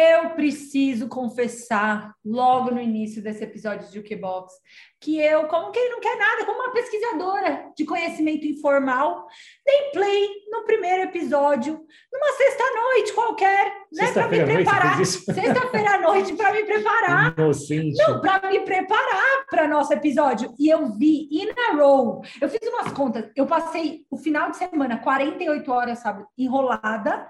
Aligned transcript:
Eu 0.00 0.30
preciso 0.30 1.08
confessar, 1.08 2.14
logo 2.24 2.70
no 2.70 2.80
início 2.80 3.20
desse 3.20 3.42
episódio 3.42 3.88
de 3.88 3.96
Jukebox, 3.96 4.54
que 5.00 5.20
eu, 5.20 5.46
como 5.46 5.70
quem 5.70 5.90
não 5.90 6.00
quer 6.00 6.16
nada, 6.16 6.44
como 6.44 6.60
uma 6.60 6.72
pesquisadora 6.72 7.70
de 7.76 7.84
conhecimento 7.84 8.46
informal, 8.46 9.26
dei 9.64 9.90
play 9.92 10.28
no 10.50 10.64
primeiro 10.64 11.02
episódio, 11.02 11.80
numa 12.12 12.32
sexta-noite 12.36 13.12
qualquer, 13.12 13.72
né? 13.92 14.12
Para 14.12 14.28
me 14.28 14.44
preparar. 14.44 15.04
Sexta-feira 15.04 15.94
à 15.94 16.00
noite, 16.00 16.34
para 16.34 16.50
me 16.52 16.64
preparar. 16.64 17.34
Inocente. 17.38 17.96
Não, 17.96 18.20
para 18.20 18.50
me 18.50 18.60
preparar 18.60 19.46
para 19.48 19.68
nosso 19.68 19.92
episódio. 19.92 20.52
E 20.58 20.68
eu 20.68 20.86
vi 20.98 21.28
in 21.30 21.50
a 21.50 21.76
row. 21.76 22.22
Eu 22.40 22.48
fiz 22.48 22.60
umas 22.68 22.92
contas. 22.92 23.30
Eu 23.36 23.46
passei 23.46 24.04
o 24.10 24.16
final 24.16 24.50
de 24.50 24.56
semana, 24.56 24.98
48 24.98 25.72
horas, 25.72 26.00
sabe, 26.00 26.24
enrolada 26.36 27.26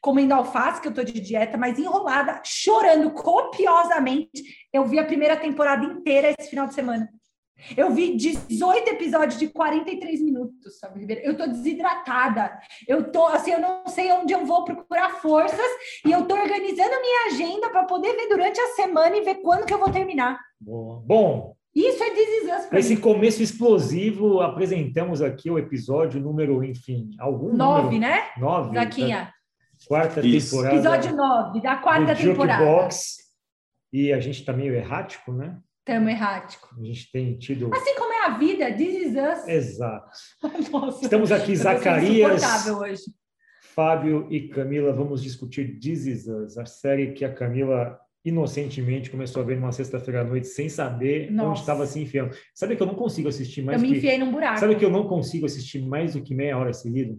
comendo 0.00 0.34
alface, 0.34 0.80
que 0.80 0.88
eu 0.88 0.94
tô 0.94 1.02
de 1.02 1.20
dieta, 1.20 1.56
mas 1.56 1.78
enrolada, 1.78 2.40
chorando 2.44 3.10
copiosamente. 3.10 4.42
Eu 4.72 4.86
vi 4.86 4.98
a 4.98 5.04
primeira 5.04 5.36
temporada 5.36 5.84
inteira 5.84 6.34
esse 6.38 6.48
final 6.48 6.66
de 6.66 6.74
semana. 6.74 7.08
Eu 7.76 7.90
vi 7.92 8.16
18 8.16 8.88
episódios 8.90 9.38
de 9.38 9.48
43 9.48 10.20
minutos, 10.22 10.78
sabe, 10.78 11.00
Ribeiro? 11.00 11.22
Eu 11.22 11.36
tô 11.36 11.46
desidratada. 11.46 12.58
Eu 12.88 13.12
tô 13.12 13.26
assim, 13.26 13.52
eu 13.52 13.60
não 13.60 13.86
sei 13.86 14.10
onde 14.12 14.32
eu 14.32 14.44
vou 14.44 14.64
procurar 14.64 15.20
forças 15.20 15.60
e 16.04 16.10
eu 16.10 16.24
tô 16.24 16.34
organizando 16.34 17.00
minha 17.00 17.26
agenda 17.26 17.70
para 17.70 17.84
poder 17.84 18.14
ver 18.14 18.28
durante 18.28 18.60
a 18.60 18.68
semana 18.68 19.16
e 19.16 19.22
ver 19.22 19.36
quando 19.36 19.66
que 19.66 19.74
eu 19.74 19.78
vou 19.78 19.92
terminar. 19.92 20.40
Boa. 20.60 21.02
Bom, 21.06 21.54
isso 21.74 22.02
é 22.02 22.10
This 22.10 22.72
Esse 22.72 22.96
começo 22.96 23.42
explosivo, 23.42 24.40
apresentamos 24.40 25.22
aqui 25.22 25.50
o 25.50 25.58
episódio 25.58 26.20
número, 26.20 26.64
enfim, 26.64 27.10
algum 27.18 27.54
Nove, 27.54 27.82
número, 27.82 28.00
né? 28.00 28.24
Nove. 28.38 28.74
Zaquinha. 28.74 29.32
Quarta 29.86 30.24
Isso. 30.24 30.50
temporada. 30.50 30.74
Episódio 30.74 31.16
9, 31.16 31.60
da 31.60 31.76
quarta 31.76 32.14
temporada. 32.14 32.64
Box, 32.64 33.21
e 33.92 34.12
a 34.12 34.20
gente 34.20 34.40
está 34.40 34.52
meio 34.52 34.74
errático, 34.74 35.32
né? 35.32 35.58
Estamos 35.80 36.10
errático. 36.10 36.74
A 36.80 36.84
gente 36.84 37.10
tem 37.10 37.36
tido. 37.36 37.74
Assim 37.74 37.94
como 37.96 38.12
é 38.12 38.26
a 38.26 38.38
vida, 38.38 38.72
This 38.72 39.06
is 39.06 39.14
us. 39.16 39.48
Exato. 39.48 40.10
Nossa, 40.70 41.04
Estamos 41.04 41.32
aqui, 41.32 41.56
Zacarias. 41.56 42.66
hoje. 42.68 43.02
Fábio 43.74 44.26
e 44.30 44.48
Camila, 44.48 44.92
vamos 44.92 45.22
discutir 45.22 45.78
This 45.80 46.06
Is 46.06 46.26
Us, 46.26 46.58
a 46.58 46.66
série 46.66 47.12
que 47.12 47.24
a 47.24 47.32
Camila 47.32 47.98
inocentemente 48.24 49.10
começou 49.10 49.42
a 49.42 49.44
ver 49.44 49.56
numa 49.56 49.72
sexta-feira 49.72 50.20
à 50.20 50.24
noite 50.24 50.46
sem 50.46 50.68
saber 50.68 51.30
Nossa. 51.32 51.48
onde 51.48 51.60
estava 51.60 51.86
se 51.86 52.00
enfiando. 52.00 52.36
Sabe 52.54 52.76
que 52.76 52.82
eu 52.82 52.86
não 52.86 52.94
consigo 52.94 53.28
assistir 53.28 53.62
mais 53.62 53.82
Eu 53.82 53.88
me 53.88 53.96
enfiei 53.96 54.18
num 54.18 54.30
buraco. 54.30 54.60
Sabe 54.60 54.76
que 54.76 54.84
eu 54.84 54.90
não 54.90 55.08
consigo 55.08 55.46
assistir 55.46 55.80
mais 55.84 56.12
do 56.12 56.22
que 56.22 56.34
meia 56.34 56.56
hora 56.56 56.72
seguida? 56.72 57.16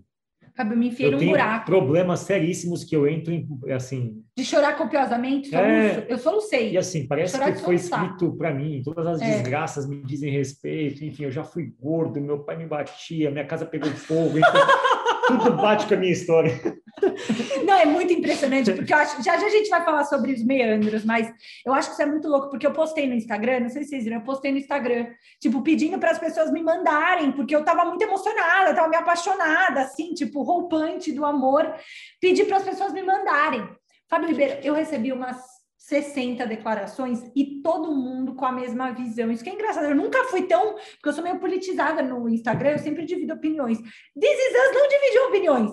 Fábio, 0.55 0.77
me 0.77 0.89
enfiei 0.89 1.11
eu 1.11 1.17
num 1.17 1.25
buraco. 1.25 1.65
problemas 1.65 2.21
seríssimos 2.21 2.83
que 2.83 2.95
eu 2.95 3.07
entro 3.07 3.33
em, 3.33 3.47
assim... 3.71 4.23
De 4.37 4.45
chorar 4.45 4.77
copiosamente? 4.77 5.53
É... 5.55 6.05
Eu 6.07 6.17
solucei. 6.17 6.71
E 6.71 6.77
assim, 6.77 7.07
parece 7.07 7.39
que 7.39 7.55
foi 7.55 7.75
escrito 7.75 8.35
para 8.37 8.53
mim. 8.53 8.81
Todas 8.83 9.07
as 9.07 9.21
é. 9.21 9.31
desgraças 9.31 9.87
me 9.87 10.03
dizem 10.03 10.31
respeito. 10.31 11.03
Enfim, 11.03 11.23
eu 11.23 11.31
já 11.31 11.43
fui 11.43 11.73
gordo, 11.79 12.21
meu 12.21 12.39
pai 12.39 12.57
me 12.57 12.67
batia, 12.67 13.31
minha 13.31 13.45
casa 13.45 13.65
pegou 13.65 13.89
fogo. 13.91 14.37
Então... 14.37 14.51
tudo 15.27 15.53
bate 15.53 15.87
com 15.87 15.93
a 15.93 15.97
minha 15.97 16.11
história. 16.11 16.59
Não, 17.65 17.73
é 17.73 17.85
muito 17.85 18.13
impressionante, 18.13 18.71
porque 18.73 18.93
eu 18.93 18.97
acho, 18.97 19.21
já, 19.23 19.37
já 19.37 19.45
a 19.45 19.49
gente 19.49 19.69
vai 19.69 19.83
falar 19.83 20.03
sobre 20.05 20.33
os 20.33 20.43
meandros, 20.43 21.03
mas 21.03 21.31
eu 21.65 21.73
acho 21.73 21.89
que 21.89 21.93
isso 21.93 22.01
é 22.01 22.05
muito 22.05 22.27
louco, 22.27 22.49
porque 22.49 22.65
eu 22.65 22.73
postei 22.73 23.07
no 23.07 23.13
Instagram, 23.13 23.61
não 23.61 23.69
sei 23.69 23.83
se 23.83 23.89
vocês 23.89 24.03
viram, 24.03 24.17
eu 24.17 24.23
postei 24.23 24.51
no 24.51 24.57
Instagram, 24.57 25.07
tipo, 25.39 25.61
pedindo 25.61 25.99
para 25.99 26.11
as 26.11 26.19
pessoas 26.19 26.51
me 26.51 26.61
mandarem, 26.61 27.31
porque 27.31 27.55
eu 27.55 27.59
estava 27.59 27.85
muito 27.85 28.01
emocionada, 28.01 28.71
estava 28.71 28.87
me 28.87 28.95
apaixonada, 28.95 29.81
assim, 29.81 30.13
tipo, 30.13 30.41
roupante 30.43 31.11
do 31.11 31.25
amor, 31.25 31.73
pedi 32.19 32.43
para 32.45 32.57
as 32.57 32.63
pessoas 32.63 32.93
me 32.93 33.03
mandarem. 33.03 33.67
Fábio 34.09 34.29
Ribeiro, 34.29 34.59
eu 34.63 34.73
recebi 34.73 35.11
umas 35.11 35.52
60 35.83 36.47
declarações 36.47 37.29
e 37.35 37.61
todo 37.61 37.93
mundo 37.93 38.35
com 38.35 38.45
a 38.45 38.53
mesma 38.53 38.93
visão. 38.93 39.29
Isso 39.29 39.43
que 39.43 39.49
é 39.49 39.53
engraçado. 39.53 39.87
Eu 39.87 39.95
nunca 39.95 40.23
fui 40.25 40.43
tão. 40.43 40.75
Porque 40.75 41.09
eu 41.09 41.13
sou 41.13 41.21
meio 41.21 41.39
politizada 41.39 42.01
no 42.01 42.29
Instagram, 42.29 42.71
eu 42.71 42.79
sempre 42.79 43.03
divido 43.03 43.33
opiniões. 43.33 43.79
This 43.79 43.91
is 44.31 44.69
us 44.69 44.73
não 44.73 44.87
dividiu 44.87 45.27
opiniões. 45.27 45.71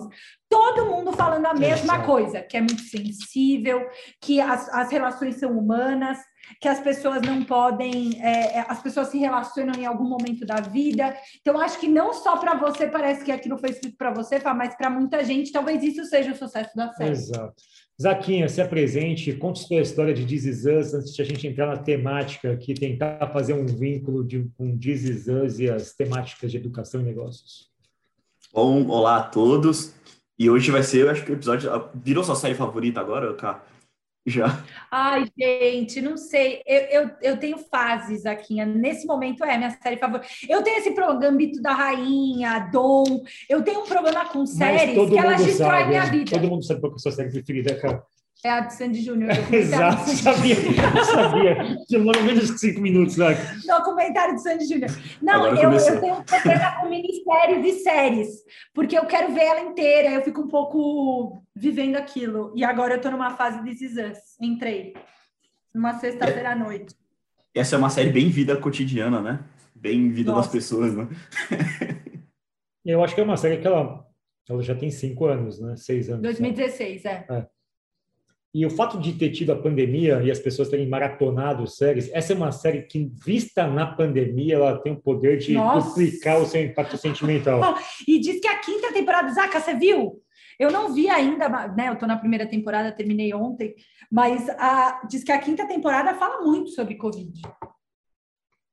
Todo 0.49 0.85
mundo 0.85 1.13
falando 1.13 1.45
a 1.45 1.53
mesma 1.53 2.03
coisa, 2.03 2.41
que 2.41 2.57
é 2.57 2.59
muito 2.59 2.81
sensível, 2.81 3.87
que 4.19 4.41
as, 4.41 4.67
as 4.73 4.91
relações 4.91 5.35
são 5.35 5.57
humanas, 5.57 6.19
que 6.59 6.67
as 6.67 6.81
pessoas 6.81 7.21
não 7.21 7.41
podem, 7.45 8.21
é, 8.21 8.57
é 8.57 8.65
as 8.67 8.81
pessoas 8.81 9.07
se 9.07 9.17
relacionam 9.17 9.75
em 9.79 9.85
algum 9.85 10.03
momento 10.03 10.45
da 10.45 10.57
vida. 10.57 11.15
Então, 11.39 11.57
acho 11.57 11.79
que 11.79 11.87
não 11.87 12.11
só 12.11 12.35
para 12.35 12.55
você 12.55 12.85
parece 12.85 13.23
que 13.23 13.31
aquilo 13.31 13.57
foi 13.57 13.69
escrito 13.69 13.95
para 13.95 14.11
você, 14.11 14.41
mas 14.53 14.75
para 14.75 14.89
muita 14.89 15.23
gente, 15.23 15.53
talvez 15.53 15.81
isso 15.81 16.03
seja 16.03 16.33
o 16.33 16.35
sucesso 16.35 16.75
da 16.75 16.91
série. 16.91 17.11
Exato. 17.11 17.55
Zaquinha, 18.01 18.49
se 18.49 18.59
apresente, 18.59 19.31
conte 19.33 19.59
sua 19.59 19.79
história 19.79 20.11
de 20.11 20.25
This 20.25 20.45
Is 20.45 20.65
Us, 20.65 20.93
antes 20.95 21.13
de 21.13 21.21
a 21.21 21.25
gente 21.25 21.45
entrar 21.45 21.67
na 21.67 21.77
temática 21.77 22.51
aqui, 22.51 22.73
tentar 22.73 23.31
fazer 23.31 23.53
um 23.53 23.67
vínculo 23.67 24.23
de, 24.23 24.49
com 24.57 24.75
This 24.75 25.03
Is 25.03 25.27
Us 25.27 25.59
e 25.59 25.69
as 25.69 25.93
temáticas 25.93 26.49
de 26.49 26.57
educação 26.57 27.01
e 27.01 27.03
negócios. 27.03 27.69
Bom, 28.51 28.87
olá 28.87 29.17
a 29.17 29.23
todos. 29.23 29.93
E 30.39 30.49
hoje 30.49 30.71
vai 30.71 30.81
ser, 30.81 31.01
eu 31.01 31.11
acho 31.11 31.23
que 31.23 31.31
o 31.31 31.35
episódio. 31.35 31.69
Virou 31.93 32.23
sua 32.23 32.35
série 32.35 32.55
favorita 32.55 32.99
agora, 32.99 33.35
Cá? 33.35 33.63
Já. 34.25 34.63
Ai, 34.91 35.25
gente, 35.37 35.99
não 35.99 36.15
sei. 36.15 36.61
Eu, 36.65 36.79
eu, 36.81 37.11
eu 37.21 37.37
tenho 37.37 37.57
fases 37.57 38.25
aqui. 38.25 38.63
Nesse 38.65 39.07
momento 39.07 39.43
é 39.43 39.57
minha 39.57 39.71
série 39.81 39.97
favorita. 39.97 40.27
Eu 40.47 40.61
tenho 40.61 40.77
esse 40.77 40.91
programa 40.91 41.19
Gambito 41.19 41.61
da 41.61 41.73
Rainha, 41.73 42.69
Dom. 42.71 43.23
Eu 43.49 43.63
tenho 43.63 43.81
um 43.81 43.87
problema 43.87 44.25
com 44.25 44.45
séries 44.45 45.09
que 45.09 45.17
elas 45.17 45.43
destroem 45.43 45.87
minha 45.87 46.05
vida. 46.05 46.31
Todo 46.31 46.47
mundo 46.47 46.63
sabe 46.63 46.81
qual 46.81 46.91
é 46.91 46.95
a 46.95 46.99
sua 46.99 47.11
série 47.11 47.31
preferida, 47.31 47.75
cara. 47.79 48.03
É 48.43 48.49
a 48.49 48.61
de 48.61 48.73
Sandy 48.73 49.01
Júnior. 49.01 49.31
Exato, 49.53 50.09
sabia, 50.09 50.55
sabia. 51.05 51.77
Demorou 51.87 52.23
menos 52.23 52.47
de 52.47 52.59
cinco 52.59 52.81
minutos 52.81 53.15
lá. 53.15 53.29
Documentário 53.67 54.33
de 54.33 54.41
Sandy 54.41 54.65
Júnior. 54.65 54.89
Não, 55.21 55.45
eu, 55.45 55.71
eu, 55.71 56.01
tenho 56.01 56.15
um 56.15 56.23
problema 56.23 56.81
com 56.81 56.89
ministérios 56.89 57.63
e 57.63 57.83
séries, 57.83 58.29
porque 58.73 58.97
eu 58.97 59.05
quero 59.05 59.31
ver 59.31 59.43
ela 59.43 59.61
inteira, 59.61 60.09
eu 60.09 60.23
fico 60.23 60.41
um 60.41 60.47
pouco 60.47 61.43
vivendo 61.61 61.95
aquilo. 61.95 62.51
E 62.55 62.63
agora 62.63 62.93
eu 62.93 62.97
estou 62.97 63.11
numa 63.11 63.37
fase 63.37 63.63
de 63.63 63.85
Us. 63.85 64.17
Entrei. 64.41 64.93
Numa 65.73 65.99
sexta-feira 65.99 66.53
à 66.53 66.55
noite. 66.55 66.95
Essa 67.53 67.75
é 67.75 67.77
uma 67.77 67.91
série 67.91 68.09
bem 68.09 68.29
vida 68.29 68.57
cotidiana, 68.57 69.21
né? 69.21 69.45
Bem 69.75 70.09
vida 70.09 70.31
Nossa. 70.31 70.47
das 70.47 70.51
pessoas, 70.51 70.95
né? 70.95 71.07
eu 72.83 73.03
acho 73.03 73.13
que 73.13 73.21
é 73.21 73.23
uma 73.23 73.37
série 73.37 73.57
que 73.57 73.67
ela, 73.67 74.03
ela 74.49 74.61
já 74.63 74.73
tem 74.73 74.89
cinco 74.89 75.25
anos, 75.25 75.59
né? 75.59 75.75
Seis 75.75 76.09
anos. 76.09 76.23
2016, 76.23 77.05
é. 77.05 77.25
é. 77.29 77.47
E 78.53 78.65
o 78.65 78.69
fato 78.69 78.99
de 78.99 79.13
ter 79.13 79.29
tido 79.29 79.53
a 79.53 79.55
pandemia 79.55 80.21
e 80.23 80.31
as 80.31 80.39
pessoas 80.39 80.67
terem 80.67 80.87
maratonado 80.87 81.65
séries, 81.67 82.09
essa 82.11 82.33
é 82.33 82.35
uma 82.35 82.51
série 82.51 82.81
que, 82.81 83.09
vista 83.23 83.65
na 83.65 83.85
pandemia, 83.85 84.55
ela 84.55 84.77
tem 84.79 84.91
o 84.91 84.99
poder 84.99 85.37
de 85.37 85.53
Nossa. 85.53 85.87
duplicar 85.87 86.41
o 86.41 86.45
seu 86.45 86.61
impacto 86.61 86.97
sentimental. 86.97 87.61
e 88.05 88.19
diz 88.19 88.41
que 88.41 88.47
a 88.47 88.59
quinta 88.59 88.91
temporada, 88.91 89.31
Zaca, 89.31 89.59
você 89.59 89.73
viu? 89.75 90.21
Eu 90.61 90.71
não 90.71 90.93
vi 90.93 91.09
ainda, 91.09 91.49
né? 91.69 91.89
Eu 91.89 91.97
tô 91.97 92.05
na 92.05 92.17
primeira 92.17 92.45
temporada, 92.45 92.91
terminei 92.91 93.33
ontem, 93.33 93.73
mas 94.11 94.47
a, 94.49 95.01
diz 95.09 95.23
que 95.23 95.31
a 95.31 95.39
quinta 95.39 95.67
temporada 95.67 96.13
fala 96.13 96.45
muito 96.45 96.69
sobre 96.69 96.95
Covid. 96.95 97.41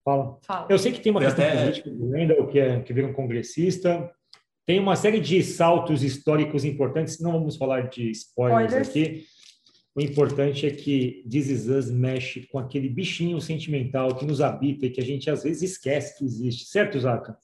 Fala. 0.04 0.38
fala. 0.42 0.66
Eu 0.68 0.78
sei 0.78 0.92
que 0.92 1.00
tem 1.00 1.10
uma 1.10 1.20
questão 1.20 1.42
até... 1.42 1.62
política 1.62 1.90
do 1.90 2.10
Wendell, 2.10 2.46
que, 2.46 2.58
é, 2.58 2.80
que 2.80 2.92
vira 2.92 3.06
um 3.06 3.14
congressista. 3.14 4.12
Tem 4.66 4.78
uma 4.78 4.96
série 4.96 5.18
de 5.18 5.42
saltos 5.42 6.02
históricos 6.02 6.62
importantes, 6.62 7.20
não 7.20 7.32
vamos 7.32 7.56
falar 7.56 7.88
de 7.88 8.10
spoilers, 8.10 8.72
spoilers. 8.72 8.88
aqui 8.88 9.26
o 9.94 10.00
importante 10.00 10.66
é 10.66 10.70
que 10.70 11.24
This 11.28 11.48
Is 11.48 11.68
Us 11.68 11.90
mexe 11.90 12.46
com 12.52 12.58
aquele 12.58 12.88
bichinho 12.88 13.40
sentimental 13.40 14.14
que 14.14 14.26
nos 14.26 14.40
habita 14.40 14.86
e 14.86 14.90
que 14.90 15.00
a 15.00 15.04
gente 15.04 15.28
às 15.30 15.42
vezes 15.42 15.72
esquece 15.72 16.16
que 16.18 16.24
existe, 16.24 16.66
certo, 16.66 17.00
Zaca? 17.00 17.36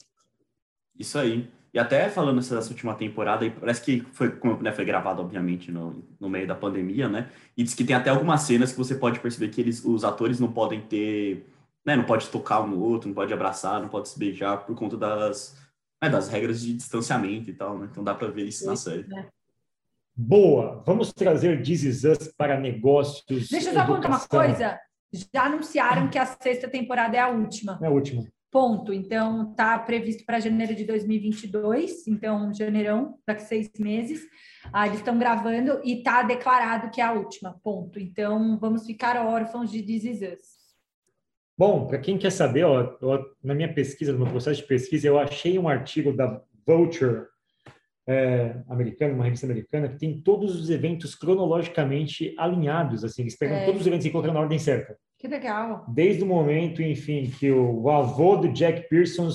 Isso 0.97 1.19
aí. 1.19 1.51
E 1.75 1.79
até 1.79 2.09
falando 2.09 2.37
nessa 2.37 2.55
última 2.71 2.95
temporada, 2.95 3.51
parece 3.51 3.83
que 3.83 4.01
foi, 4.13 4.33
né, 4.61 4.71
foi 4.71 4.85
gravado, 4.85 5.21
obviamente, 5.21 5.73
no, 5.73 6.05
no 6.21 6.29
meio 6.29 6.47
da 6.47 6.55
pandemia, 6.55 7.09
né? 7.09 7.29
E 7.57 7.65
diz 7.65 7.75
que 7.75 7.83
tem 7.83 7.97
até 7.97 8.11
algumas 8.11 8.43
cenas 8.43 8.71
que 8.71 8.79
você 8.79 8.95
pode 8.95 9.19
perceber 9.19 9.49
que 9.49 9.61
eles, 9.61 9.85
os 9.85 10.05
atores 10.05 10.39
não 10.39 10.53
podem 10.53 10.81
ter, 10.83 11.45
né? 11.85 11.97
Não 11.97 12.05
pode 12.05 12.29
tocar 12.29 12.61
um 12.61 12.69
no 12.69 12.81
outro, 12.81 13.09
não 13.09 13.15
pode 13.15 13.33
abraçar, 13.33 13.83
não 13.83 13.89
pode 13.89 14.09
se 14.09 14.17
beijar 14.17 14.65
por 14.65 14.77
conta 14.77 14.97
das, 14.97 15.59
né, 16.01 16.09
das 16.09 16.29
regras 16.29 16.61
de 16.61 16.75
distanciamento 16.75 17.51
e 17.51 17.53
tal, 17.53 17.77
né? 17.77 17.89
Então 17.91 18.05
dá 18.05 18.15
para 18.15 18.29
ver 18.29 18.45
isso 18.45 18.65
na 18.67 18.77
série. 18.77 19.13
É. 19.13 19.27
Boa, 20.15 20.81
vamos 20.87 21.13
trazer 21.13 21.61
This 21.61 21.83
Is 21.83 22.05
Us 22.05 22.33
para 22.37 22.57
negócios. 22.57 23.49
Deixa 23.49 23.71
eu 23.71 23.75
só 23.75 23.85
contar 23.85 24.07
uma 24.07 24.21
coisa. 24.21 24.79
Já 25.13 25.47
anunciaram 25.47 26.07
que 26.09 26.19
a 26.19 26.27
sexta 26.27 26.69
temporada 26.69 27.17
é 27.17 27.21
a 27.21 27.31
última. 27.31 27.81
É 27.83 27.87
a 27.87 27.91
última. 27.91 28.23
Ponto. 28.55 28.93
Então, 28.93 29.51
está 29.51 29.77
previsto 29.81 30.25
para 30.25 30.39
janeiro 30.39 30.77
de 30.77 30.85
2022, 30.85 32.07
então, 32.07 32.55
janeirão, 32.55 33.19
daqui 33.27 33.43
seis 33.43 33.69
meses. 33.81 34.25
Ah, 34.73 34.87
eles 34.87 35.01
estão 35.01 35.19
gravando 35.19 35.81
e 35.83 35.99
está 35.99 36.23
declarado 36.23 36.89
que 36.93 37.01
é 37.01 37.05
a 37.05 37.13
última. 37.15 37.59
Ponto. 37.65 37.99
Então, 37.99 38.57
vamos 38.61 38.87
ficar 38.87 39.17
órfãos 39.27 39.73
de 39.73 39.83
This. 39.83 40.21
Bom, 41.59 41.89
para 41.89 41.99
quem 41.99 42.17
quer 42.17 42.31
saber, 42.31 42.63
ó, 42.63 42.97
na 43.43 43.57
minha 43.57 43.75
pesquisa, 43.75 44.13
no 44.13 44.21
meu 44.21 44.29
processo 44.29 44.63
de 44.63 44.69
pesquisa, 44.69 45.09
eu 45.09 45.19
achei 45.19 45.59
um 45.59 45.69
artigo 45.69 46.13
da 46.13 46.41
Vulture 46.65 47.27
é, 48.07 48.63
americana, 48.69 49.15
uma 49.15 49.25
revista 49.25 49.47
americana, 49.47 49.89
que 49.89 49.99
tem 49.99 50.21
todos 50.21 50.55
os 50.55 50.71
eventos 50.71 51.17
cronologicamente 51.17 52.33
alinhados, 52.39 53.03
assim, 53.03 53.23
eles 53.23 53.37
pegam 53.37 53.57
é. 53.57 53.65
todos 53.65 53.81
os 53.81 53.87
eventos 53.89 54.07
e 54.07 54.11
colocam 54.11 54.33
na 54.33 54.39
ordem 54.39 54.61
certa. 54.61 54.97
Que 55.19 55.29
legal. 55.29 55.87
Desde 55.89 56.23
o 56.23 56.27
momento, 56.27 56.83
enfim, 56.83 57.31
que 57.39 57.51
o, 57.51 57.89
avô 57.89 58.37
do 58.37 58.53
Jack 58.53 58.89
Pearson 58.89 59.29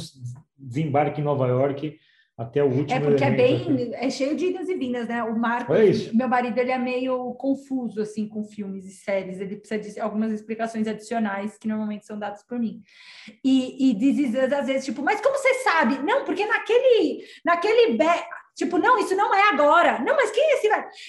desembarca 0.58 1.20
em 1.20 1.24
Nova 1.24 1.48
York 1.48 1.98
até 2.40 2.64
o 2.64 2.68
último. 2.68 2.94
É 2.94 3.00
porque 3.02 3.24
é 3.24 3.32
bem, 3.32 3.92
é 3.94 4.10
cheio 4.10 4.34
de 4.36 4.46
idas 4.46 4.70
e 4.70 4.76
vindas, 4.76 5.10
né? 5.10 5.22
O 5.24 5.38
Marco, 5.38 5.74
é 5.74 5.92
meu 6.14 6.28
marido, 6.30 6.58
ele 6.58 6.72
é 6.72 6.78
meio 6.78 7.34
confuso 7.34 8.02
assim 8.02 8.30
com 8.30 8.46
filmes 8.46 8.86
e 8.86 8.92
séries. 8.92 9.42
Ele 9.42 9.58
precisa 9.58 9.94
de 9.94 10.00
algumas 10.00 10.32
explicações 10.32 10.88
adicionais 10.88 11.58
que 11.58 11.68
normalmente 11.68 12.06
são 12.06 12.18
dadas 12.18 12.42
por 12.44 12.58
mim. 12.58 12.82
E, 13.44 13.90
e 13.90 13.94
diz 13.94 14.34
às 14.36 14.68
vezes 14.68 14.86
tipo, 14.86 15.02
mas 15.02 15.20
como 15.20 15.36
você 15.36 15.54
sabe? 15.56 15.98
Não, 16.00 16.24
porque 16.24 16.46
naquele, 16.46 17.26
naquele 17.44 17.98
Tipo, 18.60 18.78
não, 18.78 19.00
isso 19.00 19.16
não 19.16 19.34
é 19.34 19.54
agora. 19.54 20.00
Não, 20.00 20.18
mas 20.18 20.32
quem 20.32 20.44
é 20.44 20.54
esse 20.56 20.68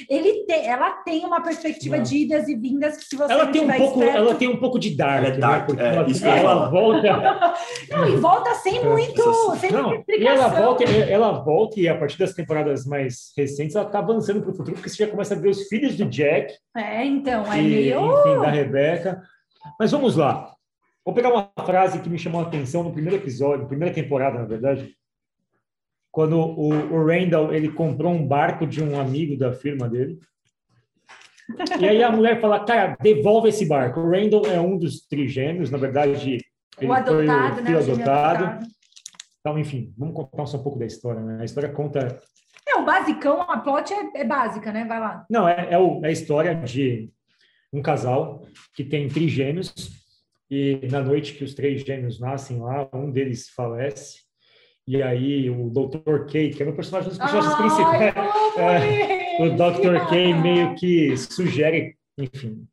Ele 0.08 0.44
tem, 0.46 0.68
ela 0.68 0.92
tem 1.02 1.26
uma 1.26 1.42
perspectiva 1.42 1.96
não. 1.96 2.04
de 2.04 2.18
idas 2.18 2.46
e 2.46 2.54
vindas 2.54 2.96
que 2.96 3.06
se 3.06 3.16
você 3.16 3.32
ela 3.32 3.48
tem 3.48 3.62
um 3.62 3.72
pouco, 3.72 3.98
esperto... 3.98 4.16
ela 4.16 4.34
tem 4.36 4.48
um 4.48 4.56
pouco 4.56 4.78
de 4.78 4.96
dark, 4.96 5.24
é 5.24 5.30
dark 5.32 5.68
né? 5.70 5.82
é, 5.82 5.96
ela, 5.96 6.08
isso 6.08 6.24
ela, 6.24 6.38
ela 6.38 6.70
volta. 6.70 7.54
não, 7.90 8.08
e 8.08 8.16
volta 8.18 8.54
sem 8.54 8.78
é, 8.78 8.84
muito, 8.84 9.56
sem 9.56 9.72
não, 9.72 10.04
E 10.08 10.24
ela 10.24 10.46
volta, 10.46 10.84
ela 10.84 11.32
volta 11.42 11.80
e 11.80 11.88
a 11.88 11.98
partir 11.98 12.18
das 12.20 12.34
temporadas 12.34 12.86
mais 12.86 13.32
recentes 13.36 13.74
ela 13.74 13.84
está 13.84 13.98
avançando 13.98 14.42
para 14.42 14.52
o 14.52 14.54
futuro 14.54 14.76
porque 14.76 14.88
você 14.88 15.04
já 15.04 15.10
começa 15.10 15.34
a 15.34 15.36
ver 15.38 15.48
os 15.48 15.66
filhos 15.66 15.96
do 15.96 16.04
Jack. 16.04 16.54
É, 16.76 17.04
então, 17.04 17.52
é 17.52 17.58
e, 17.58 17.62
meio. 17.62 18.20
Enfim, 18.20 18.40
da 18.42 18.50
Rebeca. 18.50 19.22
Mas 19.76 19.90
vamos 19.90 20.14
lá. 20.14 20.54
Vou 21.04 21.12
pegar 21.12 21.30
uma 21.30 21.50
frase 21.66 21.98
que 21.98 22.08
me 22.08 22.16
chamou 22.16 22.42
a 22.42 22.44
atenção 22.44 22.84
no 22.84 22.92
primeiro 22.92 23.16
episódio, 23.16 23.66
primeira 23.66 23.92
temporada, 23.92 24.38
na 24.38 24.44
verdade 24.44 24.94
quando 26.10 26.36
o, 26.36 26.68
o 26.68 27.06
Randall 27.06 27.54
ele 27.54 27.70
comprou 27.70 28.12
um 28.12 28.26
barco 28.26 28.66
de 28.66 28.82
um 28.82 29.00
amigo 29.00 29.36
da 29.36 29.52
firma 29.52 29.88
dele. 29.88 30.18
E 31.80 31.88
aí 31.88 32.02
a 32.02 32.12
mulher 32.12 32.40
fala, 32.40 32.64
cara, 32.64 32.96
devolve 33.00 33.48
esse 33.48 33.66
barco. 33.66 34.00
O 34.00 34.10
Randall 34.10 34.46
é 34.46 34.60
um 34.60 34.76
dos 34.76 35.06
trigêmeos, 35.06 35.70
na 35.70 35.78
verdade, 35.78 36.42
ele 36.78 36.90
o 36.90 36.92
adotado, 36.92 37.54
foi 37.54 37.62
o 37.62 37.66
filho 37.66 37.78
né? 37.78 37.92
adotado. 37.92 38.44
adotado. 38.44 38.66
Então, 39.40 39.58
enfim, 39.58 39.92
vamos 39.96 40.14
contar 40.14 40.46
só 40.46 40.58
um 40.58 40.62
pouco 40.62 40.78
da 40.78 40.86
história, 40.86 41.20
né? 41.20 41.38
A 41.40 41.44
história 41.44 41.70
conta... 41.70 42.20
É, 42.68 42.76
o 42.76 42.84
basicão, 42.84 43.42
a 43.42 43.58
plot 43.58 43.92
é, 43.92 44.20
é 44.20 44.24
básica, 44.24 44.72
né? 44.72 44.84
Vai 44.84 45.00
lá. 45.00 45.26
Não, 45.30 45.48
é, 45.48 45.68
é, 45.70 45.78
o, 45.78 46.04
é 46.04 46.08
a 46.08 46.12
história 46.12 46.54
de 46.54 47.10
um 47.72 47.82
casal 47.82 48.44
que 48.74 48.84
tem 48.84 49.08
trigêmeos 49.08 49.72
e 50.50 50.80
na 50.90 51.00
noite 51.00 51.34
que 51.34 51.44
os 51.44 51.54
três 51.54 51.82
gêmeos 51.82 52.20
nascem 52.20 52.60
lá, 52.60 52.88
um 52.92 53.10
deles 53.10 53.48
falece 53.48 54.29
e 54.86 55.02
aí 55.02 55.50
o 55.50 55.70
Dr. 55.70 56.26
K, 56.26 56.50
que 56.50 56.62
é 56.62 56.68
o 56.68 56.74
personagem 56.74 57.10
dos 57.10 57.18
personagens 57.18 57.54
principais, 57.54 58.14
é, 58.58 59.42
o 59.42 59.50
Dr. 59.50 60.08
K 60.08 60.34
meio 60.34 60.74
que 60.74 61.16
sugere, 61.16 61.96
enfim, 62.18 62.66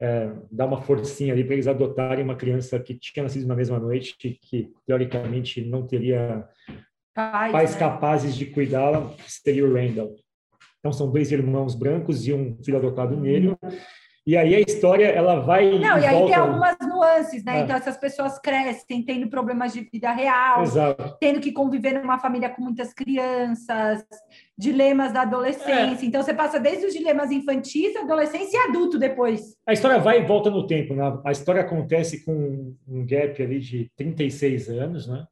é, 0.00 0.30
dá 0.50 0.64
uma 0.66 0.80
forcinha 0.80 1.32
ali 1.32 1.44
para 1.44 1.54
eles 1.54 1.66
adotarem 1.66 2.24
uma 2.24 2.36
criança 2.36 2.78
que 2.80 2.94
tinha 2.94 3.22
nascido 3.22 3.46
na 3.46 3.54
mesma 3.54 3.78
noite, 3.78 4.16
que 4.18 4.72
teoricamente 4.86 5.62
não 5.62 5.86
teria 5.86 6.48
pais, 7.14 7.52
pais 7.52 7.72
né? 7.72 7.78
capazes 7.78 8.34
de 8.34 8.46
cuidá-la, 8.46 9.10
que 9.10 9.30
seria 9.30 9.66
o 9.66 9.74
Randall. 9.74 10.16
Então 10.78 10.92
são 10.92 11.10
dois 11.10 11.30
irmãos 11.30 11.74
brancos 11.74 12.26
e 12.26 12.32
um 12.32 12.56
filho 12.64 12.78
adotado 12.78 13.14
negro. 13.16 13.58
E 14.26 14.36
aí 14.36 14.54
a 14.54 14.60
história 14.60 15.06
ela 15.06 15.40
vai. 15.40 15.78
Não, 15.78 15.98
e, 15.98 16.02
e 16.02 16.06
aí 16.06 16.14
volta... 16.14 16.32
tem 16.32 16.42
algumas 16.42 16.76
nuances, 17.00 17.42
né? 17.42 17.58
É. 17.58 17.62
Então 17.62 17.76
essas 17.76 17.96
pessoas 17.96 18.38
crescem 18.38 19.02
tendo 19.02 19.28
problemas 19.28 19.72
de 19.72 19.80
vida 19.80 20.12
real, 20.12 20.62
Exato. 20.62 21.16
tendo 21.18 21.40
que 21.40 21.52
conviver 21.52 22.00
numa 22.00 22.18
família 22.18 22.50
com 22.50 22.62
muitas 22.62 22.92
crianças, 22.92 24.04
dilemas 24.56 25.12
da 25.12 25.22
adolescência. 25.22 26.04
É. 26.04 26.06
Então 26.06 26.22
você 26.22 26.34
passa 26.34 26.60
desde 26.60 26.86
os 26.86 26.92
dilemas 26.92 27.30
infantis, 27.30 27.96
adolescência 27.96 28.56
e 28.56 28.68
adulto 28.68 28.98
depois. 28.98 29.56
A 29.66 29.72
história 29.72 29.98
vai 29.98 30.20
e 30.20 30.26
volta 30.26 30.50
no 30.50 30.66
tempo, 30.66 30.94
né? 30.94 31.18
A 31.24 31.32
história 31.32 31.62
acontece 31.62 32.24
com 32.24 32.74
um 32.86 33.06
gap 33.06 33.42
ali 33.42 33.58
de 33.58 33.90
36 33.96 34.68
anos, 34.68 35.06
né? 35.08 35.24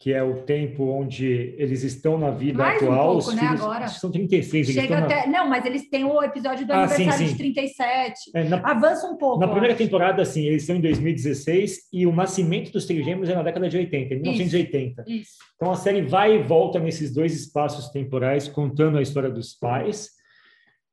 Que 0.00 0.14
é 0.14 0.22
o 0.22 0.44
tempo 0.44 0.84
onde 0.84 1.54
eles 1.58 1.82
estão 1.82 2.16
na 2.16 2.30
vida 2.30 2.56
Mais 2.56 2.82
atual. 2.82 3.18
Um 3.18 3.20
pouco, 3.20 3.32
né, 3.32 3.42
agora. 3.42 3.86
São 3.86 4.10
36. 4.10 4.68
Chega 4.68 4.96
até... 4.96 5.26
Na... 5.26 5.40
Não, 5.40 5.50
mas 5.50 5.66
eles 5.66 5.90
têm 5.90 6.04
o 6.04 6.22
episódio 6.22 6.66
do 6.66 6.72
ah, 6.72 6.84
aniversário 6.84 7.12
sim, 7.18 7.26
sim. 7.26 7.32
de 7.32 7.38
37. 7.38 8.30
É, 8.34 8.44
na... 8.44 8.56
Avança 8.70 9.06
um 9.06 9.18
pouco. 9.18 9.38
Na 9.38 9.46
primeira 9.46 9.74
acho. 9.74 9.84
temporada, 9.84 10.22
assim, 10.22 10.46
eles 10.46 10.62
estão 10.62 10.76
em 10.76 10.80
2016 10.80 11.88
e 11.92 12.06
o 12.06 12.14
nascimento 12.14 12.72
dos 12.72 12.86
trigêmeos 12.86 13.28
é 13.28 13.34
na 13.34 13.42
década 13.42 13.68
de 13.68 13.76
80, 13.76 14.14
em 14.14 14.22
1980. 14.22 15.02
Isso, 15.02 15.20
isso. 15.20 15.32
Então 15.54 15.70
a 15.70 15.76
série 15.76 16.00
vai 16.00 16.36
e 16.36 16.42
volta 16.42 16.78
nesses 16.78 17.12
dois 17.12 17.38
espaços 17.38 17.90
temporais, 17.90 18.48
contando 18.48 18.96
a 18.96 19.02
história 19.02 19.28
dos 19.28 19.52
pais 19.52 20.12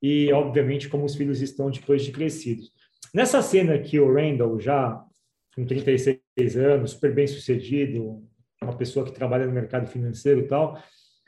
e, 0.04 0.34
obviamente, 0.34 0.90
como 0.90 1.06
os 1.06 1.16
filhos 1.16 1.42
estão 1.42 1.72
depois 1.72 2.04
de 2.04 2.12
crescidos. 2.12 2.74
Nessa 3.14 3.42
cena 3.42 3.80
que 3.80 3.98
o 4.02 4.14
Randall, 4.14 4.60
já 4.60 5.02
com 5.56 5.66
36 5.66 6.20
anos, 6.58 6.92
super 6.92 7.16
bem 7.16 7.26
sucedido, 7.26 8.22
uma 8.68 8.78
pessoa 8.78 9.06
que 9.06 9.12
trabalha 9.12 9.46
no 9.46 9.52
mercado 9.52 9.88
financeiro 9.88 10.42
e 10.42 10.48
tal, 10.48 10.78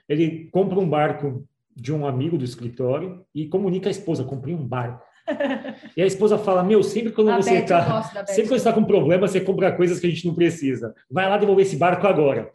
ele 0.07 0.50
compra 0.51 0.80
um 0.80 0.89
barco 0.89 1.47
de 1.75 1.94
um 1.94 2.06
amigo 2.06 2.38
do 2.38 2.44
escritório 2.44 3.25
e 3.33 3.47
comunica 3.47 3.89
à 3.89 3.91
esposa, 3.91 4.24
comprei 4.24 4.53
um 4.53 4.65
barco. 4.65 5.07
E 5.95 6.01
a 6.01 6.06
esposa 6.06 6.38
fala: 6.38 6.63
Meu, 6.63 6.81
sempre 6.81 7.12
quando 7.12 7.30
a 7.30 7.36
você 7.36 7.59
está. 7.59 8.03
Sempre 8.25 8.50
quando 8.50 8.57
está 8.57 8.74
com 8.74 8.83
problema, 8.83 9.27
você 9.27 9.39
compra 9.39 9.71
coisas 9.71 10.00
que 10.00 10.07
a 10.07 10.09
gente 10.09 10.25
não 10.25 10.33
precisa. 10.33 10.94
Vai 11.09 11.30
lá 11.30 11.38
devolver 11.38 11.65
esse 11.65 11.75
barco 11.75 12.07
agora. 12.07 12.51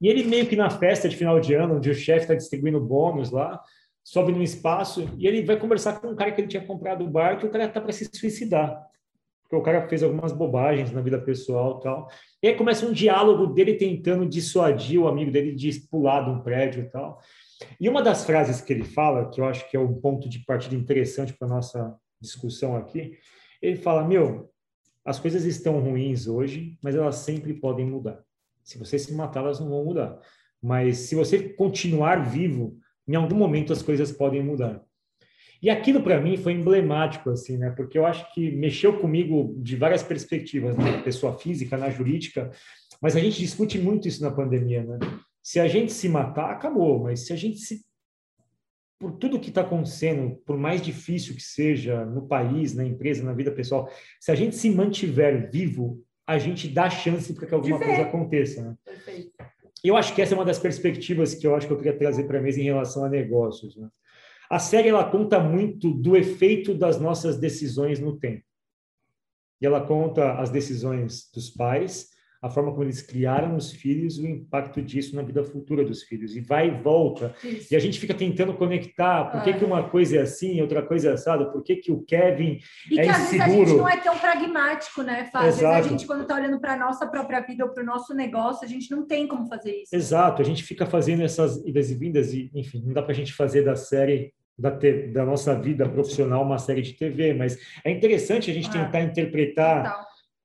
E 0.00 0.08
ele, 0.08 0.24
meio 0.24 0.46
que 0.46 0.56
na 0.56 0.68
festa 0.68 1.08
de 1.08 1.16
final 1.16 1.40
de 1.40 1.54
ano, 1.54 1.76
onde 1.76 1.90
o 1.90 1.94
chefe 1.94 2.22
está 2.22 2.34
distribuindo 2.34 2.80
bônus 2.80 3.30
lá, 3.30 3.60
sobe 4.02 4.32
num 4.32 4.42
espaço 4.42 5.08
e 5.16 5.26
ele 5.26 5.42
vai 5.42 5.56
conversar 5.56 6.00
com 6.00 6.08
um 6.08 6.14
cara 6.14 6.30
que 6.32 6.40
ele 6.40 6.48
tinha 6.48 6.64
comprado 6.64 7.04
o 7.04 7.10
barco 7.10 7.44
e 7.44 7.48
o 7.48 7.50
cara 7.50 7.64
está 7.64 7.80
para 7.80 7.92
se 7.92 8.08
suicidar 8.12 8.86
porque 9.44 9.56
o 9.56 9.62
cara 9.62 9.86
fez 9.88 10.02
algumas 10.02 10.32
bobagens 10.32 10.90
na 10.90 11.00
vida 11.00 11.20
pessoal 11.20 11.78
tal. 11.78 12.08
E 12.42 12.48
aí 12.48 12.54
começa 12.56 12.86
um 12.86 12.92
diálogo 12.92 13.46
dele 13.46 13.74
tentando 13.74 14.26
dissuadir 14.26 15.00
o 15.00 15.06
amigo 15.06 15.30
dele 15.30 15.54
de 15.54 15.70
pular 15.90 16.22
de 16.22 16.30
um 16.30 16.40
prédio 16.40 16.82
e 16.82 16.88
tal. 16.88 17.20
E 17.78 17.88
uma 17.88 18.02
das 18.02 18.24
frases 18.24 18.60
que 18.60 18.72
ele 18.72 18.84
fala, 18.84 19.30
que 19.30 19.40
eu 19.40 19.44
acho 19.44 19.68
que 19.70 19.76
é 19.76 19.80
um 19.80 19.94
ponto 19.94 20.28
de 20.28 20.40
partida 20.40 20.74
interessante 20.74 21.32
para 21.32 21.46
nossa 21.46 21.94
discussão 22.20 22.74
aqui, 22.76 23.18
ele 23.60 23.76
fala: 23.76 24.06
Meu, 24.06 24.50
as 25.04 25.18
coisas 25.18 25.44
estão 25.44 25.78
ruins 25.80 26.26
hoje, 26.26 26.78
mas 26.82 26.94
elas 26.94 27.16
sempre 27.16 27.54
podem 27.54 27.86
mudar. 27.86 28.22
Se 28.62 28.78
você 28.78 28.98
se 28.98 29.12
matar, 29.14 29.40
elas 29.40 29.60
não 29.60 29.68
vão 29.68 29.84
mudar. 29.84 30.18
Mas 30.60 30.98
se 30.98 31.14
você 31.14 31.50
continuar 31.50 32.24
vivo, 32.26 32.78
em 33.06 33.14
algum 33.14 33.36
momento 33.36 33.72
as 33.72 33.82
coisas 33.82 34.10
podem 34.10 34.42
mudar. 34.42 34.82
E 35.64 35.70
aquilo 35.70 36.02
para 36.02 36.20
mim 36.20 36.36
foi 36.36 36.52
emblemático, 36.52 37.30
assim, 37.30 37.56
né? 37.56 37.70
Porque 37.70 37.96
eu 37.96 38.04
acho 38.04 38.30
que 38.34 38.50
mexeu 38.50 38.98
comigo 38.98 39.56
de 39.56 39.76
várias 39.76 40.02
perspectivas, 40.02 40.76
na 40.76 40.84
né? 40.84 41.02
pessoa 41.02 41.38
física, 41.38 41.78
na 41.78 41.88
jurídica, 41.88 42.50
mas 43.00 43.16
a 43.16 43.18
gente 43.18 43.38
discute 43.38 43.78
muito 43.78 44.06
isso 44.06 44.22
na 44.22 44.30
pandemia, 44.30 44.84
né? 44.84 44.98
Se 45.42 45.58
a 45.58 45.66
gente 45.66 45.90
se 45.90 46.06
matar, 46.06 46.50
acabou, 46.50 47.04
mas 47.04 47.20
se 47.20 47.32
a 47.32 47.36
gente 47.36 47.60
se 47.60 47.82
por 48.98 49.12
tudo 49.12 49.40
que 49.40 49.48
está 49.48 49.62
acontecendo, 49.62 50.36
por 50.44 50.58
mais 50.58 50.82
difícil 50.82 51.34
que 51.34 51.42
seja 51.42 52.04
no 52.04 52.28
país, 52.28 52.74
na 52.74 52.84
empresa, 52.84 53.24
na 53.24 53.32
vida 53.32 53.50
pessoal, 53.50 53.90
se 54.20 54.30
a 54.30 54.34
gente 54.34 54.54
se 54.56 54.68
mantiver 54.68 55.50
vivo, 55.50 56.04
a 56.26 56.36
gente 56.36 56.68
dá 56.68 56.90
chance 56.90 57.32
para 57.32 57.46
que 57.46 57.54
alguma 57.54 57.78
coisa 57.78 58.02
aconteça. 58.02 58.62
Né? 58.62 58.74
Perfeito. 58.84 59.32
Eu 59.82 59.96
acho 59.96 60.14
que 60.14 60.20
essa 60.20 60.34
é 60.34 60.36
uma 60.36 60.44
das 60.44 60.58
perspectivas 60.58 61.34
que 61.34 61.46
eu 61.46 61.54
acho 61.54 61.66
que 61.66 61.72
eu 61.72 61.78
queria 61.78 61.96
trazer 61.96 62.24
para 62.24 62.38
a 62.38 62.42
mesa 62.42 62.60
em 62.60 62.64
relação 62.64 63.02
a 63.04 63.08
negócios. 63.08 63.74
Né? 63.76 63.88
A 64.50 64.58
série 64.58 64.88
ela 64.88 65.10
conta 65.10 65.40
muito 65.40 65.90
do 65.90 66.16
efeito 66.16 66.74
das 66.74 67.00
nossas 67.00 67.38
decisões 67.38 67.98
no 67.98 68.18
tempo. 68.18 68.44
E 69.60 69.66
ela 69.66 69.86
conta 69.86 70.34
as 70.40 70.50
decisões 70.50 71.30
dos 71.32 71.50
pais, 71.50 72.10
a 72.44 72.50
forma 72.50 72.70
como 72.72 72.84
eles 72.84 73.00
criaram 73.00 73.56
os 73.56 73.72
filhos, 73.72 74.18
o 74.18 74.26
impacto 74.26 74.82
disso 74.82 75.16
na 75.16 75.22
vida 75.22 75.42
futura 75.42 75.82
dos 75.82 76.02
filhos. 76.02 76.36
E 76.36 76.42
vai 76.42 76.68
e 76.68 76.82
volta. 76.82 77.34
Isso. 77.42 77.72
E 77.72 77.76
a 77.76 77.78
gente 77.78 77.98
fica 77.98 78.12
tentando 78.12 78.52
conectar 78.52 79.30
por 79.30 79.42
que, 79.42 79.48
ah. 79.48 79.58
que 79.58 79.64
uma 79.64 79.88
coisa 79.88 80.18
é 80.18 80.20
assim, 80.20 80.60
outra 80.60 80.82
coisa 80.82 81.08
é 81.08 81.12
assada, 81.14 81.46
por 81.46 81.62
que, 81.62 81.76
que 81.76 81.90
o 81.90 82.02
Kevin 82.02 82.58
e 82.90 83.00
é 83.00 83.04
que, 83.04 83.08
inseguro. 83.08 83.14
às 83.14 83.30
vezes 83.30 83.40
a 83.40 83.48
gente 83.48 83.76
não 83.78 83.88
é 83.88 83.96
tão 83.96 84.18
pragmático, 84.18 85.02
né, 85.02 85.24
Fábio? 85.32 85.48
Às 85.48 85.58
vezes 85.58 85.74
a 85.74 85.80
gente, 85.80 86.06
quando 86.06 86.22
está 86.24 86.34
olhando 86.34 86.60
para 86.60 86.74
a 86.74 86.76
nossa 86.76 87.06
própria 87.06 87.40
vida 87.40 87.64
ou 87.64 87.70
para 87.72 87.82
o 87.82 87.86
nosso 87.86 88.12
negócio, 88.12 88.62
a 88.62 88.68
gente 88.68 88.90
não 88.90 89.06
tem 89.06 89.26
como 89.26 89.48
fazer 89.48 89.80
isso. 89.80 89.96
Exato. 89.96 90.42
A 90.42 90.44
gente 90.44 90.62
fica 90.62 90.84
fazendo 90.84 91.22
essas 91.22 91.56
idas 91.64 91.90
e 91.90 91.94
vindas 91.94 92.34
e, 92.34 92.50
enfim, 92.54 92.82
não 92.84 92.92
dá 92.92 93.02
para 93.02 93.12
a 93.12 93.16
gente 93.16 93.32
fazer 93.32 93.62
da 93.62 93.74
série 93.74 94.34
da, 94.58 94.70
te, 94.70 95.08
da, 95.08 95.24
nossa 95.24 95.58
vida 95.58 95.88
profissional 95.88 96.42
uma 96.42 96.58
série 96.58 96.82
de 96.82 96.92
TV, 96.92 97.32
mas 97.32 97.58
é 97.82 97.90
interessante 97.90 98.50
a 98.50 98.54
gente 98.54 98.68
ah, 98.68 98.84
tentar 98.84 99.00
interpretar 99.00 100.04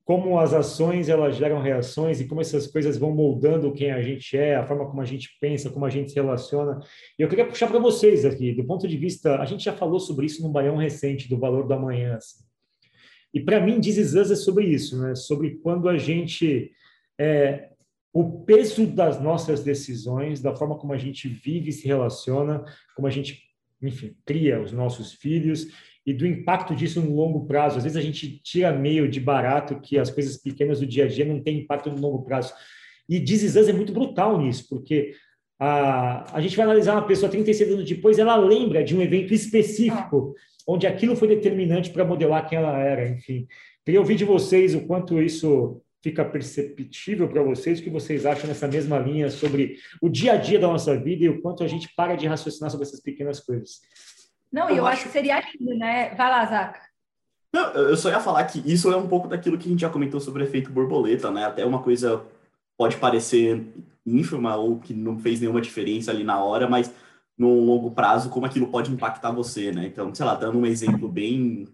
como 0.10 0.40
as 0.40 0.56
ações 0.56 1.08
elas 1.08 1.36
geram 1.36 1.62
reações 1.62 2.20
e 2.20 2.28
como 2.28 2.42
essas 2.42 2.66
coisas 2.66 2.98
vão 2.98 3.12
moldando 3.12 3.72
quem 3.72 3.92
a 3.92 4.02
gente 4.02 4.36
é, 4.36 4.56
a 4.56 4.66
forma 4.66 4.88
como 4.88 5.00
a 5.00 5.06
gente 5.06 5.38
pensa, 5.40 5.70
como 5.70 5.86
a 5.86 5.90
gente 5.92 6.10
se 6.10 6.16
relaciona. 6.16 6.80
E 7.16 7.22
eu 7.22 7.30
queria 7.30 7.46
puxar 7.46 7.68
para 7.68 7.78
vocês 7.78 8.26
aqui, 8.26 8.52
do 8.52 8.66
ponto 8.66 8.88
de 8.88 8.98
vista, 8.98 9.40
a 9.40 9.46
gente 9.46 9.64
já 9.64 9.72
falou 9.72 10.00
sobre 10.00 10.26
isso 10.26 10.42
no 10.42 10.50
Baião 10.50 10.78
recente, 10.78 11.30
do 11.30 11.38
valor 11.38 11.68
do 11.68 11.76
amanhã. 11.76 12.16
Assim. 12.16 12.44
E 13.32 13.40
para 13.40 13.62
mim, 13.64 13.78
Us 13.78 14.16
é 14.32 14.36
sobre 14.36 14.66
isso, 14.66 15.00
né? 15.00 15.14
sobre 15.14 15.58
quando 15.58 15.88
a 15.88 15.96
gente 15.96 16.72
é, 17.16 17.70
o 18.12 18.44
peso 18.46 18.88
das 18.88 19.22
nossas 19.22 19.64
decisões, 19.64 20.42
da 20.42 20.56
forma 20.56 20.76
como 20.76 20.92
a 20.92 20.98
gente 20.98 21.28
vive 21.28 21.70
e 21.70 21.74
se 21.74 21.86
relaciona, 21.86 22.66
como 22.96 23.08
a 23.08 23.12
gente, 23.12 23.44
enfim, 23.80 24.16
cria 24.26 24.60
os 24.60 24.72
nossos 24.72 25.14
filhos 25.14 25.68
e 26.10 26.14
do 26.14 26.26
impacto 26.26 26.74
disso 26.74 27.00
no 27.00 27.16
longo 27.16 27.46
prazo. 27.46 27.78
Às 27.78 27.84
vezes 27.84 27.96
a 27.96 28.02
gente 28.02 28.42
tira 28.42 28.72
meio 28.72 29.08
de 29.08 29.20
barato 29.20 29.80
que 29.80 29.96
as 29.96 30.10
coisas 30.10 30.38
pequenas 30.38 30.80
do 30.80 30.88
dia 30.88 31.06
a 31.06 31.08
dia 31.08 31.24
não 31.24 31.40
têm 31.40 31.60
impacto 31.60 31.92
no 31.92 32.02
longo 32.02 32.24
prazo. 32.24 32.52
E 33.08 33.20
This 33.24 33.56
é 33.56 33.72
muito 33.72 33.94
brutal 33.94 34.42
nisso, 34.42 34.66
porque 34.68 35.14
a, 35.60 36.36
a 36.36 36.42
gente 36.42 36.58
vai 36.58 36.66
analisar 36.66 36.94
uma 36.94 37.06
pessoa 37.06 37.30
36 37.30 37.74
anos 37.74 37.86
depois, 37.86 38.18
ela 38.18 38.36
lembra 38.38 38.84
de 38.84 38.98
um 38.98 39.04
evento 39.04 39.36
específico, 39.36 40.34
onde 40.68 40.88
aquilo 40.88 41.16
foi 41.16 41.28
determinante 41.28 41.92
para 41.92 42.04
modelar 42.04 42.50
quem 42.50 42.58
ela 42.58 42.80
era, 42.80 43.08
enfim. 43.08 43.48
Queria 43.86 44.00
ouvir 44.00 44.16
de 44.16 44.26
vocês 44.26 44.74
o 44.74 44.88
quanto 44.88 45.22
isso 45.22 45.80
fica 46.02 46.26
perceptível 46.26 47.28
para 47.30 47.44
vocês, 47.44 47.80
o 47.80 47.84
que 47.84 47.90
vocês 47.92 48.26
acham 48.26 48.48
nessa 48.48 48.68
mesma 48.68 48.98
linha 48.98 49.30
sobre 49.30 49.78
o 50.02 50.10
dia 50.10 50.34
a 50.34 50.38
dia 50.38 50.58
da 50.58 50.68
nossa 50.68 50.98
vida 51.00 51.26
e 51.26 51.30
o 51.30 51.40
quanto 51.40 51.64
a 51.64 51.68
gente 51.68 51.88
para 51.96 52.16
de 52.16 52.26
raciocinar 52.26 52.72
sobre 52.72 52.88
essas 52.88 53.00
pequenas 53.00 53.40
coisas. 53.40 53.82
Não, 54.52 54.70
eu, 54.70 54.78
eu 54.78 54.88
acho 54.88 55.04
que 55.04 55.10
seria 55.10 55.40
lindo, 55.40 55.78
né? 55.78 56.14
Vai 56.16 56.30
lá, 56.30 56.46
Zaca. 56.46 56.82
Não, 57.54 57.72
eu 57.74 57.98
só 57.98 58.10
ia 58.10 58.20
falar 58.20 58.44
que 58.46 58.60
isso 58.72 58.92
é 58.92 58.98
um 58.98 59.08
pouco 59.08 59.28
daquilo 59.28 59.58
que 59.58 59.68
a 59.68 59.72
gente 59.72 59.82
já 59.82 59.90
comentou 59.90 60.20
sobre 60.20 60.44
o 60.44 60.46
efeito 60.46 60.72
borboleta, 60.72 61.32
né? 61.32 61.46
Até 61.46 61.66
uma 61.66 61.82
coisa 61.82 62.24
pode 62.78 62.98
parecer 62.98 63.66
ínfima 64.06 64.56
ou 64.56 64.80
que 64.80 64.94
não 64.94 65.18
fez 65.20 65.40
nenhuma 65.40 65.62
diferença 65.62 66.12
ali 66.12 66.24
na 66.24 66.42
hora, 66.44 66.70
mas 66.70 66.94
no 67.38 67.60
longo 67.62 67.92
prazo, 67.92 68.30
como 68.30 68.46
aquilo 68.46 68.68
pode 68.68 68.92
impactar 68.92 69.32
você, 69.32 69.72
né? 69.72 69.88
Então, 69.88 70.14
sei 70.14 70.26
lá, 70.26 70.36
dando 70.36 70.60
um 70.60 70.66
exemplo 70.66 71.08
bem 71.08 71.68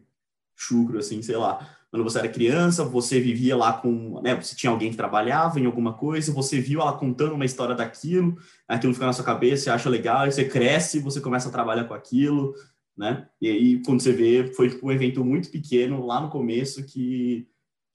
chucro, 0.55 0.97
assim, 0.97 1.21
sei 1.21 1.35
lá, 1.35 1.77
quando 1.91 2.03
você 2.03 2.19
era 2.19 2.27
criança, 2.27 2.83
você 2.83 3.19
vivia 3.19 3.55
lá 3.55 3.73
com, 3.73 4.21
né, 4.21 4.35
você 4.35 4.55
tinha 4.55 4.71
alguém 4.71 4.91
que 4.91 4.97
trabalhava 4.97 5.59
em 5.59 5.65
alguma 5.65 5.93
coisa, 5.93 6.33
você 6.33 6.59
viu 6.59 6.81
ela 6.81 6.97
contando 6.97 7.35
uma 7.35 7.45
história 7.45 7.75
daquilo, 7.75 8.37
aquilo 8.67 8.93
fica 8.93 9.05
na 9.05 9.13
sua 9.13 9.23
cabeça, 9.23 9.63
você 9.63 9.69
acha 9.69 9.89
legal, 9.89 10.29
você 10.29 10.47
cresce, 10.47 10.99
você 10.99 11.21
começa 11.21 11.49
a 11.49 11.51
trabalhar 11.51 11.85
com 11.85 11.93
aquilo, 11.93 12.53
né? 12.97 13.29
E 13.41 13.49
aí, 13.49 13.83
quando 13.83 14.01
você 14.01 14.11
vê, 14.11 14.53
foi 14.53 14.69
tipo, 14.69 14.87
um 14.87 14.91
evento 14.91 15.23
muito 15.23 15.49
pequeno 15.49 16.05
lá 16.05 16.19
no 16.19 16.29
começo 16.29 16.85
que, 16.85 17.47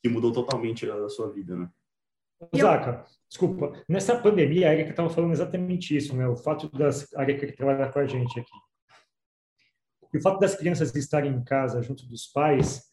que 0.02 0.08
mudou 0.08 0.32
totalmente 0.32 0.88
a 0.90 1.08
sua 1.08 1.30
vida, 1.30 1.56
né? 1.56 1.68
Zaca, 2.56 3.04
desculpa, 3.28 3.72
nessa 3.86 4.18
pandemia, 4.18 4.70
a 4.70 4.72
Erika 4.72 4.90
estava 4.90 5.10
falando 5.10 5.32
exatamente 5.32 5.94
isso, 5.94 6.16
né? 6.16 6.26
O 6.26 6.36
fato 6.36 6.70
das. 6.70 7.12
A 7.14 7.22
Erika 7.22 7.46
que 7.46 7.52
trabalha 7.52 7.90
com 7.92 7.98
a 7.98 8.06
gente 8.06 8.40
aqui. 8.40 8.50
E 10.12 10.18
o 10.18 10.22
fato 10.22 10.38
das 10.40 10.54
crianças 10.54 10.94
estarem 10.94 11.32
em 11.32 11.44
casa 11.44 11.82
junto 11.82 12.06
dos 12.06 12.26
pais 12.26 12.90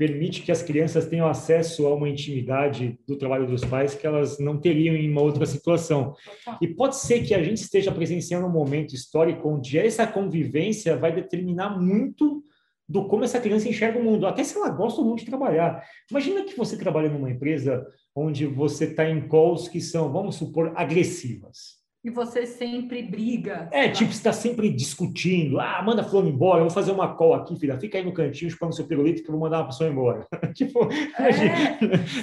permite 0.00 0.40
que 0.40 0.50
as 0.50 0.62
crianças 0.62 1.06
tenham 1.06 1.28
acesso 1.28 1.86
a 1.86 1.94
uma 1.94 2.08
intimidade 2.08 2.98
do 3.06 3.18
trabalho 3.18 3.46
dos 3.46 3.62
pais 3.62 3.94
que 3.94 4.06
elas 4.06 4.38
não 4.38 4.58
teriam 4.58 4.94
em 4.94 5.10
uma 5.10 5.20
outra 5.20 5.44
situação. 5.44 6.14
E 6.58 6.66
pode 6.66 6.96
ser 6.96 7.22
que 7.22 7.34
a 7.34 7.42
gente 7.42 7.58
esteja 7.58 7.92
presenciando 7.92 8.46
um 8.46 8.50
momento 8.50 8.94
histórico 8.94 9.46
onde 9.46 9.78
essa 9.78 10.06
convivência 10.06 10.96
vai 10.96 11.14
determinar 11.14 11.78
muito 11.78 12.42
do 12.88 13.06
como 13.08 13.24
essa 13.24 13.38
criança 13.38 13.68
enxerga 13.68 13.98
o 13.98 14.02
mundo, 14.02 14.26
até 14.26 14.42
se 14.42 14.56
ela 14.56 14.70
gosta 14.70 15.02
ou 15.02 15.06
não 15.06 15.16
de 15.16 15.26
trabalhar. 15.26 15.84
Imagina 16.10 16.44
que 16.44 16.56
você 16.56 16.78
trabalha 16.78 17.10
numa 17.10 17.30
empresa 17.30 17.86
onde 18.16 18.46
você 18.46 18.86
está 18.86 19.08
em 19.08 19.28
calls 19.28 19.68
que 19.68 19.82
são, 19.82 20.10
vamos 20.10 20.36
supor, 20.36 20.72
agressivas. 20.74 21.79
E 22.02 22.08
você 22.08 22.46
sempre 22.46 23.02
briga. 23.02 23.68
É, 23.70 23.86
tipo, 23.90 24.10
você 24.10 24.16
está 24.16 24.32
sempre 24.32 24.70
discutindo. 24.70 25.60
Ah, 25.60 25.82
manda 25.84 26.02
fulano 26.02 26.30
embora, 26.30 26.60
eu 26.60 26.64
vou 26.64 26.70
fazer 26.70 26.92
uma 26.92 27.14
call 27.14 27.34
aqui, 27.34 27.54
filha. 27.60 27.78
Fica 27.78 27.98
aí 27.98 28.04
no 28.04 28.14
cantinho 28.14 28.50
chupando 28.50 28.74
seu 28.74 28.86
pirulito 28.86 29.22
que 29.22 29.28
eu 29.28 29.32
vou 29.32 29.40
mandar 29.42 29.58
uma 29.58 29.66
pessoa 29.66 29.90
embora. 29.90 30.26
tipo, 30.54 30.88
é, 31.18 31.76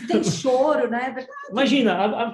tem 0.08 0.24
choro, 0.24 0.90
né? 0.90 1.16
É 1.16 1.52
imagina, 1.52 1.94
a, 1.94 2.28
a, 2.28 2.34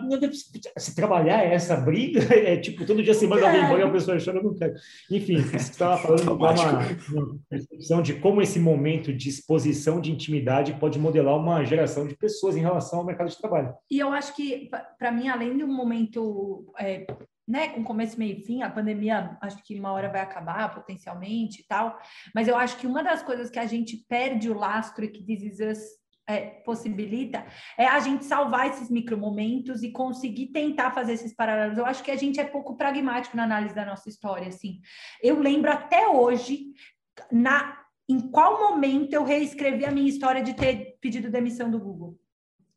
se 0.78 0.96
trabalhar 0.96 1.44
é 1.44 1.54
essa 1.54 1.76
briga, 1.76 2.22
é 2.34 2.56
tipo, 2.56 2.86
todo 2.86 3.04
dia 3.04 3.14
você 3.14 3.28
manda 3.28 3.46
alguém 3.46 3.66
embora 3.66 3.82
e 3.82 3.84
a 3.84 3.92
pessoa 3.92 4.18
chora, 4.24 4.42
não 4.42 4.54
quer. 4.54 4.74
Enfim, 5.12 5.42
você 5.42 5.58
estava 5.58 5.98
falando 5.98 6.34
uma, 6.34 6.52
uma 6.54 7.40
percepção 7.50 8.02
de 8.02 8.14
como 8.14 8.42
esse 8.42 8.58
momento 8.58 9.12
de 9.12 9.28
exposição 9.28 10.00
de 10.00 10.14
intimidade 10.14 10.78
pode 10.80 10.98
modelar 10.98 11.36
uma 11.36 11.66
geração 11.66 12.08
de 12.08 12.16
pessoas 12.16 12.56
em 12.56 12.62
relação 12.62 13.00
ao 13.00 13.06
mercado 13.06 13.30
de 13.30 13.38
trabalho. 13.38 13.74
E 13.92 14.00
eu 14.00 14.14
acho 14.14 14.34
que, 14.34 14.70
para 14.98 15.12
mim, 15.12 15.28
além 15.28 15.58
de 15.58 15.66
um 15.66 15.74
momento 15.74 16.74
é, 16.80 17.06
né, 17.48 17.70
com 17.70 17.84
começo, 17.84 18.18
meio 18.18 18.38
e 18.38 18.44
fim, 18.44 18.62
a 18.62 18.70
pandemia 18.70 19.38
acho 19.42 19.62
que 19.64 19.80
uma 19.80 19.92
hora 19.92 20.10
vai 20.10 20.22
acabar 20.22 20.74
potencialmente 20.74 21.62
e 21.62 21.66
tal, 21.66 22.00
mas 22.34 22.48
eu 22.48 22.56
acho 22.56 22.78
que 22.78 22.88
uma 22.88 23.04
das 23.04 23.22
coisas 23.22 23.50
que 23.50 23.60
a 23.60 23.66
gente 23.66 23.98
perde 24.08 24.50
o 24.50 24.58
lastro 24.58 25.04
e 25.04 25.10
que 25.10 25.24
This 25.24 25.60
é, 26.28 26.40
possibilita 26.64 27.46
é 27.78 27.86
a 27.86 28.00
gente 28.00 28.24
salvar 28.26 28.70
esses 28.70 28.90
micromomentos 28.90 29.84
e 29.84 29.92
conseguir 29.92 30.48
tentar 30.48 30.92
fazer 30.92 31.14
esses 31.14 31.36
paralelos. 31.36 31.78
Eu 31.78 31.86
acho 31.86 32.04
que 32.04 32.12
a 32.12 32.16
gente 32.16 32.40
é 32.40 32.46
pouco 32.46 32.78
pragmático 32.78 33.36
na 33.36 33.44
análise 33.44 33.76
da 33.76 33.86
nossa 33.86 34.08
história, 34.08 34.48
assim. 34.48 34.80
Eu 35.22 35.40
lembro 35.40 35.72
até 35.72 36.08
hoje, 36.08 36.74
na 37.32 37.78
em 38.08 38.20
qual 38.20 38.60
momento 38.60 39.14
eu 39.14 39.24
reescrevi 39.24 39.86
a 39.86 39.92
minha 39.92 40.10
história 40.10 40.44
de 40.44 40.54
ter 40.54 40.98
pedido 41.00 41.32
demissão 41.32 41.72
do 41.72 41.80
Google. 41.80 42.20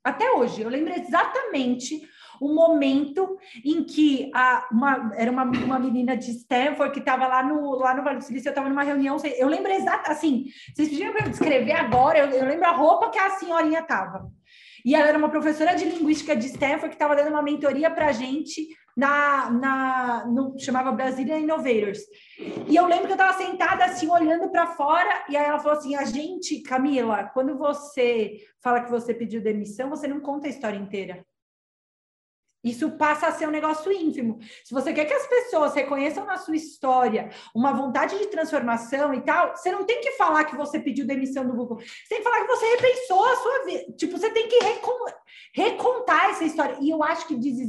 Até 0.05 0.31
hoje, 0.31 0.63
eu 0.63 0.69
lembro 0.69 0.93
exatamente 0.95 2.01
o 2.40 2.55
momento 2.55 3.37
em 3.64 3.85
que 3.85 4.31
a, 4.35 4.69
uma, 4.71 5.12
era 5.14 5.31
uma, 5.31 5.45
uma 5.45 5.78
menina 5.78 6.16
de 6.16 6.31
Stanford 6.31 6.93
que 6.93 7.00
estava 7.00 7.26
lá 7.26 7.43
no, 7.43 7.76
lá 7.76 7.95
no 7.95 8.02
Vale 8.02 8.19
do 8.19 8.25
Silício, 8.25 8.49
eu 8.49 8.52
estava 8.52 8.69
numa 8.69 8.83
reunião, 8.83 9.16
eu 9.37 9.49
lembro 9.49 9.73
exato, 9.73 10.11
assim, 10.11 10.47
vocês 10.75 10.88
pediram 10.88 11.12
para 11.12 11.28
descrever 11.28 11.73
agora, 11.73 12.19
eu, 12.19 12.31
eu 12.31 12.47
lembro 12.47 12.66
a 12.66 12.73
roupa 12.73 13.11
que 13.11 13.19
a 13.19 13.31
senhorinha 13.31 13.81
estava. 13.81 14.31
E 14.85 14.95
ela 14.95 15.09
era 15.09 15.19
uma 15.19 15.28
professora 15.28 15.75
de 15.75 15.85
linguística 15.85 16.37
de 16.37 16.47
Stanford 16.47 16.90
que 16.90 16.95
estava 16.95 17.16
dando 17.16 17.31
uma 17.31 17.43
mentoria 17.43 17.90
para 17.90 18.07
a 18.07 18.12
gente 18.12 18.69
na, 18.97 19.50
na 19.50 20.26
no, 20.26 20.59
chamava 20.59 20.93
Brasília 20.93 21.38
Innovators. 21.38 21.99
E 22.69 22.75
eu 22.75 22.87
lembro 22.87 23.07
que 23.07 23.12
eu 23.12 23.16
estava 23.16 23.37
sentada 23.37 23.85
assim, 23.85 24.09
olhando 24.09 24.49
para 24.49 24.69
fora, 24.69 25.26
e 25.28 25.37
aí 25.37 25.45
ela 25.45 25.59
falou 25.59 25.76
assim: 25.76 25.95
a 25.97 26.05
gente, 26.05 26.62
Camila, 26.62 27.25
quando 27.35 27.59
você 27.59 28.37
fala 28.62 28.81
que 28.81 28.90
você 28.90 29.12
pediu 29.12 29.43
demissão, 29.43 29.90
você 29.90 30.07
não 30.09 30.21
conta 30.21 30.47
a 30.47 30.50
história 30.50 30.78
inteira. 30.78 31.25
Isso 32.67 32.91
passa 32.93 33.29
a 33.29 33.33
ser 33.33 33.47
um 33.47 33.53
negócio 33.53 33.93
ínfimo. 33.93 34.41
Se 34.65 34.75
você 34.75 34.93
quer 34.93 35.05
que 35.05 35.15
as 35.15 35.27
pessoas 35.27 35.73
reconheçam 35.73 36.25
na 36.25 36.37
sua 36.37 36.57
história 36.57 37.31
uma 37.55 37.73
vontade 37.73 38.19
de 38.19 38.27
transformação 38.27 39.15
e 39.15 39.21
tal, 39.21 39.57
você 39.57 39.71
não 39.71 39.85
tem 39.85 40.01
que 40.01 40.11
falar 40.13 40.45
que 40.45 40.57
você 40.57 40.81
pediu 40.81 41.07
demissão 41.07 41.47
do 41.47 41.55
Google. 41.55 41.79
Você 41.79 42.09
tem 42.09 42.19
que 42.19 42.25
falar 42.25 42.41
que 42.41 42.49
você 42.49 42.67
repensou 42.75 43.25
a 43.25 43.37
sua 43.37 43.65
vida. 43.65 43.93
Tipo, 43.97 44.19
você 44.19 44.31
tem 44.31 44.49
que 44.49 44.59
recon 44.59 44.97
recontar 45.55 46.31
essa 46.31 46.45
história. 46.45 46.77
E 46.81 46.91
eu 46.91 47.03
acho 47.05 47.29
que 47.29 47.37
This 47.37 47.61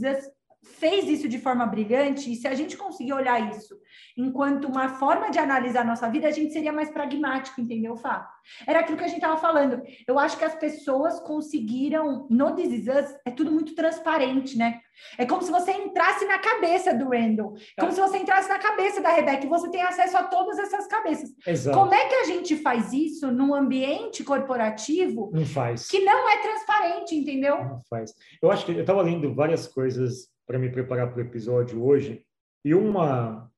fez 0.79 1.05
isso 1.05 1.27
de 1.27 1.39
forma 1.39 1.65
brilhante, 1.65 2.31
e 2.31 2.35
se 2.35 2.47
a 2.47 2.53
gente 2.53 2.77
conseguir 2.77 3.13
olhar 3.13 3.49
isso 3.49 3.75
enquanto 4.17 4.65
uma 4.65 4.89
forma 4.89 5.29
de 5.29 5.37
analisar 5.37 5.81
a 5.81 5.85
nossa 5.85 6.09
vida, 6.09 6.27
a 6.27 6.31
gente 6.31 6.51
seria 6.51 6.73
mais 6.73 6.89
pragmático, 6.89 7.61
entendeu, 7.61 7.95
Fá? 7.95 8.27
Era 8.65 8.79
aquilo 8.79 8.97
que 8.97 9.03
a 9.03 9.07
gente 9.07 9.17
estava 9.17 9.37
falando. 9.37 9.81
Eu 10.07 10.17
acho 10.17 10.37
que 10.37 10.43
as 10.43 10.55
pessoas 10.55 11.19
conseguiram, 11.19 12.25
no 12.29 12.55
This 12.55 12.73
Is 12.73 12.87
Us, 12.87 13.15
é 13.25 13.31
tudo 13.31 13.51
muito 13.51 13.75
transparente, 13.75 14.57
né? 14.57 14.79
É 15.17 15.25
como 15.27 15.43
se 15.43 15.51
você 15.51 15.71
entrasse 15.71 16.25
na 16.25 16.39
cabeça 16.39 16.95
do 16.95 17.09
Randall, 17.09 17.53
é. 17.77 17.81
como 17.81 17.91
se 17.91 18.01
você 18.01 18.17
entrasse 18.17 18.49
na 18.49 18.57
cabeça 18.57 18.99
da 18.99 19.09
Rebecca, 19.09 19.45
e 19.45 19.49
você 19.49 19.69
tem 19.69 19.83
acesso 19.83 20.17
a 20.17 20.23
todas 20.23 20.57
essas 20.57 20.87
cabeças. 20.87 21.29
Exato. 21.45 21.77
Como 21.77 21.93
é 21.93 22.05
que 22.07 22.15
a 22.15 22.23
gente 22.23 22.55
faz 22.57 22.91
isso 22.93 23.31
num 23.31 23.53
ambiente 23.53 24.23
corporativo 24.23 25.29
não 25.31 25.45
faz. 25.45 25.87
que 25.87 25.99
não 25.99 26.27
é 26.27 26.37
transparente, 26.41 27.15
entendeu? 27.15 27.63
Não 27.63 27.81
faz. 27.87 28.15
Eu 28.41 28.49
acho 28.49 28.65
que 28.65 28.71
eu 28.71 28.81
estava 28.81 29.03
lendo 29.03 29.31
várias 29.35 29.67
coisas 29.67 30.35
para 30.47 30.57
me 30.57 30.69
preparar 30.69 31.11
para 31.11 31.19
o 31.19 31.25
episódio 31.25 31.83
hoje, 31.83 32.25
e 32.63 32.73
uma. 32.73 33.51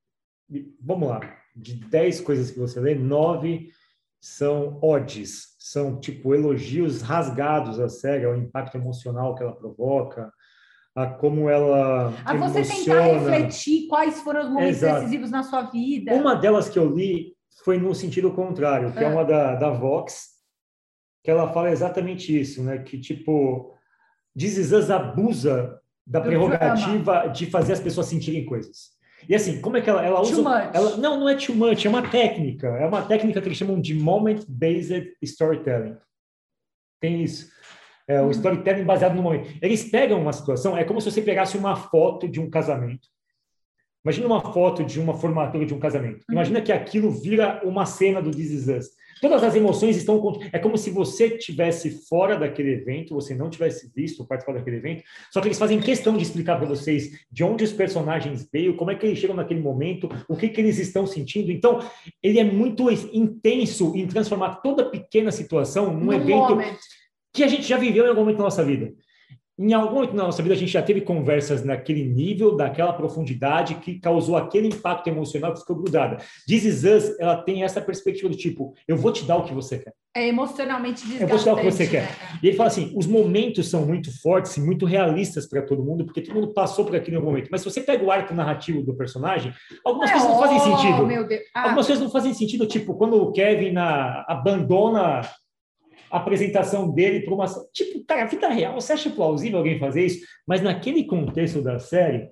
Vamos 0.81 1.08
lá, 1.08 1.22
de 1.55 1.75
10 1.75 2.22
coisas 2.22 2.50
que 2.50 2.58
você 2.58 2.79
lê, 2.79 2.96
nove 2.96 3.69
são 4.19 4.79
odes, 4.81 5.55
são 5.60 6.00
tipo 6.00 6.34
elogios 6.34 7.01
rasgados 7.01 7.79
à 7.79 7.88
série, 7.88 8.25
ao 8.25 8.36
impacto 8.36 8.75
emocional 8.75 9.36
que 9.36 9.43
ela 9.43 9.55
provoca, 9.55 10.34
a 10.96 11.05
como 11.05 11.48
ela. 11.48 12.12
A 12.25 12.36
você 12.36 12.63
tentar 12.63 13.01
refletir 13.01 13.88
quais 13.88 14.19
foram 14.22 14.41
os 14.41 14.50
momentos 14.50 14.77
Exato. 14.77 15.00
decisivos 15.01 15.29
na 15.29 15.43
sua 15.43 15.62
vida. 15.62 16.13
Uma 16.15 16.36
delas 16.36 16.67
que 16.67 16.79
eu 16.79 16.93
li 16.93 17.36
foi 17.63 17.77
no 17.77 17.93
sentido 17.93 18.34
contrário, 18.34 18.91
que 18.91 19.00
é, 19.00 19.03
é 19.03 19.08
uma 19.08 19.24
da, 19.24 19.55
da 19.55 19.69
Vox, 19.69 20.29
que 21.24 21.29
ela 21.29 21.53
fala 21.53 21.69
exatamente 21.69 22.38
isso, 22.38 22.63
né? 22.63 22.79
Que 22.79 23.00
tipo, 23.00 23.74
Dizes 24.36 24.89
abusa 24.89 25.79
da 26.09 26.19
prerrogativa 26.19 27.27
de 27.27 27.45
fazer 27.45 27.73
as 27.73 27.79
pessoas 27.79 28.07
sentirem 28.07 28.43
coisas. 28.43 28.97
E 29.27 29.35
assim, 29.35 29.61
como 29.61 29.77
é 29.77 29.81
que 29.81 29.89
ela, 29.89 30.03
ela 30.03 30.21
usa? 30.21 30.41
Ela, 30.73 30.97
não, 30.97 31.19
não 31.19 31.29
é 31.29 31.35
too 31.35 31.55
much, 31.55 31.85
é 31.85 31.89
uma 31.89 32.09
técnica. 32.09 32.67
É 32.67 32.85
uma 32.87 33.03
técnica 33.03 33.39
que 33.39 33.47
eles 33.47 33.57
chamam 33.57 33.79
de 33.79 33.93
moment-based 33.93 35.15
storytelling. 35.21 35.97
Tem 36.99 37.21
isso. 37.21 37.49
É, 38.07 38.19
o 38.21 38.25
hum. 38.25 38.31
storytelling 38.31 38.85
baseado 38.85 39.15
no 39.15 39.21
momento. 39.21 39.49
Eles 39.61 39.83
pegam 39.83 40.19
uma 40.19 40.33
situação, 40.33 40.75
é 40.75 40.83
como 40.83 40.99
se 40.99 41.11
você 41.11 41.21
pegasse 41.21 41.57
uma 41.57 41.75
foto 41.75 42.27
de 42.27 42.39
um 42.39 42.49
casamento. 42.49 43.07
Imagina 44.03 44.25
uma 44.25 44.41
foto 44.41 44.83
de 44.83 44.99
uma 44.99 45.13
formatura 45.13 45.65
de 45.65 45.73
um 45.73 45.79
casamento. 45.79 46.21
Hum. 46.21 46.33
Imagina 46.33 46.61
que 46.61 46.71
aquilo 46.71 47.11
vira 47.11 47.61
uma 47.63 47.85
cena 47.85 48.21
do 48.21 48.31
This 48.31 48.51
Is 48.51 48.67
Us. 48.67 48.89
Todas 49.21 49.43
as 49.43 49.55
emoções 49.55 49.97
estão. 49.97 50.39
É 50.51 50.59
como 50.59 50.77
se 50.77 50.89
você 50.89 51.29
tivesse 51.38 52.07
fora 52.07 52.38
daquele 52.38 52.73
evento, 52.73 53.13
você 53.13 53.35
não 53.35 53.49
tivesse 53.49 53.91
visto 53.95 54.25
participar 54.25 54.57
daquele 54.57 54.77
evento, 54.77 55.03
só 55.31 55.41
que 55.41 55.47
eles 55.47 55.59
fazem 55.59 55.79
questão 55.79 56.15
de 56.17 56.23
explicar 56.23 56.57
para 56.57 56.67
vocês 56.67 57.25
de 57.31 57.43
onde 57.43 57.63
os 57.63 57.71
personagens 57.71 58.47
veio, 58.51 58.75
como 58.75 58.91
é 58.91 58.95
que 58.95 59.05
eles 59.05 59.19
chegam 59.19 59.35
naquele 59.35 59.61
momento, 59.61 60.09
o 60.27 60.35
que, 60.35 60.49
que 60.49 60.61
eles 60.61 60.79
estão 60.79 61.05
sentindo. 61.05 61.51
Então, 61.51 61.79
ele 62.21 62.39
é 62.39 62.43
muito 62.43 62.89
intenso 63.13 63.93
em 63.95 64.07
transformar 64.07 64.55
toda 64.61 64.89
pequena 64.89 65.31
situação 65.31 65.93
num 65.93 66.05
no 66.05 66.13
evento 66.13 66.57
que 67.33 67.43
a 67.43 67.47
gente 67.47 67.63
já 67.63 67.77
viveu 67.77 68.05
em 68.05 68.09
algum 68.09 68.21
momento 68.21 68.38
da 68.38 68.43
nossa 68.43 68.63
vida 68.63 68.93
em 69.59 69.73
algum 69.73 69.95
momento 69.95 70.15
na 70.15 70.23
nossa 70.23 70.41
vida 70.41 70.55
a 70.55 70.57
gente 70.57 70.71
já 70.71 70.81
teve 70.81 71.01
conversas 71.01 71.65
naquele 71.65 72.05
nível, 72.05 72.55
daquela 72.55 72.93
profundidade 72.93 73.75
que 73.75 73.99
causou 73.99 74.37
aquele 74.37 74.69
impacto 74.69 75.07
emocional 75.07 75.53
que 75.53 75.59
ficou 75.59 75.75
grudada. 75.75 76.17
This 76.47 76.63
Is 76.63 76.83
Us, 76.85 77.19
ela 77.19 77.35
tem 77.35 77.63
essa 77.63 77.81
perspectiva 77.81 78.29
do 78.29 78.37
tipo, 78.37 78.73
eu 78.87 78.95
vou 78.95 79.11
te 79.11 79.25
dar 79.25 79.35
o 79.35 79.43
que 79.43 79.53
você 79.53 79.77
quer. 79.77 79.93
É 80.15 80.27
emocionalmente 80.27 81.05
desgastante. 81.05 81.23
Eu 81.23 81.27
vou 81.27 81.37
te 81.37 81.45
dar 81.45 81.53
o 81.53 81.57
que 81.57 81.65
você 81.65 81.83
né? 81.83 81.89
quer. 81.89 82.09
E 82.41 82.47
ele 82.47 82.55
fala 82.55 82.67
assim, 82.67 82.93
os 82.95 83.05
momentos 83.05 83.69
são 83.69 83.85
muito 83.85 84.09
fortes 84.21 84.55
e 84.55 84.61
muito 84.61 84.85
realistas 84.85 85.45
para 85.45 85.61
todo 85.61 85.83
mundo, 85.83 86.05
porque 86.05 86.21
todo 86.21 86.35
mundo 86.35 86.53
passou 86.53 86.85
por 86.85 86.95
aquele 86.95 87.19
momento. 87.19 87.49
Mas 87.51 87.61
se 87.61 87.69
você 87.69 87.81
pega 87.81 88.03
o 88.03 88.09
arco 88.09 88.33
narrativo 88.33 88.81
do 88.81 88.95
personagem, 88.95 89.53
algumas 89.85 90.09
é, 90.09 90.13
coisas 90.13 90.29
não 90.29 90.39
fazem 90.39 90.57
oh, 90.57 90.61
sentido. 90.61 91.43
Ah. 91.53 91.63
Algumas 91.63 91.85
coisas 91.85 92.03
não 92.03 92.11
fazem 92.11 92.33
sentido, 92.33 92.65
tipo, 92.65 92.95
quando 92.95 93.21
o 93.21 93.31
Kevin 93.33 93.73
na, 93.73 94.23
abandona 94.27 95.21
apresentação 96.11 96.91
dele 96.91 97.21
para 97.21 97.33
uma. 97.33 97.45
Tipo, 97.73 98.03
cara, 98.05 98.25
vida 98.25 98.49
real, 98.49 98.73
você 98.73 98.93
acha 98.93 99.09
plausível 99.09 99.59
alguém 99.59 99.79
fazer 99.79 100.05
isso? 100.05 100.25
Mas 100.47 100.61
naquele 100.61 101.03
contexto 101.05 101.61
da 101.61 101.79
série, 101.79 102.29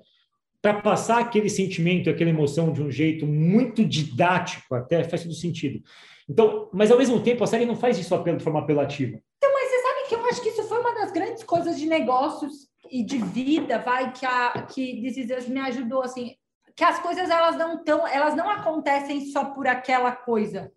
para 0.62 0.81
passar 0.81 1.19
aquele 1.19 1.50
sentimento, 1.50 2.10
aquela 2.10 2.29
emoção 2.29 2.72
de 2.72 2.81
um 2.81 2.91
jeito 2.91 3.25
muito 3.25 3.86
didático, 3.86 4.75
até 4.75 5.03
faz 5.03 5.24
todo 5.24 5.34
sentido. 5.34 5.81
Então, 6.29 6.69
mas 6.74 6.91
ao 6.91 6.98
mesmo 6.98 7.22
tempo, 7.22 7.43
a 7.43 7.48
série 7.48 7.65
não 7.65 7.75
faz 7.75 7.98
isso 7.98 8.17
de 8.17 8.43
forma 8.43 8.60
apelativa. 8.60 9.17
Então, 9.38 9.53
mas 9.53 9.69
você 9.69 9.81
sabe 9.81 10.10
que 10.10 10.15
eu 10.15 10.25
acho 10.25 10.41
que 10.41 10.50
isso 10.50 10.63
foi 10.63 10.79
uma 10.79 10.93
das 10.93 11.12
grandes 11.12 11.43
coisas 11.43 11.79
de 11.79 11.86
negócios 11.86 12.67
e 12.91 13.03
de 13.03 13.17
vida, 13.17 13.79
vai, 13.79 14.12
que 14.12 14.25
a 14.25 14.62
que 14.63 15.01
This 15.01 15.48
me 15.48 15.60
ajudou, 15.60 16.01
assim, 16.01 16.36
que 16.75 16.84
as 16.84 17.00
coisas 17.00 17.29
elas 17.29 17.57
não 17.57 17.84
tão, 17.84 18.07
elas 18.07 18.36
não 18.36 18.50
acontecem 18.50 19.25
só 19.27 19.46
por 19.46 19.67
aquela 19.67 20.12
coisa 20.12 20.72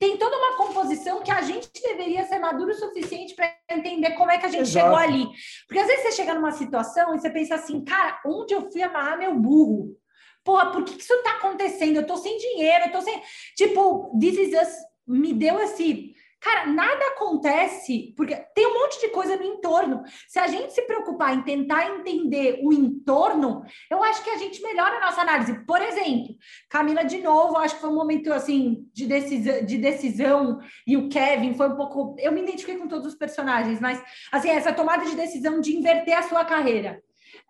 tem 0.00 0.16
toda 0.16 0.34
uma 0.34 0.56
composição 0.56 1.22
que 1.22 1.30
a 1.30 1.42
gente 1.42 1.70
deveria 1.82 2.24
ser 2.24 2.38
maduro 2.38 2.70
o 2.70 2.74
suficiente 2.74 3.34
para 3.34 3.54
entender 3.70 4.12
como 4.12 4.30
é 4.30 4.38
que 4.38 4.46
a 4.46 4.48
gente 4.48 4.62
Exato. 4.62 4.86
chegou 4.86 4.96
ali. 4.96 5.28
Porque 5.68 5.78
às 5.78 5.86
vezes 5.86 6.04
você 6.04 6.12
chega 6.12 6.32
numa 6.32 6.52
situação 6.52 7.14
e 7.14 7.20
você 7.20 7.28
pensa 7.28 7.56
assim, 7.56 7.84
cara, 7.84 8.18
onde 8.24 8.54
eu 8.54 8.70
fui 8.72 8.82
amarrar 8.82 9.18
meu 9.18 9.34
burro? 9.38 9.94
Porra, 10.42 10.72
por 10.72 10.84
que, 10.84 10.94
que 10.94 11.02
isso 11.02 11.12
está 11.12 11.32
acontecendo? 11.32 11.96
Eu 11.96 12.02
estou 12.02 12.16
sem 12.16 12.38
dinheiro, 12.38 12.86
eu 12.86 12.92
tô 12.92 13.02
sem. 13.02 13.22
Tipo, 13.54 14.18
This 14.18 14.38
Is 14.38 14.62
Us 14.62 14.74
me 15.06 15.34
deu 15.34 15.60
esse 15.60 16.14
Cara, 16.40 16.66
nada 16.66 17.06
acontece 17.08 18.14
porque 18.16 18.34
tem 18.54 18.66
um 18.66 18.80
monte 18.80 18.98
de 18.98 19.08
coisa 19.08 19.36
no 19.36 19.42
entorno. 19.42 20.02
Se 20.26 20.38
a 20.38 20.46
gente 20.46 20.72
se 20.72 20.80
preocupar 20.82 21.34
em 21.34 21.42
tentar 21.42 21.90
entender 21.90 22.60
o 22.62 22.72
entorno, 22.72 23.62
eu 23.90 24.02
acho 24.02 24.24
que 24.24 24.30
a 24.30 24.38
gente 24.38 24.62
melhora 24.62 24.96
a 24.96 25.00
nossa 25.00 25.20
análise. 25.20 25.64
Por 25.66 25.82
exemplo, 25.82 26.34
Camila, 26.70 27.04
de 27.04 27.18
novo, 27.18 27.58
acho 27.58 27.74
que 27.74 27.82
foi 27.82 27.90
um 27.90 27.94
momento 27.94 28.32
assim 28.32 28.88
de 28.94 29.06
decisão, 29.06 29.64
de 29.66 29.76
decisão 29.76 30.58
e 30.86 30.96
o 30.96 31.10
Kevin 31.10 31.52
foi 31.52 31.68
um 31.68 31.76
pouco. 31.76 32.16
Eu 32.18 32.32
me 32.32 32.40
identifiquei 32.40 32.78
com 32.78 32.88
todos 32.88 33.08
os 33.08 33.14
personagens, 33.14 33.78
mas 33.78 34.02
assim, 34.32 34.48
essa 34.48 34.72
tomada 34.72 35.04
de 35.04 35.14
decisão 35.14 35.60
de 35.60 35.76
inverter 35.76 36.16
a 36.16 36.22
sua 36.22 36.42
carreira. 36.46 37.02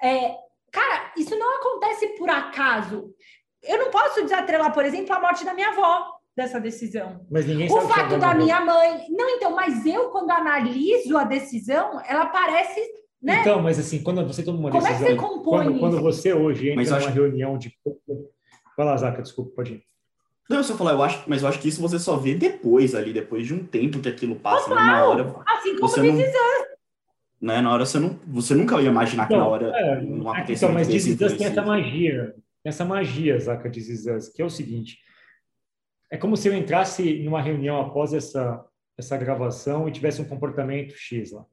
É, 0.03 0.35
cara, 0.73 1.13
isso 1.17 1.39
não 1.39 1.57
acontece 1.59 2.09
por 2.19 2.29
acaso. 2.29 3.15
Eu 3.63 3.79
não 3.79 3.91
posso 3.91 4.23
desatrelar, 4.23 4.73
por 4.73 4.85
exemplo, 4.85 5.15
a 5.15 5.21
morte 5.21 5.45
da 5.45 5.55
minha 5.55 5.69
avó 5.69 6.20
dessa 6.37 6.61
decisão. 6.61 7.27
Mas 7.31 7.47
ninguém 7.47 7.71
o 7.71 7.81
fato 7.83 8.19
da 8.19 8.35
minha 8.35 8.65
mãe. 8.65 9.07
Não, 9.11 9.29
então, 9.31 9.55
mas 9.55 9.85
eu, 9.85 10.11
quando 10.11 10.31
analiso 10.31 11.17
a 11.17 11.25
decisão, 11.25 12.01
ela 12.07 12.27
parece. 12.27 12.81
Né? 13.23 13.41
Então, 13.41 13.61
mas 13.61 13.79
assim, 13.79 14.03
quando 14.03 14.27
você 14.27 14.43
toma 14.43 14.59
uma 14.59 14.71
Como 14.71 14.83
decisão. 14.83 14.99
Como 14.99 15.11
é 15.11 15.15
que 15.15 15.21
você 15.21 15.29
compõe 15.29 15.65
quando, 15.65 15.79
quando 15.79 16.01
você 16.01 16.33
hoje 16.33 16.71
entra 16.71 16.85
numa 16.85 16.97
acho... 16.97 17.09
reunião 17.11 17.59
de. 17.59 17.77
Lá, 18.79 18.97
Zaca, 18.97 19.21
desculpa, 19.21 19.53
pode 19.57 19.75
ir. 19.75 19.83
Não, 20.49 20.57
eu 20.57 20.65
só 20.65 20.75
falar, 20.75 20.93
eu 20.93 21.03
acho, 21.03 21.23
mas 21.29 21.43
eu 21.43 21.49
acho 21.49 21.61
que 21.61 21.69
isso 21.69 21.81
você 21.81 21.99
só 21.99 22.17
vê 22.17 22.35
depois 22.35 22.95
ali, 22.95 23.13
depois 23.13 23.47
de 23.47 23.55
um 23.55 23.65
tempo 23.65 24.01
que 24.01 24.09
aquilo 24.09 24.35
passa, 24.35 24.69
Total. 24.69 24.85
na 24.85 25.05
hora. 25.05 25.35
Assim 25.47 25.77
como 25.77 25.89
você 25.89 26.03
não, 26.03 26.17
né, 27.41 27.61
na 27.61 27.73
hora 27.73 27.87
você 27.87 27.99
não, 27.99 28.19
você 28.27 28.55
nunca 28.55 28.81
ia 28.81 28.89
imaginar 28.89 29.29
que 29.29 29.37
na 29.37 29.47
hora 29.47 29.69
é, 29.75 30.03
não 30.03 30.31
acontecesse. 30.31 30.65
Então, 30.65 30.75
mas 30.75 30.89
This 30.89 31.17
tem 31.17 31.47
essa 31.47 31.63
magia, 31.63 32.35
essa 32.65 32.85
magia, 32.85 33.39
Zaca, 33.39 33.71
de 33.71 33.81
Us, 33.81 34.29
que 34.29 34.43
é 34.43 34.45
o 34.45 34.51
seguinte, 34.51 34.99
é 36.11 36.17
como 36.17 36.37
se 36.37 36.49
eu 36.49 36.55
entrasse 36.55 37.21
numa 37.21 37.41
reunião 37.41 37.81
após 37.81 38.13
essa, 38.13 38.65
essa 38.99 39.17
gravação 39.17 39.89
e 39.89 39.93
tivesse 39.93 40.21
um 40.21 40.25
comportamento 40.25 40.95
X 40.97 41.33
lá. 41.33 41.45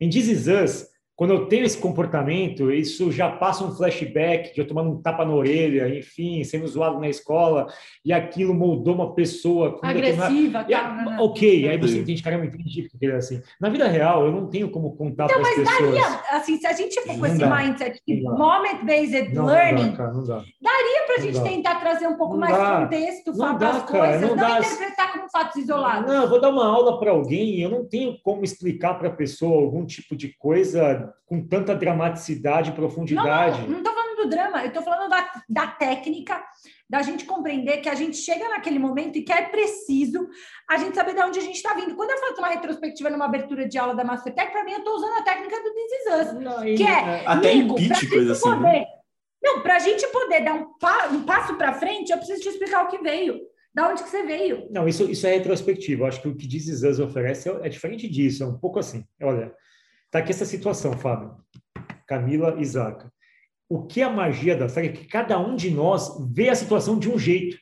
Em 0.00 0.08
This 0.08 0.28
Is 0.28 0.46
Us, 0.46 0.88
quando 1.18 1.32
eu 1.32 1.46
tenho 1.46 1.64
esse 1.64 1.76
comportamento, 1.76 2.70
isso 2.70 3.10
já 3.10 3.28
passa 3.28 3.64
um 3.64 3.74
flashback 3.74 4.54
de 4.54 4.60
eu 4.60 4.66
tomando 4.68 4.90
um 4.90 5.02
tapa 5.02 5.24
na 5.24 5.34
orelha, 5.34 5.88
enfim, 5.98 6.44
sendo 6.44 6.68
zoado 6.68 7.00
na 7.00 7.08
escola, 7.08 7.66
e 8.04 8.12
aquilo 8.12 8.54
moldou 8.54 8.94
uma 8.94 9.16
pessoa 9.16 9.80
agressiva. 9.82 10.62
Tá, 10.62 10.94
né? 10.94 11.16
Ok, 11.18 11.68
aí 11.68 11.76
você 11.76 11.98
entende, 11.98 12.22
caramba, 12.22 12.46
entendi 12.46 12.82
que 12.82 12.96
ele 13.02 13.10
é 13.10 13.16
assim. 13.16 13.42
Na 13.60 13.68
vida 13.68 13.88
real, 13.88 14.26
eu 14.26 14.30
não 14.30 14.48
tenho 14.48 14.70
como 14.70 14.94
contar 14.94 15.24
então, 15.24 15.40
para 15.40 15.50
as 15.50 15.56
pessoas. 15.56 15.76
Então, 15.80 15.90
mas 15.90 16.02
daria, 16.02 16.38
assim, 16.38 16.56
se 16.56 16.66
a 16.68 16.72
gente 16.72 17.00
for 17.00 17.18
com 17.18 17.26
esse 17.26 17.44
mindset 17.44 18.00
de 18.06 18.22
moment-based 18.22 19.34
learning, 19.34 19.90
dá, 19.96 20.12
não 20.12 20.24
dá. 20.24 20.44
daria 20.62 21.06
a 21.18 21.20
gente 21.20 21.42
tentar 21.42 21.76
trazer 21.76 22.06
um 22.06 22.16
pouco 22.16 22.36
mais 22.36 22.56
dá. 22.56 22.82
contexto, 22.82 23.34
fato 23.36 23.58
das 23.58 23.82
coisas, 23.82 24.20
não, 24.20 24.36
não 24.36 24.58
interpretar 24.58 25.12
como 25.12 25.30
fatos 25.30 25.56
isolados. 25.56 26.10
Não, 26.10 26.22
eu 26.22 26.28
vou 26.28 26.40
dar 26.40 26.50
uma 26.50 26.66
aula 26.66 26.98
para 26.98 27.10
alguém, 27.10 27.60
eu 27.60 27.70
não 27.70 27.84
tenho 27.84 28.18
como 28.22 28.44
explicar 28.44 28.94
para 28.94 29.08
a 29.08 29.12
pessoa 29.12 29.62
algum 29.62 29.84
tipo 29.84 30.16
de 30.16 30.36
coisa 30.36 31.14
com 31.26 31.46
tanta 31.46 31.74
dramaticidade 31.74 32.70
e 32.70 32.74
profundidade. 32.74 33.62
Não, 33.62 33.68
não 33.68 33.78
estou 33.78 33.92
falando 33.92 34.16
do 34.16 34.28
drama, 34.28 34.62
eu 34.62 34.68
estou 34.68 34.82
falando 34.82 35.10
da, 35.10 35.42
da 35.48 35.66
técnica, 35.66 36.42
da 36.88 37.02
gente 37.02 37.24
compreender 37.24 37.78
que 37.78 37.88
a 37.88 37.94
gente 37.94 38.16
chega 38.16 38.48
naquele 38.48 38.78
momento 38.78 39.16
e 39.16 39.22
que 39.22 39.32
é 39.32 39.42
preciso 39.42 40.26
a 40.68 40.78
gente 40.78 40.94
saber 40.94 41.14
de 41.14 41.20
onde 41.20 41.38
a 41.38 41.42
gente 41.42 41.56
está 41.56 41.74
vindo. 41.74 41.94
Quando 41.94 42.10
eu 42.10 42.18
faço 42.18 42.38
uma 42.38 42.48
retrospectiva 42.48 43.10
numa 43.10 43.26
abertura 43.26 43.68
de 43.68 43.78
aula 43.78 43.94
da 43.94 44.04
Mastertech, 44.04 44.50
para 44.50 44.64
mim 44.64 44.72
eu 44.72 44.78
estou 44.78 44.94
usando 44.94 45.18
a 45.18 45.22
técnica 45.22 45.56
do 45.62 45.70
This 45.74 45.92
Is 45.92 46.06
Us, 46.06 46.40
não, 46.40 46.62
que 46.62 46.82
é, 46.82 47.26
até 47.26 47.52
amigo, 47.52 47.74
pitch, 47.74 48.08
coisa 48.08 48.32
assim. 48.32 48.50
Né? 48.60 48.97
Não, 49.42 49.62
para 49.62 49.76
a 49.76 49.78
gente 49.78 50.06
poder 50.08 50.44
dar 50.44 50.54
um, 50.54 50.78
pa, 50.78 51.08
um 51.08 51.24
passo 51.24 51.56
para 51.56 51.74
frente, 51.74 52.10
eu 52.10 52.18
preciso 52.18 52.42
te 52.42 52.48
explicar 52.48 52.84
o 52.84 52.88
que 52.88 52.98
veio. 52.98 53.38
Da 53.74 53.88
onde 53.88 54.02
que 54.02 54.08
você 54.08 54.24
veio? 54.24 54.66
Não, 54.70 54.88
isso, 54.88 55.08
isso 55.08 55.26
é 55.26 55.36
retrospectivo. 55.36 56.04
Acho 56.04 56.20
que 56.20 56.28
o 56.28 56.34
que 56.34 56.46
Is 56.56 56.82
Us 56.82 56.98
oferece 56.98 57.48
é, 57.48 57.66
é 57.66 57.68
diferente 57.68 58.08
disso. 58.08 58.42
É 58.42 58.46
um 58.46 58.58
pouco 58.58 58.78
assim. 58.78 59.04
Olha, 59.22 59.54
Tá 60.10 60.20
aqui 60.20 60.30
essa 60.30 60.46
situação, 60.46 60.96
Fábio. 60.96 61.36
Camila 62.06 62.56
e 62.58 62.64
Zaca. 62.64 63.12
O 63.68 63.86
que 63.86 64.00
é 64.00 64.04
a 64.04 64.10
magia 64.10 64.56
da 64.56 64.68
série 64.68 64.88
é 64.88 64.92
que 64.92 65.06
cada 65.06 65.38
um 65.38 65.54
de 65.54 65.70
nós 65.70 66.10
vê 66.32 66.48
a 66.48 66.54
situação 66.54 66.98
de 66.98 67.10
um 67.10 67.18
jeito. 67.18 67.58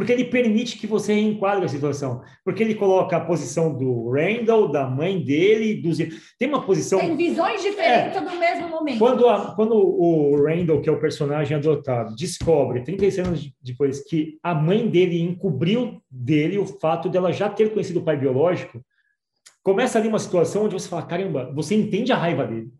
Porque 0.00 0.14
ele 0.14 0.24
permite 0.24 0.78
que 0.78 0.86
você 0.86 1.12
reenquadre 1.12 1.66
a 1.66 1.68
situação. 1.68 2.22
Porque 2.42 2.62
ele 2.62 2.74
coloca 2.74 3.18
a 3.18 3.20
posição 3.20 3.76
do 3.76 4.08
Randall, 4.08 4.72
da 4.72 4.88
mãe 4.88 5.22
dele, 5.22 5.74
dos... 5.74 5.98
Tem 6.38 6.48
uma 6.48 6.62
posição... 6.62 6.98
Tem 6.98 7.14
visões 7.14 7.62
diferentes 7.62 8.16
é, 8.16 8.20
do 8.22 8.30
mesmo 8.40 8.70
momento. 8.70 8.98
Quando, 8.98 9.28
a, 9.28 9.54
quando 9.54 9.74
o 9.74 10.42
Randall, 10.42 10.80
que 10.80 10.88
é 10.88 10.92
o 10.92 10.98
personagem 10.98 11.54
adotado, 11.54 12.16
descobre, 12.16 12.82
36 12.82 13.28
anos 13.28 13.52
depois, 13.60 14.02
que 14.02 14.38
a 14.42 14.54
mãe 14.54 14.88
dele 14.88 15.20
encobriu 15.20 16.00
dele 16.10 16.56
o 16.56 16.64
fato 16.64 17.10
dela 17.10 17.30
já 17.30 17.50
ter 17.50 17.70
conhecido 17.70 18.00
o 18.00 18.02
pai 18.02 18.16
biológico, 18.16 18.82
começa 19.62 19.98
ali 19.98 20.08
uma 20.08 20.18
situação 20.18 20.64
onde 20.64 20.72
você 20.72 20.88
fala, 20.88 21.02
caramba, 21.02 21.52
você 21.54 21.74
entende 21.74 22.10
a 22.10 22.16
raiva 22.16 22.46
dele. 22.46 22.72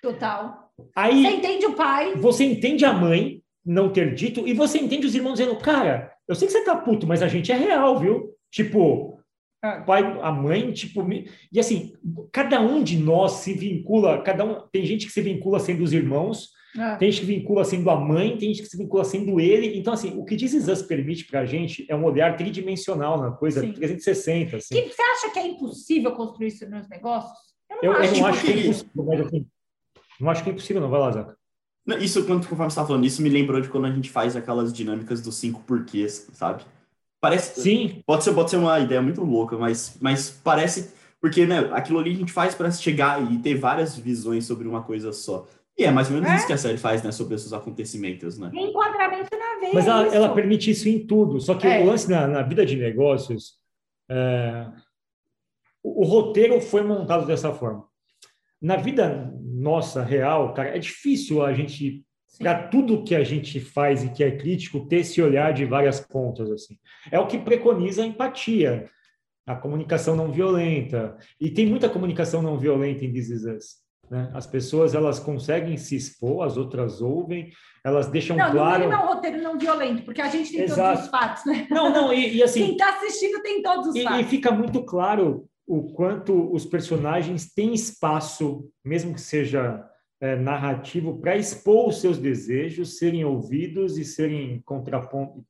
Total. 0.00 0.70
Aí, 0.94 1.24
você 1.24 1.30
entende 1.32 1.66
o 1.66 1.72
pai. 1.72 2.14
Você 2.14 2.44
entende 2.44 2.84
a 2.84 2.92
mãe 2.92 3.42
não 3.66 3.88
ter 3.92 4.14
dito, 4.14 4.46
e 4.46 4.54
você 4.54 4.78
entende 4.78 5.08
os 5.08 5.14
irmãos 5.16 5.40
dizendo, 5.40 5.56
cara, 5.56 6.16
eu 6.28 6.34
sei 6.34 6.46
que 6.46 6.52
você 6.52 6.64
tá 6.64 6.76
puto, 6.76 7.06
mas 7.06 7.22
a 7.22 7.28
gente 7.28 7.50
é 7.50 7.56
real, 7.56 7.98
viu? 7.98 8.34
Tipo, 8.50 9.20
ah. 9.62 9.80
pai, 9.80 10.02
a 10.22 10.30
mãe, 10.30 10.70
tipo, 10.72 11.04
e 11.52 11.58
assim, 11.58 11.94
cada 12.30 12.60
um 12.60 12.82
de 12.82 12.98
nós 12.98 13.32
se 13.32 13.54
vincula, 13.54 14.22
cada 14.22 14.44
um, 14.44 14.60
tem 14.70 14.84
gente 14.84 15.06
que 15.06 15.12
se 15.12 15.20
vincula 15.20 15.58
sendo 15.58 15.82
os 15.82 15.92
irmãos, 15.92 16.50
é. 16.76 16.96
Tem 16.96 17.10
gente 17.10 17.20
que 17.22 17.26
vincula 17.26 17.64
sendo 17.64 17.88
a 17.88 17.96
mãe, 17.96 18.36
tem 18.36 18.52
gente 18.52 18.62
que 18.62 18.68
se 18.68 18.76
vincula 18.76 19.04
sendo 19.04 19.40
ele. 19.40 19.78
Então, 19.78 19.94
assim, 19.94 20.16
o 20.18 20.24
que 20.24 20.36
This 20.36 20.52
Is 20.52 20.68
Us 20.68 20.82
permite 20.82 21.24
para 21.26 21.40
a 21.40 21.46
gente 21.46 21.86
é 21.88 21.96
um 21.96 22.04
olhar 22.04 22.36
tridimensional 22.36 23.20
na 23.20 23.30
coisa, 23.32 23.60
Sim. 23.62 23.72
360. 23.72 24.56
Assim. 24.56 24.74
Que, 24.74 24.92
você 24.92 25.02
acha 25.02 25.30
que 25.32 25.38
é 25.38 25.46
impossível 25.46 26.12
construir 26.12 26.48
isso 26.48 26.68
nos 26.68 26.88
negócios? 26.88 27.32
Eu 27.82 27.92
não, 27.92 27.98
eu, 27.98 28.02
acho, 28.02 28.14
eu 28.14 28.20
não 28.20 28.26
acho 28.26 28.44
que 28.44 28.52
é 28.52 28.56
impossível, 28.60 29.04
mas 29.04 29.20
assim, 29.20 29.46
não 30.20 30.30
acho 30.30 30.42
que 30.42 30.50
é 30.50 30.52
impossível, 30.52 30.82
não. 30.82 30.90
Vai 30.90 31.00
lá, 31.00 31.10
Zaca. 31.10 31.37
Isso, 32.00 32.24
quando 32.24 32.46
conforme 32.46 32.64
você 32.64 32.74
estava 32.74 32.88
falando 32.88 33.06
isso, 33.06 33.22
me 33.22 33.28
lembrou 33.28 33.60
de 33.60 33.68
quando 33.68 33.86
a 33.86 33.90
gente 33.90 34.10
faz 34.10 34.36
aquelas 34.36 34.72
dinâmicas 34.72 35.22
dos 35.22 35.36
cinco 35.36 35.62
porquês, 35.62 36.28
sabe? 36.32 36.62
Parece. 37.20 37.60
Sim. 37.60 38.02
Pode 38.06 38.24
ser, 38.24 38.32
pode 38.32 38.50
ser 38.50 38.56
uma 38.56 38.78
ideia 38.78 39.00
muito 39.00 39.22
louca, 39.22 39.56
mas, 39.56 39.96
mas 40.00 40.30
parece. 40.30 40.92
Porque, 41.20 41.46
né, 41.46 41.70
aquilo 41.72 41.98
ali 41.98 42.12
a 42.12 42.16
gente 42.16 42.32
faz 42.32 42.54
para 42.54 42.70
chegar 42.70 43.20
e 43.32 43.38
ter 43.38 43.54
várias 43.54 43.96
visões 43.96 44.46
sobre 44.46 44.68
uma 44.68 44.82
coisa 44.82 45.12
só. 45.12 45.46
E 45.76 45.84
é 45.84 45.90
mais 45.90 46.08
ou 46.08 46.14
menos 46.14 46.28
é? 46.28 46.36
isso 46.36 46.46
que 46.46 46.52
a 46.52 46.58
série 46.58 46.76
faz, 46.76 47.02
né? 47.02 47.12
Sobre 47.12 47.34
esses 47.34 47.52
acontecimentos, 47.52 48.38
né? 48.38 48.50
Enquadramento 48.52 49.30
na 49.36 49.60
vez. 49.60 49.74
Mas 49.74 49.86
ela, 49.86 50.06
ela, 50.14 50.34
permite 50.34 50.70
isso 50.70 50.88
em 50.88 51.06
tudo. 51.06 51.40
Só 51.40 51.54
que 51.54 51.66
é. 51.66 51.80
o 51.80 51.86
lance 51.86 52.10
na, 52.10 52.26
na, 52.26 52.42
vida 52.42 52.66
de 52.66 52.76
negócios 52.76 53.56
É, 54.10 54.66
o, 55.82 56.02
o 56.02 56.04
roteiro 56.04 56.60
foi 56.60 56.82
montado 56.82 57.26
dessa 57.26 57.52
forma. 57.52 57.84
Na 58.60 58.76
vida 58.76 59.32
nossa, 59.58 60.02
real, 60.02 60.54
cara, 60.54 60.76
é 60.76 60.78
difícil 60.78 61.44
a 61.44 61.52
gente 61.52 62.04
para 62.38 62.68
tudo 62.68 63.02
que 63.02 63.16
a 63.16 63.24
gente 63.24 63.58
faz 63.58 64.04
e 64.04 64.10
que 64.10 64.22
é 64.22 64.30
crítico, 64.30 64.86
ter 64.86 64.98
esse 64.98 65.20
olhar 65.20 65.52
de 65.52 65.64
várias 65.64 66.00
pontas. 66.00 66.50
assim. 66.50 66.78
É 67.10 67.18
o 67.18 67.26
que 67.26 67.36
preconiza 67.36 68.02
a 68.02 68.06
empatia, 68.06 68.88
a 69.44 69.56
comunicação 69.56 70.14
não 70.14 70.30
violenta. 70.30 71.16
E 71.40 71.50
tem 71.50 71.66
muita 71.66 71.88
comunicação 71.88 72.40
não 72.40 72.56
violenta 72.56 73.04
em 73.04 73.12
This 73.12 73.30
Is 73.30 73.44
Us, 73.44 73.64
né? 74.08 74.30
As 74.34 74.46
pessoas 74.46 74.94
elas 74.94 75.18
conseguem 75.18 75.76
se 75.76 75.96
expor, 75.96 76.44
as 76.44 76.56
outras 76.56 77.00
ouvem, 77.00 77.50
elas 77.84 78.06
deixam 78.06 78.36
não, 78.36 78.52
claro. 78.52 78.84
Não, 78.84 78.90
não 78.90 79.00
é 79.00 79.04
um 79.04 79.08
roteiro 79.08 79.42
não 79.42 79.58
violento, 79.58 80.02
porque 80.04 80.20
a 80.20 80.28
gente 80.28 80.52
tem 80.52 80.62
Exato. 80.62 80.90
todos 80.90 81.04
os 81.04 81.10
fatos, 81.10 81.44
né? 81.44 81.66
Não, 81.68 81.90
não, 81.90 82.12
e, 82.12 82.36
e 82.36 82.42
assim. 82.42 82.60
Quem 82.60 82.72
está 82.72 82.90
assistindo 82.90 83.42
tem 83.42 83.62
todos 83.62 83.88
os 83.88 83.96
e, 83.96 84.04
fatos. 84.04 84.20
E 84.20 84.24
fica 84.24 84.52
muito 84.52 84.84
claro 84.84 85.48
o 85.68 85.92
quanto 85.92 86.50
os 86.52 86.64
personagens 86.64 87.52
têm 87.52 87.74
espaço, 87.74 88.72
mesmo 88.82 89.12
que 89.12 89.20
seja 89.20 89.86
é, 90.18 90.34
narrativo 90.34 91.20
para 91.20 91.36
expor 91.36 91.88
os 91.88 92.00
seus 92.00 92.16
desejos, 92.16 92.96
serem 92.96 93.22
ouvidos 93.22 93.98
e 93.98 94.04
serem 94.04 94.62
contraponto, 94.62 95.44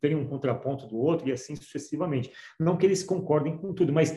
terem 0.00 0.16
um 0.16 0.28
contraponto 0.28 0.86
do 0.86 0.96
outro 0.96 1.28
e 1.28 1.32
assim 1.32 1.56
sucessivamente. 1.56 2.30
Não 2.58 2.76
que 2.76 2.86
eles 2.86 3.02
concordem 3.02 3.56
com 3.56 3.74
tudo, 3.74 3.92
mas 3.92 4.16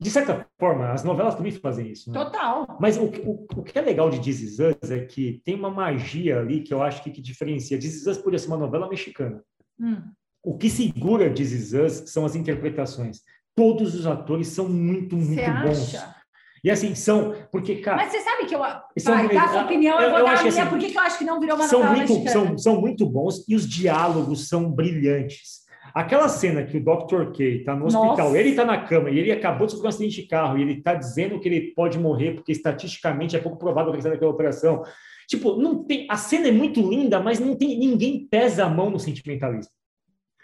de 0.00 0.10
certa 0.10 0.46
forma, 0.60 0.92
as 0.92 1.02
novelas 1.02 1.34
também 1.34 1.50
fazem 1.50 1.90
isso. 1.90 2.12
Né? 2.12 2.22
Total. 2.22 2.78
Mas 2.78 2.96
o, 2.96 3.06
o, 3.06 3.46
o, 3.56 3.62
que 3.64 3.76
é 3.76 3.82
legal 3.82 4.08
de 4.10 4.20
This 4.20 4.60
é 4.60 5.04
que 5.04 5.40
tem 5.44 5.56
uma 5.56 5.70
magia 5.70 6.38
ali 6.38 6.62
que 6.62 6.72
eu 6.72 6.82
acho 6.82 7.02
que, 7.02 7.10
que 7.10 7.20
diferencia. 7.20 7.78
This 7.78 8.02
Is 8.02 8.06
Us 8.06 8.18
podia 8.18 8.38
ser 8.38 8.46
uma 8.46 8.56
novela 8.56 8.88
mexicana. 8.88 9.42
Hum. 9.80 10.00
O 10.40 10.56
que 10.56 10.70
segura 10.70 11.32
This 11.32 11.72
são 12.06 12.24
as 12.24 12.36
interpretações. 12.36 13.22
Todos 13.58 13.92
os 13.96 14.06
atores 14.06 14.46
são 14.46 14.68
muito, 14.68 15.16
muito 15.16 15.34
Cê 15.34 15.50
bons. 15.50 15.94
Acha? 15.94 16.14
E 16.62 16.70
assim, 16.70 16.94
são. 16.94 17.34
Porque, 17.50 17.76
cara. 17.76 17.96
Mas 17.96 18.12
você 18.12 18.20
sabe 18.20 18.46
que 18.46 18.54
eu. 18.54 18.60
São, 18.98 19.14
vai, 19.14 19.28
dá 19.28 19.48
sua 19.48 19.64
opinião, 19.64 20.00
eu, 20.00 20.08
eu 20.08 20.10
vou 20.10 20.24
dar 20.24 20.38
a 20.38 20.42
minha. 20.42 20.48
Assim, 20.48 20.70
por 20.70 20.78
que, 20.78 20.96
eu 20.96 21.00
acho 21.00 21.18
que 21.18 21.24
não 21.24 21.40
virou 21.40 21.56
uma 21.56 21.66
são 21.66 21.80
novela 21.80 22.06
muito, 22.06 22.30
são, 22.30 22.56
são 22.56 22.80
muito 22.80 23.04
bons 23.04 23.44
e 23.48 23.56
os 23.56 23.68
diálogos 23.68 24.48
são 24.48 24.70
brilhantes. 24.70 25.66
Aquela 25.92 26.28
cena 26.28 26.62
que 26.62 26.76
o 26.76 26.80
Dr. 26.80 27.32
K 27.32 27.44
está 27.44 27.74
no 27.74 27.86
hospital, 27.86 28.16
Nossa. 28.16 28.38
ele 28.38 28.50
está 28.50 28.64
na 28.64 28.78
cama 28.78 29.10
e 29.10 29.18
ele 29.18 29.32
acabou 29.32 29.66
de 29.66 29.72
sofrer 29.72 29.86
um 29.86 29.88
acidente 29.88 30.22
de 30.22 30.28
carro 30.28 30.56
e 30.56 30.62
ele 30.62 30.74
está 30.74 30.94
dizendo 30.94 31.40
que 31.40 31.48
ele 31.48 31.72
pode 31.74 31.98
morrer 31.98 32.32
porque 32.34 32.52
estatisticamente 32.52 33.34
é 33.34 33.40
pouco 33.40 33.58
provável 33.58 33.90
que 33.90 33.96
ele 33.96 34.02
saia 34.02 34.14
daquela 34.14 34.30
operação. 34.30 34.84
Tipo, 35.26 35.56
não 35.56 35.82
tem. 35.84 36.06
A 36.08 36.16
cena 36.16 36.48
é 36.48 36.52
muito 36.52 36.80
linda, 36.80 37.20
mas 37.20 37.40
não 37.40 37.56
tem 37.56 37.78
ninguém 37.78 38.26
pesa 38.30 38.64
a 38.64 38.68
mão 38.68 38.90
no 38.90 38.98
sentimentalismo. 38.98 39.72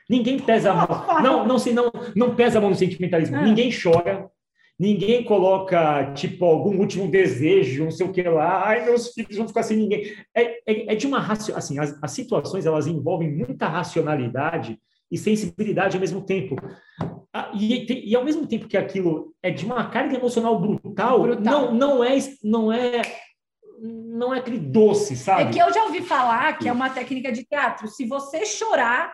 Ninguém 0.09 0.39
pesa 0.39 0.73
a 0.73 0.75
mão. 0.75 1.23
Não, 1.23 1.47
não, 1.47 1.59
sei, 1.59 1.73
não, 1.73 1.91
não 2.15 2.35
pesa 2.35 2.59
a 2.59 2.61
mão 2.61 2.71
no 2.71 2.77
sentimentalismo. 2.77 3.37
É. 3.37 3.43
Ninguém 3.43 3.71
chora, 3.71 4.31
Ninguém 4.79 5.23
coloca, 5.23 6.13
tipo, 6.15 6.45
algum 6.45 6.77
último 6.79 7.09
desejo, 7.09 7.85
não 7.85 7.93
sei 7.93 8.07
o 8.07 8.13
que 8.13 8.23
lá. 8.25 8.65
Ai, 8.67 8.85
meus 8.85 9.13
filhos 9.13 9.37
vão 9.37 9.47
ficar 9.47 9.63
sem 9.63 9.77
ninguém. 9.77 10.13
É, 10.35 10.43
é, 10.67 10.93
é 10.93 10.95
de 10.97 11.07
uma 11.07 11.21
raci... 11.21 11.53
assim, 11.53 11.79
as, 11.79 11.97
as, 12.03 12.11
situações 12.11 12.67
elas 12.67 12.89
envolvem 12.89 13.31
muita 13.31 13.69
racionalidade 13.69 14.81
e 15.11 15.17
sensibilidade 15.17 15.97
ao 15.97 16.01
mesmo 16.01 16.23
tempo. 16.23 16.57
Ah, 17.33 17.53
e, 17.55 18.11
e, 18.11 18.17
ao 18.17 18.25
mesmo 18.25 18.49
tempo 18.49 18.67
que 18.67 18.77
aquilo 18.77 19.33
é 19.41 19.51
de 19.51 19.65
uma 19.65 19.89
carga 19.91 20.17
emocional 20.17 20.61
brutal, 20.61 21.23
brutal. 21.23 21.73
não, 21.73 21.75
não 21.75 22.05
é 22.05 22.19
não 22.43 22.73
é 22.73 23.03
não 23.81 24.35
é 24.35 24.39
aquele 24.39 24.59
doce, 24.59 25.17
sabe? 25.17 25.43
É 25.43 25.51
que 25.51 25.59
eu 25.59 25.73
já 25.73 25.85
ouvi 25.85 26.01
falar 26.01 26.59
que 26.59 26.69
é 26.69 26.73
uma 26.73 26.91
técnica 26.91 27.31
de 27.31 27.45
teatro. 27.45 27.87
Se 27.87 28.07
você 28.07 28.45
chorar, 28.45 29.13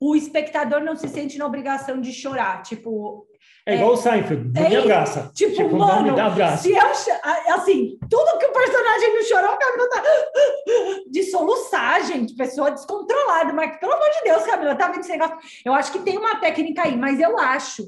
o 0.00 0.14
espectador 0.14 0.80
não 0.80 0.96
se 0.96 1.08
sente 1.08 1.38
na 1.38 1.46
obrigação 1.46 2.00
de 2.00 2.12
chorar. 2.12 2.62
Tipo, 2.62 3.26
é 3.64 3.76
igual 3.76 3.92
o 3.92 3.96
Seinfeld, 3.96 4.58
é, 4.58 4.68
me 4.68 4.76
abraça. 4.76 5.30
Tipo, 5.34 5.54
tipo 5.54 5.76
mano, 5.76 6.10
me 6.10 6.16
dá 6.16 6.26
abraço. 6.26 6.64
se 6.64 6.72
eu... 6.72 7.54
Assim, 7.54 7.96
tudo 8.10 8.38
que 8.38 8.46
o 8.46 8.52
personagem 8.52 9.14
não 9.14 9.22
chorou, 9.22 9.54
o 9.54 9.58
Camila 9.58 9.88
tá... 9.88 10.02
De 11.10 11.22
soluçar, 11.24 12.04
gente, 12.04 12.34
pessoa 12.34 12.72
descontrolada. 12.72 13.52
Mas, 13.52 13.76
pelo 13.78 13.92
amor 13.92 14.10
de 14.10 14.24
Deus, 14.24 14.42
Camila, 14.44 14.74
tá 14.74 14.88
vendo 14.88 15.00
esse 15.00 15.12
negócio? 15.12 15.38
Eu 15.64 15.74
acho 15.74 15.92
que 15.92 16.00
tem 16.00 16.18
uma 16.18 16.36
técnica 16.36 16.82
aí, 16.82 16.96
mas 16.96 17.20
eu 17.20 17.38
acho 17.38 17.86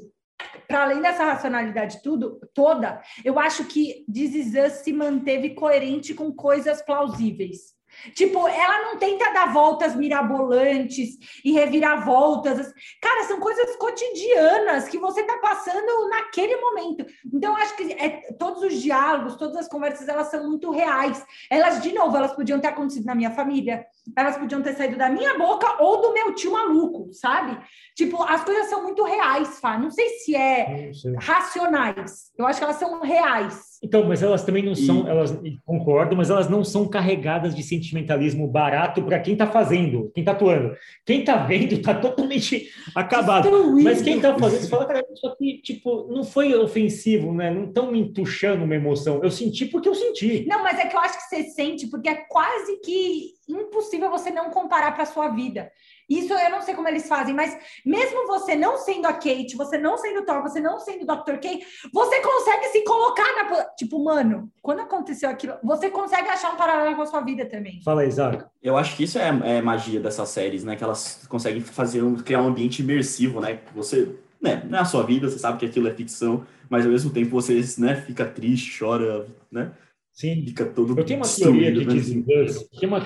para 0.67 0.83
além 0.83 1.01
dessa 1.01 1.23
racionalidade 1.23 2.01
tudo 2.01 2.39
toda, 2.53 3.01
eu 3.23 3.39
acho 3.39 3.65
que 3.65 4.05
This 4.11 4.73
se 4.83 4.91
manteve 4.91 5.51
coerente 5.51 6.13
com 6.13 6.31
coisas 6.31 6.81
plausíveis. 6.81 7.74
Tipo, 8.13 8.47
ela 8.47 8.81
não 8.83 8.97
tenta 8.97 9.31
dar 9.31 9.51
voltas 9.51 9.95
mirabolantes 9.95 11.17
e 11.43 11.51
reviravoltas. 11.51 12.73
Cara, 13.01 13.23
são 13.23 13.39
coisas 13.39 13.75
cotidianas 13.77 14.87
que 14.87 14.97
você 14.97 15.21
está 15.21 15.37
passando 15.37 16.09
naquele 16.09 16.55
momento. 16.57 17.05
Então, 17.33 17.55
acho 17.55 17.75
que 17.75 17.93
é, 17.93 18.33
todos 18.37 18.63
os 18.63 18.81
diálogos, 18.81 19.35
todas 19.35 19.57
as 19.57 19.67
conversas, 19.67 20.07
elas 20.07 20.27
são 20.27 20.47
muito 20.47 20.71
reais. 20.71 21.25
Elas, 21.49 21.81
de 21.81 21.93
novo, 21.93 22.15
elas 22.15 22.33
podiam 22.33 22.59
ter 22.59 22.67
acontecido 22.67 23.05
na 23.05 23.15
minha 23.15 23.31
família, 23.31 23.85
elas 24.15 24.37
podiam 24.37 24.61
ter 24.61 24.75
saído 24.75 24.97
da 24.97 25.09
minha 25.09 25.37
boca 25.37 25.81
ou 25.83 26.01
do 26.01 26.13
meu 26.13 26.33
tio 26.33 26.51
maluco, 26.51 27.11
sabe? 27.13 27.57
Tipo, 27.95 28.21
as 28.23 28.43
coisas 28.43 28.67
são 28.67 28.83
muito 28.83 29.03
reais, 29.03 29.59
Fá. 29.59 29.77
Não 29.77 29.89
sei 29.89 30.09
se 30.09 30.35
é 30.35 30.91
racionais. 31.19 32.31
Eu 32.37 32.45
acho 32.45 32.59
que 32.59 32.63
elas 32.63 32.77
são 32.77 33.01
reais. 33.01 33.74
Então, 33.85 34.03
mas 34.03 34.23
elas 34.23 34.43
também 34.43 34.63
não 34.63 34.71
e... 34.71 34.75
são, 34.75 35.07
elas 35.07 35.39
concordo, 35.63 36.15
mas 36.15 36.31
elas 36.31 36.49
não 36.49 36.63
são 36.63 36.87
carregadas 36.87 37.53
de 37.53 37.61
sentimentalismo 37.61 38.47
barato 38.47 39.03
para 39.03 39.19
quem 39.19 39.33
está 39.33 39.45
fazendo, 39.45 40.11
quem 40.13 40.23
está 40.23 40.31
atuando. 40.31 40.75
Quem 41.05 41.19
está 41.19 41.37
vendo 41.37 41.73
está 41.73 41.93
totalmente 41.93 42.67
acabado. 42.95 43.47
Mas 43.83 44.01
quem 44.01 44.15
está 44.15 44.35
fazendo, 44.37 44.61
você 44.61 44.67
fala, 44.67 44.85
cara, 44.85 45.05
isso 45.13 45.27
aqui, 45.27 45.61
tipo, 45.61 46.07
não 46.11 46.23
foi 46.23 46.55
ofensivo, 46.55 47.31
né? 47.31 47.51
Não 47.51 47.65
estão 47.65 47.91
me 47.91 47.99
entuchando 47.99 48.65
uma 48.65 48.75
emoção. 48.75 49.21
Eu 49.23 49.29
senti 49.29 49.67
porque 49.67 49.87
eu 49.87 49.93
senti. 49.93 50.45
Não, 50.47 50.63
mas 50.63 50.79
é 50.79 50.87
que 50.87 50.95
eu 50.95 50.99
acho 50.99 51.17
que 51.17 51.23
você 51.35 51.43
sente 51.43 51.87
porque 51.87 52.09
é 52.09 52.15
quase 52.15 52.79
que 52.79 53.35
impossível 53.47 54.09
você 54.09 54.31
não 54.31 54.49
comparar 54.49 54.93
para 54.93 55.05
sua 55.05 55.29
vida. 55.29 55.71
Isso 56.09 56.33
eu 56.33 56.51
não 56.51 56.61
sei 56.61 56.75
como 56.75 56.87
eles 56.87 57.07
fazem, 57.07 57.33
mas 57.33 57.57
mesmo 57.85 58.27
você 58.27 58.55
não 58.55 58.77
sendo 58.77 59.07
a 59.07 59.13
Kate, 59.13 59.55
você 59.55 59.77
não 59.77 59.97
sendo 59.97 60.19
o 60.19 60.25
Thor, 60.25 60.41
você 60.41 60.59
não 60.59 60.79
sendo 60.79 61.03
o 61.03 61.05
Dr. 61.05 61.37
K, 61.37 61.59
você 61.91 62.21
consegue 62.21 62.65
se 62.67 62.83
colocar 62.83 63.23
na. 63.35 63.63
Tipo, 63.75 64.03
mano, 64.03 64.51
quando 64.61 64.81
aconteceu 64.81 65.29
aquilo, 65.29 65.55
você 65.63 65.89
consegue 65.89 66.29
achar 66.29 66.53
um 66.53 66.57
paralelo 66.57 66.95
com 66.95 67.01
a 67.01 67.07
sua 67.07 67.21
vida 67.21 67.45
também. 67.45 67.81
Fala 67.83 68.01
aí, 68.01 68.07
Isaac. 68.07 68.45
Eu 68.61 68.77
acho 68.77 68.95
que 68.95 69.03
isso 69.03 69.17
é, 69.17 69.27
é 69.57 69.61
magia 69.61 69.99
dessas 69.99 70.29
séries, 70.29 70.63
né? 70.63 70.75
Que 70.75 70.83
elas 70.83 71.25
conseguem 71.27 71.61
fazer 71.61 72.03
um, 72.03 72.15
criar 72.15 72.41
um 72.41 72.47
ambiente 72.47 72.81
imersivo, 72.81 73.41
né? 73.41 73.59
Você, 73.73 74.15
né, 74.41 74.63
não 74.69 74.77
é 74.77 74.81
a 74.81 74.85
sua 74.85 75.03
vida, 75.03 75.29
você 75.29 75.39
sabe 75.39 75.57
que 75.57 75.65
aquilo 75.65 75.87
é 75.87 75.91
ficção, 75.91 76.45
mas 76.69 76.85
ao 76.85 76.91
mesmo 76.91 77.11
tempo 77.11 77.31
você 77.31 77.59
né, 77.79 77.95
fica 77.95 78.25
triste, 78.25 78.77
chora, 78.77 79.27
né? 79.51 79.71
Sim. 80.15 80.45
Fica 80.45 80.65
todo 80.65 80.97
eu 80.97 81.03
tenho 81.03 81.19
uma 81.19 81.27
teoria 81.27 81.71
de 81.73 82.15
né? 82.15 82.23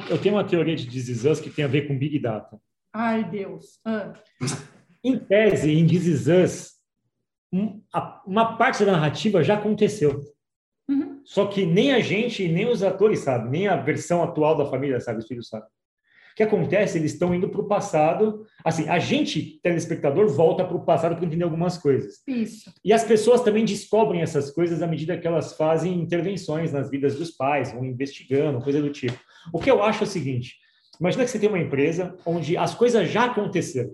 eu 0.09 0.17
tenho 0.19 0.35
uma 0.35 0.43
teoria 0.43 0.75
de 0.75 0.87
This 0.87 1.39
que 1.39 1.49
tem 1.49 1.65
a 1.65 1.67
ver 1.67 1.87
com 1.87 1.97
Big 1.97 2.19
Data. 2.19 2.59
Ai, 2.93 3.23
Deus. 3.23 3.79
Ah. 3.85 4.13
Em 5.03 5.17
tese, 5.17 5.71
em 5.71 5.87
This 5.87 6.27
Us, 6.27 6.79
uma 8.25 8.57
parte 8.57 8.83
da 8.83 8.91
narrativa 8.91 9.43
já 9.43 9.55
aconteceu. 9.55 10.21
Uhum. 10.89 11.21
Só 11.23 11.45
que 11.45 11.65
nem 11.65 11.93
a 11.93 11.99
gente, 11.99 12.47
nem 12.47 12.67
os 12.67 12.83
atores 12.83 13.19
sabem, 13.19 13.51
nem 13.51 13.67
a 13.67 13.75
versão 13.75 14.23
atual 14.23 14.57
da 14.57 14.65
família 14.65 14.99
sabe, 14.99 15.19
os 15.19 15.27
filhos 15.27 15.47
sabem. 15.47 15.67
O 16.31 16.35
que 16.39 16.43
acontece? 16.43 16.97
Eles 16.97 17.13
estão 17.13 17.35
indo 17.35 17.49
para 17.49 17.59
o 17.59 17.67
passado. 17.67 18.45
Assim, 18.63 18.87
a 18.87 18.97
gente, 18.97 19.59
telespectador, 19.61 20.29
volta 20.29 20.63
para 20.63 20.77
o 20.77 20.85
passado 20.85 21.15
para 21.15 21.25
entender 21.25 21.43
algumas 21.43 21.77
coisas. 21.77 22.21
Isso. 22.25 22.73
E 22.83 22.93
as 22.93 23.03
pessoas 23.03 23.41
também 23.41 23.65
descobrem 23.65 24.21
essas 24.21 24.49
coisas 24.49 24.81
à 24.81 24.87
medida 24.87 25.17
que 25.17 25.27
elas 25.27 25.57
fazem 25.57 25.99
intervenções 25.99 26.71
nas 26.71 26.89
vidas 26.89 27.15
dos 27.15 27.31
pais, 27.31 27.73
vão 27.73 27.83
investigando, 27.83 28.61
coisa 28.61 28.81
do 28.81 28.89
tipo. 28.89 29.19
O 29.51 29.59
que 29.59 29.69
eu 29.69 29.83
acho 29.83 30.03
é 30.03 30.07
o 30.07 30.09
seguinte: 30.09 30.55
Imagina 30.99 31.23
que 31.23 31.31
você 31.31 31.39
tem 31.39 31.49
uma 31.49 31.59
empresa 31.59 32.17
onde 32.25 32.57
as 32.57 32.75
coisas 32.75 33.09
já 33.09 33.25
aconteceram, 33.25 33.91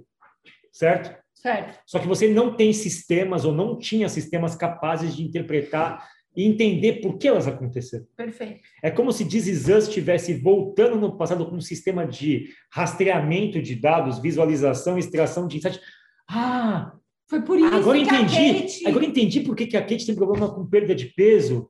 certo? 0.71 1.15
Certo. 1.33 1.79
Só 1.85 1.99
que 1.99 2.07
você 2.07 2.27
não 2.27 2.55
tem 2.55 2.73
sistemas 2.73 3.45
ou 3.45 3.53
não 3.53 3.77
tinha 3.77 4.09
sistemas 4.09 4.55
capazes 4.55 5.15
de 5.15 5.23
interpretar 5.23 6.09
e 6.35 6.43
entender 6.43 7.01
por 7.01 7.17
que 7.17 7.27
elas 7.27 7.47
aconteceram. 7.47 8.05
Perfeito. 8.17 8.59
É 8.83 8.89
como 8.89 9.11
se 9.11 9.25
This 9.25 9.45
estivesse 9.45 10.33
voltando 10.33 10.97
no 10.97 11.15
passado 11.15 11.45
com 11.45 11.55
um 11.55 11.61
sistema 11.61 12.05
de 12.05 12.49
rastreamento 12.71 13.61
de 13.61 13.75
dados, 13.75 14.19
visualização, 14.19 14.97
extração 14.97 15.47
de 15.47 15.57
insights. 15.57 15.79
Ah, 16.27 16.93
foi 17.27 17.41
por 17.41 17.57
isso 17.57 17.73
agora 17.73 17.97
que 17.97 18.03
entendi, 18.03 18.35
a 18.35 18.53
Kate... 18.53 18.87
Agora 18.87 19.05
entendi 19.05 19.39
por 19.41 19.55
que, 19.55 19.67
que 19.67 19.77
a 19.77 19.81
Kate 19.81 20.05
tem 20.05 20.15
problema 20.15 20.53
com 20.53 20.65
perda 20.65 20.93
de 20.93 21.05
peso. 21.05 21.69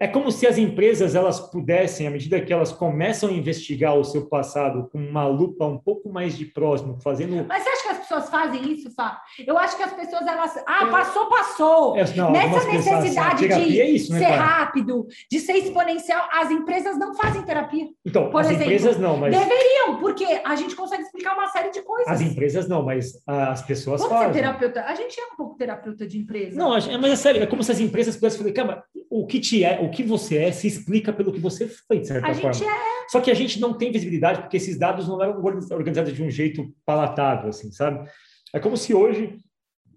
É 0.00 0.06
como 0.06 0.30
se 0.30 0.46
as 0.46 0.56
empresas 0.56 1.16
elas 1.16 1.40
pudessem, 1.40 2.06
à 2.06 2.10
medida 2.10 2.40
que 2.40 2.52
elas 2.52 2.70
começam 2.70 3.28
a 3.28 3.32
investigar 3.32 3.96
o 3.96 4.04
seu 4.04 4.28
passado 4.28 4.88
com 4.92 4.98
uma 4.98 5.26
lupa 5.26 5.66
um 5.66 5.76
pouco 5.76 6.08
mais 6.08 6.38
de 6.38 6.44
próximo, 6.44 6.98
fazendo. 7.02 7.44
Mas 7.48 7.64
você 7.64 7.68
acha 7.68 7.82
que 7.82 7.88
as 7.88 7.98
pessoas 7.98 8.30
fazem 8.30 8.72
isso, 8.72 8.94
Fá? 8.94 9.20
Eu 9.44 9.58
acho 9.58 9.76
que 9.76 9.82
as 9.82 9.92
pessoas, 9.92 10.24
elas. 10.24 10.56
Ah, 10.66 10.86
passou, 10.86 11.26
passou. 11.28 11.96
É, 11.96 12.04
não, 12.14 12.30
Nessa 12.30 12.68
necessidade 12.68 13.48
de 13.48 13.80
é 13.80 13.90
isso, 13.90 14.12
né, 14.12 14.20
ser 14.20 14.26
rápido, 14.26 15.06
de 15.28 15.40
ser 15.40 15.54
exponencial, 15.54 16.28
as 16.32 16.48
empresas 16.50 16.96
não 16.96 17.12
fazem 17.14 17.42
terapia. 17.42 17.88
Então, 18.06 18.30
por 18.30 18.40
as 18.40 18.46
exemplo, 18.46 18.64
empresas 18.66 18.98
não, 18.98 19.16
mas. 19.16 19.36
Deveriam, 19.36 19.98
porque 19.98 20.24
a 20.44 20.54
gente 20.54 20.76
consegue 20.76 21.02
explicar 21.02 21.34
uma 21.34 21.48
série 21.48 21.70
de 21.70 21.82
coisas. 21.82 22.08
As 22.08 22.20
empresas 22.20 22.68
não, 22.68 22.84
mas 22.84 23.20
as 23.26 23.62
pessoas 23.62 24.00
Vamos 24.00 24.16
fazem. 24.16 24.32
Ser 24.32 24.40
terapeuta. 24.40 24.84
A 24.84 24.94
gente 24.94 25.18
é 25.18 25.24
um 25.24 25.36
pouco 25.36 25.56
terapeuta 25.56 26.06
de 26.06 26.18
empresa. 26.18 26.56
Não, 26.56 26.70
mas 26.70 27.12
é 27.12 27.16
sério, 27.16 27.42
é 27.42 27.46
como 27.46 27.64
se 27.64 27.72
as 27.72 27.80
empresas 27.80 28.14
pudessem 28.14 28.38
falar, 28.38 28.52
cara, 28.52 28.84
o 29.10 29.26
que 29.26 29.40
te 29.40 29.64
é, 29.64 29.80
o 29.80 29.90
que 29.90 30.02
você 30.02 30.36
é, 30.38 30.52
se 30.52 30.66
explica 30.66 31.12
pelo 31.12 31.32
que 31.32 31.40
você 31.40 31.66
foi, 31.66 32.00
de 32.00 32.06
certa 32.06 32.28
a 32.28 32.34
forma. 32.34 32.64
É... 32.64 33.08
Só 33.10 33.20
que 33.20 33.30
a 33.30 33.34
gente 33.34 33.58
não 33.60 33.74
tem 33.74 33.90
visibilidade 33.90 34.42
porque 34.42 34.56
esses 34.56 34.78
dados 34.78 35.08
não 35.08 35.22
eram 35.22 35.42
organizados 35.42 36.12
de 36.12 36.22
um 36.22 36.30
jeito 36.30 36.74
palatável, 36.84 37.48
assim, 37.48 37.70
sabe? 37.72 38.08
É 38.54 38.60
como 38.60 38.76
se 38.76 38.94
hoje 38.94 39.38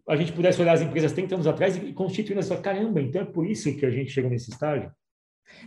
a 0.07 0.15
gente 0.15 0.31
pudesse 0.31 0.61
olhar 0.61 0.73
as 0.73 0.81
empresas 0.81 1.11
30 1.11 1.35
anos 1.35 1.47
atrás 1.47 1.75
e 1.77 1.93
constituir 1.93 2.37
essa 2.37 2.57
caramba, 2.57 3.01
então 3.01 3.21
é 3.21 3.25
por 3.25 3.45
isso 3.45 3.75
que 3.77 3.85
a 3.85 3.91
gente 3.91 4.11
chegou 4.11 4.29
nesse 4.29 4.49
estágio. 4.49 4.91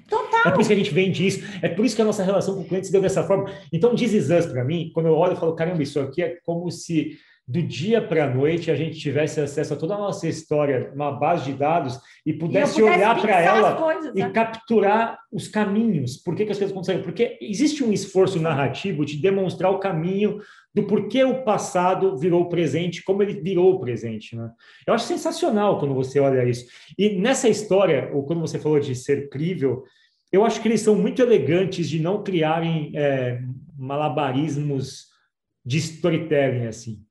Total. 0.09 0.41
É 0.47 0.51
por 0.51 0.61
isso 0.61 0.69
que 0.69 0.75
a 0.75 0.79
gente 0.79 0.95
vende 0.95 1.27
isso, 1.27 1.45
é 1.63 1.69
por 1.69 1.85
isso 1.85 1.95
que 1.95 2.03
a 2.03 2.05
nossa 2.05 2.23
relação 2.23 2.55
com 2.55 2.63
o 2.63 2.65
cliente 2.65 2.87
se 2.87 2.93
deu 2.93 3.01
dessa 3.03 3.23
forma. 3.25 3.53
Então, 3.73 3.95
diz 3.95 4.13
Us 4.13 4.47
para 4.47 4.65
mim, 4.65 4.91
quando 4.95 5.07
eu 5.07 5.15
olho, 5.15 5.33
eu 5.33 5.37
falo, 5.37 5.55
caramba, 5.55 5.83
isso 5.83 6.01
aqui 6.01 6.23
é 6.23 6.39
como 6.45 6.71
se 6.71 7.19
do 7.47 7.63
dia 7.63 8.01
para 8.01 8.25
a 8.25 8.35
noite 8.35 8.71
a 8.71 8.75
gente 8.75 8.99
tivesse 8.99 9.39
acesso 9.39 9.75
a 9.75 9.77
toda 9.77 9.95
a 9.95 9.99
nossa 9.99 10.27
história, 10.27 10.91
uma 10.95 11.13
base 11.13 11.45
de 11.45 11.53
dados, 11.53 12.01
e 12.25 12.33
pudesse, 12.33 12.79
e 12.79 12.81
pudesse 12.81 12.83
olhar 12.83 13.21
para 13.21 13.41
ela 13.41 13.75
coisas, 13.77 14.13
e 14.15 14.21
né? 14.21 14.31
capturar 14.31 15.19
os 15.31 15.47
caminhos. 15.47 16.17
Por 16.17 16.35
que, 16.35 16.47
que 16.47 16.53
as 16.53 16.59
coisas 16.59 16.73
aconteceram? 16.73 17.03
Porque 17.03 17.39
existe 17.43 17.85
um 17.85 17.93
esforço 17.93 18.41
narrativo 18.41 19.05
de 19.05 19.19
demonstrar 19.19 19.71
o 19.71 19.79
caminho 19.79 20.41
do 20.75 20.85
porquê 20.85 21.23
o 21.23 21.45
passado 21.45 22.17
virou 22.17 22.43
o 22.43 22.49
presente, 22.49 23.05
como 23.05 23.23
ele 23.23 23.35
virou 23.35 23.75
o 23.75 23.81
presente. 23.81 24.35
Né? 24.35 24.51
Eu 24.87 24.95
acho 24.95 25.07
sensacional 25.07 25.79
quando 25.79 25.95
você 25.95 26.19
olha 26.19 26.49
isso. 26.49 26.67
E 26.99 27.11
nessa 27.11 27.49
história, 27.49 28.11
ou 28.13 28.25
quando 28.25 28.41
você 28.41 28.59
falou 28.59 28.81
de 28.81 28.95
ser 28.95 29.29
crível, 29.29 29.85
eu 30.33 30.45
acho 30.45 30.63
que 30.63 30.67
eles 30.67 30.81
são 30.81 30.97
muito 30.97 31.21
elegantes 31.21 31.89
de 31.89 32.01
não 32.01 32.25
criarem 32.25 32.91
é, 32.97 33.41
malabarismos 33.77 35.13
de 35.65 35.77
storytelling 35.79 36.67
assim. 36.67 37.04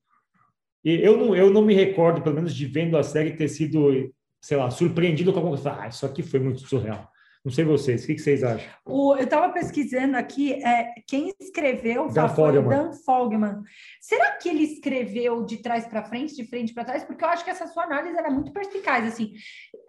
E 0.84 0.96
eu 0.96 1.18
não, 1.18 1.36
eu 1.36 1.50
não 1.50 1.62
me 1.62 1.74
recordo, 1.74 2.22
pelo 2.22 2.36
menos, 2.36 2.54
de 2.54 2.66
vendo 2.66 2.98
a 2.98 3.04
série 3.04 3.38
ter 3.38 3.48
sido, 3.48 4.14
sei 4.42 4.58
lá, 4.58 4.70
surpreendido 4.70 5.32
com 5.32 5.40
alguma 5.40 5.56
coisa. 5.56 5.78
Ah, 5.80 5.88
isso 5.88 6.06
aqui 6.06 6.22
foi 6.22 6.40
muito 6.40 6.60
surreal. 6.62 7.10
Não 7.46 7.52
sei 7.52 7.66
vocês, 7.66 8.04
o 8.04 8.08
que, 8.08 8.16
que 8.16 8.22
vocês 8.22 8.42
acham? 8.42 8.70
O, 8.86 9.18
eu 9.18 9.26
estava 9.26 9.52
pesquisando 9.52 10.16
aqui, 10.16 10.54
é, 10.54 10.94
quem 11.06 11.34
escreveu 11.42 12.08
Dan 12.08 12.30
foi 12.30 12.58
o 12.58 12.70
Dan 12.70 12.94
Fogman. 12.94 13.64
Será 14.00 14.32
que 14.32 14.48
ele 14.48 14.64
escreveu 14.64 15.44
de 15.44 15.58
trás 15.58 15.86
para 15.86 16.06
frente, 16.06 16.36
de 16.36 16.46
frente 16.46 16.74
para 16.74 16.86
trás? 16.86 17.04
Porque 17.04 17.22
eu 17.22 17.28
acho 17.28 17.44
que 17.44 17.50
essa 17.50 17.68
sua 17.68 17.84
análise 17.84 18.18
é 18.18 18.30
muito 18.30 18.54
perspicaz. 18.54 19.06
Assim, 19.06 19.34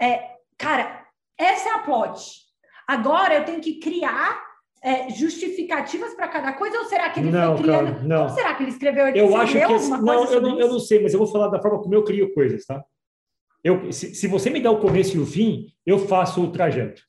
é, 0.02 0.32
cara, 0.58 1.06
essa 1.38 1.68
é 1.68 1.72
a 1.74 1.78
plot. 1.78 2.42
Agora 2.88 3.34
eu 3.34 3.44
tenho 3.44 3.60
que 3.60 3.78
criar 3.78 4.53
é, 4.84 5.08
justificativas 5.08 6.12
para 6.14 6.28
cada 6.28 6.52
coisa 6.52 6.78
ou 6.78 6.84
será 6.84 7.08
que 7.08 7.20
ele 7.20 7.30
não, 7.30 7.56
foi 7.56 7.64
criando? 7.64 7.86
Cara, 7.86 8.02
não. 8.02 8.26
Como 8.26 8.34
será 8.34 8.54
que 8.54 8.62
ele 8.64 8.70
escreveu? 8.70 9.08
Ele 9.08 9.18
eu 9.18 9.34
acho 9.34 9.52
que 9.52 9.72
esse, 9.72 9.90
não, 9.90 10.24
eu 10.30 10.42
não, 10.42 10.60
eu 10.60 10.68
não 10.68 10.78
sei, 10.78 11.02
mas 11.02 11.14
eu 11.14 11.18
vou 11.18 11.26
falar 11.26 11.48
da 11.48 11.60
forma 11.60 11.80
como 11.80 11.94
eu 11.94 12.04
crio 12.04 12.34
coisas, 12.34 12.66
tá? 12.66 12.84
Eu, 13.64 13.90
se, 13.90 14.14
se 14.14 14.26
você 14.28 14.50
me 14.50 14.60
dá 14.60 14.70
o 14.70 14.80
começo 14.80 15.16
e 15.16 15.20
o 15.20 15.24
fim, 15.24 15.68
eu 15.86 15.98
faço 15.98 16.42
o 16.42 16.52
trajeto. 16.52 17.02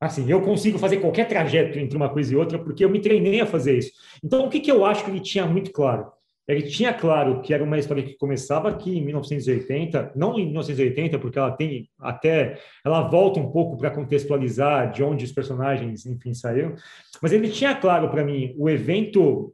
Assim, 0.00 0.30
eu 0.30 0.40
consigo 0.42 0.78
fazer 0.78 0.98
qualquer 0.98 1.26
trajeto 1.26 1.76
entre 1.76 1.96
uma 1.96 2.08
coisa 2.08 2.32
e 2.32 2.36
outra 2.36 2.56
porque 2.56 2.84
eu 2.84 2.90
me 2.90 3.00
treinei 3.00 3.40
a 3.40 3.46
fazer 3.46 3.78
isso. 3.78 3.90
Então, 4.22 4.46
o 4.46 4.48
que, 4.48 4.60
que 4.60 4.70
eu 4.70 4.84
acho 4.84 5.04
que 5.04 5.10
ele 5.10 5.20
tinha 5.20 5.44
muito 5.44 5.72
claro? 5.72 6.12
Ele 6.48 6.62
tinha 6.62 6.94
claro 6.94 7.42
que 7.42 7.52
era 7.52 7.64
uma 7.64 7.78
história 7.78 8.02
que 8.02 8.14
começava 8.14 8.68
aqui 8.68 8.96
em 8.98 9.04
1980, 9.04 10.12
não 10.14 10.38
em 10.38 10.44
1980, 10.46 11.18
porque 11.18 11.38
ela 11.38 11.50
tem 11.50 11.90
até 11.98 12.60
ela 12.84 13.02
volta 13.08 13.40
um 13.40 13.50
pouco 13.50 13.76
para 13.76 13.90
contextualizar 13.90 14.92
de 14.92 15.02
onde 15.02 15.24
os 15.24 15.32
personagens, 15.32 16.06
enfim, 16.06 16.32
saíram, 16.32 16.74
mas 17.20 17.32
ele 17.32 17.48
tinha 17.48 17.74
claro 17.74 18.08
para 18.08 18.24
mim 18.24 18.54
o 18.56 18.70
evento 18.70 19.52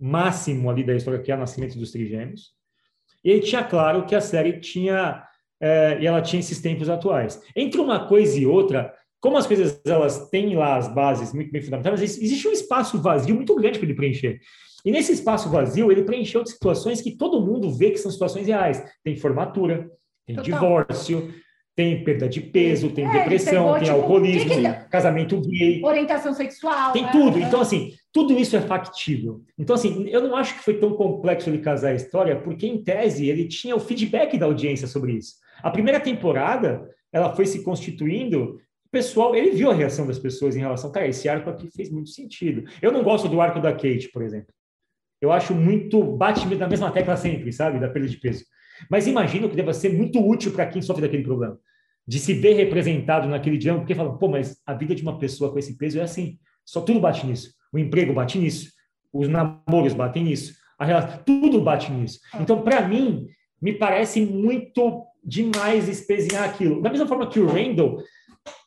máximo 0.00 0.70
ali 0.70 0.82
da 0.82 0.94
história 0.94 1.20
que 1.20 1.30
é 1.30 1.34
o 1.34 1.38
nascimento 1.38 1.78
dos 1.78 1.90
trigêmeos. 1.90 2.52
E 3.22 3.30
ele 3.30 3.40
tinha 3.40 3.62
claro 3.62 4.06
que 4.06 4.14
a 4.14 4.20
série 4.20 4.60
tinha 4.60 5.22
é, 5.60 5.98
e 6.00 6.06
ela 6.06 6.20
tinha 6.20 6.40
esses 6.40 6.60
tempos 6.60 6.88
atuais. 6.88 7.40
Entre 7.54 7.80
uma 7.80 8.06
coisa 8.06 8.38
e 8.38 8.46
outra, 8.46 8.94
como 9.20 9.36
as 9.38 9.46
coisas 9.46 9.80
elas 9.86 10.28
têm 10.28 10.54
lá 10.56 10.76
as 10.76 10.88
bases 10.88 11.32
muito 11.32 11.50
bem 11.50 11.62
fundamentadas, 11.62 12.02
existe 12.02 12.46
um 12.46 12.52
espaço 12.52 13.00
vazio 13.00 13.34
muito 13.34 13.54
grande 13.54 13.78
para 13.78 13.86
ele 13.86 13.96
preencher. 13.96 14.40
E 14.84 14.90
nesse 14.90 15.12
espaço 15.12 15.48
vazio, 15.48 15.90
ele 15.90 16.02
preencheu 16.02 16.42
de 16.42 16.50
situações 16.50 17.00
que 17.00 17.16
todo 17.16 17.40
mundo 17.40 17.70
vê 17.70 17.90
que 17.90 17.98
são 17.98 18.10
situações 18.10 18.46
reais. 18.46 18.84
Tem 19.02 19.16
formatura, 19.16 19.90
tem 20.26 20.36
Total. 20.36 20.44
divórcio, 20.44 21.32
tem 21.74 22.04
perda 22.04 22.28
de 22.28 22.40
peso, 22.40 22.90
tem 22.90 23.06
é, 23.06 23.12
depressão, 23.12 23.64
pegou, 23.64 23.74
tem 23.74 23.84
tipo, 23.84 23.96
alcoolismo, 23.96 24.50
que 24.50 24.56
que... 24.56 24.62
Tá? 24.62 24.74
casamento 24.84 25.40
gay. 25.40 25.82
Orientação 25.82 26.34
sexual. 26.34 26.92
Tem 26.92 27.04
é, 27.04 27.10
tudo. 27.10 27.38
Então, 27.38 27.60
assim, 27.60 27.92
tudo 28.12 28.38
isso 28.38 28.56
é 28.56 28.60
factível. 28.60 29.42
Então, 29.58 29.74
assim, 29.74 30.06
eu 30.08 30.22
não 30.22 30.36
acho 30.36 30.54
que 30.54 30.64
foi 30.64 30.74
tão 30.74 30.94
complexo 30.94 31.48
ele 31.48 31.58
casar 31.58 31.90
a 31.90 31.94
história, 31.94 32.38
porque, 32.40 32.66
em 32.66 32.82
tese, 32.82 33.28
ele 33.28 33.48
tinha 33.48 33.74
o 33.74 33.80
feedback 33.80 34.38
da 34.38 34.46
audiência 34.46 34.86
sobre 34.86 35.12
isso. 35.12 35.34
A 35.62 35.70
primeira 35.70 35.98
temporada, 35.98 36.88
ela 37.10 37.34
foi 37.34 37.46
se 37.46 37.64
constituindo 37.64 38.60
pessoal, 38.92 39.34
ele 39.34 39.50
viu 39.50 39.70
a 39.70 39.74
reação 39.74 40.06
das 40.06 40.20
pessoas 40.20 40.54
em 40.54 40.60
relação, 40.60 40.92
cara, 40.92 41.08
esse 41.08 41.28
arco 41.28 41.50
aqui 41.50 41.68
fez 41.74 41.90
muito 41.90 42.10
sentido. 42.10 42.62
Eu 42.80 42.92
não 42.92 43.02
gosto 43.02 43.28
do 43.28 43.40
arco 43.40 43.58
da 43.58 43.72
Kate, 43.72 44.08
por 44.12 44.22
exemplo 44.22 44.54
eu 45.24 45.32
acho 45.32 45.54
muito 45.54 46.02
bate 46.02 46.46
na 46.54 46.68
mesma 46.68 46.90
tecla 46.90 47.16
sempre, 47.16 47.52
sabe, 47.52 47.80
da 47.80 47.88
perda 47.88 48.08
de 48.08 48.16
peso. 48.18 48.44
Mas 48.90 49.06
imagino 49.06 49.48
que 49.48 49.56
deva 49.56 49.72
ser 49.72 49.92
muito 49.92 50.20
útil 50.20 50.52
para 50.52 50.66
quem 50.66 50.82
sofre 50.82 51.02
daquele 51.02 51.22
problema, 51.22 51.58
de 52.06 52.18
se 52.18 52.34
ver 52.34 52.54
representado 52.54 53.26
naquele 53.28 53.56
dia, 53.56 53.74
porque 53.74 53.94
fala, 53.94 54.18
pô, 54.18 54.28
mas 54.28 54.60
a 54.66 54.74
vida 54.74 54.94
de 54.94 55.02
uma 55.02 55.18
pessoa 55.18 55.50
com 55.50 55.58
esse 55.58 55.76
peso 55.76 55.98
é 55.98 56.02
assim, 56.02 56.38
só 56.64 56.80
tudo 56.80 57.00
bate 57.00 57.26
nisso. 57.26 57.54
O 57.72 57.78
emprego 57.78 58.12
bate 58.12 58.38
nisso, 58.38 58.70
os 59.12 59.28
namoros 59.28 59.94
batem 59.94 60.24
nisso, 60.24 60.54
a 60.78 60.84
relação, 60.84 61.20
tudo 61.24 61.60
bate 61.60 61.90
nisso. 61.90 62.20
Ah. 62.32 62.42
Então, 62.42 62.62
para 62.62 62.86
mim, 62.86 63.26
me 63.60 63.72
parece 63.72 64.20
muito 64.20 65.06
demais 65.24 65.88
espezinhar 65.88 66.44
aquilo. 66.44 66.82
Da 66.82 66.90
mesma 66.90 67.06
forma 67.06 67.28
que 67.28 67.40
o 67.40 67.46
Randall 67.46 68.02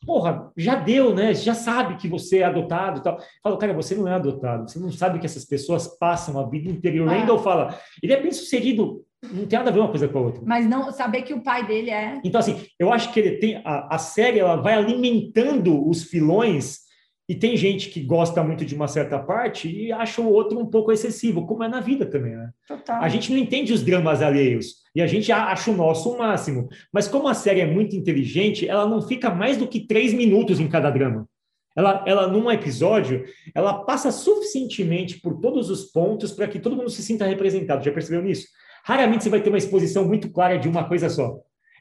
porra, 0.04 0.50
já 0.56 0.74
deu, 0.74 1.14
né? 1.14 1.34
Já 1.34 1.54
sabe 1.54 1.96
que 1.96 2.08
você 2.08 2.38
é 2.38 2.44
adotado 2.44 3.00
e 3.00 3.02
tal. 3.02 3.18
Fala, 3.42 3.58
cara, 3.58 3.74
você 3.74 3.94
não 3.94 4.08
é 4.08 4.14
adotado, 4.14 4.68
você 4.68 4.78
não 4.78 4.90
sabe 4.90 5.18
que 5.18 5.26
essas 5.26 5.44
pessoas 5.44 5.86
passam 5.98 6.38
a 6.38 6.48
vida 6.48 6.70
interior. 6.70 7.08
Ah. 7.08 7.12
Randall 7.12 7.38
fala, 7.38 7.78
ele 8.02 8.12
é 8.12 8.20
bem 8.20 8.32
sucedido, 8.32 9.04
não 9.22 9.46
tem 9.46 9.58
nada 9.58 9.70
a 9.70 9.72
ver 9.72 9.80
uma 9.80 9.90
coisa 9.90 10.08
com 10.08 10.18
a 10.18 10.22
outra. 10.22 10.42
Mas 10.44 10.66
não 10.68 10.90
saber 10.92 11.22
que 11.22 11.34
o 11.34 11.42
pai 11.42 11.66
dele 11.66 11.90
é. 11.90 12.20
Então, 12.24 12.38
assim, 12.38 12.64
eu 12.78 12.92
acho 12.92 13.12
que 13.12 13.20
ele 13.20 13.36
tem. 13.38 13.56
A, 13.64 13.96
a 13.96 13.98
série 13.98 14.38
ela 14.38 14.56
vai 14.56 14.74
alimentando 14.74 15.86
os 15.88 16.04
filões 16.04 16.87
e 17.28 17.34
tem 17.34 17.56
gente 17.58 17.90
que 17.90 18.00
gosta 18.00 18.42
muito 18.42 18.64
de 18.64 18.74
uma 18.74 18.88
certa 18.88 19.18
parte 19.18 19.68
e 19.68 19.92
acha 19.92 20.22
o 20.22 20.32
outro 20.32 20.58
um 20.58 20.64
pouco 20.64 20.90
excessivo, 20.90 21.46
como 21.46 21.62
é 21.62 21.68
na 21.68 21.78
vida 21.78 22.06
também, 22.06 22.34
né? 22.34 22.50
Total. 22.66 23.02
A 23.02 23.08
gente 23.08 23.30
não 23.30 23.38
entende 23.38 23.70
os 23.70 23.82
dramas 23.82 24.22
alheios 24.22 24.76
e 24.94 25.02
a 25.02 25.06
gente 25.06 25.30
acha 25.30 25.70
o 25.70 25.76
nosso 25.76 26.10
o 26.10 26.18
máximo. 26.18 26.68
Mas 26.90 27.06
como 27.06 27.28
a 27.28 27.34
série 27.34 27.60
é 27.60 27.66
muito 27.66 27.94
inteligente, 27.94 28.66
ela 28.66 28.86
não 28.86 29.02
fica 29.02 29.28
mais 29.28 29.58
do 29.58 29.68
que 29.68 29.80
três 29.80 30.14
minutos 30.14 30.58
em 30.58 30.68
cada 30.68 30.88
drama. 30.90 31.28
Ela, 31.76 32.02
ela 32.06 32.26
num 32.26 32.50
episódio, 32.50 33.24
ela 33.54 33.84
passa 33.84 34.10
suficientemente 34.10 35.20
por 35.20 35.38
todos 35.38 35.68
os 35.68 35.84
pontos 35.84 36.32
para 36.32 36.48
que 36.48 36.58
todo 36.58 36.76
mundo 36.76 36.88
se 36.88 37.02
sinta 37.02 37.26
representado. 37.26 37.84
Já 37.84 37.92
percebeu 37.92 38.22
nisso? 38.22 38.48
Raramente 38.84 39.24
você 39.24 39.30
vai 39.30 39.42
ter 39.42 39.50
uma 39.50 39.58
exposição 39.58 40.06
muito 40.06 40.30
clara 40.30 40.58
de 40.58 40.66
uma 40.66 40.88
coisa 40.88 41.10
só 41.10 41.38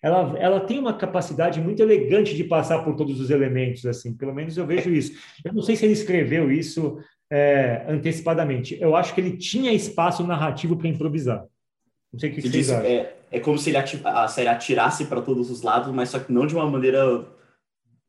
ela, 0.08 0.38
ela 0.40 0.60
tem 0.62 0.80
uma 0.80 0.94
capacidade 0.94 1.60
muito 1.60 1.82
elegante 1.82 2.36
de 2.36 2.44
passar 2.44 2.84
por 2.84 2.96
todos 2.96 3.20
os 3.20 3.30
elementos, 3.30 3.86
assim, 3.86 4.14
pelo 4.14 4.34
menos 4.34 4.58
eu 4.58 4.66
vejo 4.66 4.90
isso. 4.90 5.14
Eu 5.44 5.54
não 5.54 5.62
sei 5.62 5.76
se 5.76 5.86
ele 5.86 5.94
escreveu 5.94 6.52
isso 6.52 6.98
é, 7.32 7.86
antecipadamente. 7.88 8.78
Eu 8.80 8.96
acho 8.96 9.14
que 9.14 9.22
ele 9.22 9.38
tinha 9.38 9.74
espaço 9.74 10.26
narrativo 10.26 10.78
para 10.78 10.88
improvisar. 10.88 11.44
Não 12.12 12.20
sei 12.20 12.30
o 12.30 12.34
que 12.34 12.42
você 12.42 12.60
acham. 12.60 12.86
É, 12.86 13.14
é 13.32 13.40
como 13.40 13.58
se 13.58 13.70
ele 13.70 13.78
a 13.78 14.28
série 14.28 14.48
atirasse 14.48 15.06
para 15.06 15.22
todos 15.22 15.52
os 15.52 15.62
lados, 15.62 15.94
mas 15.94 16.10
só 16.10 16.20
que 16.20 16.32
não 16.32 16.48
de 16.48 16.56
uma 16.56 16.70
maneira. 16.70 17.26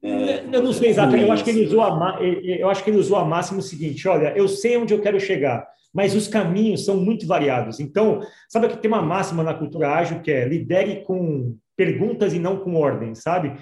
É, 0.00 0.44
eu 0.52 0.62
não 0.62 0.72
sei 0.72 0.90
exatamente. 0.90 1.24
Eu 1.24 1.32
acho 1.32 1.42
que 1.42 1.50
ele 1.50 1.66
usou 1.66 1.82
a 1.82 2.18
eu 2.22 2.70
acho 2.70 2.84
que 2.84 2.90
ele 2.90 2.98
usou 2.98 3.16
a 3.16 3.24
máxima 3.24 3.58
o 3.58 3.62
seguinte: 3.62 4.06
olha, 4.06 4.32
eu 4.36 4.46
sei 4.46 4.76
onde 4.76 4.94
eu 4.94 5.02
quero 5.02 5.18
chegar 5.18 5.66
mas 5.92 6.14
os 6.14 6.28
caminhos 6.28 6.84
são 6.84 6.96
muito 6.96 7.26
variados. 7.26 7.80
Então, 7.80 8.20
sabe 8.48 8.68
que 8.68 8.76
tem 8.76 8.90
uma 8.90 9.02
máxima 9.02 9.42
na 9.42 9.54
cultura 9.54 9.90
ágil 9.94 10.20
que 10.20 10.30
é 10.30 10.46
lidere 10.46 11.02
com 11.02 11.56
perguntas 11.78 12.34
e 12.34 12.40
não 12.40 12.58
com 12.58 12.74
ordem, 12.74 13.14
sabe? 13.14 13.56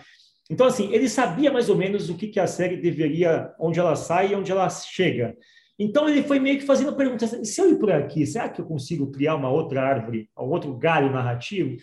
Então, 0.50 0.66
assim, 0.66 0.90
ele 0.92 1.08
sabia 1.08 1.52
mais 1.52 1.68
ou 1.68 1.76
menos 1.76 2.08
o 2.08 2.16
que, 2.16 2.28
que 2.28 2.40
a 2.40 2.46
série 2.46 2.78
deveria, 2.78 3.52
onde 3.60 3.78
ela 3.78 3.94
sai 3.94 4.32
e 4.32 4.34
onde 4.34 4.50
ela 4.50 4.68
chega. 4.70 5.36
Então, 5.78 6.08
ele 6.08 6.22
foi 6.22 6.38
meio 6.38 6.58
que 6.58 6.64
fazendo 6.64 6.96
perguntas: 6.96 7.38
se 7.46 7.60
eu 7.60 7.70
ir 7.70 7.78
por 7.78 7.92
aqui, 7.92 8.26
será 8.26 8.48
que 8.48 8.60
eu 8.60 8.64
consigo 8.64 9.10
criar 9.10 9.34
uma 9.34 9.50
outra 9.50 9.82
árvore, 9.82 10.30
um 10.38 10.48
outro 10.48 10.74
galho 10.74 11.12
narrativo? 11.12 11.76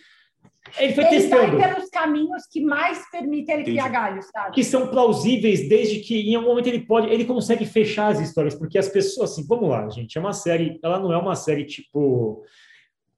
Ele 0.78 0.94
foi 0.94 1.04
ele 1.04 1.16
testando. 1.16 1.58
Vai 1.58 1.74
pelos 1.74 1.90
caminhos 1.90 2.42
que 2.50 2.60
mais 2.62 3.08
permitem 3.10 3.54
ele 3.54 3.62
Entendi. 3.62 3.78
criar 3.78 3.88
galhos, 3.88 4.26
sabe? 4.26 4.54
Que 4.54 4.64
são 4.64 4.88
plausíveis 4.88 5.68
desde 5.68 6.00
que 6.00 6.30
em 6.30 6.34
algum 6.34 6.48
momento 6.48 6.66
ele 6.66 6.80
pode, 6.80 7.08
ele 7.10 7.26
consegue 7.26 7.66
fechar 7.66 8.08
as 8.08 8.18
histórias, 8.18 8.54
porque 8.54 8.78
as 8.78 8.88
pessoas, 8.88 9.32
assim, 9.32 9.46
vamos 9.46 9.68
lá, 9.68 9.88
gente, 9.90 10.16
é 10.16 10.20
uma 10.20 10.32
série, 10.32 10.80
ela 10.82 10.98
não 10.98 11.12
é 11.12 11.18
uma 11.18 11.36
série 11.36 11.64
tipo 11.64 12.42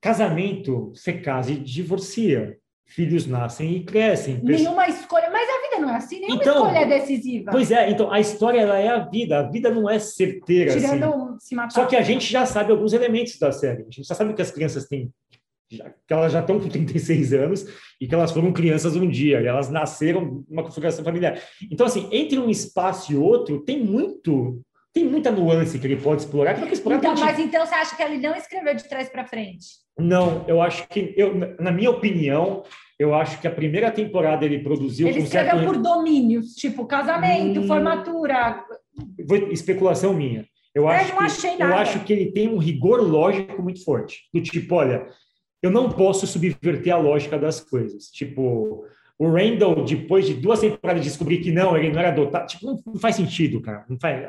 casamento, 0.01 0.91
você 0.93 1.15
casa 1.15 1.53
e 1.53 1.57
divorcia. 1.57 2.59
Filhos 2.87 3.27
nascem 3.27 3.77
e 3.77 3.85
crescem. 3.85 4.41
Nenhuma 4.43 4.89
escolha, 4.89 5.29
mas 5.31 5.49
a 5.49 5.63
vida 5.63 5.85
não 5.85 5.93
é 5.93 5.97
assim, 5.97 6.21
nenhuma 6.21 6.41
então, 6.41 6.67
escolha 6.67 6.79
é 6.79 6.87
decisiva. 6.87 7.51
Pois 7.51 7.71
é, 7.71 7.91
então 7.91 8.13
a 8.13 8.21
história 8.21 8.61
ela 8.61 8.79
é 8.79 8.89
a 8.89 9.01
vida, 9.01 9.41
a 9.41 9.43
vida 9.43 9.71
não 9.71 9.91
é 9.91 9.99
certeira. 9.99 10.73
Tirando 10.73 11.05
assim. 11.05 11.37
se 11.41 11.55
matar. 11.55 11.73
Só 11.73 11.85
que 11.85 11.97
a 11.97 12.03
gente 12.03 12.31
já 12.31 12.47
sabe 12.47 12.71
alguns 12.71 12.93
elementos 12.93 13.39
da 13.39 13.51
série. 13.51 13.83
A 13.83 13.85
gente 13.85 14.05
já 14.07 14.15
sabe 14.15 14.33
que 14.35 14.43
as 14.43 14.51
crianças 14.51 14.87
têm 14.87 15.11
que 15.69 15.83
elas 16.11 16.33
já 16.33 16.41
estão 16.41 16.61
com 16.61 16.69
36 16.69 17.33
anos 17.33 17.67
e 18.01 18.07
que 18.07 18.15
elas 18.15 18.31
foram 18.31 18.53
crianças 18.53 18.95
um 18.95 19.09
dia, 19.09 19.41
e 19.41 19.47
elas 19.47 19.69
nasceram 19.69 20.45
numa 20.49 20.63
configuração 20.63 21.05
familiar. 21.05 21.41
Então, 21.71 21.87
assim, 21.87 22.09
entre 22.13 22.39
um 22.39 22.49
espaço 22.49 23.13
e 23.13 23.17
outro, 23.17 23.61
tem 23.61 23.83
muito, 23.83 24.63
tem 24.97 25.05
muita 25.05 25.31
nuance 25.31 25.79
que 25.79 25.87
ele 25.87 25.97
pode 25.97 26.23
explorar. 26.23 26.55
Que 26.55 26.73
explorar 26.73 26.97
então, 26.97 27.15
mas 27.19 27.39
então 27.39 27.67
você 27.67 27.75
acha 27.75 27.95
que 27.95 28.03
ele 28.03 28.17
não 28.17 28.35
escreveu 28.35 28.75
de 28.75 28.89
trás 28.89 29.11
para 29.11 29.27
frente? 29.27 29.67
Não, 29.99 30.43
eu 30.49 30.63
acho 30.63 30.89
que, 30.89 31.13
eu, 31.15 31.35
na 31.61 31.71
minha 31.71 31.91
opinião, 31.91 32.63
eu 32.99 33.15
acho 33.15 33.39
que 33.39 33.47
a 33.47 33.51
primeira 33.51 33.91
temporada 33.91 34.47
ele 34.47 34.61
produziu. 34.61 35.07
Ele 35.07 35.19
escreveu 35.19 35.59
certo... 35.59 35.67
por 35.67 35.77
domínios, 35.77 36.55
tipo 36.55 36.87
casamento, 36.87 37.61
hum... 37.61 37.67
formatura. 37.67 38.65
Especulação 39.51 40.15
minha. 40.15 40.47
Eu, 40.75 40.89
é, 40.89 40.97
acho 40.97 41.43
que, 41.43 41.63
eu 41.63 41.75
acho 41.75 42.01
que 42.05 42.13
ele 42.15 42.33
tem 42.33 42.49
um 42.49 42.57
rigor 42.57 43.03
lógico 43.03 43.63
muito 43.63 43.85
forte. 43.85 44.23
Do 44.33 44.41
tipo, 44.41 44.77
olha, 44.77 45.07
eu 45.63 45.71
não 45.71 45.91
posso 45.91 46.27
subverter 46.27 46.95
a 46.95 46.99
lógica 46.99 47.39
das 47.39 47.61
coisas. 47.61 48.07
Tipo, 48.07 48.87
o 49.19 49.31
Randall, 49.31 49.85
depois 49.85 50.27
de 50.27 50.35
duas 50.35 50.61
temporadas, 50.61 51.03
descobrir 51.03 51.39
que 51.39 51.51
não, 51.51 51.77
ele 51.77 51.91
não 51.91 51.99
era 51.99 52.09
adotado. 52.09 52.47
Tipo, 52.47 52.67
não, 52.67 52.83
não, 52.87 52.97
faz 52.97 53.17
sentido, 53.17 53.61
cara. 53.63 53.85
Não 53.89 53.99
faz... 53.99 54.29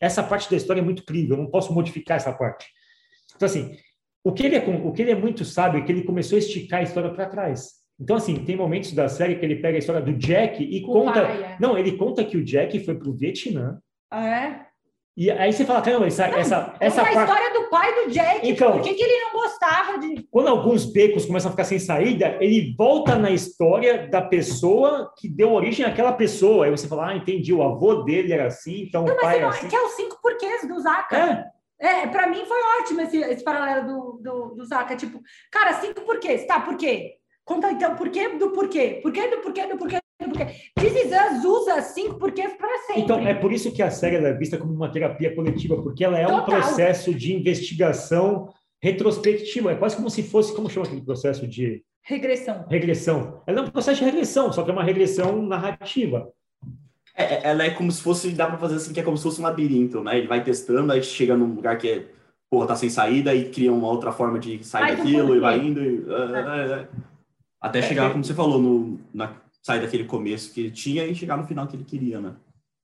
Essa 0.00 0.22
parte 0.22 0.48
da 0.50 0.56
história 0.56 0.80
é 0.80 0.84
muito 0.84 1.04
crível, 1.04 1.36
eu 1.36 1.42
não 1.42 1.50
posso 1.50 1.74
modificar 1.74 2.16
essa 2.16 2.32
parte. 2.32 2.66
Então, 3.34 3.46
assim, 3.46 3.76
o 4.24 4.32
que 4.32 4.46
ele 4.46 4.56
é, 4.56 4.58
o 4.58 4.92
que 4.92 5.02
ele 5.02 5.10
é 5.10 5.16
muito 5.16 5.44
sábio 5.44 5.80
é 5.80 5.84
que 5.84 5.90
ele 5.90 6.04
começou 6.04 6.36
a 6.36 6.38
esticar 6.38 6.80
a 6.80 6.82
história 6.84 7.10
para 7.10 7.26
trás. 7.26 7.78
Então, 8.00 8.16
assim, 8.16 8.36
tem 8.44 8.56
momentos 8.56 8.92
da 8.92 9.08
série 9.08 9.36
que 9.36 9.44
ele 9.44 9.56
pega 9.56 9.76
a 9.76 9.80
história 9.80 10.00
do 10.00 10.12
Jack 10.12 10.62
e 10.62 10.84
o 10.84 10.86
conta. 10.86 11.22
Pai, 11.22 11.42
é. 11.42 11.56
Não, 11.60 11.76
ele 11.76 11.96
conta 11.96 12.24
que 12.24 12.36
o 12.36 12.44
Jack 12.44 12.78
foi 12.84 12.94
para 12.94 13.08
o 13.08 13.16
Vietnã. 13.16 13.78
Ah, 14.10 14.28
é? 14.28 14.67
E 15.18 15.32
aí 15.32 15.52
você 15.52 15.64
fala, 15.64 15.82
caramba, 15.82 16.06
essa, 16.06 16.28
não, 16.28 16.38
essa, 16.38 16.76
essa 16.78 17.02
a 17.02 17.10
história 17.10 17.52
do 17.52 17.68
pai 17.68 17.92
do 17.92 18.10
Jack. 18.12 18.48
Então, 18.48 18.70
por 18.74 18.82
que, 18.82 18.94
que 18.94 19.02
ele 19.02 19.24
não 19.24 19.32
gostava 19.32 19.98
de. 19.98 20.22
Quando 20.30 20.46
alguns 20.46 20.84
becos 20.84 21.26
começam 21.26 21.48
a 21.48 21.50
ficar 21.50 21.64
sem 21.64 21.80
saída, 21.80 22.38
ele 22.40 22.72
volta 22.78 23.16
na 23.16 23.28
história 23.32 24.06
da 24.06 24.22
pessoa 24.22 25.12
que 25.18 25.28
deu 25.28 25.52
origem 25.52 25.84
àquela 25.84 26.12
pessoa. 26.12 26.66
Aí 26.66 26.70
você 26.70 26.86
fala, 26.86 27.08
ah, 27.08 27.16
entendi, 27.16 27.52
o 27.52 27.64
avô 27.64 28.04
dele 28.04 28.32
era 28.32 28.46
assim, 28.46 28.82
então 28.82 29.04
não, 29.04 29.12
o 29.12 29.20
pai 29.20 29.38
era 29.38 29.48
assim. 29.48 29.66
Que 29.66 29.74
é 29.74 29.82
os 29.82 29.92
cinco 29.94 30.20
porquês 30.22 30.68
do 30.68 30.78
Zaka. 30.78 31.16
É. 31.16 31.44
É, 31.80 32.06
para 32.06 32.28
mim 32.28 32.44
foi 32.44 32.58
ótimo 32.80 33.00
esse, 33.00 33.18
esse 33.18 33.42
paralelo 33.42 33.88
do, 33.88 34.22
do, 34.22 34.54
do 34.54 34.64
Zaka. 34.66 34.94
Tipo, 34.94 35.20
cara, 35.50 35.72
cinco 35.80 36.02
porquês. 36.02 36.46
Tá, 36.46 36.60
por 36.60 36.76
quê? 36.76 37.14
Conta 37.44 37.72
então 37.72 37.96
porquê 37.96 38.28
do 38.28 38.50
porquê. 38.50 39.00
Porquê 39.02 39.26
do 39.26 39.38
porquê 39.38 39.66
do 39.66 39.76
porquê 39.76 39.98
porque 40.26 40.44
This 40.74 41.04
Is 41.04 41.12
Us 41.12 41.44
usa 41.44 41.80
cinco 41.82 42.14
porquês 42.16 42.52
para 42.54 42.76
sempre. 42.86 43.02
Então, 43.02 43.18
é 43.20 43.34
por 43.34 43.52
isso 43.52 43.70
que 43.70 43.82
a 43.82 43.90
série 43.90 44.16
é 44.16 44.32
vista 44.32 44.58
como 44.58 44.72
uma 44.72 44.90
terapia 44.90 45.34
coletiva, 45.34 45.80
porque 45.80 46.04
ela 46.04 46.18
é 46.18 46.26
Total. 46.26 46.40
um 46.40 46.44
processo 46.44 47.14
de 47.14 47.34
investigação 47.34 48.52
retrospectiva. 48.82 49.72
É 49.72 49.76
quase 49.76 49.96
como 49.96 50.10
se 50.10 50.22
fosse, 50.22 50.54
como 50.54 50.68
chama 50.68 50.86
aquele 50.86 51.02
processo 51.02 51.46
de... 51.46 51.82
Regressão. 52.02 52.64
Regressão. 52.68 53.42
Ela 53.46 53.60
é 53.60 53.62
um 53.62 53.70
processo 53.70 53.98
de 53.98 54.04
regressão, 54.04 54.52
só 54.52 54.62
que 54.62 54.70
é 54.70 54.72
uma 54.72 54.84
regressão 54.84 55.42
narrativa. 55.42 56.32
É, 57.14 57.24
é 57.24 57.40
ela 57.44 57.64
é 57.64 57.70
como 57.70 57.92
se 57.92 58.02
fosse, 58.02 58.30
dá 58.30 58.46
para 58.46 58.58
fazer 58.58 58.76
assim, 58.76 58.92
que 58.92 59.00
é 59.00 59.02
como 59.02 59.16
se 59.16 59.22
fosse 59.22 59.40
um 59.40 59.44
labirinto, 59.44 60.02
né? 60.02 60.18
Ele 60.18 60.26
vai 60.26 60.42
testando, 60.42 60.92
aí 60.92 61.02
chega 61.02 61.36
num 61.36 61.54
lugar 61.54 61.76
que 61.76 61.90
é, 61.90 62.06
porra, 62.50 62.66
tá 62.66 62.76
sem 62.76 62.88
saída 62.88 63.34
e 63.34 63.50
cria 63.50 63.72
uma 63.72 63.88
outra 63.88 64.10
forma 64.10 64.38
de 64.38 64.64
sair 64.64 64.84
Ai, 64.84 64.96
daquilo 64.96 65.36
e 65.36 65.40
vai 65.40 65.58
indo. 65.58 65.82
E, 65.82 66.04
é. 66.08 66.80
É, 66.80 66.88
até 67.60 67.82
chegar, 67.82 68.10
como 68.10 68.24
você 68.24 68.34
falou, 68.34 68.60
no, 68.60 69.00
na 69.12 69.34
sair 69.62 69.80
daquele 69.80 70.04
começo 70.04 70.52
que 70.52 70.60
ele 70.60 70.70
tinha 70.70 71.04
e 71.06 71.14
chegar 71.14 71.36
no 71.36 71.46
final 71.46 71.66
que 71.66 71.76
ele 71.76 71.84
queria, 71.84 72.20
né? 72.20 72.36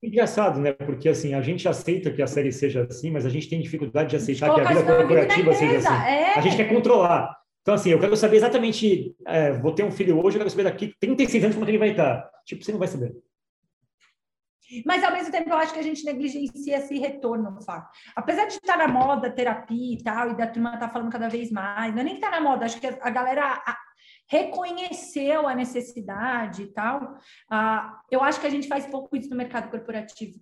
Engraçado, 0.02 0.60
né? 0.60 0.72
Porque 0.72 1.08
assim, 1.08 1.32
a 1.32 1.40
gente 1.40 1.66
aceita 1.66 2.10
que 2.10 2.20
a 2.20 2.26
série 2.26 2.52
seja 2.52 2.86
assim, 2.88 3.10
mas 3.10 3.24
a 3.24 3.30
gente 3.30 3.48
tem 3.48 3.60
dificuldade 3.60 4.10
de 4.10 4.16
aceitar 4.16 4.54
que 4.54 4.60
a 4.60 4.68
vida 4.68 4.84
corporativa 4.84 5.54
seja 5.54 5.78
assim. 5.78 6.06
É. 6.06 6.38
A 6.38 6.40
gente 6.40 6.56
quer 6.56 6.68
controlar. 6.68 7.34
Então, 7.62 7.74
assim, 7.74 7.88
eu 7.88 7.98
quero 7.98 8.14
saber 8.14 8.36
exatamente. 8.36 9.16
É, 9.26 9.52
vou 9.52 9.72
ter 9.72 9.82
um 9.82 9.90
filho 9.90 10.22
hoje, 10.22 10.36
eu 10.36 10.40
quero 10.40 10.50
saber 10.50 10.64
daqui 10.64 10.94
36 11.00 11.44
anos 11.44 11.56
como 11.56 11.64
é 11.64 11.66
que 11.66 11.70
ele 11.70 11.78
vai 11.78 11.90
estar. 11.92 12.30
Tipo, 12.44 12.62
você 12.62 12.72
não 12.72 12.78
vai 12.78 12.88
saber. 12.88 13.16
Mas, 14.84 15.02
ao 15.02 15.12
mesmo 15.12 15.30
tempo, 15.30 15.48
eu 15.48 15.56
acho 15.56 15.72
que 15.72 15.78
a 15.78 15.82
gente 15.82 16.04
negligencia 16.04 16.78
esse 16.78 16.98
retorno, 16.98 17.58
Fá. 17.62 17.88
Apesar 18.14 18.46
de 18.46 18.54
estar 18.54 18.76
na 18.76 18.88
moda, 18.88 19.30
terapia 19.30 19.94
e 19.94 20.02
tal, 20.02 20.30
e 20.30 20.36
da 20.36 20.46
turma 20.46 20.74
estar 20.74 20.88
tá 20.88 20.92
falando 20.92 21.10
cada 21.10 21.28
vez 21.28 21.50
mais, 21.50 21.94
não 21.94 22.00
é 22.00 22.04
nem 22.04 22.14
que 22.14 22.24
está 22.24 22.30
na 22.30 22.40
moda, 22.40 22.66
acho 22.66 22.78
que 22.78 22.86
a 22.86 23.10
galera 23.10 23.62
reconheceu 24.28 25.46
a 25.46 25.54
necessidade 25.54 26.62
e 26.62 26.66
tal. 26.66 27.16
Ah, 27.50 28.00
eu 28.10 28.22
acho 28.22 28.40
que 28.40 28.46
a 28.46 28.50
gente 28.50 28.68
faz 28.68 28.86
pouco 28.86 29.16
isso 29.16 29.30
no 29.30 29.36
mercado 29.36 29.70
corporativo. 29.70 30.38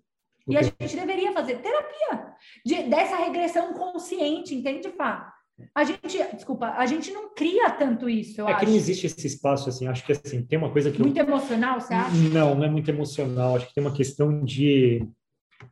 E 0.49 0.57
a 0.57 0.63
gente 0.63 0.97
deveria 0.97 1.33
fazer 1.33 1.59
terapia 1.59 2.35
de, 2.65 2.83
dessa 2.85 3.17
regressão 3.17 3.73
consciente, 3.75 4.55
entende, 4.55 4.91
Fá? 4.91 5.33
A 5.75 5.85
gente, 5.85 6.19
desculpa, 6.35 6.71
a 6.71 6.87
gente 6.87 7.13
não 7.13 7.33
cria 7.35 7.71
tanto 7.71 8.09
isso, 8.09 8.41
eu 8.41 8.49
é 8.49 8.53
acho. 8.53 8.61
que 8.61 8.67
não 8.67 8.75
existe 8.75 9.07
esse 9.07 9.27
espaço, 9.27 9.69
assim, 9.69 9.87
acho 9.87 10.05
que, 10.05 10.13
assim, 10.13 10.43
tem 10.43 10.59
uma 10.59 10.73
coisa 10.73 10.91
que... 10.91 11.01
Muito 11.01 11.19
eu... 11.19 11.25
emocional, 11.25 11.81
você 11.81 11.95
acha? 11.95 12.17
Não, 12.33 12.55
não 12.55 12.65
é 12.65 12.71
muito 12.71 12.91
emocional, 12.91 13.57
acho 13.57 13.69
que 13.69 13.75
tem 13.75 13.85
uma 13.85 13.95
questão 13.95 14.45
de... 14.45 15.07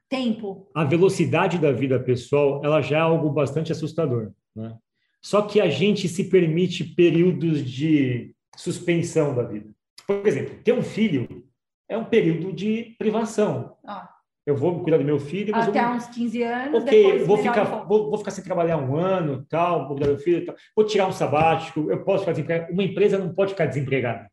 Tempo. 0.09 0.68
A 0.73 0.85
velocidade 0.85 1.59
da 1.59 1.73
vida 1.73 1.99
pessoal, 1.99 2.61
ela 2.64 2.81
já 2.81 2.99
é 2.99 3.01
algo 3.01 3.31
bastante 3.31 3.73
assustador, 3.73 4.31
né? 4.55 4.77
Só 5.22 5.42
que 5.42 5.61
a 5.61 5.68
gente 5.68 6.09
se 6.09 6.24
permite 6.24 6.85
períodos 6.85 7.64
de 7.64 8.35
suspensão 8.56 9.35
da 9.35 9.42
vida. 9.42 9.70
Por 10.06 10.26
exemplo, 10.26 10.56
ter 10.62 10.72
um 10.72 10.83
filho 10.83 11.44
é 11.88 11.96
um 11.96 12.04
período 12.04 12.52
de 12.52 12.94
privação. 12.98 13.76
Ah. 13.87 14.09
Eu 14.46 14.56
vou 14.56 14.83
cuidar 14.83 14.98
do 14.98 15.04
meu 15.04 15.18
filho. 15.18 15.54
Até 15.54 15.85
vou... 15.85 15.94
uns 15.94 16.06
15 16.06 16.42
anos. 16.42 16.83
Ok, 16.83 17.24
vou 17.24 17.37
ficar, 17.38 17.64
vou, 17.85 18.11
vou, 18.11 18.18
ficar 18.18 18.30
sem 18.30 18.42
trabalhar 18.42 18.78
um 18.78 18.96
ano, 18.96 19.46
tal, 19.48 19.87
vou 19.87 19.96
cuidar 19.96 20.06
do 20.06 20.14
meu 20.14 20.22
filho, 20.22 20.46
tal. 20.46 20.56
vou 20.74 20.87
tirar 20.87 21.06
um 21.06 21.12
sabático, 21.12 21.90
eu 21.90 22.02
posso 22.02 22.20
ficar 22.20 22.33
desempregado. 22.33 22.72
Uma 22.72 22.83
empresa 22.83 23.18
não 23.18 23.35
pode 23.35 23.52
ficar 23.52 23.66
desempregada. 23.66 24.30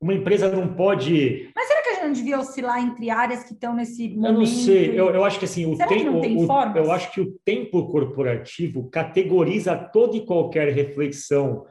Uma 0.00 0.14
empresa 0.14 0.50
não 0.50 0.74
pode. 0.74 1.50
Mas 1.54 1.66
será 1.66 1.82
não 2.04 2.12
devia 2.12 2.38
oscilar 2.38 2.80
entre 2.80 3.10
áreas 3.10 3.44
que 3.44 3.52
estão 3.52 3.74
nesse 3.74 4.08
momento? 4.08 4.26
Eu 4.26 4.38
não 4.38 4.46
sei. 4.46 4.90
Eu, 4.98 5.10
eu 5.10 5.24
acho 5.24 5.38
que 5.38 5.44
assim 5.44 5.66
o 5.66 5.76
será 5.76 5.88
tempo. 5.88 6.18
O, 6.18 6.76
eu 6.76 6.92
acho 6.92 7.12
que 7.12 7.20
o 7.20 7.32
tempo 7.44 7.86
corporativo 7.90 8.88
categoriza 8.90 9.76
toda 9.76 10.16
e 10.16 10.24
qualquer 10.24 10.72
reflexão 10.72 11.66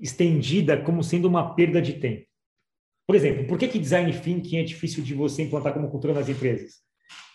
estendida 0.00 0.82
como 0.82 1.02
sendo 1.02 1.28
uma 1.28 1.54
perda 1.54 1.80
de 1.80 1.94
tempo. 1.94 2.26
Por 3.06 3.14
exemplo, 3.14 3.46
por 3.46 3.58
que, 3.58 3.68
que 3.68 3.78
design 3.78 4.10
thinking 4.12 4.58
é 4.58 4.62
difícil 4.62 5.02
de 5.02 5.14
você 5.14 5.42
implantar 5.42 5.74
como 5.74 5.90
cultura 5.90 6.14
nas 6.14 6.28
empresas? 6.28 6.82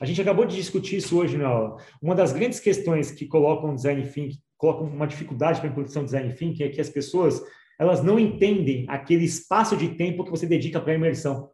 A 0.01 0.05
gente 0.05 0.21
acabou 0.21 0.45
de 0.45 0.55
discutir 0.55 0.97
isso 0.97 1.17
hoje 1.17 1.37
na 1.37 1.47
aula. 1.47 1.77
Uma 2.01 2.15
das 2.15 2.31
grandes 2.31 2.59
questões 2.59 3.11
que 3.11 3.27
colocam 3.27 3.75
design 3.75 4.01
thinking, 4.07 4.39
colocam 4.57 4.87
uma 4.87 5.05
dificuldade 5.05 5.61
para 5.61 5.69
a 5.69 5.83
de 5.83 6.03
design 6.03 6.33
thinking 6.33 6.63
é 6.63 6.69
que 6.69 6.81
as 6.81 6.89
pessoas 6.89 7.41
elas 7.79 8.03
não 8.03 8.19
entendem 8.19 8.85
aquele 8.89 9.23
espaço 9.23 9.77
de 9.77 9.95
tempo 9.95 10.25
que 10.25 10.31
você 10.31 10.45
dedica 10.45 10.81
para 10.81 10.91
a 10.91 10.95
imersão. 10.95 11.49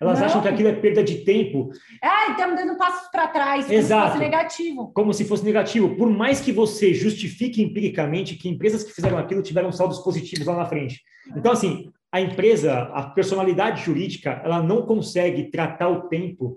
Elas 0.00 0.18
não. 0.18 0.26
acham 0.26 0.40
que 0.40 0.48
aquilo 0.48 0.68
é 0.68 0.72
perda 0.72 1.04
de 1.04 1.16
tempo. 1.16 1.70
Ah, 2.02 2.30
estamos 2.30 2.56
dando 2.56 2.78
passos 2.78 3.08
para 3.10 3.28
trás, 3.28 3.66
como 3.66 3.76
Exato. 3.76 4.06
se 4.06 4.12
fosse 4.12 4.24
negativo. 4.24 4.92
Como 4.94 5.14
se 5.14 5.24
fosse 5.26 5.44
negativo. 5.44 5.96
Por 5.96 6.08
mais 6.08 6.40
que 6.40 6.52
você 6.52 6.94
justifique 6.94 7.62
empiricamente 7.62 8.34
que 8.36 8.48
empresas 8.48 8.82
que 8.82 8.92
fizeram 8.92 9.18
aquilo 9.18 9.42
tiveram 9.42 9.70
saldos 9.70 9.98
positivos 9.98 10.46
lá 10.46 10.56
na 10.56 10.64
frente. 10.64 11.02
Então, 11.36 11.52
assim, 11.52 11.90
a 12.10 12.20
empresa, 12.20 12.72
a 12.94 13.02
personalidade 13.10 13.84
jurídica, 13.84 14.40
ela 14.42 14.62
não 14.62 14.86
consegue 14.86 15.50
tratar 15.50 15.88
o 15.88 16.08
tempo 16.08 16.56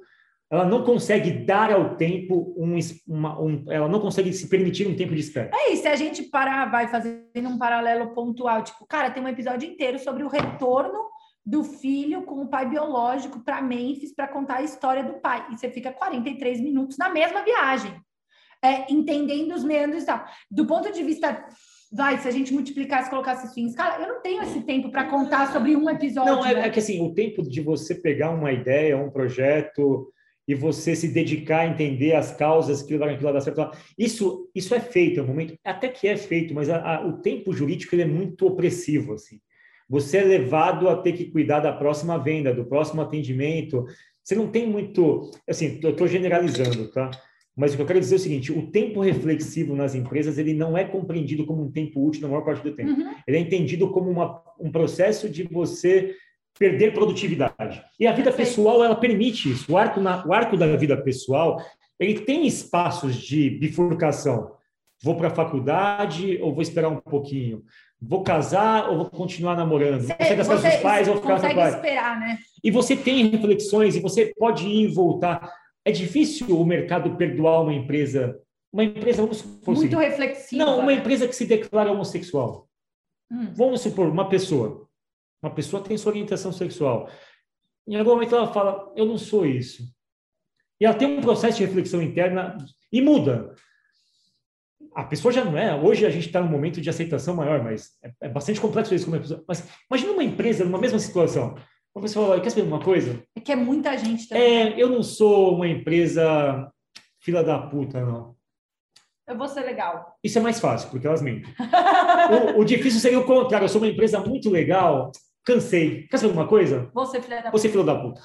ela 0.54 0.66
não 0.66 0.84
consegue 0.84 1.32
dar 1.32 1.72
ao 1.72 1.96
tempo 1.96 2.54
um, 2.56 2.78
uma, 3.08 3.42
um, 3.42 3.66
ela 3.70 3.88
não 3.88 4.00
consegue 4.00 4.32
se 4.32 4.48
permitir 4.48 4.88
um 4.88 4.96
tempo 4.96 5.16
de 5.16 5.20
espera. 5.20 5.50
É 5.52 5.74
isso, 5.74 5.88
a 5.88 5.96
gente 5.96 6.22
para, 6.22 6.68
vai 6.68 6.88
fazendo 6.88 7.50
um 7.50 7.58
paralelo 7.58 8.14
pontual, 8.14 8.64
tipo, 8.64 8.86
cara, 8.86 9.10
tem 9.10 9.24
um 9.24 9.28
episódio 9.28 9.68
inteiro 9.68 9.98
sobre 9.98 10.22
o 10.22 10.28
retorno 10.28 11.10
do 11.46 11.64
filho 11.64 12.24
com 12.24 12.42
o 12.42 12.48
pai 12.48 12.70
biológico 12.70 13.40
para 13.40 13.62
Memphis 13.62 14.14
para 14.14 14.28
contar 14.28 14.58
a 14.58 14.64
história 14.64 15.04
do 15.04 15.20
pai. 15.20 15.46
E 15.52 15.58
você 15.58 15.70
fica 15.70 15.92
43 15.92 16.62
minutos 16.62 16.98
na 16.98 17.10
mesma 17.10 17.44
viagem, 17.44 17.94
é, 18.62 18.92
entendendo 18.92 19.54
os 19.54 19.64
meandros 19.64 20.04
e 20.04 20.06
tal. 20.06 20.24
Do 20.50 20.66
ponto 20.66 20.92
de 20.92 21.04
vista 21.04 21.46
vai, 21.92 22.18
se 22.18 22.28
a 22.28 22.32
gente 22.32 22.54
multiplicasse, 22.54 23.10
colocasse 23.10 23.54
fins, 23.54 23.76
cara, 23.76 24.02
eu 24.02 24.08
não 24.08 24.22
tenho 24.22 24.42
esse 24.42 24.62
tempo 24.62 24.90
para 24.90 25.06
contar 25.06 25.52
sobre 25.52 25.76
um 25.76 25.90
episódio. 25.90 26.36
Não, 26.36 26.46
é, 26.46 26.54
né? 26.56 26.68
é, 26.68 26.70
que 26.70 26.80
assim, 26.80 27.02
o 27.02 27.14
tempo 27.14 27.44
de 27.44 27.62
você 27.62 27.94
pegar 27.94 28.32
uma 28.32 28.52
ideia, 28.52 28.98
um 28.98 29.12
projeto, 29.12 30.12
e 30.48 30.54
você 30.54 30.96
se 30.96 31.08
dedicar 31.08 31.60
a 31.60 31.68
entender 31.68 32.16
as 32.16 32.36
causas 32.36 32.82
que 32.82 32.92
levaram 32.92 33.14
aquilo 33.14 33.30
a 33.30 33.34
dar 33.34 33.42
certo. 33.42 33.72
Isso, 33.98 34.50
isso 34.54 34.76
é 34.76 34.80
feito, 34.80 35.20
é 35.20 35.24
um 35.24 35.28
momento, 35.28 35.56
até 35.64 35.88
que 35.88 36.08
é 36.08 36.18
feito, 36.18 36.54
mas 36.54 36.70
a, 36.70 36.98
a, 36.98 37.08
o 37.08 37.22
tempo 37.22 37.54
jurídico 37.54 37.96
ele 37.96 38.02
é 38.02 38.08
muito 38.08 38.46
opressivo, 38.46 39.14
assim. 39.14 39.40
Você 39.94 40.18
é 40.18 40.24
levado 40.24 40.90
a 40.90 40.98
ter 40.98 41.12
que 41.12 41.26
cuidar 41.26 41.60
da 41.60 41.72
próxima 41.72 42.18
venda, 42.18 42.52
do 42.52 42.66
próximo 42.66 43.00
atendimento. 43.00 43.86
Você 44.24 44.34
não 44.34 44.48
tem 44.48 44.68
muito, 44.68 45.30
assim, 45.48 45.80
eu 45.84 45.92
estou 45.92 46.08
generalizando, 46.08 46.88
tá? 46.88 47.12
Mas 47.56 47.74
o 47.74 47.76
que 47.76 47.84
eu 47.84 47.86
quero 47.86 48.00
dizer 48.00 48.16
é 48.16 48.18
o 48.18 48.22
seguinte: 48.22 48.52
o 48.52 48.72
tempo 48.72 49.02
reflexivo 49.02 49.76
nas 49.76 49.94
empresas 49.94 50.40
ele 50.40 50.56
não 50.56 50.76
é 50.76 50.84
compreendido 50.84 51.46
como 51.46 51.62
um 51.62 51.72
tempo 51.72 52.04
útil 52.04 52.24
na 52.24 52.28
maior 52.28 52.44
parte 52.44 52.64
do 52.64 52.76
tempo. 52.76 52.90
Uhum. 52.90 53.14
Ele 53.28 53.38
é 53.38 53.40
entendido 53.40 53.88
como 53.92 54.10
uma, 54.10 54.42
um 54.60 54.72
processo 54.72 55.30
de 55.30 55.44
você 55.44 56.16
perder 56.58 56.92
produtividade. 56.92 57.84
E 58.00 58.08
a 58.08 58.14
vida 58.14 58.32
pessoal 58.32 58.84
ela 58.84 58.96
permite 58.96 59.52
isso. 59.52 59.72
O 59.72 59.78
arco, 59.78 60.02
na, 60.02 60.26
o 60.26 60.34
arco 60.34 60.58
da 60.58 60.76
vida 60.76 60.98
pessoal 60.98 61.64
ele 62.00 62.22
tem 62.22 62.48
espaços 62.48 63.16
de 63.16 63.48
bifurcação. 63.48 64.54
Vou 65.04 65.16
para 65.16 65.28
a 65.28 65.36
faculdade 65.36 66.40
ou 66.42 66.52
vou 66.52 66.64
esperar 66.64 66.90
um 66.90 67.00
pouquinho? 67.00 67.62
Vou 68.06 68.24
casar 68.24 68.90
ou 68.90 68.98
vou 68.98 69.10
continuar 69.10 69.56
namorando? 69.56 70.02
Você, 70.02 70.14
vou 70.14 70.18
sair 70.18 70.36
das 70.36 70.48
casas 70.48 70.74
dos 70.74 70.82
pais 70.82 71.08
ou 71.08 71.16
ficar 71.16 71.40
com 71.40 71.48
o 71.48 71.56
pai? 71.56 71.70
esperar, 71.70 72.20
né? 72.20 72.38
E 72.64 72.70
você 72.72 72.96
tem 72.96 73.28
reflexões 73.28 73.96
e 73.96 74.00
você 74.00 74.34
pode 74.38 74.68
ir 74.68 74.84
e 74.84 74.88
voltar. 74.88 75.52
É 75.86 75.92
difícil 75.92 76.60
o 76.60 76.66
mercado 76.66 77.16
perdoar 77.16 77.62
uma 77.62 77.74
empresa, 77.74 78.40
uma 78.72 78.84
empresa 78.84 79.22
vamos 79.22 79.38
supor 79.38 79.76
muito 79.76 79.98
assim, 79.98 80.06
reflexiva. 80.06 80.66
Não, 80.66 80.80
uma 80.80 80.94
empresa 80.94 81.28
que 81.28 81.36
se 81.36 81.46
declara 81.46 81.92
homossexual. 81.92 82.68
Hum. 83.32 83.52
Vamos 83.54 83.82
supor 83.82 84.08
uma 84.08 84.28
pessoa, 84.28 84.88
uma 85.42 85.54
pessoa 85.54 85.84
tem 85.84 85.98
sua 85.98 86.12
orientação 86.12 86.52
sexual. 86.52 87.10
Em 87.88 87.96
algum 87.96 88.12
momento 88.12 88.36
ela 88.36 88.52
fala, 88.52 88.92
eu 88.96 89.06
não 89.06 89.18
sou 89.18 89.46
isso. 89.46 89.84
E 90.80 90.86
ela 90.86 90.96
tem 90.96 91.08
um 91.08 91.22
processo 91.22 91.58
de 91.58 91.66
reflexão 91.66 92.02
interna 92.02 92.58
e 92.92 93.02
muda. 93.02 93.56
A 94.96 95.04
pessoa 95.04 95.32
já 95.32 95.44
não 95.44 95.58
é. 95.58 95.76
Hoje 95.76 96.06
a 96.06 96.10
gente 96.10 96.28
está 96.28 96.42
num 96.42 96.48
momento 96.48 96.80
de 96.80 96.90
aceitação 96.90 97.36
maior, 97.36 97.64
mas 97.64 97.92
é, 98.04 98.12
é 98.22 98.30
bastante 98.30 98.62
complexo 98.62 98.94
isso 98.94 99.06
como 99.06 99.18
é 99.18 99.20
pessoa. 99.20 99.44
Mas 99.48 99.68
imagina 99.90 100.12
uma 100.12 100.24
empresa 100.24 100.64
numa 100.64 100.80
mesma 100.80 101.00
situação. 101.00 101.56
Uma 101.96 102.02
pessoa 102.02 102.28
fala, 102.28 102.42
quer 102.42 102.50
saber 102.50 102.64
uma 102.64 102.80
coisa? 102.80 103.24
É 103.36 103.40
que 103.40 103.52
é 103.52 103.56
muita 103.56 103.96
gente 103.98 104.28
também. 104.28 104.44
É, 104.44 104.82
eu 104.82 104.90
não 104.90 105.04
sou 105.04 105.56
uma 105.56 105.68
empresa 105.68 106.72
fila 107.22 107.44
da 107.44 107.60
puta, 107.60 108.04
não. 108.04 108.36
Eu 109.28 109.38
vou 109.38 109.48
ser 109.48 109.62
legal. 109.62 110.18
Isso 110.24 110.38
é 110.38 110.42
mais 110.42 110.60
fácil, 110.60 110.90
porque 110.90 111.08
elas 111.08 111.22
mentem. 111.22 111.54
o, 112.56 112.62
o, 112.62 112.66
difícil 112.66 113.00
seria 113.00 113.20
o 113.20 113.26
contrário. 113.26 113.66
Eu 113.66 113.70
sou 113.70 113.80
uma 113.82 113.88
empresa 113.88 114.20
muito 114.20 114.50
legal, 114.50 115.12
cansei. 115.46 116.08
Quer 116.08 116.18
saber 116.18 116.34
uma 116.34 116.48
coisa? 116.48 116.90
Você 116.94 117.22
filha 117.22 117.38
da 117.38 117.44
puta. 117.44 117.58
Você 117.58 117.70
filha 117.70 117.84
da 117.84 117.96
puta. 117.96 118.22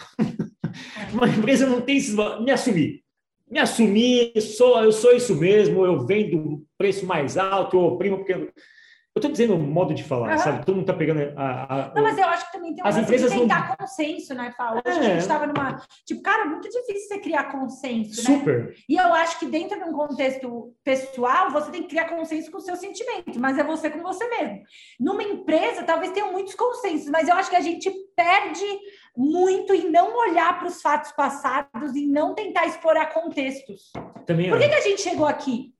Uma 1.12 1.28
empresa 1.28 1.66
não 1.66 1.80
tem 1.80 1.96
esses. 1.96 2.14
Me 2.14 2.50
assumir. 2.50 3.02
Me 3.50 3.58
assumir, 3.58 4.40
sou, 4.40 4.82
eu 4.82 4.92
sou 4.92 5.12
isso 5.12 5.34
mesmo, 5.34 5.84
eu 5.84 6.06
vendo 6.06 6.64
preço 6.76 7.06
mais 7.06 7.36
alto, 7.36 7.76
eu 7.76 7.84
oprimo, 7.84 8.18
porque 8.18 8.34
eu 8.34 8.50
estou 9.18 9.30
dizendo 9.30 9.54
o 9.54 9.58
modo 9.58 9.92
de 9.92 10.04
falar, 10.04 10.32
uhum. 10.32 10.38
sabe? 10.38 10.64
Todo 10.64 10.76
mundo 10.76 10.84
está 10.84 10.94
pegando 10.94 11.20
a, 11.36 11.88
a, 11.88 11.94
Não, 11.94 12.02
mas 12.02 12.16
eu 12.16 12.24
acho 12.24 12.46
que 12.46 12.52
também 12.52 12.74
tem 12.74 12.82
uma 12.82 12.88
as 12.88 12.96
empresas 12.96 13.32
de 13.32 13.38
tentar 13.38 13.68
não... 13.68 13.76
consenso, 13.76 14.34
né, 14.34 14.54
Paulo? 14.56 14.80
É. 14.84 14.90
A 14.90 14.92
gente 14.92 15.18
estava 15.18 15.46
numa... 15.46 15.82
Tipo, 16.06 16.22
cara, 16.22 16.44
muito 16.46 16.68
difícil 16.68 17.08
você 17.08 17.18
criar 17.18 17.50
consenso, 17.50 18.30
né? 18.30 18.38
Super. 18.38 18.74
E 18.88 18.96
eu 18.96 19.12
acho 19.14 19.38
que 19.38 19.46
dentro 19.46 19.78
de 19.78 19.84
um 19.84 19.92
contexto 19.92 20.72
pessoal, 20.84 21.50
você 21.50 21.70
tem 21.70 21.82
que 21.82 21.88
criar 21.88 22.08
consenso 22.08 22.50
com 22.50 22.58
o 22.58 22.62
seu 22.62 22.76
sentimento, 22.76 23.38
mas 23.38 23.58
é 23.58 23.64
você 23.64 23.90
com 23.90 24.02
você 24.02 24.26
mesmo. 24.28 24.62
Numa 25.00 25.22
empresa, 25.22 25.82
talvez 25.82 26.12
tenham 26.12 26.32
muitos 26.32 26.54
consensos, 26.54 27.08
mas 27.08 27.28
eu 27.28 27.34
acho 27.34 27.50
que 27.50 27.56
a 27.56 27.60
gente 27.60 27.90
perde 28.14 28.64
muito 29.16 29.74
em 29.74 29.90
não 29.90 30.16
olhar 30.16 30.58
para 30.58 30.68
os 30.68 30.80
fatos 30.80 31.12
passados 31.12 31.94
e 31.94 32.06
não 32.06 32.34
tentar 32.34 32.66
explorar 32.66 33.06
contextos. 33.06 33.90
Também 34.26 34.50
Por 34.50 34.58
que, 34.58 34.64
é. 34.64 34.68
que 34.68 34.74
a 34.74 34.80
gente 34.80 35.00
chegou 35.00 35.26
aqui? 35.26 35.72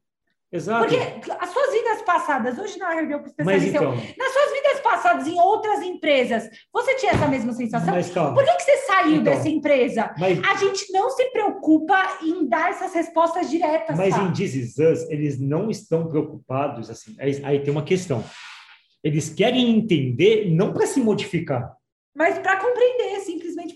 Exato. 0.50 0.86
Porque 0.86 1.30
as 1.38 1.50
suas 1.50 1.72
vidas 1.72 2.02
passadas, 2.02 2.58
hoje 2.58 2.78
na 2.78 2.94
reunião 2.94 3.20
com 3.20 3.26
especialista, 3.26 3.68
então, 3.68 3.94
nas 3.94 4.32
suas 4.32 4.52
vidas 4.52 4.80
passadas 4.82 5.26
em 5.26 5.38
outras 5.38 5.82
empresas, 5.82 6.48
você 6.72 6.94
tinha 6.94 7.12
essa 7.12 7.28
mesma 7.28 7.52
sensação? 7.52 7.92
Mas, 7.92 8.10
Por 8.10 8.44
que, 8.44 8.54
que 8.54 8.62
você 8.62 8.76
saiu 8.78 9.16
então, 9.16 9.24
dessa 9.24 9.48
empresa? 9.48 10.14
Mas, 10.18 10.42
a 10.42 10.54
gente 10.54 10.90
não 10.90 11.10
se 11.10 11.24
preocupa 11.32 12.18
em 12.22 12.48
dar 12.48 12.70
essas 12.70 12.94
respostas 12.94 13.50
diretas. 13.50 13.94
Mas 13.94 14.14
tá? 14.14 14.22
em 14.22 14.32
This 14.32 14.54
Is 14.54 14.78
Us, 14.78 15.10
eles 15.10 15.38
não 15.38 15.70
estão 15.70 16.08
preocupados, 16.08 16.88
assim, 16.88 17.14
aí, 17.20 17.40
aí 17.44 17.60
tem 17.60 17.70
uma 17.70 17.84
questão. 17.84 18.24
Eles 19.04 19.28
querem 19.28 19.76
entender 19.76 20.50
não 20.50 20.72
para 20.72 20.86
se 20.86 20.98
modificar. 20.98 21.76
Mas 22.16 22.38
para 22.38 22.56
compreender, 22.56 23.07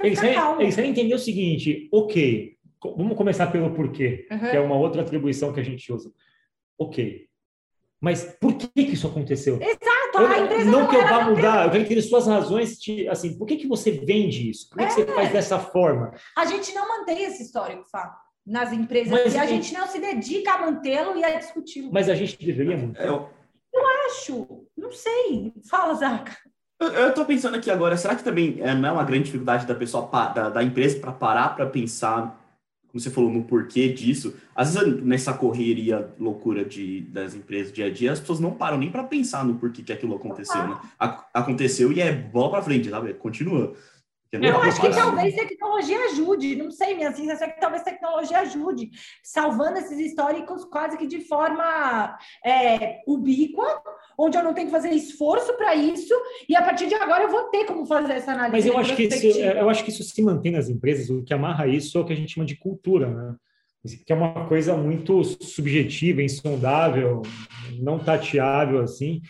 ficar 0.03 0.35
calmo. 0.35 0.61
Eles 0.61 0.79
entender 0.79 1.15
o 1.15 1.19
seguinte, 1.19 1.89
ok, 1.93 2.57
vamos 2.97 3.17
começar 3.17 3.47
pelo 3.49 3.75
porquê, 3.75 4.27
uhum. 4.31 4.39
que 4.39 4.57
é 4.57 4.61
uma 4.61 4.77
outra 4.77 5.03
atribuição 5.03 5.53
que 5.53 5.61
a 5.61 5.65
gente 5.65 5.93
usa 5.93 6.13
Ok. 6.79 7.27
Mas 8.01 8.37
por 8.41 8.55
que, 8.55 8.67
que 8.69 8.95
isso 8.95 9.07
aconteceu? 9.07 9.61
Exato, 9.63 10.19
a 10.19 10.39
empresa 10.41 10.65
não, 10.65 10.81
não 10.81 10.89
que 10.89 10.97
eu 10.97 11.03
vá 11.03 11.25
mudar, 11.25 11.67
eu 11.67 11.71
quero 11.71 11.85
entender 11.85 12.03
suas 12.03 12.27
razões, 12.27 12.77
de, 12.81 13.07
assim, 13.09 13.39
por 13.39 13.47
que, 13.47 13.57
que 13.57 13.69
você 13.69 13.93
vende 13.93 14.51
isso? 14.51 14.69
Por 14.69 14.79
que, 14.79 14.85
é. 14.85 14.87
que 14.89 14.95
você 14.95 15.07
faz 15.07 15.31
é. 15.31 15.33
dessa 15.33 15.61
forma? 15.61 16.13
A 16.37 16.45
gente 16.45 16.75
não 16.75 16.89
mantém 16.89 17.23
esse 17.23 17.45
histórico, 17.45 17.85
Fá, 17.89 18.13
nas 18.45 18.73
empresas, 18.73 19.13
mas, 19.13 19.35
e 19.35 19.39
a 19.39 19.47
gente 19.47 19.73
não 19.73 19.87
se 19.87 20.01
dedica 20.01 20.55
a 20.55 20.59
mantê-lo 20.59 21.17
e 21.17 21.25
a 21.25 21.39
discuti-lo. 21.39 21.91
Mas 21.93 22.09
a 22.09 22.17
gente 22.17 22.37
deveria 22.45 22.77
manter. 22.77 23.07
Eu, 23.07 23.29
eu 23.73 23.83
acho, 24.07 24.67
não 24.77 24.91
sei. 24.91 25.53
Fala, 25.71 25.95
Zaca. 25.95 26.37
Eu 26.83 27.09
estou 27.09 27.25
pensando 27.25 27.57
aqui 27.57 27.71
agora, 27.71 27.97
será 27.97 28.15
que 28.15 28.25
também 28.25 28.57
é, 28.61 28.75
não 28.75 28.89
é 28.89 28.93
uma 28.93 29.05
grande 29.05 29.25
dificuldade 29.25 29.67
da 29.67 29.75
pessoa, 29.75 30.09
da, 30.35 30.49
da 30.49 30.63
empresa, 30.63 30.99
para 30.99 31.13
parar 31.13 31.55
para 31.55 31.67
pensar 31.67 32.39
como 32.93 33.01
você 33.01 33.11
falou, 33.11 33.31
no 33.31 33.45
porquê 33.45 33.89
disso. 33.89 34.37
Às 34.55 34.75
vezes, 34.75 35.03
nessa 35.03 35.33
correria 35.33 36.13
loucura 36.21 36.63
de, 36.63 37.01
das 37.01 37.35
empresas 37.35 37.73
dia 37.73 37.87
a 37.87 37.91
dia, 37.91 38.13
as 38.13 38.21
pessoas 38.21 38.39
não 38.39 38.51
param 38.51 38.77
nem 38.77 38.91
para 38.91 39.03
pensar 39.03 39.47
no 39.47 39.55
porquê 39.55 39.83
que 39.83 39.95
aquilo 39.95 40.15
aconteceu, 40.15 40.69
né? 40.69 40.79
A, 41.01 41.27
aconteceu 41.33 41.91
e 41.91 42.03
é 42.03 42.13
bola 42.13 42.51
para 42.51 42.63
frente, 42.63 42.91
sabe? 42.91 43.15
Continua. 43.15 43.75
Eu 44.31 44.63
acho 44.63 44.81
que 44.81 44.91
talvez 44.91 45.35
tecnologia 45.35 46.05
ajude, 46.07 46.57
não 46.57 46.71
sei, 46.71 46.95
minha 46.95 47.13
sensação 47.13 47.47
é 47.47 47.51
que 47.51 47.61
talvez 47.61 47.83
tecnologia 47.83 48.41
ajude, 48.41 48.91
salvando 49.23 49.79
esses 49.79 49.99
históricos 49.99 50.65
quase 50.65 50.97
que 50.97 51.07
de 51.07 51.21
forma 51.21 52.19
é, 52.43 53.03
ubíqua, 53.07 53.83
onde 54.19 54.37
eu 54.37 54.43
não 54.43 54.55
tenho 54.55 54.67
que 54.67 54.73
fazer 54.73 54.91
esforço 54.91 55.57
para 55.57 55.75
isso, 55.75 56.15
e 56.49 56.57
a 56.57 56.63
partir 56.63 56.87
de 56.87 56.95
agora 56.95 57.25
eu 57.25 57.31
vou 57.31 57.45
ter 57.45 57.65
como 57.65 57.87
fazer 57.87 58.15
essa 58.15 58.33
análise. 58.33 58.53
Mas 58.53 58.67
eu 58.67 58.79
acho, 58.79 58.97
que 58.97 59.05
isso, 59.05 59.39
eu 59.39 59.69
acho 59.69 59.85
que 59.85 59.91
isso 59.91 60.03
se 60.03 60.23
mantém 60.23 60.53
nas 60.53 60.69
empresas, 60.69 61.11
o 61.11 61.23
que 61.23 61.35
amarra 61.35 61.67
isso 61.67 61.97
é 61.99 62.01
o 62.01 62.05
que 62.05 62.13
a 62.13 62.17
gente 62.17 62.35
chama 62.35 62.47
de 62.47 62.57
cultura, 62.57 63.09
né? 63.09 63.35
que 64.07 64.13
é 64.13 64.17
uma 64.17 64.47
coisa 64.47 64.77
muito 64.77 65.25
subjetiva, 65.25 66.23
insondável, 66.23 67.23
não 67.81 67.99
tateável 67.99 68.81
assim, 68.81 69.21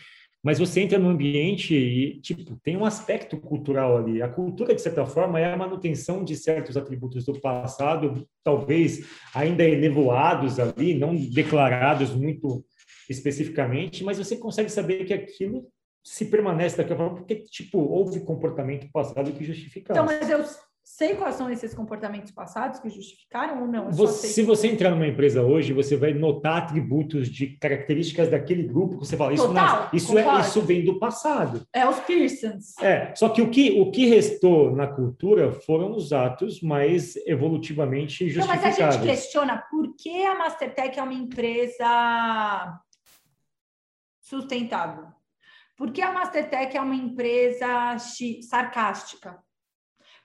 mas 0.43 0.59
você 0.59 0.80
entra 0.80 0.99
no 0.99 1.09
ambiente 1.09 1.72
e, 1.72 2.20
tipo, 2.20 2.57
tem 2.64 2.76
um 2.76 2.85
aspecto 2.85 3.37
cultural 3.37 3.97
ali. 3.97 4.20
A 4.20 4.28
cultura, 4.28 4.74
de 4.74 4.83
certa 4.83 5.07
forma, 5.07 5.39
é 5.39 5.53
a 5.53 5.57
manutenção 5.57 6.24
de 6.24 6.35
certos 6.35 6.76
atributos 6.76 7.24
do 7.24 7.41
passado, 7.41 8.26
talvez 8.43 9.07
ainda 9.33 9.62
elevoados 9.62 10.59
ali, 10.59 10.95
não 10.95 11.14
declarados 11.14 12.12
muito 12.12 12.64
especificamente, 13.12 14.02
mas 14.02 14.18
você 14.18 14.36
consegue 14.36 14.70
saber 14.70 15.04
que 15.04 15.14
aquilo 15.14 15.66
se 16.04 16.26
permanece 16.26 16.76
daquela 16.76 16.98
forma 16.98 17.16
porque, 17.16 17.36
tipo, 17.36 17.78
houve 17.78 18.20
comportamento 18.20 18.90
passado 18.90 19.32
que 19.32 19.44
justifica. 19.44 19.92
Então, 19.92 20.04
mas 20.04 20.28
eu 20.28 20.44
sei 20.84 21.14
quais 21.14 21.36
são 21.36 21.48
esses 21.48 21.72
comportamentos 21.72 22.32
passados 22.32 22.80
que 22.80 22.90
justificaram 22.90 23.62
ou 23.62 23.68
não? 23.68 23.90
Você, 23.92 24.28
se 24.28 24.42
você 24.42 24.68
entrar 24.68 24.90
numa 24.90 25.06
empresa 25.06 25.42
hoje, 25.42 25.72
você 25.72 25.96
vai 25.96 26.12
notar 26.12 26.58
atributos 26.58 27.28
de 27.28 27.56
características 27.58 28.28
daquele 28.28 28.64
grupo 28.64 28.98
que 28.98 29.06
você 29.06 29.16
fala, 29.16 29.32
isso, 29.32 29.46
Total, 29.46 29.88
isso, 29.92 30.18
é, 30.18 30.40
isso 30.40 30.60
vem 30.60 30.84
do 30.84 30.98
passado. 30.98 31.62
É 31.72 31.88
os 31.88 32.00
Pearsons. 32.00 32.76
É, 32.80 33.14
só 33.14 33.28
que 33.28 33.40
o 33.40 33.48
que, 33.48 33.80
o 33.80 33.90
que 33.90 34.06
restou 34.06 34.74
na 34.74 34.88
cultura 34.88 35.52
foram 35.52 35.92
os 35.92 36.12
atos 36.12 36.60
mais 36.60 37.16
evolutivamente 37.26 38.28
justificados. 38.28 38.78
Não, 38.78 38.86
mas 38.86 38.94
a 38.94 38.98
gente 38.98 39.06
questiona 39.06 39.62
por 39.70 39.94
que 39.96 40.24
a 40.26 40.34
Mastertech 40.34 40.98
é 40.98 41.02
uma 41.02 41.14
empresa 41.14 42.80
sustentável. 44.33 45.05
Por 45.76 45.93
que 45.93 46.01
a 46.01 46.12
Mastertech 46.12 46.74
é 46.74 46.80
uma 46.80 46.95
empresa 46.95 47.99
sarcástica? 48.49 49.39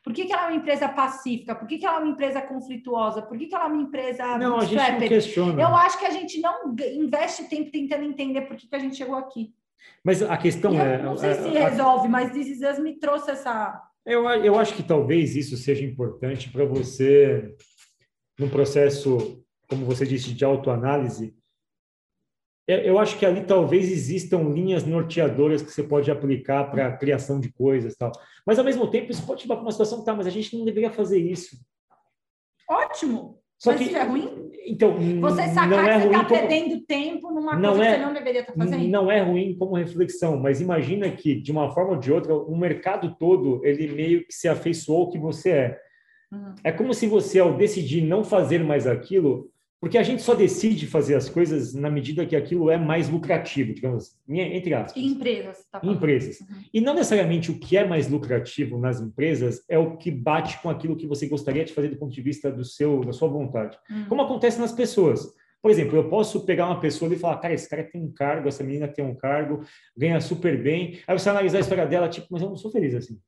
Por 0.03 0.13
que, 0.13 0.25
que 0.25 0.31
ela 0.31 0.43
é 0.43 0.47
uma 0.47 0.55
empresa 0.55 0.87
pacífica? 0.87 1.53
Por 1.53 1.67
que, 1.67 1.77
que 1.77 1.85
ela 1.85 1.97
é 1.97 1.99
uma 1.99 2.11
empresa 2.11 2.41
conflituosa? 2.41 3.21
Por 3.21 3.37
que, 3.37 3.47
que 3.47 3.55
ela 3.55 3.65
é 3.65 3.67
uma 3.67 3.81
empresa. 3.81 4.37
Não, 4.37 4.57
a 4.57 4.65
gente 4.65 4.91
não 4.91 4.99
questiona. 4.99 5.61
Eu 5.61 5.75
acho 5.75 5.99
que 5.99 6.05
a 6.05 6.11
gente 6.11 6.39
não 6.39 6.73
investe 6.93 7.49
tempo 7.49 7.69
tentando 7.71 8.05
entender 8.05 8.41
por 8.41 8.55
que, 8.55 8.67
que 8.67 8.75
a 8.75 8.79
gente 8.79 8.95
chegou 8.95 9.15
aqui. 9.15 9.53
Mas 10.03 10.21
a 10.21 10.37
questão 10.37 10.73
eu 10.73 10.81
é. 10.81 11.01
Não 11.01 11.17
sei 11.17 11.33
se 11.33 11.49
resolve, 11.49 12.07
mas 12.07 12.31
This 12.31 12.61
Is 12.61 12.79
me 12.79 12.97
trouxe 12.97 13.31
essa. 13.31 13.81
Eu, 14.05 14.25
eu 14.29 14.57
acho 14.57 14.73
que 14.73 14.83
talvez 14.83 15.35
isso 15.35 15.57
seja 15.57 15.83
importante 15.83 16.49
para 16.49 16.63
você, 16.63 17.53
num 18.39 18.47
processo, 18.47 19.43
como 19.67 19.85
você 19.85 20.05
disse, 20.05 20.33
de 20.33 20.45
autoanálise, 20.45 21.35
é, 21.35 21.36
eu 22.67 22.99
acho 22.99 23.17
que 23.17 23.25
ali 23.25 23.45
talvez 23.45 23.89
existam 23.89 24.39
linhas 24.53 24.83
norteadoras 24.85 25.61
que 25.61 25.71
você 25.71 25.83
pode 25.83 26.11
aplicar 26.11 26.69
para 26.69 26.87
a 26.87 26.97
criação 26.97 27.39
de 27.39 27.51
coisas 27.51 27.95
tal. 27.95 28.11
Mas, 28.45 28.59
ao 28.59 28.65
mesmo 28.65 28.89
tempo, 28.89 29.11
isso 29.11 29.25
pode 29.25 29.43
levar 29.43 29.55
para 29.55 29.65
uma 29.65 29.71
situação, 29.71 30.03
tá, 30.03 30.13
mas 30.13 30.27
a 30.27 30.29
gente 30.29 30.57
não 30.57 30.65
deveria 30.65 30.91
fazer 30.91 31.19
isso. 31.19 31.57
Ótimo! 32.69 33.39
Só 33.57 33.71
mas 33.71 33.79
que, 33.79 33.87
isso 33.87 33.97
é 33.97 34.03
ruim? 34.03 34.51
Então, 34.67 34.99
você 35.19 35.47
sacar 35.47 35.69
não 35.69 35.79
é 35.79 35.93
que 35.95 35.99
você 35.99 36.07
está 36.07 36.25
como... 36.25 36.39
perdendo 36.39 36.81
tempo 36.81 37.31
numa 37.31 37.55
não 37.55 37.69
coisa 37.69 37.85
é, 37.85 37.91
que 37.93 37.99
você 37.99 38.05
não 38.05 38.13
deveria 38.13 38.41
estar 38.41 38.53
tá 38.53 38.59
fazendo. 38.59 38.87
Não 38.87 39.11
é 39.11 39.21
ruim 39.21 39.57
como 39.57 39.75
reflexão, 39.75 40.37
mas 40.37 40.61
imagina 40.61 41.09
que, 41.09 41.33
de 41.35 41.51
uma 41.51 41.71
forma 41.73 41.93
ou 41.93 41.99
de 41.99 42.11
outra, 42.11 42.35
o 42.35 42.55
mercado 42.55 43.15
todo, 43.17 43.65
ele 43.65 43.87
meio 43.87 44.27
que 44.27 44.33
se 44.33 44.47
afeiçoou 44.47 45.05
ao 45.05 45.09
que 45.09 45.17
você 45.17 45.49
é. 45.49 45.79
Uhum. 46.31 46.55
É 46.63 46.71
como 46.71 46.93
se 46.93 47.07
você, 47.07 47.39
ao 47.39 47.55
decidir 47.55 48.01
não 48.01 48.23
fazer 48.23 48.63
mais 48.63 48.85
aquilo, 48.85 49.49
Porque 49.79 49.97
a 49.97 50.03
gente 50.03 50.23
só 50.23 50.33
decide 50.33 50.87
fazer 50.87 51.13
as 51.13 51.29
coisas 51.29 51.73
na 51.73 51.89
medida 51.89 52.25
que 52.25 52.35
aquilo 52.35 52.69
é 52.69 52.77
mais 52.77 53.09
lucrativo, 53.09 53.73
digamos, 53.73 54.15
entre 54.27 54.73
aspas. 54.73 55.01
Empresas. 55.01 55.65
Tá 55.71 55.79
empresas. 55.83 56.39
Uhum. 56.41 56.63
E 56.73 56.81
não 56.81 56.95
necessariamente 56.95 57.51
o 57.51 57.59
que 57.59 57.77
é 57.77 57.85
mais 57.85 58.09
lucrativo 58.09 58.79
nas 58.79 58.99
empresas 58.99 59.63
é 59.69 59.77
o 59.77 59.95
que 59.95 60.09
bate 60.09 60.59
com 60.61 60.69
aquilo 60.69 60.95
que 60.95 61.05
você 61.05 61.27
gostaria 61.27 61.63
de 61.63 61.73
fazer 61.73 61.89
do 61.89 61.97
ponto 61.97 62.11
de 62.11 62.21
vista 62.21 62.51
do 62.51 62.65
seu, 62.65 63.01
da 63.01 63.13
sua 63.13 63.27
vontade. 63.27 63.77
Uhum. 63.89 64.05
Como 64.05 64.21
acontece 64.23 64.59
nas 64.59 64.71
pessoas. 64.71 65.31
Por 65.61 65.69
exemplo, 65.69 65.95
eu 65.95 66.09
posso 66.09 66.43
pegar 66.43 66.65
uma 66.65 66.79
pessoa 66.79 67.13
e 67.13 67.17
falar, 67.17 67.37
cara, 67.37 67.53
esse 67.53 67.69
cara 67.69 67.83
tem 67.83 68.01
um 68.01 68.11
cargo, 68.11 68.47
essa 68.47 68.63
menina 68.63 68.87
tem 68.87 69.05
um 69.05 69.15
cargo, 69.15 69.63
ganha 69.95 70.19
super 70.19 70.61
bem. 70.61 70.99
Aí 71.07 71.17
você 71.17 71.29
analisar 71.29 71.57
a 71.57 71.61
história 71.61 71.85
dela, 71.85 72.09
tipo, 72.09 72.27
mas 72.31 72.41
eu 72.41 72.49
não 72.49 72.55
sou 72.55 72.71
feliz 72.71 72.95
assim 72.95 73.19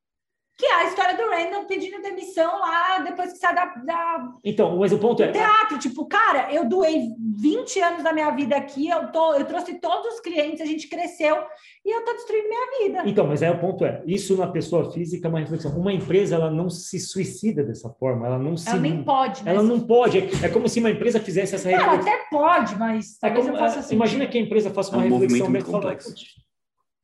que 0.59 0.65
é 0.65 0.73
a 0.73 0.85
história 0.87 1.15
do 1.15 1.23
Randall 1.23 1.63
pedindo 1.63 2.01
demissão 2.01 2.59
lá 2.59 2.99
depois 2.99 3.31
que 3.31 3.39
sai 3.39 3.55
da, 3.55 3.65
da... 3.65 4.29
Então, 4.43 4.77
mas 4.77 4.91
o 4.91 4.99
ponto 4.99 5.23
é... 5.23 5.31
Teatro, 5.31 5.79
tipo, 5.79 6.05
cara, 6.05 6.53
eu 6.53 6.67
doei 6.67 7.13
20 7.37 7.79
anos 7.79 8.03
da 8.03 8.11
minha 8.11 8.29
vida 8.31 8.57
aqui, 8.57 8.89
eu, 8.89 9.09
tô, 9.09 9.35
eu 9.35 9.45
trouxe 9.45 9.75
todos 9.75 10.15
os 10.15 10.19
clientes, 10.19 10.59
a 10.59 10.65
gente 10.65 10.89
cresceu 10.89 11.37
e 11.85 11.95
eu 11.95 12.03
tô 12.03 12.11
destruindo 12.11 12.49
minha 12.49 12.79
vida. 12.81 13.09
Então, 13.09 13.25
mas 13.25 13.41
aí 13.41 13.49
o 13.49 13.57
ponto 13.57 13.85
é, 13.85 14.03
isso 14.05 14.35
na 14.35 14.47
pessoa 14.47 14.91
física 14.91 15.27
é 15.27 15.29
uma 15.29 15.39
reflexão. 15.39 15.71
Uma 15.79 15.93
empresa, 15.93 16.35
ela 16.35 16.51
não 16.51 16.69
se 16.69 16.99
suicida 16.99 17.63
dessa 17.63 17.89
forma, 17.91 18.27
ela 18.27 18.37
não 18.37 18.57
se... 18.57 18.67
Ela 18.67 18.79
nem 18.79 19.01
pode. 19.01 19.47
Ela 19.47 19.63
não 19.63 19.79
pode. 19.79 20.17
É 20.43 20.49
como 20.49 20.67
se 20.67 20.81
uma 20.81 20.91
empresa 20.91 21.21
fizesse 21.21 21.55
essa 21.55 21.69
reflexão. 21.69 21.93
Ela 21.93 22.01
até 22.01 22.25
pode, 22.29 22.75
mas... 22.77 23.17
É 23.23 23.29
como, 23.29 23.55
é, 23.55 23.71
imagina 23.91 24.27
que 24.27 24.37
a 24.37 24.41
empresa 24.41 24.69
faça 24.69 24.93
uma 24.93 25.05
é 25.05 25.07
um 25.07 25.19
reflexão... 25.19 25.49
Muito 25.49 25.65
complexo. 25.65 26.13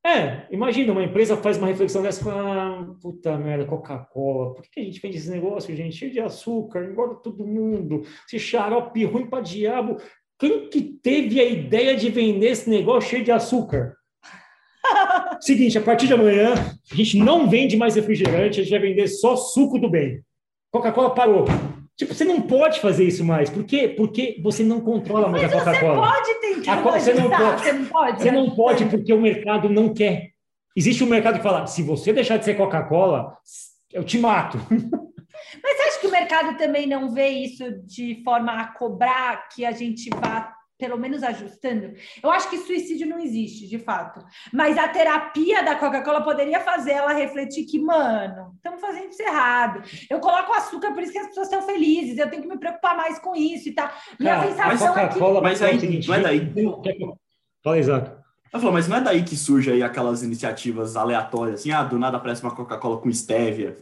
É, 0.05 0.45
imagina, 0.51 0.91
uma 0.91 1.03
empresa 1.03 1.35
faz 1.35 1.57
uma 1.57 1.65
reflexão 1.65 2.03
dessa 2.03 2.21
e 2.21 2.23
fala, 2.23 2.43
ah, 2.43 2.95
puta 3.01 3.35
merda, 3.39 3.65
Coca-Cola, 3.65 4.53
por 4.53 4.63
que 4.69 4.79
a 4.79 4.83
gente 4.83 5.01
vende 5.01 5.17
esse 5.17 5.31
negócio, 5.31 5.75
gente? 5.75 5.95
Cheio 5.95 6.11
de 6.11 6.19
açúcar, 6.19 6.85
engorda 6.85 7.15
todo 7.15 7.43
mundo, 7.43 8.03
esse 8.27 8.37
xarope 8.37 9.03
ruim 9.03 9.25
para 9.25 9.41
diabo. 9.41 9.97
Quem 10.37 10.69
que 10.69 10.79
teve 11.01 11.41
a 11.41 11.45
ideia 11.45 11.95
de 11.95 12.11
vender 12.11 12.49
esse 12.49 12.69
negócio 12.69 13.09
cheio 13.09 13.23
de 13.23 13.31
açúcar? 13.31 13.95
Seguinte, 15.41 15.79
a 15.79 15.81
partir 15.81 16.05
de 16.05 16.13
amanhã, 16.13 16.53
a 16.53 16.95
gente 16.95 17.17
não 17.17 17.49
vende 17.49 17.75
mais 17.75 17.95
refrigerante, 17.95 18.59
a 18.59 18.63
gente 18.63 18.69
vai 18.69 18.87
vender 18.87 19.07
só 19.07 19.35
suco 19.35 19.79
do 19.79 19.89
bem. 19.89 20.21
Coca-Cola 20.71 21.15
parou. 21.15 21.45
Tipo, 21.97 22.13
você 22.13 22.25
não 22.25 22.41
pode 22.41 22.81
fazer 22.81 23.05
isso 23.05 23.23
mais. 23.23 23.49
Por 23.49 23.63
quê? 23.63 23.93
Porque 23.95 24.39
você 24.43 24.63
não 24.63 24.81
controla 24.81 25.29
mais 25.29 25.43
Mas 25.43 25.53
a 25.53 25.57
Coca-Cola. 25.57 26.07
Você 26.07 26.13
pode 26.13 26.39
tentar. 26.41 26.81
Você 26.81 27.13
não 27.13 27.29
pode. 27.29 27.61
Você 27.61 27.71
não 27.71 27.85
pode. 27.85 28.21
Você 28.21 28.31
não 28.31 28.49
pode 28.55 28.85
porque 28.85 29.13
o 29.13 29.21
mercado 29.21 29.69
não 29.69 29.93
quer. 29.93 30.31
Existe 30.75 31.03
um 31.03 31.07
mercado 31.07 31.37
que 31.37 31.43
fala: 31.43 31.65
se 31.67 31.81
você 31.81 32.11
deixar 32.11 32.37
de 32.37 32.43
ser 32.43 32.55
Coca-Cola, 32.55 33.37
eu 33.93 34.03
te 34.03 34.17
mato. 34.17 34.59
Mas 34.69 35.77
você 35.77 35.83
acha 35.83 35.99
que 35.99 36.07
o 36.07 36.11
mercado 36.11 36.57
também 36.57 36.85
não 36.85 37.13
vê 37.13 37.29
isso 37.29 37.63
de 37.85 38.21
forma 38.23 38.51
a 38.59 38.67
cobrar 38.67 39.47
que 39.49 39.63
a 39.65 39.71
gente 39.71 40.09
vá 40.09 40.53
pelo 40.77 40.97
menos 40.97 41.23
ajustando. 41.23 41.93
Eu 42.21 42.29
acho 42.31 42.49
que 42.49 42.57
suicídio 42.57 43.07
não 43.07 43.19
existe, 43.19 43.67
de 43.67 43.79
fato. 43.79 44.23
Mas 44.51 44.77
a 44.77 44.87
terapia 44.87 45.63
da 45.63 45.75
Coca-Cola 45.75 46.21
poderia 46.21 46.59
fazer 46.59 46.91
ela 46.91 47.13
refletir 47.13 47.65
que, 47.65 47.79
mano, 47.79 48.53
estamos 48.55 48.81
fazendo 48.81 49.09
isso 49.09 49.21
errado. 49.21 49.81
Eu 50.09 50.19
coloco 50.19 50.53
açúcar, 50.53 50.91
por 50.93 51.01
isso 51.01 51.11
que 51.11 51.17
as 51.17 51.27
pessoas 51.27 51.47
estão 51.47 51.61
felizes. 51.61 52.17
Eu 52.17 52.29
tenho 52.29 52.41
que 52.41 52.47
me 52.47 52.57
preocupar 52.57 52.95
mais 52.97 53.19
com 53.19 53.35
isso 53.35 53.69
e 53.69 53.71
tal. 53.71 53.89
Minha 54.19 54.35
Cara, 54.35 54.47
sensação 54.47 54.97
é 54.97 55.07
que... 55.07 55.19
Mas 55.41 55.61
aí, 55.61 55.79
seguinte, 55.79 56.07
não 56.07 56.15
é 56.15 56.19
daí... 56.19 56.53
Fala, 57.63 58.61
falo, 58.61 58.73
mas 58.73 58.87
não 58.87 58.97
é 58.97 59.01
daí 59.01 59.23
que 59.23 59.35
surge 59.35 59.71
aí 59.71 59.81
aquelas 59.81 60.23
iniciativas 60.23 60.95
aleatórias, 60.95 61.59
assim, 61.61 61.71
ah, 61.71 61.83
do 61.83 61.97
nada 61.97 62.17
aparece 62.17 62.43
uma 62.43 62.55
Coca-Cola 62.55 63.01
com 63.01 63.11
stevia, 63.11 63.75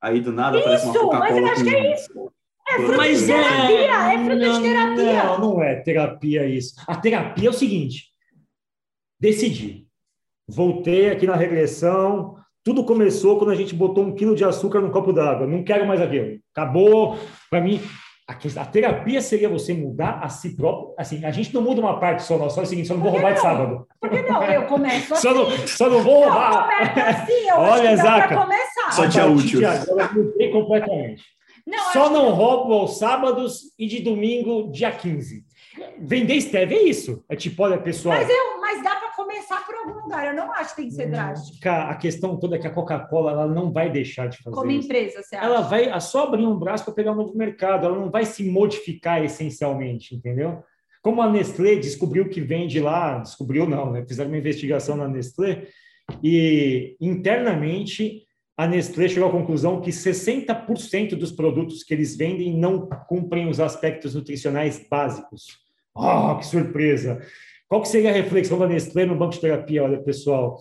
aí 0.00 0.20
do 0.20 0.30
nada 0.30 0.58
isso, 0.58 0.66
aparece 0.66 0.86
uma 0.86 0.94
Coca-Cola 0.94 1.28
com... 1.28 1.34
Isso, 1.34 1.42
mas 1.42 1.46
eu 1.46 1.52
acho 1.52 1.64
que 1.64 1.74
é 1.74 1.94
isso. 1.94 2.29
É 2.70 2.76
fruto 2.76 2.96
Mas 2.96 3.20
de 3.20 3.26
terapia, 3.26 3.76
é, 3.76 4.14
é 4.14 4.24
fruto 4.24 4.36
não, 4.36 4.52
de 4.52 4.68
terapia. 4.68 5.24
Não, 5.24 5.38
não 5.40 5.62
é 5.62 5.74
terapia 5.76 6.46
isso. 6.46 6.74
A 6.86 6.96
terapia 6.96 7.48
é 7.48 7.50
o 7.50 7.54
seguinte: 7.54 8.04
decidi. 9.18 9.86
Voltei 10.48 11.10
aqui 11.10 11.26
na 11.26 11.36
regressão. 11.36 12.36
Tudo 12.62 12.84
começou 12.84 13.38
quando 13.38 13.50
a 13.50 13.54
gente 13.54 13.74
botou 13.74 14.04
um 14.04 14.14
quilo 14.14 14.34
de 14.34 14.44
açúcar 14.44 14.80
no 14.80 14.90
copo 14.90 15.12
d'água. 15.12 15.46
Não 15.46 15.64
quero 15.64 15.86
mais 15.86 16.00
aquilo. 16.00 16.38
Acabou. 16.54 17.18
Para 17.48 17.60
mim, 17.60 17.80
a, 18.28 18.64
terapia 18.64 19.20
seria 19.20 19.48
você 19.48 19.72
mudar 19.74 20.20
a 20.22 20.28
si 20.28 20.56
próprio. 20.56 20.94
Assim, 20.98 21.24
a 21.24 21.30
gente 21.30 21.52
não 21.52 21.62
muda 21.62 21.80
uma 21.80 21.98
parte 21.98 22.22
só, 22.22 22.48
só 22.48 22.60
é 22.60 22.64
o 22.64 22.66
seguinte, 22.66 22.86
só 22.86 22.94
não 22.94 23.02
vou 23.02 23.10
roubar 23.10 23.30
não? 23.30 23.34
de 23.34 23.40
sábado. 23.40 23.88
Por 24.00 24.10
que 24.10 24.22
não? 24.22 24.44
Eu 24.44 24.66
começo 24.66 25.14
assim. 25.14 25.22
Só 25.22 25.34
não, 25.34 25.66
só 25.66 25.90
não 25.90 26.02
vou 26.02 26.24
roubar. 26.24 26.68
Eu 26.80 27.04
assim, 27.04 27.48
eu 27.48 27.56
Olha, 27.56 27.96
Zaca. 27.96 28.46
Só 28.92 29.06
dia 29.06 29.26
útil. 29.26 29.68
Agora 29.68 30.12
mudei 30.12 30.50
completamente. 30.50 31.24
Não, 31.70 31.92
Só 31.92 32.10
não 32.10 32.26
que... 32.26 32.32
roubo 32.32 32.72
aos 32.74 32.98
sábados 32.98 33.72
e 33.78 33.86
de 33.86 34.00
domingo, 34.00 34.70
dia 34.72 34.90
15. 34.90 35.44
Vender 36.00 36.40
stevia 36.40 36.78
é 36.78 36.82
isso. 36.82 37.24
É 37.28 37.36
tipo, 37.36 37.62
olha, 37.62 37.78
pessoal. 37.78 38.16
Mas, 38.16 38.28
eu, 38.28 38.60
mas 38.60 38.82
dá 38.82 38.96
para 38.96 39.12
começar 39.12 39.64
por 39.64 39.74
algum 39.76 40.00
lugar. 40.02 40.26
Eu 40.26 40.34
não 40.34 40.52
acho 40.52 40.70
que 40.70 40.82
tem 40.82 40.88
que 40.88 40.94
ser 40.94 41.06
hum, 41.06 41.12
drástico. 41.12 41.68
A 41.68 41.94
questão 41.94 42.36
toda 42.38 42.56
é 42.56 42.58
que 42.58 42.66
a 42.66 42.72
Coca-Cola 42.72 43.30
ela 43.30 43.46
não 43.46 43.72
vai 43.72 43.88
deixar 43.88 44.28
de 44.28 44.38
fazer 44.42 44.56
Como 44.56 44.70
isso. 44.70 44.86
empresa, 44.86 45.22
você 45.22 45.36
acha? 45.36 45.46
Ela 45.46 45.60
vai 45.60 45.88
é 45.88 46.00
só 46.00 46.24
abrir 46.24 46.44
um 46.44 46.58
braço 46.58 46.84
para 46.84 46.94
pegar 46.94 47.12
um 47.12 47.16
novo 47.16 47.36
mercado. 47.36 47.86
Ela 47.86 47.96
não 47.96 48.10
vai 48.10 48.24
se 48.24 48.42
modificar 48.50 49.22
essencialmente, 49.24 50.14
entendeu? 50.14 50.62
Como 51.00 51.22
a 51.22 51.30
Nestlé 51.30 51.76
descobriu 51.76 52.28
que 52.28 52.40
vende 52.40 52.80
lá, 52.80 53.18
descobriu 53.18 53.66
não, 53.66 53.92
né? 53.92 54.04
Fizeram 54.06 54.30
uma 54.30 54.38
investigação 54.38 54.96
na 54.96 55.06
Nestlé 55.06 55.68
e 56.22 56.96
internamente 57.00 58.26
a 58.60 58.66
Nestlé 58.66 59.08
chegou 59.08 59.26
à 59.26 59.32
conclusão 59.32 59.80
que 59.80 59.88
60% 59.88 61.14
dos 61.14 61.32
produtos 61.32 61.82
que 61.82 61.94
eles 61.94 62.14
vendem 62.14 62.54
não 62.54 62.86
cumprem 63.08 63.48
os 63.48 63.58
aspectos 63.58 64.14
nutricionais 64.14 64.86
básicos. 64.86 65.46
Oh, 65.94 66.36
que 66.36 66.44
surpresa! 66.44 67.26
Qual 67.66 67.80
que 67.80 67.88
seria 67.88 68.10
a 68.10 68.12
reflexão 68.12 68.58
da 68.58 68.68
Nestlé 68.68 69.06
no 69.06 69.16
banco 69.16 69.32
de 69.32 69.40
terapia? 69.40 69.82
Olha, 69.82 69.98
pessoal, 70.02 70.58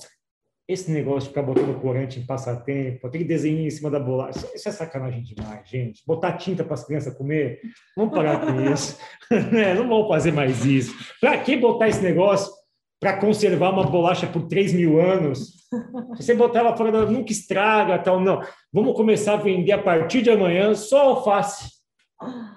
esse 0.65 0.89
negócio 0.89 1.23
de 1.23 1.27
ficar 1.27 1.41
botando 1.41 1.77
corante 1.81 2.21
em 2.21 2.25
passatempo, 2.25 3.05
aquele 3.05 3.25
desenho 3.25 3.67
em 3.67 3.69
cima 3.69 3.91
da 3.91 3.99
bolacha, 3.99 4.47
isso 4.55 4.69
é 4.69 4.71
sacanagem 4.71 5.21
demais, 5.21 5.67
gente. 5.67 6.01
Botar 6.07 6.37
tinta 6.37 6.63
para 6.63 6.75
as 6.75 6.85
crianças 6.85 7.13
comer, 7.17 7.59
vamos 7.97 8.13
parar 8.15 8.39
com 8.39 8.61
isso. 8.71 8.97
É, 9.29 9.75
não 9.75 9.89
vamos 9.89 10.07
fazer 10.07 10.31
mais 10.31 10.65
isso. 10.65 10.95
Para 11.19 11.37
que 11.37 11.57
botar 11.57 11.89
esse 11.89 12.01
negócio 12.01 12.51
para 12.99 13.17
conservar 13.17 13.71
uma 13.71 13.83
bolacha 13.83 14.27
por 14.27 14.47
3 14.47 14.73
mil 14.73 14.99
anos? 14.99 15.59
Você 16.17 16.33
botar 16.33 16.59
ela 16.59 16.75
fora, 16.75 17.05
nunca 17.05 17.31
estraga, 17.31 17.97
tal, 17.99 18.19
não. 18.19 18.41
Vamos 18.73 18.95
começar 18.95 19.33
a 19.33 19.37
vender 19.37 19.71
a 19.71 19.81
partir 19.81 20.21
de 20.21 20.29
amanhã 20.29 20.73
só 20.75 21.09
alface. 21.09 21.79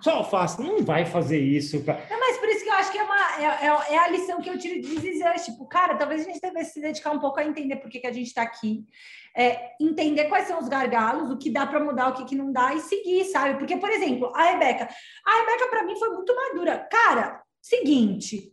Só 0.01 0.17
alface. 0.17 0.61
Não 0.61 0.83
vai 0.83 1.07
fazer 1.07 1.39
isso. 1.39 1.85
Cara. 1.85 2.05
Não, 2.11 2.19
mas 2.19 2.37
por 2.39 2.49
isso 2.49 2.65
que 2.65 2.71
eu 2.71 2.75
acho 2.75 2.91
que 2.91 2.99
é, 2.99 3.03
uma, 3.05 3.41
é, 3.41 3.45
é, 3.45 3.95
é 3.95 3.99
a 3.99 4.09
lição 4.09 4.41
que 4.41 4.51
eu 4.51 4.59
tiro 4.59 4.81
de 4.81 4.97
dizer. 5.01 5.33
Tipo, 5.35 5.67
cara, 5.67 5.95
talvez 5.97 6.23
a 6.23 6.25
gente 6.25 6.41
devesse 6.41 6.73
se 6.73 6.81
dedicar 6.81 7.13
um 7.13 7.21
pouco 7.21 7.39
a 7.39 7.45
entender 7.45 7.77
por 7.77 7.89
que, 7.89 8.01
que 8.01 8.07
a 8.07 8.13
gente 8.13 8.27
está 8.27 8.43
aqui. 8.43 8.85
É, 9.37 9.71
entender 9.81 10.25
quais 10.25 10.49
são 10.49 10.59
os 10.59 10.69
gargalos, 10.69 11.31
o 11.31 11.39
que 11.39 11.51
dá 11.51 11.67
para 11.67 11.83
mudar, 11.83 12.09
o 12.09 12.15
que, 12.15 12.25
que 12.25 12.35
não 12.35 12.53
dá 12.53 12.75
e 12.75 12.81
seguir, 12.81 13.25
sabe? 13.27 13.59
Porque, 13.59 13.77
por 13.77 13.89
exemplo, 13.89 14.33
a 14.35 14.51
Rebeca. 14.51 14.89
A 15.25 15.39
Rebeca, 15.39 15.69
para 15.69 15.85
mim, 15.85 15.97
foi 15.97 16.09
muito 16.11 16.35
madura. 16.35 16.79
Cara, 16.91 17.41
seguinte, 17.61 18.53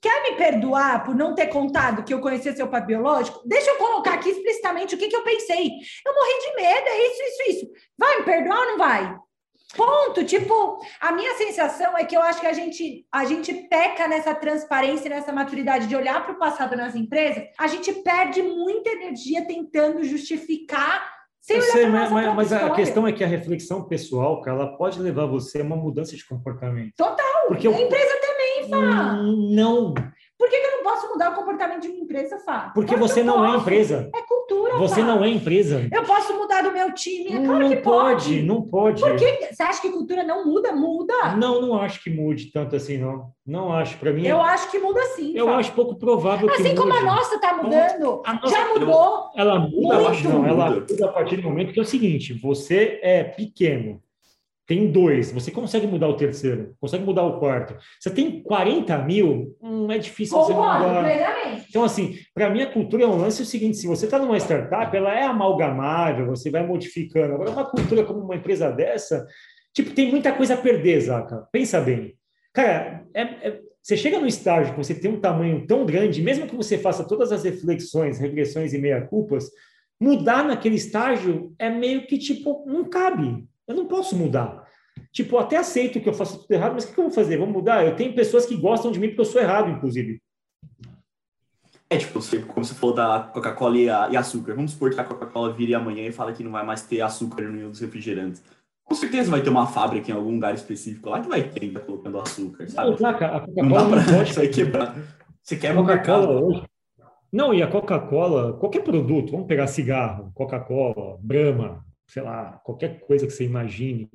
Quer 0.00 0.22
me 0.22 0.36
perdoar 0.36 1.04
por 1.04 1.14
não 1.14 1.34
ter 1.34 1.48
contado 1.48 2.04
que 2.04 2.14
eu 2.14 2.20
conhecia 2.20 2.54
seu 2.54 2.68
pai 2.68 2.84
biológico? 2.84 3.42
Deixa 3.46 3.70
eu 3.70 3.76
colocar 3.76 4.14
aqui 4.14 4.30
explicitamente 4.30 4.94
o 4.94 4.98
que, 4.98 5.08
que 5.08 5.16
eu 5.16 5.24
pensei. 5.24 5.70
Eu 6.06 6.14
morri 6.14 6.38
de 6.40 6.54
medo, 6.56 6.88
é 6.88 7.06
isso, 7.06 7.22
isso, 7.22 7.50
isso. 7.50 7.72
Vai 7.98 8.18
me 8.18 8.24
perdoar 8.24 8.58
ou 8.60 8.66
não 8.66 8.78
vai? 8.78 9.16
Ponto. 9.76 10.24
Tipo, 10.24 10.78
a 11.00 11.12
minha 11.12 11.34
sensação 11.34 11.96
é 11.96 12.04
que 12.04 12.16
eu 12.16 12.22
acho 12.22 12.40
que 12.40 12.46
a 12.46 12.52
gente, 12.52 13.06
a 13.12 13.24
gente 13.24 13.52
peca 13.68 14.08
nessa 14.08 14.34
transparência, 14.34 15.10
nessa 15.10 15.32
maturidade 15.32 15.86
de 15.86 15.96
olhar 15.96 16.24
para 16.24 16.34
o 16.34 16.38
passado 16.38 16.76
nas 16.76 16.94
empresas. 16.94 17.44
A 17.58 17.66
gente 17.66 17.92
perde 17.92 18.40
muita 18.42 18.90
energia 18.90 19.46
tentando 19.46 20.02
justificar 20.04 21.18
sem 21.40 21.56
olhar 21.56 21.72
sei, 21.72 21.86
mas, 21.86 22.10
mas, 22.10 22.34
mas 22.34 22.52
a 22.52 22.70
questão 22.70 23.06
é 23.06 23.12
que 23.12 23.24
a 23.24 23.26
reflexão 23.26 23.86
pessoal, 23.86 24.42
cara, 24.42 24.58
ela 24.58 24.76
pode 24.76 25.00
levar 25.00 25.26
você 25.26 25.60
a 25.60 25.64
uma 25.64 25.76
mudança 25.76 26.14
de 26.14 26.26
comportamento. 26.26 26.92
Total. 26.96 27.46
Porque 27.46 27.66
a 27.66 27.70
empresa 27.70 28.20
também, 28.20 28.37
Fá. 28.64 29.12
Não. 29.14 29.94
Por 30.38 30.48
que, 30.48 30.56
que, 30.56 30.66
eu 30.66 30.76
não 30.76 30.84
posso 30.84 31.08
mudar 31.08 31.32
o 31.32 31.34
comportamento 31.34 31.82
de 31.82 31.88
uma 31.88 31.98
empresa, 31.98 32.38
Fá? 32.38 32.70
Porque 32.72 32.94
você 32.94 33.24
não 33.24 33.44
é 33.44 33.56
empresa. 33.56 34.08
É 34.14 34.22
cultura, 34.22 34.78
Você 34.78 35.00
Fá. 35.00 35.06
não 35.06 35.24
é 35.24 35.28
empresa. 35.28 35.88
Eu 35.92 36.04
posso 36.04 36.32
mudar 36.38 36.62
do 36.62 36.70
meu 36.70 36.94
time? 36.94 37.26
É 37.26 37.44
claro 37.44 37.58
não 37.58 37.68
que 37.68 37.76
pode. 37.76 38.24
pode. 38.24 38.42
Não 38.42 38.62
pode. 38.62 39.02
Por 39.02 39.16
que 39.16 39.48
você 39.52 39.62
acha 39.64 39.82
que 39.82 39.90
cultura 39.90 40.22
não 40.22 40.46
muda? 40.46 40.72
Muda. 40.72 41.34
Não, 41.36 41.60
não 41.60 41.80
acho 41.80 42.02
que 42.02 42.08
mude 42.08 42.52
tanto 42.52 42.76
assim, 42.76 42.98
não. 42.98 43.32
Não 43.44 43.72
acho. 43.72 43.98
Para 43.98 44.12
mim. 44.12 44.24
Eu 44.24 44.38
é... 44.38 44.50
acho 44.50 44.70
que 44.70 44.78
muda 44.78 45.02
sim. 45.16 45.32
Eu 45.36 45.46
Fá. 45.46 45.56
acho 45.56 45.72
pouco 45.72 45.96
provável 45.96 46.48
assim 46.50 46.62
que 46.62 46.74
como 46.76 46.92
mude. 46.92 47.02
a 47.02 47.04
nossa 47.04 47.34
está 47.34 47.54
mudando. 47.54 48.22
A 48.24 48.34
nossa... 48.34 48.48
Já 48.48 48.68
mudou. 48.68 49.30
Ela 49.36 49.58
muda, 49.58 49.76
muito. 49.76 49.92
eu 49.92 50.08
acho 50.08 50.28
não. 50.28 50.46
Ela 50.46 50.70
muda 50.70 51.04
a 51.04 51.08
partir 51.08 51.36
do 51.36 51.42
momento 51.42 51.72
que 51.72 51.80
é 51.80 51.82
o 51.82 51.86
seguinte: 51.86 52.32
você 52.32 53.00
é 53.02 53.24
pequeno 53.24 54.00
tem 54.68 54.92
dois, 54.92 55.32
você 55.32 55.50
consegue 55.50 55.86
mudar 55.86 56.08
o 56.08 56.16
terceiro, 56.16 56.76
consegue 56.78 57.02
mudar 57.02 57.22
o 57.22 57.38
quarto. 57.38 57.74
Você 57.98 58.10
tem 58.10 58.42
40 58.42 58.98
mil, 58.98 59.56
hum, 59.62 59.90
é 59.90 59.96
difícil 59.96 60.36
Concordo, 60.36 60.60
você 60.60 60.86
mudar. 60.86 61.04
Plenamente. 61.04 61.66
Então, 61.70 61.82
assim, 61.82 62.18
para 62.34 62.50
mim 62.50 62.60
a 62.60 62.70
cultura 62.70 63.04
é 63.04 63.06
um 63.06 63.16
lance 63.16 63.40
é 63.40 63.44
o 63.44 63.46
seguinte: 63.46 63.78
se 63.78 63.86
você 63.86 64.04
está 64.04 64.18
numa 64.18 64.36
startup, 64.36 64.94
ela 64.94 65.18
é 65.18 65.22
amalgamável, 65.22 66.26
você 66.26 66.50
vai 66.50 66.66
modificando. 66.66 67.32
Agora, 67.32 67.50
uma 67.50 67.64
cultura 67.64 68.04
como 68.04 68.20
uma 68.20 68.36
empresa 68.36 68.70
dessa, 68.70 69.26
tipo, 69.72 69.94
tem 69.94 70.10
muita 70.10 70.32
coisa 70.32 70.52
a 70.52 70.58
perder, 70.58 71.00
Zaca. 71.00 71.48
Pensa 71.50 71.80
bem. 71.80 72.14
Cara, 72.52 73.06
é, 73.14 73.22
é, 73.22 73.60
você 73.82 73.96
chega 73.96 74.20
no 74.20 74.26
estágio 74.26 74.74
que 74.74 74.84
você 74.84 74.94
tem 74.94 75.10
um 75.10 75.20
tamanho 75.20 75.66
tão 75.66 75.86
grande, 75.86 76.20
mesmo 76.20 76.46
que 76.46 76.54
você 76.54 76.76
faça 76.76 77.08
todas 77.08 77.32
as 77.32 77.42
reflexões, 77.42 78.18
regressões 78.18 78.74
e 78.74 78.78
meia-culpas, 78.78 79.48
mudar 79.98 80.44
naquele 80.44 80.76
estágio 80.76 81.54
é 81.58 81.70
meio 81.70 82.06
que 82.06 82.18
tipo, 82.18 82.66
não 82.66 82.84
cabe. 82.84 83.48
Eu 83.68 83.74
não 83.74 83.86
posso 83.86 84.16
mudar. 84.16 84.66
Tipo, 85.12 85.38
até 85.38 85.56
aceito 85.56 86.00
que 86.00 86.08
eu 86.08 86.14
faço 86.14 86.40
tudo 86.40 86.50
errado, 86.50 86.74
mas 86.74 86.84
o 86.84 86.92
que 86.92 86.98
eu 86.98 87.04
vou 87.04 87.12
fazer? 87.12 87.36
Vou 87.36 87.46
mudar? 87.46 87.84
Eu 87.84 87.94
tenho 87.94 88.14
pessoas 88.14 88.46
que 88.46 88.56
gostam 88.56 88.90
de 88.90 88.98
mim 88.98 89.08
porque 89.08 89.20
eu 89.20 89.26
sou 89.26 89.40
errado, 89.40 89.70
inclusive. 89.70 90.20
É 91.90 91.96
tipo, 91.96 92.20
como 92.46 92.64
você 92.64 92.74
falou 92.74 92.94
da 92.94 93.30
Coca-Cola 93.32 93.76
e, 93.78 93.84
e, 93.84 94.16
açúcar. 94.16 94.54
Vamos 94.54 94.72
supor 94.72 94.90
que 94.90 95.00
a 95.00 95.04
Coca-Cola 95.04 95.52
vire 95.52 95.74
amanhã 95.74 96.06
e 96.06 96.12
fala 96.12 96.32
que 96.32 96.44
não 96.44 96.52
vai 96.52 96.64
mais 96.64 96.82
ter 96.82 97.00
açúcar 97.00 97.42
no 97.42 97.52
meio 97.52 97.70
dos 97.70 97.80
refrigerantes. 97.80 98.42
Com 98.84 98.94
certeza 98.94 99.30
vai 99.30 99.42
ter 99.42 99.50
uma 99.50 99.66
fábrica 99.66 100.10
em 100.10 100.14
algum 100.14 100.32
lugar 100.32 100.54
específico 100.54 101.10
lá 101.10 101.20
que 101.20 101.28
vai 101.28 101.42
ter 101.42 101.64
ainda 101.64 101.80
colocando 101.80 102.20
açúcar, 102.20 102.68
sabe? 102.68 103.00
Não, 103.00 103.08
a 103.10 103.14
Coca-Cola 103.14 103.64
não 103.64 103.90
dá 103.90 104.04
pra 104.04 104.42
aí 104.42 104.48
quebrar. 104.52 104.96
Você 105.42 105.56
quebra 105.56 105.80
o 105.80 105.84
mercado. 105.84 106.28
Hoje. 106.28 106.62
Não, 107.32 107.52
e 107.52 107.62
a 107.62 107.66
Coca-Cola, 107.66 108.54
qualquer 108.54 108.82
produto, 108.82 109.32
vamos 109.32 109.46
pegar 109.46 109.66
cigarro, 109.66 110.30
Coca-Cola, 110.34 111.18
Brahma, 111.20 111.84
sei 112.08 112.22
lá, 112.22 112.60
qualquer 112.64 113.00
coisa 113.00 113.26
que 113.26 113.32
você 113.32 113.44
imagine. 113.44 114.08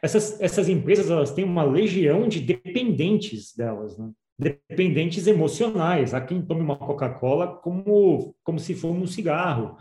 Essas, 0.00 0.40
essas 0.40 0.68
empresas, 0.68 1.10
elas 1.10 1.32
têm 1.32 1.44
uma 1.44 1.64
legião 1.64 2.26
de 2.28 2.40
dependentes 2.40 3.54
delas, 3.54 3.98
né? 3.98 4.10
dependentes 4.38 5.26
emocionais. 5.26 6.14
Há 6.14 6.20
quem 6.20 6.42
tome 6.42 6.62
uma 6.62 6.76
Coca-Cola 6.76 7.46
como, 7.46 8.34
como 8.42 8.58
se 8.58 8.74
fosse 8.74 8.98
um 8.98 9.06
cigarro. 9.06 9.76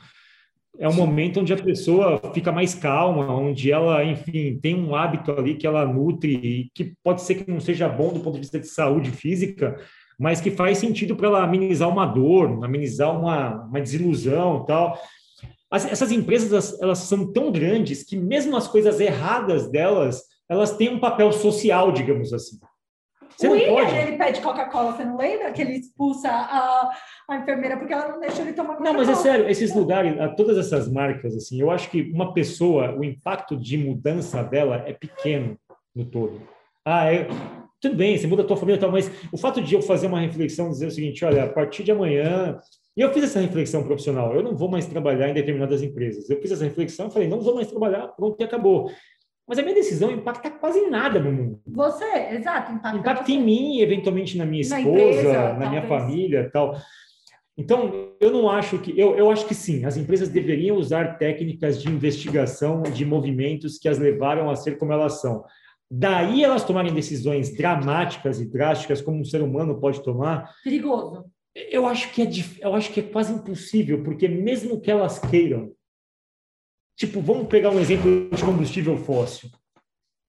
É 0.80 0.88
um 0.88 0.94
momento 0.94 1.40
onde 1.40 1.54
a 1.54 1.62
pessoa 1.62 2.20
fica 2.34 2.52
mais 2.52 2.74
calma, 2.74 3.36
onde 3.36 3.72
ela, 3.72 4.04
enfim, 4.04 4.58
tem 4.62 4.76
um 4.76 4.96
hábito 4.96 5.32
ali 5.32 5.56
que 5.56 5.68
ela 5.68 5.86
nutre 5.86 6.34
e 6.34 6.72
que 6.74 6.94
pode 7.04 7.22
ser 7.22 7.36
que 7.36 7.52
não 7.52 7.60
seja 7.60 7.90
bom 7.90 8.14
do 8.14 8.22
ponto 8.22 8.36
de 8.36 8.42
vista 8.42 8.60
de 8.60 8.68
saúde 8.68 9.12
física, 9.12 9.78
mas 10.18 10.40
que 10.40 10.50
faz 10.50 10.78
sentido 10.78 11.16
para 11.16 11.28
ela 11.28 11.44
amenizar 11.44 11.90
uma 11.90 12.06
dor, 12.06 12.64
amenizar 12.64 13.18
uma, 13.18 13.66
uma 13.66 13.82
desilusão 13.82 14.64
tal. 14.66 14.98
As, 15.72 15.86
essas 15.86 16.12
empresas, 16.12 16.52
elas, 16.52 16.82
elas 16.82 16.98
são 17.00 17.32
tão 17.32 17.52
grandes 17.52 18.04
que 18.04 18.18
mesmo 18.18 18.58
as 18.58 18.68
coisas 18.68 19.00
erradas 19.00 19.72
delas, 19.72 20.24
elas 20.50 20.76
têm 20.76 20.90
um 20.90 21.00
papel 21.00 21.32
social, 21.32 21.92
digamos 21.94 22.34
assim. 22.34 22.60
Você 23.38 23.48
o 23.48 23.52
William, 23.54 23.74
pode... 23.74 23.96
ele 23.96 24.18
pede 24.18 24.42
Coca-Cola, 24.42 24.92
você 24.92 25.06
não 25.06 25.18
lembra? 25.18 25.52
Que 25.52 25.62
ele 25.62 25.74
expulsa 25.74 26.30
a, 26.30 26.92
a 27.30 27.38
enfermeira 27.38 27.78
porque 27.78 27.94
ela 27.94 28.10
não 28.10 28.20
deixa 28.20 28.42
ele 28.42 28.54
tomar 28.54 28.76
Coca-Cola. 28.76 28.92
Não, 28.92 29.00
mas 29.00 29.10
é 29.10 29.16
sério, 29.16 29.50
esses 29.50 29.74
lugares, 29.74 30.14
todas 30.36 30.58
essas 30.58 30.92
marcas, 30.92 31.36
assim, 31.36 31.60
eu 31.60 31.72
acho 31.72 31.90
que 31.90 32.12
uma 32.14 32.34
pessoa, 32.34 32.94
o 32.96 33.04
impacto 33.04 33.56
de 33.56 33.78
mudança 33.78 34.44
dela 34.44 34.84
é 34.86 34.94
pequeno 34.94 35.58
no 35.96 36.06
todo. 36.06 36.42
Ah, 36.86 37.12
é, 37.12 37.28
tudo 37.80 37.96
bem, 37.96 38.18
você 38.18 38.28
muda 38.28 38.44
a 38.44 38.46
tua 38.46 38.58
família, 38.58 38.80
tal, 38.80 38.92
mas 38.92 39.10
o 39.32 39.38
fato 39.38 39.62
de 39.62 39.74
eu 39.74 39.82
fazer 39.82 40.08
uma 40.08 40.20
reflexão, 40.20 40.70
dizer 40.70 40.88
o 40.88 40.92
seguinte, 40.92 41.24
olha, 41.24 41.46
a 41.46 41.50
partir 41.50 41.84
de 41.84 41.92
amanhã, 41.92 42.60
e 42.96 43.02
eu 43.02 43.14
fiz 43.14 43.24
essa 43.24 43.40
reflexão 43.40 43.84
profissional, 43.84 44.36
eu 44.36 44.44
não 44.44 44.56
vou 44.56 44.70
mais 44.70 44.86
trabalhar 44.86 45.30
em 45.30 45.34
determinadas 45.34 45.82
empresas. 45.82 46.30
Eu 46.30 46.42
fiz 46.42 46.52
essa 46.52 46.64
reflexão 46.64 47.08
e 47.08 47.12
falei, 47.12 47.28
não 47.28 47.40
vou 47.40 47.56
mais 47.56 47.68
trabalhar, 47.68 48.08
pronto, 48.10 48.36
e 48.40 48.44
acabou. 48.44 48.92
Mas 49.48 49.60
a 49.60 49.62
minha 49.62 49.76
decisão 49.76 50.12
impacta 50.12 50.50
quase 50.50 50.90
nada 50.90 51.20
no 51.20 51.32
mundo. 51.32 51.62
Você, 51.68 52.06
exato, 52.32 52.72
impacta. 52.72 52.98
Impacta 52.98 53.26
você. 53.26 53.32
em 53.34 53.44
mim, 53.44 53.80
eventualmente 53.80 54.38
na 54.38 54.46
minha 54.46 54.62
esposa, 54.62 54.84
na, 54.84 54.92
empresa, 54.92 55.54
na 55.54 55.70
minha 55.70 55.82
família 55.84 56.50
tal. 56.52 56.78
Então, 57.58 58.14
eu 58.20 58.32
não 58.32 58.50
acho 58.50 58.80
que. 58.80 58.98
Eu, 58.98 59.16
eu 59.18 59.30
acho 59.30 59.46
que 59.46 59.54
sim, 59.54 59.86
as 59.86 59.98
empresas 59.98 60.30
deveriam 60.30 60.78
usar 60.78 61.18
técnicas 61.18 61.82
de 61.82 61.90
investigação 61.90 62.82
de 62.82 63.06
movimentos 63.06 63.78
que 63.78 63.90
as 63.90 64.00
levaram 64.00 64.50
a 64.50 64.56
ser 64.56 64.78
como 64.78 64.94
elas 64.94 65.20
são. 65.20 65.44
Daí 65.90 66.44
elas 66.44 66.64
tomarem 66.64 66.94
decisões 66.94 67.54
dramáticas 67.54 68.40
e 68.40 68.50
drásticas, 68.50 69.02
como 69.02 69.20
um 69.20 69.26
ser 69.26 69.42
humano 69.42 69.80
pode 69.80 70.02
tomar. 70.02 70.50
Perigoso. 70.64 71.26
Eu 71.54 71.86
acho 71.86 72.12
que 72.12 72.22
é, 72.22 72.30
eu 72.62 72.74
acho 72.74 72.92
que 72.94 73.02
é 73.02 73.04
quase 73.04 73.34
impossível, 73.34 74.04
porque 74.04 74.28
mesmo 74.28 74.80
que 74.80 74.90
elas 74.90 75.20
queiram, 75.20 75.74
Tipo, 77.02 77.20
vamos 77.20 77.48
pegar 77.48 77.72
um 77.72 77.80
exemplo 77.80 78.30
de 78.30 78.44
combustível 78.44 78.96
fóssil. 78.96 79.50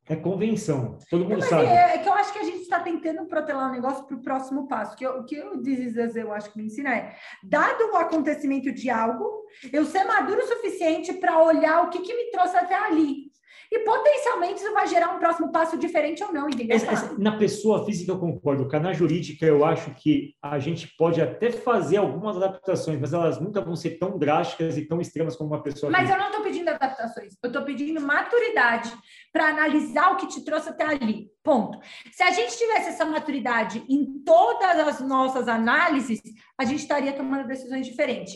É 0.08 0.16
convenção, 0.16 0.98
todo 1.10 1.26
mundo 1.26 1.42
sabe. 1.42 1.66
É, 1.66 1.96
é, 1.96 1.98
que 1.98 2.08
eu 2.08 2.14
acho 2.14 2.32
que 2.32 2.38
a 2.38 2.44
gente 2.44 2.62
está 2.62 2.80
tentando 2.80 3.26
protelar 3.26 3.68
o 3.68 3.72
negócio 3.72 4.04
para 4.06 4.16
o 4.16 4.22
próximo 4.22 4.66
passo. 4.66 4.96
Que 4.96 5.04
eu, 5.04 5.18
o 5.18 5.24
que 5.24 5.38
o 5.38 5.60
Dizes 5.62 6.16
eu 6.16 6.32
acho 6.32 6.50
que 6.50 6.58
me 6.58 6.64
ensina 6.64 6.96
é, 6.96 7.14
dado 7.44 7.92
o 7.92 7.96
acontecimento 7.96 8.72
de 8.72 8.88
algo, 8.88 9.44
eu 9.70 9.84
ser 9.84 10.04
maduro 10.04 10.40
o 10.40 10.46
suficiente 10.46 11.12
para 11.12 11.42
olhar 11.42 11.82
o 11.82 11.90
que, 11.90 12.00
que 12.00 12.14
me 12.14 12.30
trouxe 12.30 12.56
até 12.56 12.74
ali. 12.74 13.30
E 13.72 13.78
potencialmente 13.78 14.62
isso 14.62 14.70
vai 14.74 14.86
gerar 14.86 15.14
um 15.14 15.18
próximo 15.18 15.50
passo 15.50 15.78
diferente 15.78 16.22
ou 16.22 16.30
não, 16.30 16.46
entendeu? 16.46 16.76
na 17.16 17.38
pessoa 17.38 17.86
física 17.86 18.12
eu 18.12 18.18
concordo. 18.18 18.68
Na 18.78 18.92
jurídica 18.92 19.46
eu 19.46 19.64
acho 19.64 19.94
que 19.94 20.34
a 20.42 20.58
gente 20.58 20.94
pode 20.94 21.22
até 21.22 21.50
fazer 21.50 21.96
algumas 21.96 22.36
adaptações, 22.36 23.00
mas 23.00 23.14
elas 23.14 23.40
nunca 23.40 23.62
vão 23.62 23.74
ser 23.74 23.92
tão 23.98 24.18
drásticas 24.18 24.76
e 24.76 24.86
tão 24.86 25.00
extremas 25.00 25.36
como 25.36 25.54
uma 25.54 25.62
pessoa 25.62 25.90
Mas 25.90 26.02
física. 26.02 26.18
eu 26.18 26.20
não 26.20 26.28
estou 26.28 26.44
pedindo 26.44 26.68
adaptações, 26.68 27.34
eu 27.42 27.46
estou 27.46 27.62
pedindo 27.62 27.98
maturidade 28.02 28.92
para 29.32 29.46
analisar 29.46 30.12
o 30.12 30.16
que 30.16 30.26
te 30.26 30.44
trouxe 30.44 30.68
até 30.68 30.84
ali. 30.84 31.30
Ponto. 31.42 31.78
Se 32.12 32.22
a 32.22 32.30
gente 32.30 32.54
tivesse 32.58 32.90
essa 32.90 33.06
maturidade 33.06 33.82
em 33.88 34.22
todas 34.22 34.78
as 34.86 35.00
nossas 35.00 35.48
análises, 35.48 36.20
a 36.58 36.66
gente 36.66 36.80
estaria 36.80 37.14
tomando 37.14 37.48
decisões 37.48 37.86
diferentes. 37.86 38.34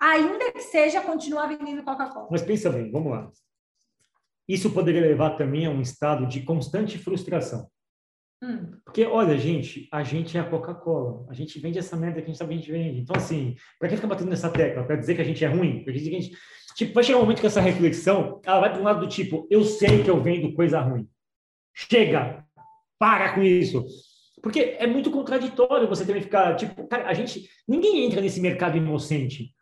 Ainda 0.00 0.50
que 0.50 0.62
seja 0.62 1.02
continuar 1.02 1.48
vendendo 1.48 1.82
Coca-Cola. 1.82 2.28
Mas 2.30 2.40
pensa 2.40 2.70
bem, 2.70 2.90
vamos 2.90 3.12
lá. 3.12 3.30
Isso 4.48 4.70
poderia 4.70 5.02
levar 5.02 5.30
também 5.36 5.66
a 5.66 5.70
um 5.70 5.82
estado 5.82 6.26
de 6.26 6.40
constante 6.40 6.96
frustração. 6.96 7.68
Hum. 8.42 8.70
Porque, 8.84 9.04
olha, 9.04 9.36
gente, 9.36 9.88
a 9.92 10.02
gente 10.02 10.36
é 10.38 10.40
a 10.40 10.48
Coca-Cola. 10.48 11.26
A 11.28 11.34
gente 11.34 11.58
vende 11.58 11.78
essa 11.78 11.96
merda 11.96 12.20
que 12.20 12.24
a 12.24 12.26
gente 12.28 12.38
sabe 12.38 12.50
que 12.50 12.54
a 12.54 12.58
gente 12.58 12.72
vende. 12.72 13.00
Então, 13.00 13.16
assim, 13.16 13.56
para 13.78 13.88
que 13.88 13.96
ficar 13.96 14.08
batendo 14.08 14.30
nessa 14.30 14.48
tecla? 14.48 14.84
Para 14.84 14.96
dizer 14.96 15.14
que 15.16 15.20
a 15.20 15.24
gente 15.24 15.44
é 15.44 15.48
ruim? 15.48 15.84
Para 15.84 15.92
dizer 15.92 16.10
que 16.10 16.16
a 16.16 16.20
gente... 16.20 16.36
Tipo, 16.76 16.94
vai 16.94 17.02
chegar 17.02 17.18
um 17.18 17.22
momento 17.22 17.40
que 17.40 17.46
essa 17.46 17.60
reflexão, 17.60 18.40
ela 18.44 18.60
vai 18.60 18.70
para 18.70 18.80
um 18.80 18.84
lado 18.84 19.00
do 19.00 19.08
tipo, 19.08 19.46
eu 19.50 19.64
sei 19.64 20.04
que 20.04 20.08
eu 20.08 20.22
vendo 20.22 20.54
coisa 20.54 20.80
ruim. 20.80 21.08
Chega! 21.74 22.44
Para 22.98 23.34
com 23.34 23.42
isso! 23.42 23.84
Porque 24.40 24.76
é 24.78 24.86
muito 24.86 25.10
contraditório 25.10 25.88
você 25.88 26.06
também 26.06 26.22
ficar, 26.22 26.54
tipo, 26.54 26.86
cara, 26.86 27.08
a 27.08 27.14
gente... 27.14 27.48
Ninguém 27.66 28.04
entra 28.04 28.20
nesse 28.20 28.40
mercado 28.40 28.76
inocente 28.76 29.52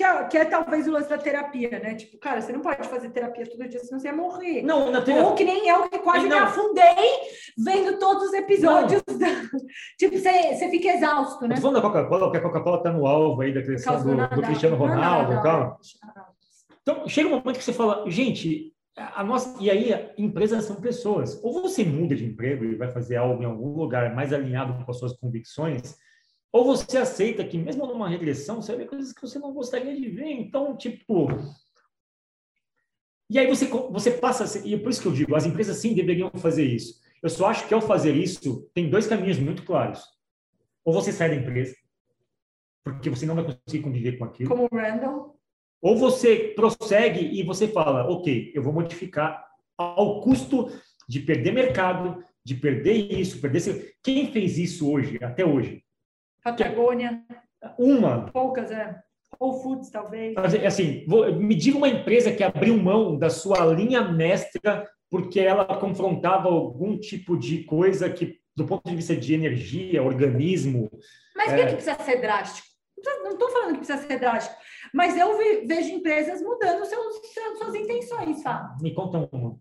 que 0.00 0.04
é, 0.04 0.24
que 0.24 0.38
é 0.38 0.44
talvez 0.46 0.88
o 0.88 0.92
lance 0.92 1.10
da 1.10 1.18
terapia, 1.18 1.78
né? 1.78 1.94
Tipo, 1.94 2.16
cara, 2.16 2.40
você 2.40 2.54
não 2.54 2.60
pode 2.60 2.88
fazer 2.88 3.10
terapia 3.10 3.44
todo 3.44 3.68
dia, 3.68 3.78
senão 3.80 4.00
você 4.00 4.08
ia 4.08 4.16
morrer. 4.16 4.62
Não, 4.62 4.90
na 4.90 5.02
terapia... 5.02 5.28
Ou 5.28 5.34
que 5.34 5.44
nem 5.44 5.68
eu, 5.68 5.90
que 5.90 5.98
quase 5.98 6.26
me 6.26 6.34
afundei 6.34 6.84
vendo 7.58 7.98
todos 7.98 8.28
os 8.28 8.32
episódios. 8.32 9.02
Da... 9.02 9.26
tipo, 10.00 10.16
você, 10.16 10.54
você 10.54 10.70
fica 10.70 10.88
exausto, 10.88 11.46
né? 11.46 11.56
Falando 11.56 11.76
da 11.76 11.82
Coca-Cola, 11.82 12.22
porque 12.22 12.38
a 12.38 12.40
Coca-Cola 12.40 12.82
tá 12.82 12.90
no 12.90 13.06
alvo 13.06 13.42
aí 13.42 13.52
da 13.52 13.62
criação 13.62 14.02
do, 14.02 14.16
do, 14.16 14.42
Cristiano 14.42 14.76
Ronaldo 14.76 15.34
e 15.34 15.42
tal. 15.42 15.78
Então, 16.80 17.06
chega 17.06 17.28
um 17.28 17.32
momento 17.32 17.58
que 17.58 17.64
você 17.64 17.74
fala, 17.74 18.10
gente, 18.10 18.72
a 18.96 19.22
nossa... 19.22 19.54
E 19.62 19.70
aí, 19.70 20.12
empresas 20.16 20.64
são 20.64 20.76
pessoas. 20.76 21.38
Ou 21.44 21.60
você 21.60 21.84
muda 21.84 22.16
de 22.16 22.24
emprego 22.24 22.64
e 22.64 22.74
vai 22.74 22.88
fazer 22.88 23.16
algo 23.16 23.42
em 23.42 23.46
algum 23.46 23.76
lugar 23.76 24.14
mais 24.14 24.32
alinhado 24.32 24.82
com 24.82 24.90
as 24.90 24.98
suas 24.98 25.12
convicções, 25.12 25.98
ou 26.52 26.64
você 26.64 26.98
aceita 26.98 27.44
que, 27.44 27.56
mesmo 27.56 27.86
numa 27.86 28.08
regressão, 28.08 28.60
você 28.60 28.72
vai 28.72 28.82
ver 28.84 28.90
coisas 28.90 29.12
que 29.12 29.20
você 29.20 29.38
não 29.38 29.52
gostaria 29.52 29.94
de 29.94 30.08
ver. 30.08 30.32
Então, 30.32 30.76
tipo. 30.76 31.28
E 33.28 33.38
aí 33.38 33.46
você, 33.46 33.66
você 33.66 34.10
passa. 34.10 34.66
E 34.66 34.74
é 34.74 34.78
por 34.78 34.90
isso 34.90 35.00
que 35.00 35.06
eu 35.06 35.12
digo: 35.12 35.36
as 35.36 35.46
empresas 35.46 35.76
sim 35.76 35.94
deveriam 35.94 36.30
fazer 36.34 36.64
isso. 36.64 37.00
Eu 37.22 37.28
só 37.28 37.46
acho 37.46 37.68
que 37.68 37.74
ao 37.74 37.80
fazer 37.80 38.16
isso, 38.16 38.68
tem 38.74 38.90
dois 38.90 39.06
caminhos 39.06 39.38
muito 39.38 39.64
claros. 39.64 40.02
Ou 40.84 40.92
você 40.92 41.12
sai 41.12 41.28
da 41.28 41.36
empresa, 41.36 41.76
porque 42.82 43.10
você 43.10 43.26
não 43.26 43.36
vai 43.36 43.44
conseguir 43.44 43.82
conviver 43.82 44.18
com 44.18 44.24
aquilo. 44.24 44.48
Como 44.48 44.68
o 44.70 44.76
Randall. 44.76 45.38
Ou 45.80 45.96
você 45.96 46.52
prossegue 46.56 47.20
e 47.20 47.44
você 47.44 47.68
fala: 47.68 48.10
ok, 48.10 48.50
eu 48.54 48.62
vou 48.62 48.72
modificar 48.72 49.46
ao 49.78 50.20
custo 50.20 50.68
de 51.08 51.20
perder 51.20 51.52
mercado, 51.52 52.24
de 52.44 52.56
perder 52.56 53.12
isso, 53.12 53.40
perder. 53.40 53.94
Quem 54.02 54.32
fez 54.32 54.58
isso 54.58 54.90
hoje, 54.90 55.16
até 55.22 55.44
hoje? 55.44 55.84
Patagônia. 56.42 57.22
Uma. 57.78 58.26
Poucas, 58.32 58.70
é. 58.70 58.98
Whole 59.38 59.62
Foods, 59.62 59.90
talvez. 59.90 60.36
Assim, 60.66 61.04
vou, 61.06 61.32
me 61.34 61.54
diga 61.54 61.78
uma 61.78 61.88
empresa 61.88 62.32
que 62.32 62.42
abriu 62.42 62.76
mão 62.76 63.18
da 63.18 63.30
sua 63.30 63.64
linha 63.66 64.02
mestra 64.02 64.88
porque 65.10 65.40
ela 65.40 65.64
confrontava 65.64 66.48
algum 66.48 66.98
tipo 66.98 67.36
de 67.36 67.64
coisa 67.64 68.08
que, 68.08 68.38
do 68.56 68.66
ponto 68.66 68.88
de 68.88 68.96
vista 68.96 69.16
de 69.16 69.34
energia, 69.34 70.02
organismo. 70.02 70.90
Mas 71.36 71.52
é... 71.52 71.66
que 71.66 71.74
precisa 71.74 71.98
ser 72.04 72.20
drástico? 72.20 72.68
Não 73.24 73.32
estou 73.32 73.48
falando 73.48 73.72
que 73.72 73.86
precisa 73.86 74.06
ser 74.06 74.18
drástico, 74.18 74.54
mas 74.92 75.16
eu 75.16 75.36
vejo 75.66 75.94
empresas 75.94 76.42
mudando 76.42 76.84
seus, 76.84 77.16
suas 77.58 77.74
intenções, 77.74 78.42
Fá. 78.42 78.76
Me 78.80 78.92
conta 78.92 79.28
uma. 79.32 79.58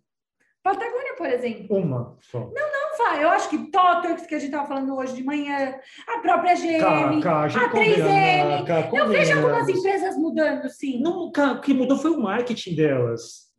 Patagônia, 0.61 1.15
por 1.17 1.27
exemplo. 1.27 1.77
Uma 1.77 2.17
só. 2.19 2.39
Não, 2.39 2.71
não, 2.71 2.78
Eu 3.21 3.29
acho 3.29 3.49
que 3.49 3.71
Totex, 3.71 4.25
que 4.25 4.35
a 4.35 4.39
gente 4.39 4.49
estava 4.49 4.67
falando 4.67 4.95
hoje 4.95 5.15
de 5.15 5.23
manhã, 5.23 5.75
a 6.07 6.19
própria 6.19 6.55
GM, 6.55 7.23
a, 7.25 7.45
a 7.45 7.69
3M. 7.71 8.93
eu 8.93 9.07
vejo 9.07 9.37
algumas 9.37 9.69
empresas 9.69 10.17
mudando, 10.17 10.69
sim. 10.69 11.01
Não, 11.01 11.27
o 11.27 11.61
que 11.61 11.73
mudou 11.73 11.97
foi 11.97 12.11
o 12.11 12.19
marketing 12.19 12.75
delas. 12.75 13.49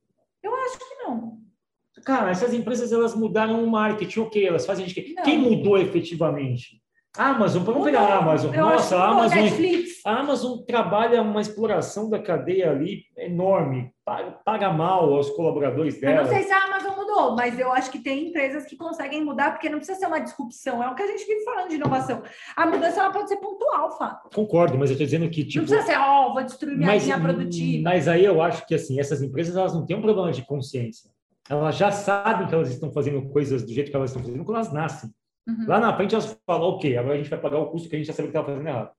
Eu 0.42 0.54
acho 0.54 0.78
que 0.78 0.94
não. 1.02 1.38
Cara, 2.04 2.30
essas 2.30 2.54
empresas 2.54 2.92
elas 2.92 3.14
mudaram 3.14 3.62
o 3.62 3.70
marketing, 3.70 4.20
ok, 4.20 4.46
elas 4.46 4.64
fazem 4.64 4.86
de 4.86 4.94
quê? 4.94 5.14
Quem 5.24 5.38
mudou 5.38 5.76
efetivamente? 5.78 6.79
Amazon, 7.16 7.64
vamos 7.64 7.84
pegar 7.84 8.02
a 8.02 8.18
Amazon. 8.18 8.54
Eu 8.54 8.64
Nossa, 8.64 8.96
a 8.96 9.08
Amazon, 9.08 9.48
a 10.06 10.16
Amazon 10.20 10.58
trabalha 10.58 11.20
uma 11.22 11.40
exploração 11.40 12.08
da 12.08 12.20
cadeia 12.20 12.70
ali 12.70 13.02
enorme, 13.16 13.92
paga, 14.04 14.30
paga 14.44 14.72
mal 14.72 15.12
aos 15.12 15.28
colaboradores 15.30 16.00
dela. 16.00 16.18
Eu 16.18 16.22
não 16.22 16.30
sei 16.30 16.44
se 16.44 16.52
a 16.52 16.64
Amazon 16.64 16.94
mudou, 16.96 17.34
mas 17.34 17.58
eu 17.58 17.72
acho 17.72 17.90
que 17.90 17.98
tem 17.98 18.28
empresas 18.28 18.64
que 18.64 18.76
conseguem 18.76 19.24
mudar, 19.24 19.50
porque 19.50 19.68
não 19.68 19.78
precisa 19.78 19.98
ser 19.98 20.06
uma 20.06 20.20
disrupção, 20.20 20.80
é 20.82 20.88
o 20.88 20.94
que 20.94 21.02
a 21.02 21.06
gente 21.08 21.26
vive 21.26 21.44
falando 21.44 21.68
de 21.68 21.74
inovação. 21.74 22.22
A 22.56 22.66
mudança 22.66 23.00
ela 23.00 23.10
pode 23.10 23.28
ser 23.28 23.38
pontual, 23.38 23.98
Fá. 23.98 24.22
Concordo, 24.32 24.78
mas 24.78 24.90
eu 24.90 24.94
estou 24.94 25.04
dizendo 25.04 25.28
que. 25.28 25.44
Tipo, 25.44 25.58
não 25.58 25.66
precisa 25.66 25.92
ser, 25.92 25.98
ó, 25.98 26.28
oh, 26.28 26.34
vou 26.34 26.44
destruir 26.44 26.76
minha 26.76 26.92
mas, 26.92 27.02
linha 27.02 27.20
produtiva. 27.20 27.82
Mas 27.82 28.06
aí 28.06 28.24
eu 28.24 28.40
acho 28.40 28.64
que 28.66 28.74
assim, 28.74 29.00
essas 29.00 29.20
empresas 29.20 29.56
elas 29.56 29.74
não 29.74 29.84
têm 29.84 29.96
um 29.96 30.02
problema 30.02 30.30
de 30.30 30.46
consciência. 30.46 31.10
Elas 31.48 31.76
já 31.76 31.90
sabem 31.90 32.46
que 32.46 32.54
elas 32.54 32.70
estão 32.70 32.92
fazendo 32.92 33.28
coisas 33.30 33.64
do 33.64 33.72
jeito 33.72 33.90
que 33.90 33.96
elas 33.96 34.10
estão 34.10 34.22
fazendo 34.22 34.44
quando 34.44 34.58
elas 34.58 34.72
nascem. 34.72 35.10
Uhum. 35.50 35.66
Lá 35.66 35.80
na 35.80 35.96
frente 35.96 36.14
elas 36.14 36.38
falam, 36.46 36.68
ok, 36.68 36.96
agora 36.96 37.14
a 37.14 37.18
gente 37.18 37.30
vai 37.30 37.40
pagar 37.40 37.58
o 37.58 37.70
custo 37.70 37.88
que 37.88 37.96
a 37.96 37.98
gente 37.98 38.06
já 38.06 38.12
sabia 38.12 38.30
que 38.30 38.36
estava 38.36 38.52
fazendo 38.52 38.68
errado. 38.68 38.92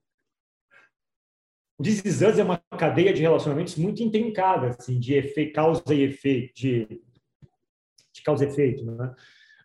O 1.78 1.84
This 1.84 2.22
é 2.22 2.44
uma 2.44 2.62
cadeia 2.78 3.14
de 3.14 3.22
relacionamentos 3.22 3.76
muito 3.76 4.04
intrincada, 4.04 4.68
assim, 4.68 5.00
de 5.00 5.16
efeito, 5.16 5.54
causa 5.54 5.82
e 5.94 6.02
efeito, 6.04 6.54
de, 6.54 7.02
de 8.14 8.22
causa 8.24 8.46
e 8.46 8.48
efeito, 8.48 8.86
né? 8.86 9.16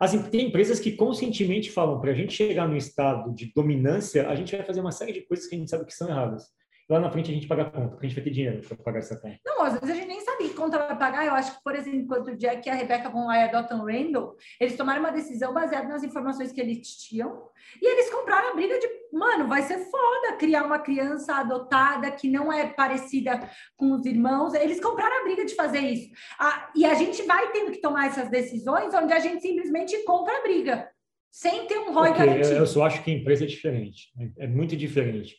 Assim, 0.00 0.22
tem 0.22 0.46
empresas 0.48 0.78
que 0.78 0.92
conscientemente 0.92 1.70
falam 1.70 2.00
para 2.00 2.10
a 2.10 2.14
gente 2.14 2.32
chegar 2.32 2.68
no 2.68 2.76
estado 2.76 3.34
de 3.34 3.52
dominância, 3.54 4.28
a 4.28 4.34
gente 4.34 4.54
vai 4.54 4.64
fazer 4.64 4.80
uma 4.80 4.92
série 4.92 5.12
de 5.12 5.22
coisas 5.22 5.46
que 5.46 5.54
a 5.54 5.58
gente 5.58 5.70
sabe 5.70 5.86
que 5.86 5.94
são 5.94 6.08
erradas 6.08 6.54
lá 6.88 7.00
na 7.00 7.10
frente 7.10 7.30
a 7.30 7.34
gente 7.34 7.46
paga 7.46 7.62
a 7.62 7.70
conta, 7.70 7.88
porque 7.88 8.06
a 8.06 8.08
gente 8.08 8.16
vai 8.16 8.24
ter 8.24 8.30
dinheiro 8.30 8.60
para 8.66 8.76
pagar 8.76 8.98
essa 9.00 9.16
conta. 9.16 9.38
Não, 9.44 9.62
às 9.62 9.74
vezes 9.74 9.90
a 9.90 9.94
gente 9.94 10.08
nem 10.08 10.15
sabe 10.36 10.50
conta 10.50 10.78
vai 10.78 10.96
pagar. 10.96 11.26
Eu 11.26 11.32
acho 11.32 11.56
que, 11.56 11.62
por 11.62 11.74
exemplo, 11.74 12.00
enquanto 12.00 12.28
o 12.28 12.36
Jack 12.36 12.66
e 12.66 12.70
a 12.70 12.74
Rebecca 12.74 13.08
vão 13.08 13.26
lá 13.26 13.38
e 13.38 13.44
adotam 13.44 13.80
o 13.80 13.86
Randall, 13.86 14.36
eles 14.60 14.76
tomaram 14.76 15.00
uma 15.00 15.10
decisão 15.10 15.52
baseada 15.52 15.88
nas 15.88 16.04
informações 16.04 16.52
que 16.52 16.60
eles 16.60 16.96
tinham 16.96 17.48
e 17.80 17.86
eles 17.86 18.10
compraram 18.10 18.52
a 18.52 18.54
briga 18.54 18.78
de, 18.78 18.88
mano, 19.12 19.48
vai 19.48 19.62
ser 19.62 19.78
foda 19.78 20.36
criar 20.38 20.64
uma 20.64 20.78
criança 20.78 21.36
adotada 21.36 22.10
que 22.10 22.28
não 22.28 22.52
é 22.52 22.66
parecida 22.68 23.48
com 23.76 23.92
os 23.92 24.04
irmãos. 24.04 24.54
Eles 24.54 24.80
compraram 24.80 25.20
a 25.20 25.24
briga 25.24 25.44
de 25.44 25.54
fazer 25.54 25.80
isso. 25.80 26.10
Ah, 26.38 26.70
e 26.74 26.84
a 26.84 26.94
gente 26.94 27.22
vai 27.22 27.50
tendo 27.52 27.72
que 27.72 27.80
tomar 27.80 28.06
essas 28.06 28.28
decisões 28.28 28.92
onde 28.94 29.12
a 29.12 29.18
gente 29.18 29.40
simplesmente 29.40 29.96
compra 30.04 30.36
a 30.38 30.42
briga. 30.42 30.88
Sem 31.30 31.66
ter 31.66 31.78
um 31.78 31.92
ROI 31.92 32.10
okay, 32.10 32.26
garantido. 32.26 32.54
Eu 32.54 32.66
só 32.66 32.86
acho 32.86 33.02
que 33.02 33.10
a 33.10 33.14
empresa 33.14 33.44
é 33.44 33.46
diferente. 33.46 34.10
É 34.38 34.46
muito 34.46 34.74
diferente 34.74 35.36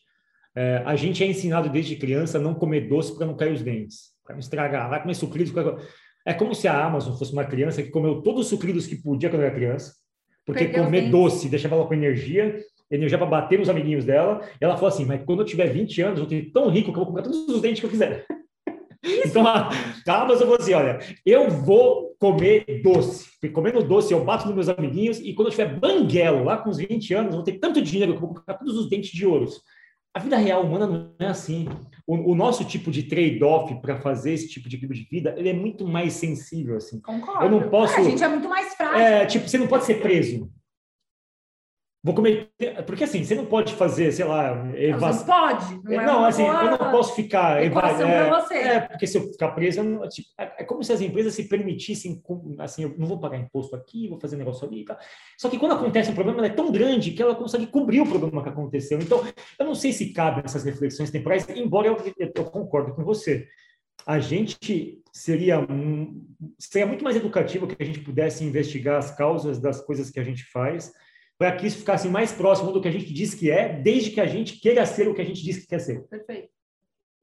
é, 0.58 0.82
a 0.88 0.96
gente 0.96 1.24
é 1.24 1.28
ensinado 1.28 1.70
desde 1.70 1.96
criança 1.96 2.40
a 2.40 2.42
não 2.42 2.56
comer 2.56 2.90
doce 2.90 3.16
para 3.16 3.28
não 3.28 3.38
cair 3.38 3.54
os 3.54 3.62
dentes, 3.62 4.10
para 4.28 4.36
não 4.36 4.42
estragar. 4.42 4.90
Vai 4.90 5.02
comer 5.02 5.16
sucrilhos. 5.16 5.54
É 6.26 6.34
como 6.34 6.54
se 6.54 6.68
a 6.68 6.86
Amazon 6.86 7.18
fosse 7.18 7.32
uma 7.32 7.46
criança 7.46 7.82
que 7.82 7.90
comeu 7.90 8.22
todos 8.22 8.42
os 8.42 8.48
sucrilhos 8.48 8.86
que 8.86 8.98
podia 8.98 9.30
quando 9.30 9.44
era 9.44 9.56
criança, 9.56 9.94
porque 10.46 10.66
Perdeu 10.66 10.84
comer 10.84 11.10
doce 11.10 11.50
deixava 11.50 11.76
ela 11.76 11.88
com 11.88 11.94
energia, 11.94 12.60
energia 12.92 13.18
para 13.18 13.28
bater 13.28 13.58
nos 13.58 13.70
amiguinhos 13.70 14.06
dela. 14.06 14.42
E 14.62 14.64
ela 14.64 14.76
falou 14.76 14.90
assim: 14.90 15.06
Mas 15.06 15.24
quando 15.24 15.40
eu 15.40 15.46
tiver 15.46 15.68
20 15.68 16.02
anos, 16.02 16.20
eu 16.20 16.26
vou 16.26 16.30
ter 16.30 16.52
tão 16.52 16.70
rico 16.70 16.92
que 16.92 17.00
eu 17.00 17.04
vou 17.04 17.08
comprar 17.08 17.24
todos 17.24 17.48
os 17.48 17.62
dentes 17.62 17.80
que 17.80 17.86
eu 17.86 17.90
quiser. 17.90 18.26
Isso. 19.04 19.28
Então 19.28 19.48
a, 19.48 19.70
a 20.08 20.22
Amazon 20.22 20.48
falou 20.48 20.58
assim: 20.60 20.74
Olha, 20.74 21.00
eu 21.26 21.50
vou 21.50 22.16
comer 22.20 22.82
doce. 22.84 23.30
Porque 23.40 23.54
comendo 23.54 23.84
doce 23.84 24.14
eu 24.14 24.24
bato 24.24 24.46
nos 24.46 24.56
meus 24.56 24.70
amiguinhos 24.70 25.20
e 25.20 25.34
quando 25.34 25.48
eu 25.48 25.52
tiver 25.52 25.80
banguelo 25.80 26.44
lá 26.44 26.58
com 26.58 26.70
os 26.70 26.78
20 26.78 27.14
anos, 27.14 27.30
eu 27.32 27.36
vou 27.38 27.44
ter 27.44 27.60
tanto 27.60 27.82
dinheiro 27.82 28.14
que 28.14 28.18
eu 28.18 28.28
vou 28.28 28.36
comprar 28.36 28.56
todos 28.56 28.76
os 28.76 28.90
dentes 28.90 29.12
de 29.12 29.26
ouro. 29.26 29.48
A 30.14 30.20
vida 30.20 30.36
real 30.36 30.64
humana 30.64 30.88
não 30.88 31.14
é 31.20 31.30
assim. 31.30 31.68
O, 32.08 32.32
o 32.32 32.36
nosso 32.36 32.64
tipo 32.64 32.90
de 32.90 33.04
trade-off 33.04 33.76
para 33.82 34.00
fazer 34.00 34.32
esse 34.32 34.48
tipo 34.48 34.70
de 34.70 34.78
tipo 34.78 34.94
de 34.94 35.04
vida, 35.04 35.36
ele 35.38 35.50
é 35.50 35.54
muito 35.54 35.86
mais 35.86 36.14
sensível, 36.14 36.78
assim. 36.78 37.02
Concordo. 37.02 37.44
Eu 37.44 37.52
não 37.52 37.70
posso... 37.70 37.96
É, 37.96 37.98
a 37.98 38.04
gente 38.04 38.24
é 38.24 38.28
muito 38.30 38.48
mais 38.48 38.74
frágil. 38.76 38.98
É, 38.98 39.26
tipo, 39.26 39.48
você 39.48 39.58
não 39.58 39.68
pode 39.68 39.84
ser 39.84 40.02
preso. 40.02 40.50
Vou 42.08 42.16
comer. 42.16 42.50
Porque 42.86 43.04
assim, 43.04 43.22
você 43.22 43.36
não 43.36 43.46
pode 43.46 43.74
fazer, 43.74 44.14
sei 44.14 44.24
lá. 44.24 44.66
Eva... 44.74 45.12
Não, 45.12 45.26
pode. 45.26 45.84
Não, 45.84 45.92
é 45.92 46.06
não 46.06 46.24
assim, 46.24 46.44
eu 46.44 46.72
não 46.72 46.78
posso 46.78 47.14
ficar. 47.14 47.62
É, 47.62 47.70
você. 47.70 48.54
é, 48.54 48.80
porque 48.80 49.06
se 49.06 49.18
eu 49.18 49.30
ficar 49.30 49.50
preso, 49.50 49.84
não, 49.84 50.08
tipo, 50.08 50.30
é, 50.40 50.54
é, 50.60 50.64
como 50.64 50.82
se 50.82 50.94
as 50.94 51.02
empresas 51.02 51.34
se 51.34 51.50
permitissem, 51.50 52.24
assim, 52.60 52.84
eu 52.84 52.96
não 52.98 53.08
vou 53.08 53.20
pagar 53.20 53.38
imposto 53.38 53.76
aqui, 53.76 54.08
vou 54.08 54.18
fazer 54.22 54.38
negócio 54.38 54.66
ali. 54.66 54.86
Tá? 54.86 54.98
Só 55.38 55.50
que 55.50 55.60
quando 55.60 55.74
acontece 55.74 56.10
um 56.10 56.16
problema, 56.16 56.40
ela 56.40 56.48
é 56.48 56.56
tão 56.56 56.72
grande 56.72 57.12
que 57.12 57.22
ela 57.22 57.36
consegue 57.36 57.68
cobrir 57.68 58.00
o 58.00 58.08
problema 58.08 58.42
que 58.42 58.50
aconteceu. 58.50 59.00
Então, 59.00 59.22
eu 59.60 59.66
não 59.66 59.76
sei 59.76 59.92
se 59.92 60.14
cabe 60.14 60.42
nessas 60.42 60.64
reflexões 60.64 61.12
temporais, 61.12 61.46
embora 61.50 61.88
eu, 61.88 61.98
eu 62.18 62.46
concordo 62.46 62.96
com 62.96 63.04
você. 63.04 63.46
A 64.06 64.18
gente 64.18 65.02
seria, 65.12 65.60
um, 65.60 66.26
seria 66.58 66.88
muito 66.88 67.04
mais 67.04 67.18
educativo 67.18 67.68
que 67.68 67.84
a 67.84 67.86
gente 67.86 68.00
pudesse 68.00 68.46
investigar 68.46 68.98
as 68.98 69.12
causas 69.12 69.60
das 69.60 69.82
coisas 69.82 70.10
que 70.10 70.22
a 70.22 70.24
gente 70.24 70.46
faz 70.46 70.94
para 71.38 71.56
que 71.56 71.68
isso 71.68 71.80
ficasse 71.80 72.10
mais 72.10 72.32
próximo 72.32 72.72
do 72.72 72.82
que 72.82 72.88
a 72.88 72.92
gente 72.92 73.14
diz 73.14 73.34
que 73.34 73.52
é, 73.52 73.80
desde 73.80 74.12
que 74.12 74.20
a 74.20 74.26
gente 74.26 74.60
queira 74.60 74.86
ser 74.86 75.08
o 75.08 75.14
que 75.14 75.22
a 75.22 75.26
gente 75.26 75.44
diz 75.44 75.60
que 75.60 75.68
quer 75.68 75.80
ser. 75.80 76.02
Perfeito. 76.08 76.50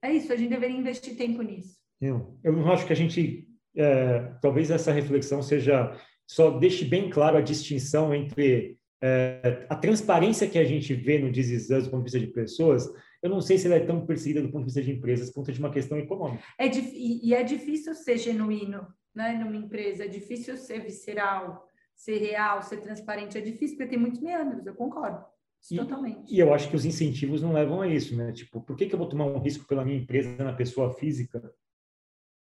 É 0.02 0.12
isso, 0.12 0.32
a 0.32 0.36
gente 0.36 0.50
deveria 0.50 0.76
investir 0.76 1.16
tempo 1.16 1.42
nisso. 1.42 1.76
Eu, 2.00 2.38
eu 2.44 2.52
não 2.52 2.70
acho 2.70 2.86
que 2.86 2.92
a 2.92 2.96
gente, 2.96 3.48
é, 3.76 4.20
talvez 4.40 4.70
essa 4.70 4.92
reflexão 4.92 5.42
seja, 5.42 5.98
só 6.26 6.50
deixe 6.50 6.84
bem 6.84 7.10
claro 7.10 7.38
a 7.38 7.40
distinção 7.40 8.14
entre 8.14 8.78
é, 9.02 9.66
a 9.68 9.74
transparência 9.74 10.48
que 10.48 10.58
a 10.58 10.64
gente 10.64 10.94
vê 10.94 11.18
no 11.18 11.32
Desizans 11.32 11.84
do 11.84 11.90
ponto 11.90 12.04
de 12.04 12.12
vista 12.12 12.20
de 12.20 12.32
pessoas, 12.32 12.86
eu 13.22 13.30
não 13.30 13.40
sei 13.40 13.56
se 13.56 13.66
ela 13.66 13.76
é 13.76 13.80
tão 13.80 14.04
perseguida 14.04 14.42
do 14.42 14.50
ponto 14.50 14.60
de 14.60 14.66
vista 14.66 14.82
de 14.82 14.92
empresas, 14.92 15.28
do 15.28 15.34
ponto 15.34 15.50
de 15.50 15.58
uma 15.58 15.70
questão 15.70 15.98
econômica. 15.98 16.44
É, 16.58 16.66
e 16.66 17.34
é 17.34 17.42
difícil 17.42 17.94
ser 17.94 18.18
genuíno 18.18 18.86
né, 19.14 19.32
numa 19.32 19.56
empresa, 19.56 20.04
é 20.04 20.08
difícil 20.08 20.56
ser 20.56 20.80
visceral, 20.80 21.63
ser 21.94 22.18
real, 22.18 22.62
ser 22.62 22.78
transparente 22.78 23.38
é 23.38 23.40
difícil, 23.40 23.76
porque 23.76 23.90
tem 23.90 23.98
muitos 23.98 24.20
meandros, 24.20 24.66
eu 24.66 24.74
concordo. 24.74 25.24
E, 25.70 25.76
totalmente. 25.76 26.34
E 26.34 26.38
eu 26.38 26.52
acho 26.52 26.68
que 26.68 26.76
os 26.76 26.84
incentivos 26.84 27.40
não 27.40 27.52
levam 27.52 27.80
a 27.80 27.88
isso, 27.88 28.14
né? 28.16 28.32
Tipo, 28.32 28.60
por 28.60 28.76
que, 28.76 28.86
que 28.86 28.94
eu 28.94 28.98
vou 28.98 29.08
tomar 29.08 29.26
um 29.26 29.38
risco 29.38 29.66
pela 29.66 29.84
minha 29.84 29.98
empresa 29.98 30.36
na 30.42 30.52
pessoa 30.52 30.92
física? 30.92 31.52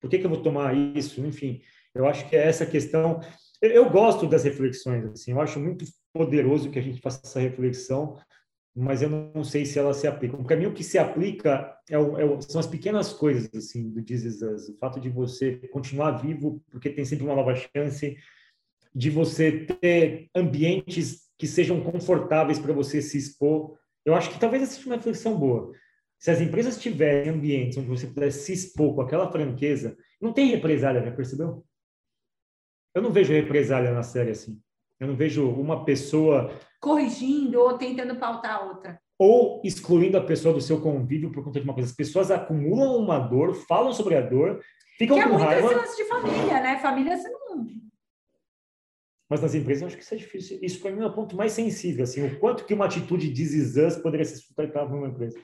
Por 0.01 0.11
que, 0.11 0.19
que 0.19 0.27
eu 0.27 0.31
vou 0.31 0.43
tomar 0.43 0.77
isso? 0.77 1.25
Enfim, 1.25 1.63
eu 1.95 2.07
acho 2.07 2.29
que 2.29 2.37
é 2.37 2.47
essa 2.47 2.67
questão. 2.67 3.21
Eu, 3.63 3.71
eu 3.71 3.91
gosto 3.91 4.27
das 4.27 4.45
reflexões, 4.45 5.05
assim, 5.07 5.31
eu 5.33 5.41
acho 5.41 5.61
muito 5.61 5.85
poderoso 6.13 6.71
que 6.71 6.79
a 6.79 6.83
gente 6.83 7.01
faça 7.01 7.21
essa 7.25 7.41
reflexão, 7.41 8.19
mas 8.75 9.01
eu 9.01 9.09
não 9.09 9.45
sei 9.45 9.65
se 9.65 9.79
elas 9.79 9.97
se 9.97 10.07
aplicam. 10.07 10.45
Para 10.45 10.57
mim, 10.57 10.67
o 10.67 10.75
que 10.75 10.85
se 10.85 10.99
aplica 10.99 11.75
é 11.89 11.99
o, 11.99 12.19
é 12.19 12.25
o, 12.25 12.41
são 12.43 12.61
as 12.61 12.67
pequenas 12.67 13.13
coisas, 13.13 13.49
assim, 13.55 13.89
do 13.89 14.03
This 14.03 14.43
O 14.43 14.77
fato 14.79 15.01
de 15.01 15.09
você 15.09 15.57
continuar 15.69 16.19
vivo, 16.19 16.63
porque 16.71 16.91
tem 16.91 17.05
sempre 17.05 17.25
uma 17.25 17.37
nova 17.37 17.55
chance, 17.55 18.17
de 18.97 19.11
você 19.11 19.53
ter 19.53 20.31
ambientes 20.35 21.27
que 21.39 21.47
sejam 21.47 21.83
confortáveis 21.83 22.59
para 22.59 22.73
você 22.73 23.03
se 23.03 23.19
expor. 23.19 23.77
Eu 24.07 24.15
acho 24.15 24.31
que 24.31 24.41
talvez 24.41 24.63
essa 24.63 24.73
seja 24.73 24.87
uma 24.87 24.97
reflexão 24.97 25.37
boa. 25.37 25.71
Se 26.19 26.31
as 26.31 26.41
empresas 26.41 26.81
tiverem 26.81 27.29
ambientes 27.31 27.77
onde 27.77 27.89
você 27.89 28.07
puder 28.07 28.31
se 28.31 28.55
expor 28.55 28.95
com 28.95 29.03
aquela 29.03 29.31
franqueza, 29.31 29.95
não 30.19 30.33
tem 30.33 30.47
represália, 30.47 31.05
já 31.05 31.13
percebeu? 31.13 31.63
Eu 32.95 33.03
não 33.03 33.13
vejo 33.13 33.35
represália 33.35 33.93
na 33.93 34.03
série 34.03 34.31
assim. 34.31 34.59
Eu 34.99 35.09
não 35.09 35.15
vejo 35.15 35.47
uma 35.47 35.85
pessoa 35.85 36.51
corrigindo 36.81 37.61
ou 37.61 37.77
tentando 37.77 38.17
pautar 38.17 38.55
a 38.55 38.65
outra. 38.65 38.99
Ou 39.19 39.61
excluindo 39.63 40.17
a 40.17 40.25
pessoa 40.25 40.55
do 40.55 40.61
seu 40.63 40.81
convívio 40.81 41.31
por 41.31 41.45
conta 41.45 41.61
de 41.61 41.67
uma 41.67 41.75
coisa. 41.75 41.91
As 41.91 41.95
pessoas 41.95 42.31
acumulam 42.31 42.97
uma 42.97 43.19
dor, 43.19 43.55
falam 43.69 43.93
sobre 43.93 44.15
a 44.15 44.23
dor, 44.23 44.59
ficam 44.97 45.19
que 45.19 45.23
é 45.23 45.29
com 45.29 45.29
é 45.29 45.33
muito 45.33 45.45
raiva. 45.45 45.67
esse 45.67 45.75
lance 45.75 45.97
de 45.99 46.05
família, 46.09 46.63
né? 46.63 46.79
Família 46.79 47.19
você 47.19 47.29
não 47.29 47.86
mas 49.29 49.43
nas 49.43 49.55
empresas 49.55 49.83
eu 49.83 49.89
acho 49.89 49.97
que 49.97 50.03
isso 50.03 50.15
é 50.15 50.19
difícil. 50.19 50.59
Isso 50.63 50.81
para 50.81 50.93
mim 50.93 51.03
é 51.03 51.07
o 51.07 51.13
ponto 51.13 51.37
mais 51.37 51.53
sensível, 51.53 52.05
assim, 52.05 52.25
o 52.25 52.39
quanto 52.39 52.65
que 52.65 52.75
uma 52.75 52.87
atitude 52.87 53.33
de 53.33 54.01
poderia 54.03 54.25
ser 54.25 54.37
sustentável 54.37 54.97
numa 54.97 55.09
empresa. 55.09 55.39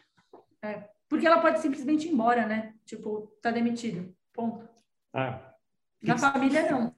É, 0.62 0.88
porque 1.08 1.26
ela 1.26 1.40
pode 1.40 1.60
simplesmente 1.60 2.06
ir 2.06 2.12
embora, 2.12 2.46
né? 2.46 2.74
Tipo, 2.84 3.32
tá 3.42 3.50
demitido. 3.50 4.14
Ponto. 4.32 4.68
Ah. 5.12 5.54
Na 6.02 6.16
família 6.16 6.70
não. 6.70 6.94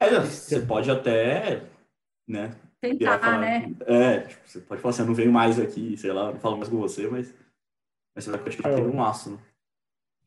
É, 0.00 0.20
você 0.20 0.60
pode 0.60 0.90
até, 0.90 1.64
né? 2.28 2.54
Tentar, 2.80 3.18
falar, 3.18 3.40
né? 3.40 3.74
É, 3.86 4.20
tipo, 4.20 4.48
você 4.48 4.60
pode 4.60 4.82
falar 4.82 4.90
assim, 4.90 5.02
eu 5.02 5.06
não 5.06 5.14
venho 5.14 5.32
mais 5.32 5.58
aqui, 5.58 5.96
sei 5.96 6.12
lá, 6.12 6.32
não 6.32 6.40
falo 6.40 6.56
mais 6.56 6.68
com 6.68 6.76
você, 6.76 7.08
mas, 7.08 7.34
mas 8.14 8.24
você 8.24 8.30
vai 8.30 8.40
continuar 8.40 8.74
tendo 8.74 8.90
um 8.90 9.00
laço, 9.00 9.30
né? 9.30 9.38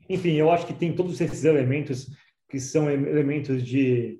Enfim, 0.09 0.33
eu 0.33 0.51
acho 0.51 0.65
que 0.65 0.73
tem 0.73 0.95
todos 0.95 1.21
esses 1.21 1.45
elementos 1.45 2.07
que 2.49 2.59
são 2.59 2.89
elementos 2.89 3.63
de 3.63 4.19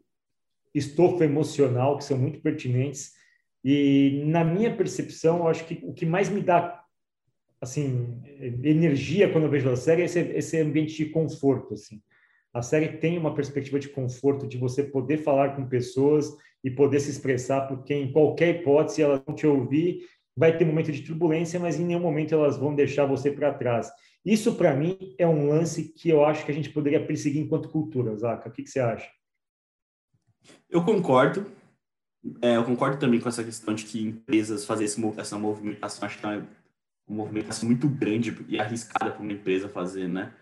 estofo 0.74 1.24
emocional 1.24 1.98
que 1.98 2.04
são 2.04 2.18
muito 2.18 2.42
pertinentes. 2.42 3.14
E 3.64 4.24
na 4.26 4.44
minha 4.44 4.76
percepção, 4.76 5.40
eu 5.40 5.48
acho 5.48 5.66
que 5.66 5.80
o 5.84 5.94
que 5.94 6.06
mais 6.06 6.30
me 6.30 6.42
dá 6.42 6.84
assim 7.62 8.22
energia 8.64 9.30
quando 9.30 9.44
eu 9.44 9.50
vejo 9.50 9.70
a 9.70 9.76
série 9.76 10.04
é 10.04 10.06
esse, 10.06 10.20
esse 10.20 10.60
ambiente 10.60 10.96
de 10.96 11.08
conforto. 11.08 11.74
Assim, 11.74 12.02
a 12.54 12.62
série 12.62 12.98
tem 12.98 13.18
uma 13.18 13.34
perspectiva 13.34 13.80
de 13.80 13.90
conforto 13.90 14.48
de 14.48 14.58
você 14.58 14.84
poder 14.84 15.18
falar 15.18 15.56
com 15.56 15.68
pessoas 15.68 16.32
e 16.64 16.72
poder 16.72 17.00
se 17.00 17.12
expressar, 17.12 17.68
porque 17.68 17.94
em 17.94 18.12
qualquer 18.12 18.56
hipótese 18.56 19.02
elas 19.02 19.22
vão 19.26 19.36
te 19.36 19.46
ouvir, 19.46 20.02
vai 20.36 20.58
ter 20.58 20.66
momento 20.66 20.92
de 20.92 21.02
turbulência, 21.02 21.60
mas 21.60 21.80
em 21.80 21.86
nenhum 21.86 22.00
momento 22.00 22.34
elas 22.34 22.58
vão 22.58 22.74
deixar 22.74 23.06
você 23.06 23.32
para 23.32 23.54
trás. 23.54 23.92
Isso, 24.26 24.56
para 24.56 24.76
mim, 24.76 24.98
é 25.18 25.28
um 25.28 25.48
lance 25.48 25.94
que 25.94 26.10
eu 26.10 26.24
acho 26.26 26.46
que 26.46 26.52
a 26.52 26.54
gente 26.54 26.70
poderia 26.70 27.06
perseguir 27.06 27.42
enquanto 27.42 27.70
cultura, 27.70 28.16
Zaca. 28.16 28.50
O 28.50 28.52
que, 28.52 28.64
que 28.64 28.70
você 28.70 28.80
acha? 28.80 29.10
Eu 30.70 30.84
concordo. 30.84 31.46
É, 32.42 32.58
eu 32.58 32.64
concordo 32.64 32.98
também 32.98 33.20
com 33.20 33.30
essa 33.30 33.44
questão 33.44 33.74
de 33.74 33.86
que 33.86 34.02
empresas 34.02 34.66
fazer 34.66 34.86
essa 34.86 35.38
movimentação, 35.38 36.06
acho 36.06 36.20
que 36.20 36.26
é 36.26 36.30
uma 37.08 37.24
movimentação 37.24 37.68
muito 37.68 37.88
grande 37.88 38.38
e 38.48 38.60
arriscada 38.60 39.12
para 39.12 39.22
uma 39.22 39.32
empresa 39.32 39.70
fazer, 39.70 40.08
né? 40.08 40.34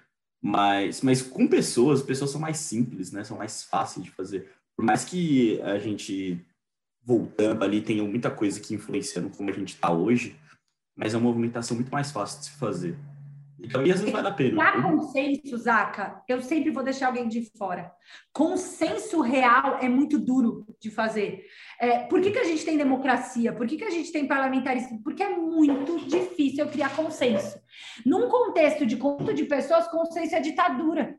Mas, 0.41 1.01
mas 1.01 1.21
com 1.21 1.47
pessoas, 1.47 2.01
pessoas 2.01 2.31
são 2.31 2.41
mais 2.41 2.57
simples, 2.57 3.11
né? 3.11 3.23
São 3.23 3.37
mais 3.37 3.63
fáceis 3.63 4.05
de 4.05 4.11
fazer. 4.11 4.51
Por 4.75 4.83
mais 4.83 5.05
que 5.05 5.61
a 5.61 5.79
gente, 5.79 6.45
voltando 7.03 7.63
ali, 7.63 7.81
tenha 7.81 8.03
muita 8.03 8.29
coisa 8.29 8.59
que 8.59 8.73
influencia 8.73 9.21
no 9.21 9.29
como 9.29 9.49
a 9.49 9.53
gente 9.53 9.73
está 9.75 9.91
hoje, 9.91 10.35
mas 10.95 11.13
é 11.13 11.17
uma 11.17 11.29
movimentação 11.29 11.75
muito 11.75 11.91
mais 11.91 12.11
fácil 12.11 12.39
de 12.39 12.45
se 12.45 12.51
fazer. 12.51 12.97
Às 13.65 13.81
vezes 13.81 14.11
vale 14.11 14.27
a 14.27 14.31
pena. 14.31 14.81
Consenso, 14.81 15.57
Zaca, 15.57 16.21
eu 16.27 16.41
sempre 16.41 16.69
vou 16.69 16.83
deixar 16.83 17.07
alguém 17.07 17.27
de 17.27 17.49
fora. 17.57 17.91
Consenso 18.31 19.19
real 19.21 19.79
é 19.81 19.89
muito 19.89 20.19
duro 20.19 20.65
de 20.79 20.91
fazer. 20.91 21.43
É, 21.79 21.99
por 21.99 22.21
que, 22.21 22.31
que 22.31 22.37
a 22.37 22.43
gente 22.43 22.63
tem 22.63 22.77
democracia? 22.77 23.51
Por 23.51 23.65
que, 23.65 23.77
que 23.77 23.83
a 23.83 23.89
gente 23.89 24.11
tem 24.11 24.27
parlamentarismo? 24.27 25.01
Porque 25.03 25.23
é 25.23 25.35
muito 25.35 26.05
difícil 26.07 26.67
criar 26.67 26.95
consenso. 26.95 27.59
Num 28.05 28.29
contexto 28.29 28.85
de 28.85 28.95
conto 28.95 29.33
de 29.33 29.45
pessoas, 29.45 29.87
consenso 29.87 30.35
é 30.35 30.39
ditadura. 30.39 31.17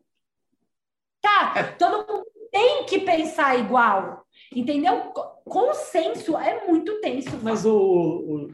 Tá, 1.20 1.54
é. 1.56 1.62
todo 1.64 2.06
mundo 2.06 2.37
tem 2.50 2.84
que 2.86 3.00
pensar 3.00 3.58
igual. 3.58 4.24
Entendeu? 4.54 5.12
Consenso 5.44 6.36
é 6.36 6.66
muito 6.66 7.00
tenso. 7.00 7.38
Mas 7.42 7.64
o, 7.64 7.76
o 7.76 8.48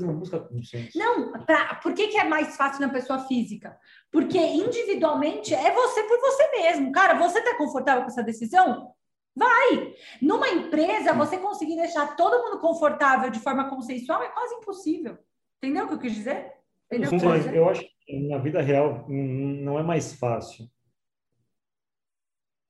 não 0.00 0.16
busca 0.16 0.40
consenso. 0.40 0.96
Não, 0.96 1.32
pra, 1.44 1.76
por 1.76 1.92
que, 1.94 2.08
que 2.08 2.18
é 2.18 2.24
mais 2.24 2.56
fácil 2.56 2.80
na 2.80 2.92
pessoa 2.92 3.20
física? 3.20 3.76
Porque 4.10 4.38
individualmente 4.38 5.54
é 5.54 5.72
você 5.72 6.02
por 6.04 6.18
você 6.20 6.50
mesmo. 6.52 6.92
Cara, 6.92 7.14
você 7.14 7.38
está 7.38 7.56
confortável 7.56 8.02
com 8.02 8.08
essa 8.08 8.22
decisão? 8.22 8.92
Vai! 9.34 9.94
Numa 10.20 10.48
empresa, 10.48 11.12
você 11.12 11.36
conseguir 11.36 11.76
deixar 11.76 12.16
todo 12.16 12.42
mundo 12.42 12.60
confortável 12.60 13.30
de 13.30 13.38
forma 13.38 13.68
consensual 13.68 14.22
é 14.22 14.28
quase 14.28 14.54
impossível. 14.54 15.18
Entendeu 15.58 15.84
o 15.84 15.88
que 15.88 15.94
eu 15.94 15.98
quis 15.98 16.14
dizer? 16.14 16.52
Entendeu 16.90 17.10
eu, 17.12 17.54
eu 17.54 17.68
acho 17.68 17.82
que 17.82 18.28
na 18.28 18.38
vida 18.38 18.62
real 18.62 19.04
não 19.08 19.78
é 19.78 19.82
mais 19.82 20.14
fácil 20.14 20.66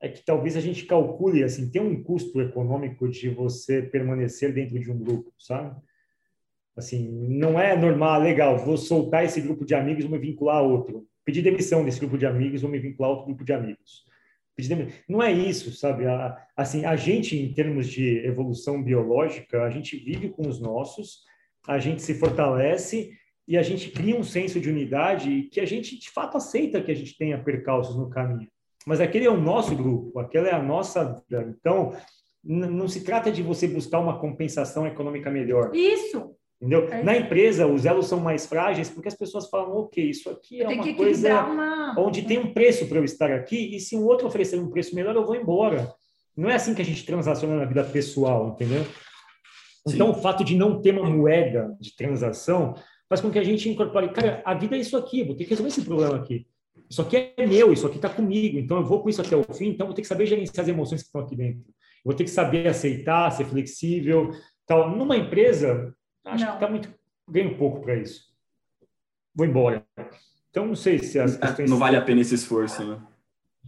é 0.07 0.09
que 0.09 0.25
talvez 0.25 0.57
a 0.57 0.61
gente 0.61 0.87
calcule 0.87 1.43
assim, 1.43 1.71
tem 1.71 1.83
um 1.83 2.03
custo 2.03 2.41
econômico 2.41 3.09
de 3.09 3.29
você 3.29 3.83
permanecer 3.83 4.53
dentro 4.53 4.79
de 4.79 4.91
um 4.91 4.99
grupo, 4.99 5.33
sabe? 5.39 5.77
Assim, 6.77 7.09
não 7.29 7.59
é 7.59 7.77
normal, 7.77 8.21
legal, 8.21 8.59
vou 8.59 8.77
soltar 8.77 9.25
esse 9.25 9.41
grupo 9.41 9.65
de 9.65 9.75
amigos, 9.75 10.05
vou 10.05 10.13
me 10.13 10.19
vincular 10.19 10.57
a 10.57 10.63
outro. 10.63 11.07
Pedir 11.25 11.43
demissão 11.43 11.85
desse 11.85 11.99
grupo 11.99 12.17
de 12.17 12.27
amigos, 12.27 12.63
vou 12.63 12.71
me 12.71 12.79
vincular 12.79 13.11
a 13.11 13.13
outro 13.15 13.27
grupo 13.27 13.45
de 13.45 13.53
amigos. 13.53 14.05
Não 15.09 15.23
é 15.23 15.33
isso, 15.33 15.73
sabe? 15.73 16.05
Assim, 16.57 16.85
a 16.85 16.97
gente, 16.97 17.37
em 17.37 17.53
termos 17.53 17.89
de 17.89 18.19
evolução 18.25 18.83
biológica, 18.83 19.63
a 19.63 19.71
gente 19.71 19.97
vive 19.97 20.31
com 20.31 20.49
os 20.49 20.61
nossos, 20.61 21.25
a 21.67 21.79
gente 21.79 22.03
se 22.03 22.15
fortalece 22.15 23.11
e 23.47 23.57
a 23.57 23.63
gente 23.63 23.91
cria 23.91 24.17
um 24.17 24.23
senso 24.25 24.61
de 24.61 24.71
unidade 24.71 25.49
que 25.53 25.61
a 25.61 25.67
gente, 25.67 25.99
de 25.99 26.11
fato, 26.11 26.37
aceita 26.37 26.81
que 26.81 26.91
a 26.91 26.95
gente 26.95 27.17
tenha 27.17 27.43
percalços 27.43 27.97
no 27.97 28.09
caminho 28.09 28.49
mas 28.87 29.01
aquele 29.01 29.27
é 29.27 29.31
o 29.31 29.41
nosso 29.41 29.75
grupo, 29.75 30.19
aquela 30.21 30.49
é 30.49 30.55
a 30.55 30.63
nossa 30.63 31.05
vida. 31.05 31.55
Então, 31.59 31.93
não 32.45 32.87
se 32.87 33.03
trata 33.03 33.33
de 33.33 33.43
você 33.43 33.67
buscar 33.67 33.99
uma 33.99 34.21
compensação 34.21 34.87
econômica 34.87 35.29
melhor. 35.29 35.75
Isso. 35.75 36.37
Entendeu? 36.61 36.89
É. 36.89 37.03
Na 37.03 37.17
empresa, 37.17 37.67
os 37.67 37.85
elos 37.85 38.07
são 38.07 38.21
mais 38.21 38.47
frágeis 38.47 38.89
porque 38.89 39.09
as 39.09 39.17
pessoas 39.17 39.49
falam, 39.51 39.77
ok, 39.77 40.09
isso 40.09 40.31
aqui 40.31 40.63
é 40.63 40.69
uma 40.69 40.95
coisa 40.95 41.45
uma... 41.45 41.95
onde 41.99 42.23
tem 42.23 42.39
um 42.39 42.55
preço 42.55 42.87
para 42.87 42.99
eu 42.99 43.05
estar 43.05 43.31
aqui 43.33 43.75
e 43.77 43.81
se 43.81 43.97
um 43.97 44.05
outro 44.05 44.29
oferecer 44.29 44.59
um 44.59 44.71
preço 44.71 44.95
melhor, 44.95 45.15
eu 45.17 45.27
vou 45.27 45.35
embora. 45.35 45.93
Não 46.37 46.49
é 46.49 46.55
assim 46.55 46.75
que 46.75 46.81
a 46.81 46.85
gente 46.85 47.05
transaciona 47.05 47.57
na 47.57 47.65
vida 47.65 47.83
pessoal, 47.85 48.49
entendeu? 48.49 48.85
Sim. 48.85 49.95
Então, 49.95 50.11
o 50.11 50.15
fato 50.15 50.45
de 50.45 50.57
não 50.57 50.81
ter 50.81 50.97
uma 50.97 51.11
moeda 51.11 51.77
de 51.81 51.95
transação 51.95 52.75
faz 53.09 53.21
com 53.21 53.31
que 53.31 53.39
a 53.39 53.45
gente 53.45 53.69
incorpore, 53.69 54.13
cara, 54.13 54.43
a 54.45 54.55
vida 54.55 54.77
é 54.77 54.81
isso 54.81 54.97
aqui, 54.97 55.25
vou 55.25 55.37
ter 55.37 55.45
que 55.45 55.51
resolver 55.51 55.69
esse 55.69 55.83
problema 55.83 56.17
aqui. 56.17 56.47
Isso 56.89 57.03
aqui 57.03 57.33
é 57.37 57.47
meu, 57.47 57.73
isso 57.73 57.87
aqui 57.87 57.97
está 57.97 58.09
comigo, 58.09 58.59
então 58.59 58.77
eu 58.79 58.85
vou 58.85 59.03
com 59.03 59.09
isso 59.09 59.21
até 59.21 59.37
o 59.37 59.43
fim, 59.43 59.69
então 59.71 59.85
eu 59.85 59.89
vou 59.89 59.95
ter 59.95 60.03
que 60.03 60.09
saber 60.09 60.27
gerenciar 60.27 60.63
as 60.63 60.69
emoções 60.69 61.03
que 61.03 61.09
estão 61.09 61.21
aqui 61.21 61.35
dentro. 61.35 61.65
Eu 61.69 62.05
vou 62.05 62.15
ter 62.15 62.25
que 62.25 62.31
saber 62.31 62.69
aceitar, 62.69 63.31
ser 63.33 63.45
flexível, 63.45 64.31
tal. 64.67 64.91
Numa 64.97 65.17
empresa, 65.17 65.95
acho 66.25 66.45
não. 66.45 66.51
que 66.53 66.57
está 66.57 66.71
muito 66.71 66.95
ganho 67.29 67.57
pouco 67.57 67.81
para 67.81 67.97
isso. 67.97 68.27
Vou 69.35 69.47
embora. 69.47 69.85
Então 70.51 70.65
não 70.65 70.77
sei 70.77 70.99
se 71.01 71.19
as 71.19 71.37
questões... 71.37 71.69
não 71.69 71.77
vale 71.77 71.97
a 71.97 72.03
pena 72.03 72.21
esse 72.21 72.35
esforço, 72.35 72.85
né? 72.85 73.01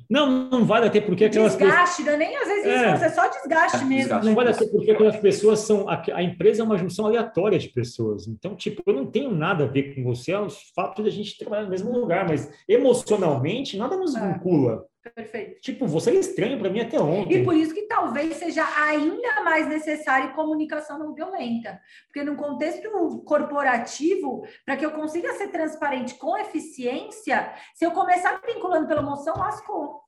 Não, 0.09 0.49
não 0.49 0.65
vale 0.65 0.87
até 0.87 1.01
porque 1.01 1.25
aquelas 1.25 1.57
desgaste, 1.57 2.03
pessoas... 2.03 2.19
nem 2.19 2.37
às 2.37 2.49
vezes 2.49 2.67
é. 2.67 2.95
isso, 2.95 3.05
é 3.05 3.09
só 3.11 3.29
desgaste 3.29 3.77
é, 3.77 3.85
mesmo. 3.85 3.97
Desgaste. 3.97 4.27
Não 4.27 4.35
vale 4.35 4.51
até 4.51 4.67
porque 4.67 4.91
aquelas 4.91 5.17
pessoas 5.17 5.61
são. 5.61 5.87
A, 5.89 6.23
empresa 6.23 6.63
é 6.63 6.65
uma 6.65 6.79
junção 6.79 7.07
aleatória 7.07 7.59
de 7.59 7.69
pessoas. 7.69 8.27
Então, 8.27 8.57
tipo, 8.57 8.83
eu 8.87 8.95
não 8.95 9.07
tenho 9.07 9.31
nada 9.31 9.65
a 9.65 9.67
ver 9.67 9.95
com 9.95 10.03
você, 10.03 10.33
é 10.33 10.39
o 10.41 10.49
fato 10.75 11.03
de 11.03 11.09
a 11.09 11.13
gente 11.13 11.37
trabalhar 11.39 11.65
no 11.65 11.71
mesmo 11.71 11.93
lugar, 11.93 12.27
mas 12.27 12.51
emocionalmente 12.69 13.77
nada 13.77 13.97
nos 13.97 14.15
é. 14.15 14.33
vincula. 14.33 14.85
Perfeito. 15.15 15.61
Tipo, 15.61 15.87
você 15.87 16.11
é 16.11 16.15
estranho 16.15 16.59
para 16.59 16.71
mim 16.71 16.81
até 16.81 16.99
ontem. 17.01 17.41
E 17.41 17.45
por 17.45 17.55
isso 17.55 17.75
que 17.75 17.83
talvez 17.83 18.37
seja 18.37 18.67
ainda 18.77 19.43
mais 19.43 19.69
necessário 19.69 20.35
comunicação 20.35 20.99
não 20.99 21.15
violenta. 21.15 21.81
Porque 22.07 22.23
no 22.23 22.37
contexto 22.37 22.89
corporativo, 23.25 24.43
para 24.65 24.77
que 24.77 24.85
eu 24.85 24.93
consiga 24.93 25.33
ser 25.35 25.49
transparente 25.49 26.15
com 26.15 26.37
eficiência, 26.37 27.53
se 27.75 27.85
eu 27.85 27.93
começar 27.93 28.41
vinculando 28.45 28.87
pela 28.87 29.03
emoção, 29.03 29.37
lascou. 29.37 30.08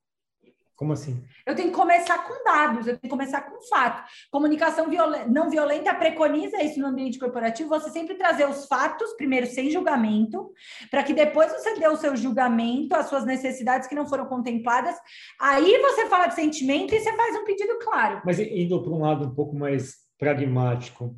Como 0.81 0.95
assim? 0.95 1.23
Eu 1.45 1.55
tenho 1.55 1.69
que 1.69 1.77
começar 1.77 2.27
com 2.27 2.43
dados, 2.43 2.87
eu 2.87 2.95
tenho 2.95 3.01
que 3.03 3.09
começar 3.11 3.43
com 3.43 3.61
fato. 3.69 4.03
Comunicação 4.31 4.87
não 5.29 5.51
violenta 5.51 5.93
preconiza 5.93 6.63
isso 6.63 6.81
no 6.81 6.87
ambiente 6.87 7.19
corporativo, 7.19 7.69
você 7.69 7.91
sempre 7.91 8.15
trazer 8.15 8.49
os 8.49 8.65
fatos, 8.65 9.13
primeiro 9.13 9.47
sem 9.47 9.71
julgamento, 9.71 10.51
para 10.91 11.03
que 11.03 11.13
depois 11.13 11.53
você 11.53 11.79
dê 11.79 11.87
o 11.87 11.99
seu 11.99 12.17
julgamento, 12.17 12.97
as 12.97 13.11
suas 13.11 13.27
necessidades 13.27 13.87
que 13.87 13.95
não 13.95 14.07
foram 14.09 14.25
contempladas. 14.25 14.97
Aí 15.39 15.79
você 15.83 16.07
fala 16.07 16.29
de 16.29 16.35
sentimento 16.35 16.95
e 16.95 16.99
você 16.99 17.15
faz 17.15 17.37
um 17.37 17.45
pedido 17.45 17.79
claro. 17.81 18.23
Mas 18.25 18.39
indo 18.41 18.83
para 18.83 18.91
um 18.91 19.03
lado 19.03 19.27
um 19.27 19.35
pouco 19.35 19.55
mais 19.55 19.97
pragmático, 20.19 21.15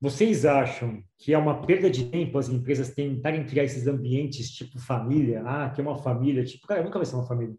vocês 0.00 0.44
acham 0.44 1.02
que 1.18 1.34
é 1.34 1.38
uma 1.38 1.66
perda 1.66 1.90
de 1.90 2.04
tempo 2.04 2.38
as 2.38 2.48
empresas 2.48 2.94
tentarem 2.94 3.44
criar 3.46 3.64
esses 3.64 3.88
ambientes 3.88 4.48
tipo 4.48 4.78
família? 4.78 5.42
Ah, 5.44 5.70
que 5.70 5.80
é 5.80 5.84
uma 5.84 5.98
família, 5.98 6.44
tipo, 6.44 6.68
cara, 6.68 6.84
nunca 6.84 7.00
vai 7.00 7.06
ser 7.06 7.16
uma 7.16 7.26
família 7.26 7.56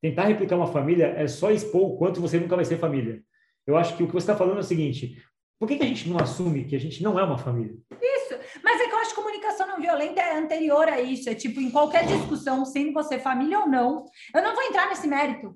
tentar 0.00 0.24
replicar 0.24 0.56
uma 0.56 0.66
família 0.66 1.14
é 1.16 1.26
só 1.26 1.50
expor 1.50 1.82
o 1.82 1.96
quanto 1.96 2.20
você 2.20 2.38
nunca 2.38 2.56
vai 2.56 2.64
ser 2.64 2.78
família. 2.78 3.22
Eu 3.66 3.76
acho 3.76 3.96
que 3.96 4.02
o 4.02 4.06
que 4.06 4.12
você 4.12 4.24
está 4.24 4.36
falando 4.36 4.56
é 4.56 4.60
o 4.60 4.64
seguinte: 4.64 5.22
por 5.58 5.68
que, 5.68 5.76
que 5.76 5.82
a 5.82 5.86
gente 5.86 6.08
não 6.08 6.18
assume 6.18 6.64
que 6.64 6.74
a 6.74 6.80
gente 6.80 7.02
não 7.02 7.18
é 7.18 7.22
uma 7.22 7.38
família? 7.38 7.76
Isso, 8.00 8.34
mas 8.64 8.80
é 8.80 8.88
que 8.88 8.94
eu 8.94 8.98
acho 8.98 9.10
que 9.10 9.20
comunicação 9.20 9.66
não 9.66 9.80
violenta 9.80 10.20
é 10.20 10.36
anterior 10.36 10.88
a 10.88 11.00
isso. 11.00 11.28
É 11.28 11.34
tipo, 11.34 11.60
em 11.60 11.70
qualquer 11.70 12.06
discussão, 12.06 12.64
sendo 12.64 12.92
você 12.92 13.18
família 13.18 13.60
ou 13.60 13.68
não, 13.68 14.04
eu 14.34 14.42
não 14.42 14.54
vou 14.54 14.64
entrar 14.64 14.88
nesse 14.88 15.06
mérito. 15.06 15.54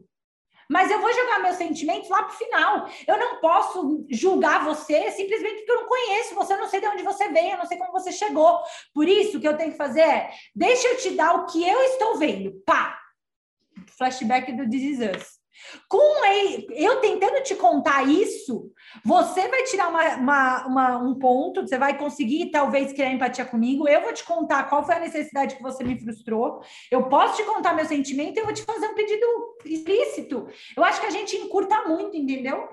Mas 0.70 0.90
eu 0.90 1.00
vou 1.00 1.12
jogar 1.12 1.40
meus 1.40 1.56
sentimentos 1.56 2.08
lá 2.08 2.22
para 2.22 2.34
o 2.34 2.38
final. 2.38 2.88
Eu 3.06 3.18
não 3.18 3.38
posso 3.40 4.06
julgar 4.10 4.64
você 4.64 5.10
simplesmente 5.10 5.56
porque 5.56 5.72
eu 5.72 5.80
não 5.82 5.88
conheço 5.88 6.34
você, 6.34 6.54
eu 6.54 6.58
não 6.58 6.68
sei 6.68 6.80
de 6.80 6.86
onde 6.86 7.02
você 7.02 7.28
vem, 7.28 7.50
eu 7.50 7.58
não 7.58 7.66
sei 7.66 7.76
como 7.76 7.92
você 7.92 8.10
chegou. 8.12 8.60
Por 8.92 9.06
isso, 9.06 9.36
o 9.36 9.40
que 9.40 9.48
eu 9.48 9.56
tenho 9.56 9.72
que 9.72 9.76
fazer 9.76 10.00
é: 10.00 10.30
deixa 10.54 10.88
eu 10.88 10.96
te 10.98 11.10
dar 11.10 11.34
o 11.34 11.46
que 11.46 11.66
eu 11.66 11.80
estou 11.82 12.18
vendo. 12.18 12.52
Pá! 12.64 13.03
Flashback 13.96 14.52
do 14.52 14.68
This 14.68 14.82
Is 14.82 14.98
Us. 14.98 15.44
Com 15.88 16.24
eu 16.70 17.00
tentando 17.00 17.42
te 17.42 17.54
contar 17.54 18.02
isso, 18.08 18.70
você 19.04 19.48
vai 19.48 19.62
tirar 19.64 19.88
uma, 19.88 20.16
uma, 20.16 20.66
uma, 20.66 20.98
um 20.98 21.14
ponto, 21.18 21.62
você 21.62 21.78
vai 21.78 21.96
conseguir 21.96 22.50
talvez 22.50 22.92
criar 22.92 23.12
empatia 23.12 23.44
comigo. 23.44 23.88
Eu 23.88 24.02
vou 24.02 24.12
te 24.12 24.24
contar 24.24 24.64
qual 24.64 24.84
foi 24.84 24.96
a 24.96 25.00
necessidade 25.00 25.56
que 25.56 25.62
você 25.62 25.84
me 25.84 25.98
frustrou. 25.98 26.60
Eu 26.90 27.08
posso 27.08 27.36
te 27.36 27.44
contar 27.44 27.74
meu 27.74 27.84
sentimento 27.84 28.36
e 28.36 28.40
eu 28.40 28.44
vou 28.44 28.54
te 28.54 28.62
fazer 28.62 28.86
um 28.86 28.94
pedido 28.94 29.26
explícito. 29.64 30.46
Eu 30.76 30.84
acho 30.84 31.00
que 31.00 31.06
a 31.06 31.10
gente 31.10 31.36
encurta 31.36 31.86
muito, 31.86 32.16
entendeu? 32.16 32.68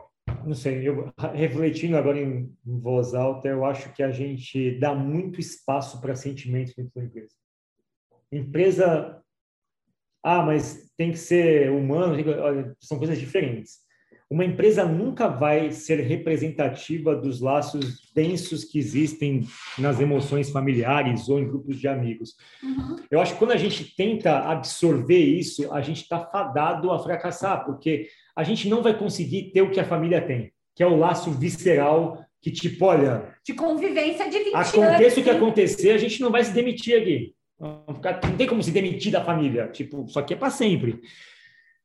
Não 0.45 0.55
sei, 0.55 0.87
eu 0.87 1.11
refletindo 1.33 1.97
agora 1.97 2.19
em 2.19 2.51
voz 2.65 3.13
alta, 3.13 3.47
eu 3.47 3.63
acho 3.63 3.93
que 3.93 4.01
a 4.01 4.11
gente 4.11 4.79
dá 4.79 4.93
muito 4.93 5.39
espaço 5.39 6.01
para 6.01 6.15
sentimentos 6.15 6.73
dentro 6.73 6.91
da 6.95 7.03
empresa. 7.03 7.35
Empresa 8.31 9.23
ah, 10.23 10.43
mas 10.43 10.89
tem 10.97 11.11
que 11.11 11.17
ser 11.17 11.71
humano, 11.71 12.15
são 12.79 12.97
coisas 12.97 13.19
diferentes. 13.19 13.79
Uma 14.29 14.45
empresa 14.45 14.85
nunca 14.85 15.27
vai 15.27 15.73
ser 15.73 15.99
representativa 15.99 17.13
dos 17.13 17.41
laços 17.41 18.09
densos 18.15 18.63
que 18.63 18.79
existem 18.79 19.45
nas 19.77 19.99
emoções 19.99 20.49
familiares 20.49 21.27
ou 21.27 21.37
em 21.37 21.45
grupos 21.45 21.77
de 21.77 21.87
amigos. 21.89 22.35
Uhum. 22.63 22.95
Eu 23.11 23.19
acho 23.19 23.33
que 23.33 23.39
quando 23.39 23.51
a 23.51 23.57
gente 23.57 23.93
tenta 23.93 24.39
absorver 24.39 25.19
isso, 25.19 25.73
a 25.73 25.81
gente 25.81 26.03
está 26.03 26.17
fadado 26.17 26.91
a 26.91 26.99
fracassar, 26.99 27.65
porque 27.65 28.07
a 28.33 28.43
gente 28.43 28.69
não 28.69 28.81
vai 28.81 28.97
conseguir 28.97 29.51
ter 29.51 29.63
o 29.63 29.69
que 29.69 29.81
a 29.81 29.85
família 29.85 30.21
tem, 30.21 30.53
que 30.73 30.81
é 30.81 30.87
o 30.87 30.95
laço 30.95 31.29
visceral 31.31 32.25
que, 32.41 32.51
tipo, 32.51 32.85
olha. 32.85 33.35
De 33.45 33.53
convivência 33.53 34.29
de 34.29 34.39
20 34.39 34.47
aconteça 34.47 34.77
anos. 34.77 34.89
Aconteça 34.89 35.19
o 35.19 35.23
que 35.23 35.29
acontecer, 35.29 35.91
a 35.91 35.97
gente 35.97 36.21
não 36.21 36.31
vai 36.31 36.43
se 36.43 36.53
demitir 36.53 36.99
aqui. 36.99 37.35
Não 37.61 38.37
tem 38.37 38.47
como 38.47 38.63
se 38.63 38.71
demitir 38.71 39.11
da 39.11 39.23
família. 39.23 39.67
Tipo, 39.67 40.05
isso 40.05 40.17
aqui 40.17 40.33
é 40.33 40.37
para 40.37 40.49
sempre. 40.49 40.99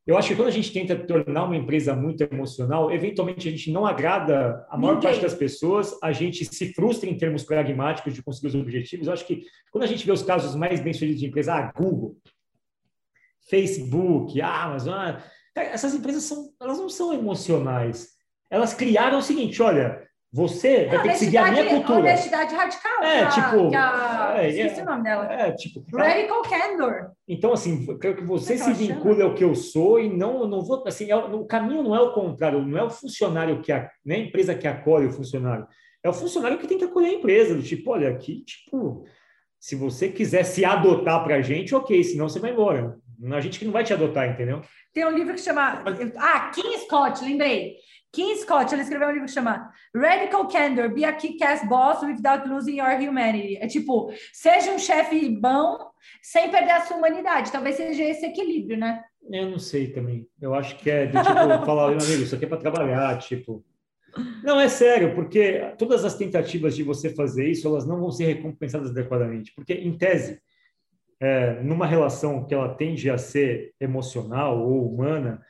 Eu 0.06 0.16
acho 0.16 0.28
que 0.28 0.36
quando 0.36 0.48
a 0.48 0.52
gente 0.52 0.72
tenta 0.72 0.94
tornar 0.94 1.44
uma 1.44 1.56
empresa 1.56 1.94
muito 1.94 2.22
emocional, 2.22 2.92
eventualmente 2.92 3.48
a 3.48 3.50
gente 3.50 3.72
não 3.72 3.84
agrada 3.84 4.64
a 4.70 4.78
maior 4.78 4.94
Ninguém. 4.94 5.10
parte 5.10 5.20
das 5.20 5.34
pessoas, 5.34 5.98
a 6.00 6.12
gente 6.12 6.44
se 6.44 6.72
frustra 6.72 7.10
em 7.10 7.18
termos 7.18 7.42
pragmáticos 7.42 8.14
de 8.14 8.22
conseguir 8.22 8.46
os 8.46 8.54
objetivos. 8.54 9.08
Eu 9.08 9.12
acho 9.12 9.26
que 9.26 9.42
quando 9.70 9.82
a 9.82 9.88
gente 9.88 10.06
vê 10.06 10.12
os 10.12 10.22
casos 10.22 10.54
mais 10.54 10.80
bem-sucedidos 10.80 11.20
de 11.20 11.26
empresa, 11.26 11.54
ah, 11.54 11.72
Google, 11.76 12.16
Facebook, 13.50 14.40
Amazon, 14.40 14.94
ah, 14.94 15.22
essas 15.56 15.92
empresas 15.92 16.22
são, 16.22 16.50
elas 16.60 16.78
não 16.78 16.88
são 16.88 17.12
emocionais. 17.12 18.10
Elas 18.48 18.74
criaram 18.74 19.18
o 19.18 19.22
seguinte, 19.22 19.60
olha, 19.60 20.05
você 20.36 20.84
vai 20.84 21.02
ter 21.02 21.08
que 21.12 21.18
seguir 21.18 21.38
a 21.38 21.50
minha 21.50 21.64
cultura. 21.64 22.00
Honestidade 22.00 22.54
radical. 22.54 23.02
É, 23.02 23.26
que 23.26 23.34
tipo. 23.34 23.74
A, 23.74 24.34
é, 24.36 24.50
esqueci 24.50 24.80
é, 24.80 24.82
o 24.82 24.86
nome 24.86 25.02
dela. 25.02 25.32
É, 25.32 25.52
tipo. 25.52 25.82
Radical 25.96 26.42
Candor. 26.42 27.10
Então, 27.26 27.54
assim, 27.54 27.86
eu 27.88 27.98
quero 27.98 28.16
que 28.16 28.24
você 28.24 28.52
é 28.52 28.56
que 28.56 28.62
se 28.62 28.72
vincule 28.74 29.22
ao 29.22 29.32
que 29.32 29.42
eu 29.42 29.54
sou 29.54 29.98
e 29.98 30.14
não, 30.14 30.46
não 30.46 30.60
vou. 30.60 30.86
Assim, 30.86 31.10
é, 31.10 31.16
o 31.16 31.46
caminho 31.46 31.82
não 31.82 31.96
é 31.96 32.00
o 32.00 32.12
contrário, 32.12 32.60
não 32.60 32.78
é 32.78 32.82
o 32.82 32.90
funcionário 32.90 33.62
que. 33.62 33.72
A, 33.72 33.90
nem 34.04 34.24
a 34.24 34.24
empresa 34.26 34.54
que 34.54 34.68
acolhe 34.68 35.06
o 35.06 35.12
funcionário. 35.12 35.66
É 36.04 36.08
o 36.10 36.12
funcionário 36.12 36.58
que 36.58 36.66
tem 36.66 36.76
que 36.76 36.84
acolher 36.84 37.08
a 37.08 37.14
empresa. 37.14 37.54
Do 37.54 37.62
tipo, 37.62 37.90
olha, 37.90 38.10
aqui, 38.10 38.44
tipo, 38.44 39.06
se 39.58 39.74
você 39.74 40.10
quiser 40.10 40.44
se 40.44 40.66
adotar 40.66 41.24
para 41.24 41.36
a 41.36 41.40
gente, 41.40 41.74
ok, 41.74 42.04
senão 42.04 42.28
você 42.28 42.38
vai 42.38 42.52
embora. 42.52 42.98
A 43.32 43.40
gente 43.40 43.58
que 43.58 43.64
não 43.64 43.72
vai 43.72 43.84
te 43.84 43.94
adotar, 43.94 44.30
entendeu? 44.30 44.60
Tem 44.92 45.06
um 45.06 45.16
livro 45.16 45.32
que 45.32 45.40
chama. 45.40 45.82
Ah, 46.18 46.50
Kim 46.54 46.76
Scott, 46.80 47.24
lembrei. 47.24 47.76
Kim 48.16 48.34
Scott, 48.36 48.72
ele 48.72 48.80
escreveu 48.80 49.08
um 49.08 49.10
livro 49.10 49.26
que 49.26 49.32
chama 49.34 49.70
Radical 49.94 50.48
Candor, 50.48 50.88
Be 50.88 51.04
a 51.04 51.12
Kick-Ass 51.12 51.68
Boss 51.68 52.00
Without 52.02 52.48
Losing 52.48 52.78
Your 52.78 52.98
Humanity. 52.98 53.58
É 53.58 53.66
tipo, 53.66 54.10
seja 54.32 54.72
um 54.72 54.78
chefe 54.78 55.28
bom 55.28 55.90
sem 56.22 56.50
perder 56.50 56.70
a 56.70 56.80
sua 56.80 56.96
humanidade. 56.96 57.52
Talvez 57.52 57.76
seja 57.76 58.02
esse 58.02 58.24
equilíbrio, 58.24 58.78
né? 58.78 59.04
Eu 59.30 59.50
não 59.50 59.58
sei 59.58 59.88
também. 59.88 60.26
Eu 60.40 60.54
acho 60.54 60.78
que 60.78 60.90
é 60.90 61.04
de 61.04 61.12
tipo, 61.12 61.24
falar, 61.66 61.90
meu 61.90 61.98
amigo, 61.98 62.22
isso 62.22 62.34
aqui 62.34 62.46
é 62.46 62.48
para 62.48 62.56
trabalhar, 62.56 63.18
tipo. 63.18 63.62
Não, 64.42 64.58
é 64.58 64.70
sério, 64.70 65.14
porque 65.14 65.74
todas 65.76 66.02
as 66.02 66.14
tentativas 66.14 66.74
de 66.74 66.82
você 66.82 67.10
fazer 67.10 67.46
isso, 67.46 67.68
elas 67.68 67.86
não 67.86 68.00
vão 68.00 68.10
ser 68.10 68.24
recompensadas 68.24 68.92
adequadamente. 68.92 69.52
Porque, 69.54 69.74
em 69.74 69.92
tese, 69.92 70.40
é, 71.20 71.62
numa 71.62 71.86
relação 71.86 72.46
que 72.46 72.54
ela 72.54 72.74
tende 72.76 73.10
a 73.10 73.18
ser 73.18 73.74
emocional 73.78 74.58
ou 74.58 74.90
humana, 74.90 75.42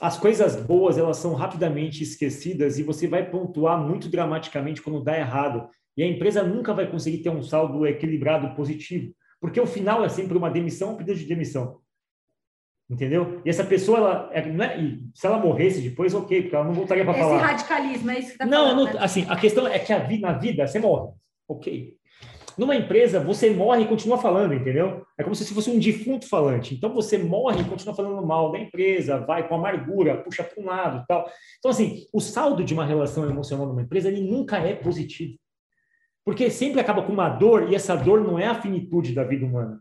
as 0.00 0.18
coisas 0.18 0.56
boas 0.56 0.98
elas 0.98 1.16
são 1.16 1.34
rapidamente 1.34 2.02
esquecidas 2.02 2.78
e 2.78 2.82
você 2.82 3.06
vai 3.06 3.28
pontuar 3.28 3.80
muito 3.80 4.08
dramaticamente 4.08 4.82
quando 4.82 5.02
dá 5.02 5.18
errado. 5.18 5.68
E 5.96 6.02
a 6.02 6.06
empresa 6.06 6.42
nunca 6.42 6.72
vai 6.72 6.88
conseguir 6.88 7.18
ter 7.18 7.30
um 7.30 7.42
saldo 7.42 7.86
equilibrado 7.86 8.54
positivo, 8.54 9.12
porque 9.40 9.60
o 9.60 9.66
final 9.66 10.04
é 10.04 10.08
sempre 10.08 10.38
uma 10.38 10.50
demissão, 10.50 10.92
um 10.92 10.96
pedido 10.96 11.18
de 11.18 11.26
demissão. 11.26 11.80
Entendeu? 12.88 13.42
E 13.44 13.50
essa 13.50 13.64
pessoa, 13.64 13.98
ela, 13.98 14.30
é, 14.32 14.46
não 14.46 14.64
é, 14.64 14.98
se 15.12 15.26
ela 15.26 15.38
morresse 15.38 15.82
depois, 15.82 16.14
ok, 16.14 16.42
porque 16.42 16.56
ela 16.56 16.64
não 16.64 16.72
voltaria 16.72 17.04
para 17.04 17.12
falar. 17.12 17.36
Esse 17.36 17.44
radicalismo, 17.44 18.10
é 18.10 18.18
isso 18.18 18.32
que 18.32 18.38
tá 18.38 18.46
não, 18.46 18.68
falando, 18.68 18.86
não, 18.86 18.92
né? 18.94 19.00
assim, 19.00 19.26
a 19.28 19.36
questão 19.36 19.66
é 19.66 19.78
que 19.78 19.92
a 19.92 19.98
vida, 19.98 20.26
na 20.26 20.38
vida, 20.38 20.66
você 20.66 20.78
morre. 20.78 21.12
Ok. 21.46 21.97
Numa 22.58 22.74
empresa, 22.74 23.20
você 23.20 23.50
morre 23.50 23.82
e 23.82 23.86
continua 23.86 24.18
falando, 24.18 24.52
entendeu? 24.52 25.06
É 25.16 25.22
como 25.22 25.34
se 25.34 25.54
fosse 25.54 25.70
um 25.70 25.78
defunto 25.78 26.28
falante. 26.28 26.74
Então, 26.74 26.92
você 26.92 27.16
morre 27.16 27.62
e 27.62 27.64
continua 27.64 27.94
falando 27.94 28.26
mal 28.26 28.50
da 28.50 28.58
empresa, 28.58 29.24
vai 29.24 29.46
com 29.46 29.54
amargura, 29.54 30.16
puxa 30.16 30.42
para 30.42 30.60
um 30.60 30.66
lado 30.66 31.04
tal. 31.06 31.30
Então, 31.58 31.70
assim, 31.70 32.06
o 32.12 32.20
saldo 32.20 32.64
de 32.64 32.74
uma 32.74 32.84
relação 32.84 33.30
emocional 33.30 33.66
numa 33.66 33.82
empresa, 33.82 34.08
ele 34.08 34.28
nunca 34.28 34.58
é 34.58 34.74
positivo. 34.74 35.38
Porque 36.24 36.50
sempre 36.50 36.80
acaba 36.80 37.02
com 37.02 37.12
uma 37.12 37.28
dor, 37.28 37.70
e 37.70 37.76
essa 37.76 37.94
dor 37.94 38.20
não 38.20 38.38
é 38.38 38.46
a 38.48 38.60
finitude 38.60 39.14
da 39.14 39.22
vida 39.22 39.46
humana 39.46 39.80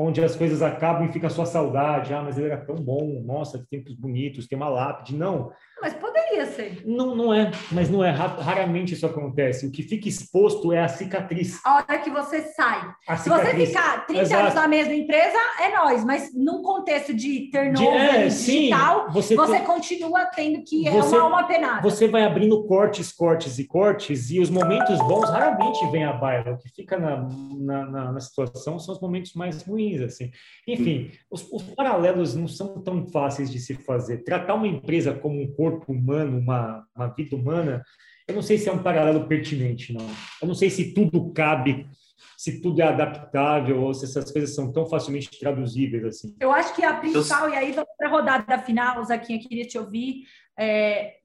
onde 0.00 0.22
as 0.22 0.36
coisas 0.36 0.62
acabam 0.62 1.08
e 1.08 1.12
fica 1.12 1.28
só 1.28 1.44
saudade. 1.44 2.14
Ah, 2.14 2.22
mas 2.22 2.38
ele 2.38 2.46
era 2.46 2.64
tão 2.64 2.76
bom, 2.76 3.20
nossa, 3.24 3.58
que 3.58 3.66
tempos 3.66 3.94
bonitos, 3.94 4.46
tem 4.46 4.56
uma 4.56 4.68
lápide. 4.68 5.16
Não. 5.16 5.50
Mas 5.82 5.92
poderia 5.94 6.07
ser. 6.46 6.82
Não, 6.84 7.14
não 7.14 7.32
é, 7.32 7.50
mas 7.72 7.88
não 7.88 8.04
é. 8.04 8.10
Raramente 8.10 8.94
isso 8.94 9.06
acontece. 9.06 9.66
O 9.66 9.70
que 9.70 9.82
fica 9.82 10.08
exposto 10.08 10.72
é 10.72 10.82
a 10.82 10.88
cicatriz. 10.88 11.60
A 11.64 11.76
hora 11.76 11.98
que 11.98 12.10
você 12.10 12.42
sai. 12.42 12.90
Se 13.18 13.28
você 13.28 13.54
ficar 13.54 14.06
30 14.06 14.22
Exato. 14.22 14.42
anos 14.42 14.54
na 14.54 14.68
mesma 14.68 14.94
empresa, 14.94 15.38
é 15.60 15.74
nós, 15.74 16.04
mas 16.04 16.34
num 16.34 16.62
contexto 16.62 17.14
de 17.14 17.50
turnover 17.50 17.90
de, 17.90 18.16
é, 18.16 18.28
digital, 18.28 19.06
sim, 19.06 19.12
você, 19.12 19.34
você 19.34 19.56
tem... 19.56 19.64
continua 19.64 20.26
tendo 20.26 20.62
que 20.62 20.86
é 20.86 20.90
você, 20.90 21.14
é 21.14 21.18
uma 21.18 21.24
alma 21.24 21.44
penada. 21.44 21.82
Você 21.82 22.08
vai 22.08 22.24
abrindo 22.24 22.64
cortes, 22.64 23.12
cortes 23.12 23.58
e 23.58 23.64
cortes, 23.66 24.30
e 24.30 24.38
os 24.38 24.50
momentos 24.50 24.98
bons 24.98 25.28
raramente 25.30 25.86
vêm 25.90 26.04
à 26.04 26.12
baila. 26.12 26.52
O 26.52 26.58
que 26.58 26.68
fica 26.68 26.98
na, 26.98 27.28
na, 27.58 27.86
na, 27.86 28.12
na 28.12 28.20
situação 28.20 28.78
são 28.78 28.94
os 28.94 29.00
momentos 29.00 29.32
mais 29.34 29.62
ruins 29.62 29.78
ruins, 29.78 30.00
assim. 30.02 30.30
Enfim, 30.66 31.10
os, 31.30 31.48
os, 31.52 31.62
paralelos 31.62 32.34
não 32.34 32.48
são 32.48 32.80
tão 32.82 33.06
fáceis 33.06 33.50
de 33.50 33.60
se 33.60 33.74
fazer. 33.74 34.24
Tratar 34.24 34.54
uma 34.54 34.66
empresa 34.66 35.14
como 35.14 35.40
um 35.40 35.50
corpo 35.52 35.92
humano, 35.92 36.27
uma, 36.28 36.86
uma 36.94 37.08
vida 37.08 37.34
humana, 37.34 37.82
eu 38.26 38.34
não 38.34 38.42
sei 38.42 38.58
se 38.58 38.68
é 38.68 38.72
um 38.72 38.82
paralelo 38.82 39.26
pertinente, 39.26 39.92
não. 39.92 40.06
Eu 40.40 40.48
não 40.48 40.54
sei 40.54 40.68
se 40.68 40.92
tudo 40.92 41.32
cabe, 41.32 41.88
se 42.36 42.60
tudo 42.60 42.80
é 42.80 42.84
adaptável 42.84 43.82
ou 43.82 43.94
se 43.94 44.04
essas 44.04 44.30
coisas 44.30 44.54
são 44.54 44.72
tão 44.72 44.86
facilmente 44.86 45.30
traduzíveis 45.38 46.04
assim. 46.04 46.36
Eu 46.38 46.52
acho 46.52 46.74
que 46.74 46.84
a 46.84 46.94
principal, 46.94 47.48
e 47.48 47.56
aí 47.56 47.72
vamos 47.72 47.90
para 47.96 48.08
a 48.08 48.10
rodada 48.10 48.58
final, 48.58 49.02
Zaquinha, 49.04 49.40
queria 49.40 49.66
te 49.66 49.78
ouvir, 49.78 50.24
é, 50.58 51.18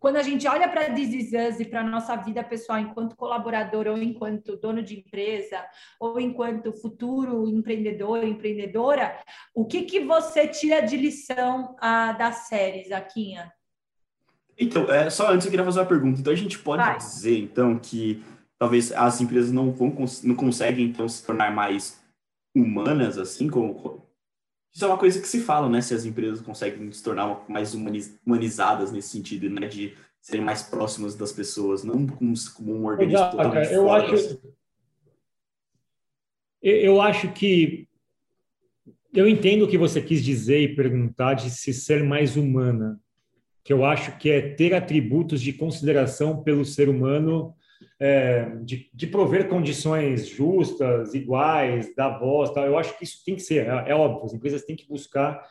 quando 0.00 0.16
a 0.16 0.22
gente 0.22 0.48
olha 0.48 0.66
para 0.66 0.92
This 0.94 1.12
Is 1.12 1.32
Us 1.32 1.60
e 1.60 1.66
para 1.66 1.80
a 1.80 1.84
nossa 1.84 2.16
vida 2.16 2.42
pessoal 2.42 2.78
enquanto 2.78 3.14
colaborador 3.14 3.86
ou 3.86 3.98
enquanto 3.98 4.56
dono 4.56 4.82
de 4.82 4.98
empresa 4.98 5.62
ou 6.00 6.18
enquanto 6.18 6.72
futuro 6.72 7.46
empreendedor, 7.46 8.24
empreendedora, 8.24 9.20
o 9.54 9.66
que, 9.66 9.82
que 9.82 10.00
você 10.00 10.48
tira 10.48 10.80
de 10.80 10.96
lição 10.96 11.76
ah, 11.78 12.12
das 12.12 12.48
séries, 12.48 12.90
Aquinha? 12.90 13.52
Então, 14.60 14.90
é, 14.92 15.08
só 15.08 15.32
antes 15.32 15.46
eu 15.46 15.50
queria 15.50 15.64
fazer 15.64 15.80
uma 15.80 15.86
pergunta. 15.86 16.20
Então, 16.20 16.32
a 16.32 16.36
gente 16.36 16.58
pode 16.58 16.82
Vai. 16.82 16.98
dizer, 16.98 17.38
então, 17.38 17.78
que 17.78 18.22
talvez 18.58 18.92
as 18.92 19.18
empresas 19.20 19.50
não, 19.50 19.72
vão, 19.72 19.94
não 20.22 20.34
conseguem, 20.34 20.84
então, 20.86 21.08
se 21.08 21.24
tornar 21.24 21.50
mais 21.50 21.98
humanas, 22.54 23.16
assim, 23.16 23.48
como, 23.48 24.06
isso 24.72 24.84
é 24.84 24.88
uma 24.88 24.98
coisa 24.98 25.18
que 25.18 25.26
se 25.26 25.40
fala, 25.40 25.68
né? 25.68 25.80
Se 25.80 25.94
as 25.94 26.04
empresas 26.04 26.42
conseguem 26.42 26.92
se 26.92 27.02
tornar 27.02 27.44
mais 27.48 27.74
humanizadas 27.74 28.92
nesse 28.92 29.08
sentido, 29.08 29.48
né? 29.48 29.66
De 29.66 29.96
serem 30.20 30.44
mais 30.44 30.62
próximas 30.62 31.16
das 31.16 31.32
pessoas, 31.32 31.82
não 31.82 32.06
como, 32.06 32.34
como 32.54 32.74
um 32.74 32.84
organismo 32.84 33.18
Exato, 33.18 33.36
totalmente 33.36 33.72
eu 33.72 33.84
fora. 33.84 34.12
Acho, 34.12 34.40
eu 36.62 37.00
acho 37.00 37.32
que 37.32 37.88
eu 39.12 39.26
entendo 39.26 39.64
o 39.64 39.68
que 39.68 39.78
você 39.78 40.00
quis 40.00 40.22
dizer 40.22 40.60
e 40.60 40.74
perguntar 40.76 41.34
de 41.34 41.50
se 41.50 41.72
ser 41.72 42.04
mais 42.04 42.36
humana, 42.36 43.00
que 43.62 43.72
eu 43.72 43.84
acho 43.84 44.16
que 44.18 44.30
é 44.30 44.40
ter 44.40 44.74
atributos 44.74 45.40
de 45.40 45.52
consideração 45.52 46.42
pelo 46.42 46.64
ser 46.64 46.88
humano 46.88 47.54
é, 47.98 48.56
de, 48.62 48.90
de, 48.94 49.06
prover 49.06 49.46
condições 49.48 50.26
justas, 50.26 51.14
iguais, 51.14 51.94
da 51.94 52.08
voz, 52.18 52.50
tal. 52.50 52.64
eu 52.64 52.78
acho 52.78 52.96
que 52.96 53.04
isso 53.04 53.22
tem 53.24 53.34
que 53.34 53.42
ser, 53.42 53.66
é, 53.66 53.90
é, 53.90 53.94
óbvio, 53.94 54.24
as 54.24 54.32
empresas 54.32 54.64
têm 54.64 54.74
que 54.74 54.88
buscar 54.88 55.46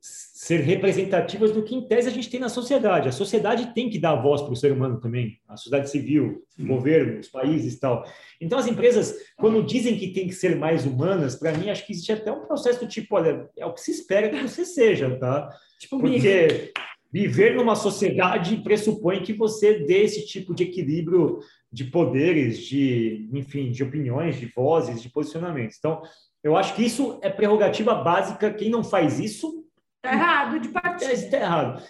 ser 0.00 0.60
representativas 0.60 1.52
do 1.52 1.62
que, 1.62 1.74
em 1.74 1.86
tese, 1.86 2.08
a 2.08 2.12
gente 2.12 2.28
tem 2.28 2.38
na 2.38 2.50
sociedade. 2.50 3.08
A 3.08 3.12
sociedade 3.12 3.72
tem 3.72 3.88
que 3.88 3.98
dar 3.98 4.16
voz 4.16 4.42
para 4.42 4.52
o 4.52 4.56
ser 4.56 4.72
humano 4.72 5.00
também, 5.00 5.38
a 5.48 5.56
sociedade 5.56 5.88
civil, 5.88 6.44
o 6.58 6.66
governo, 6.66 7.20
os 7.20 7.28
países 7.28 7.78
tal. 7.78 8.04
Então, 8.38 8.58
as 8.58 8.66
empresas, 8.66 9.14
quando 9.38 9.64
dizem 9.64 9.96
que 9.96 10.08
tem 10.08 10.26
que 10.26 10.34
ser 10.34 10.56
mais 10.56 10.84
humanas, 10.84 11.36
para 11.36 11.56
mim, 11.56 11.70
acho 11.70 11.86
que 11.86 11.92
existe 11.92 12.12
até 12.12 12.30
um 12.30 12.44
processo 12.44 12.80
do 12.80 12.88
tipo, 12.88 13.14
olha, 13.14 13.48
é 13.56 13.64
o 13.64 13.72
que 13.72 13.80
se 13.80 13.92
espera 13.92 14.28
que 14.28 14.42
você 14.42 14.66
seja, 14.66 15.16
tá? 15.16 15.48
Tipo, 15.78 15.98
Porque 15.98 16.72
viver 17.14 17.54
numa 17.54 17.76
sociedade 17.76 18.56
pressupõe 18.56 19.22
que 19.22 19.32
você 19.32 19.78
dê 19.84 20.02
esse 20.02 20.26
tipo 20.26 20.52
de 20.52 20.64
equilíbrio 20.64 21.38
de 21.70 21.84
poderes, 21.84 22.58
de, 22.58 23.28
enfim, 23.32 23.70
de 23.70 23.84
opiniões, 23.84 24.36
de 24.40 24.46
vozes, 24.46 25.00
de 25.00 25.08
posicionamentos. 25.08 25.76
Então, 25.78 26.02
eu 26.42 26.56
acho 26.56 26.74
que 26.74 26.84
isso 26.84 27.20
é 27.22 27.30
prerrogativa 27.30 27.94
básica. 27.94 28.52
Quem 28.52 28.68
não 28.68 28.82
faz 28.82 29.20
isso. 29.20 29.64
Está 30.04 30.12
errado, 30.12 30.58
de 30.58 30.68
partida. 30.70 31.12
Está 31.12 31.36
errado. 31.36 31.82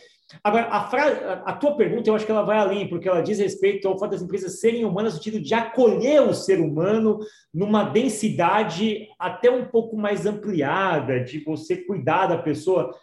Agora, 0.42 0.66
a, 0.66 0.88
frase, 0.88 1.16
a 1.22 1.52
tua 1.54 1.74
pergunta, 1.74 2.10
eu 2.10 2.14
acho 2.14 2.26
que 2.26 2.32
ela 2.32 2.42
vai 2.42 2.58
além, 2.58 2.86
porque 2.86 3.08
ela 3.08 3.22
diz 3.22 3.38
respeito 3.38 3.88
ao 3.88 3.98
fato 3.98 4.10
das 4.10 4.22
empresas 4.22 4.60
serem 4.60 4.84
humanas 4.84 5.14
no 5.14 5.18
sentido 5.22 5.40
de 5.42 5.54
acolher 5.54 6.20
o 6.20 6.34
ser 6.34 6.60
humano 6.60 7.18
numa 7.52 7.84
densidade 7.84 9.08
até 9.18 9.50
um 9.50 9.64
pouco 9.64 9.96
mais 9.96 10.26
ampliada, 10.26 11.20
de 11.20 11.38
você 11.38 11.78
cuidar 11.78 12.26
da 12.26 12.36
pessoa. 12.36 12.94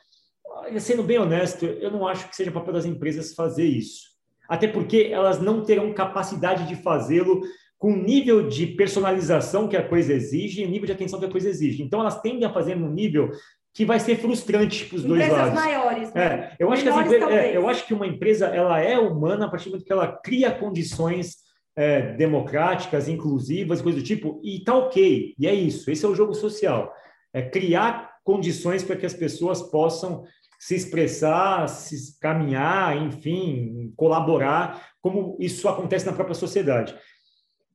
Sendo 0.80 1.04
bem 1.04 1.18
honesto, 1.18 1.66
eu 1.66 1.91
não 1.91 2.08
acho 2.08 2.30
que 2.30 2.36
seja 2.36 2.52
papel 2.52 2.74
das 2.74 2.86
empresas 2.86 3.34
fazer 3.34 3.66
isso 3.66 4.12
até 4.52 4.68
porque 4.68 5.08
elas 5.10 5.39
não 5.39 5.64
terão 5.64 5.93
capacidade 5.93 6.68
de 6.68 6.76
fazê-lo 6.76 7.39
com 7.78 7.93
o 7.93 7.95
nível 7.95 8.49
de 8.49 8.68
personalização 8.68 9.66
que 9.66 9.78
a 9.78 9.88
coisa 9.88 10.12
exige 10.12 10.62
e 10.62 10.66
o 10.66 10.70
nível 10.70 10.88
de 10.88 10.91
atenção 10.91 11.20
que 11.20 11.26
a 11.26 11.32
coisa 11.32 11.47
exige. 11.47 11.82
Então, 11.82 12.02
elas 12.02 12.20
tendem 12.20 12.43
a 12.43 12.52
fazer 12.52 12.76
num 12.76 12.91
nível 12.91 13.32
que 13.74 13.86
vai 13.86 13.97
ser 13.97 14.18
frustrante 14.18 14.84
para 14.88 14.97
os 14.97 15.06
dois 15.06 15.26
lados. 15.30 15.54
maiores, 15.54 16.14
né? 16.14 16.22
É, 16.22 16.56
eu, 16.60 16.70
acho 16.70 16.84
que 16.84 17.16
é, 17.16 17.56
eu 17.56 17.70
acho 17.70 17.88
que 17.88 17.93
uma 17.93 18.06
empresa 18.06 18.47
ela 18.47 18.78
é 18.82 18.99
humana 18.99 19.45
a 19.45 19.49
partir 19.49 19.70
do 19.70 19.72
momento 19.72 19.86
que 19.86 19.93
ela 19.93 20.20
cria 20.22 20.52
condições 20.52 21.38
é, 21.74 22.12
democráticas, 22.16 23.08
inclusivas, 23.08 23.82
coisa 23.82 23.99
do 23.99 24.04
tipo, 24.04 24.41
e 24.43 24.62
tá 24.66 24.76
ok. 24.76 25.34
E 25.39 25.47
é 25.47 25.54
isso. 25.54 25.89
Esse 25.89 26.06
é 26.06 26.10
o 26.10 26.16
jogo 26.16 26.34
social. 26.34 26.93
É 27.34 27.41
criar 27.41 28.12
condições 28.26 28.84
para 28.84 28.97
que 28.97 29.06
as 29.06 29.14
pessoas 29.14 29.62
possam 29.62 30.26
se 30.62 30.76
expressar, 30.76 31.68
se 31.68 32.20
caminhar, 32.20 32.95
enfim, 32.95 33.91
colaborar, 33.97 34.91
como 35.01 35.36
isso 35.39 35.68
acontece 35.68 36.05
na 36.05 36.14
própria 36.14 36.36
sociedade. 36.36 36.95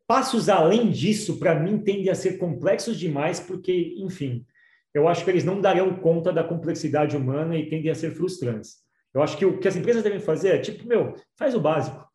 Passos 0.06 0.48
além 0.48 0.88
disso, 0.88 1.36
para 1.36 1.58
mim, 1.58 1.78
tendem 1.78 2.10
a 2.10 2.14
ser 2.14 2.38
complexos 2.38 2.96
demais, 2.96 3.40
porque, 3.40 3.96
enfim, 3.98 4.46
eu 4.94 5.08
acho 5.08 5.24
que 5.24 5.30
eles 5.30 5.42
não 5.42 5.60
darão 5.60 5.96
conta 5.96 6.32
da 6.32 6.44
complexidade 6.44 7.16
humana 7.16 7.56
e 7.56 7.68
tendem 7.68 7.90
a 7.90 7.94
ser 7.94 8.12
frustrantes. 8.12 8.76
Eu 9.12 9.20
acho 9.20 9.36
que 9.36 9.44
o 9.44 9.58
que 9.58 9.66
as 9.66 9.74
empresas 9.74 10.04
devem 10.04 10.20
fazer 10.20 10.50
é, 10.50 10.58
tipo, 10.58 10.86
meu, 10.86 11.16
faz 11.34 11.56
o 11.56 11.60
básico. 11.60 12.06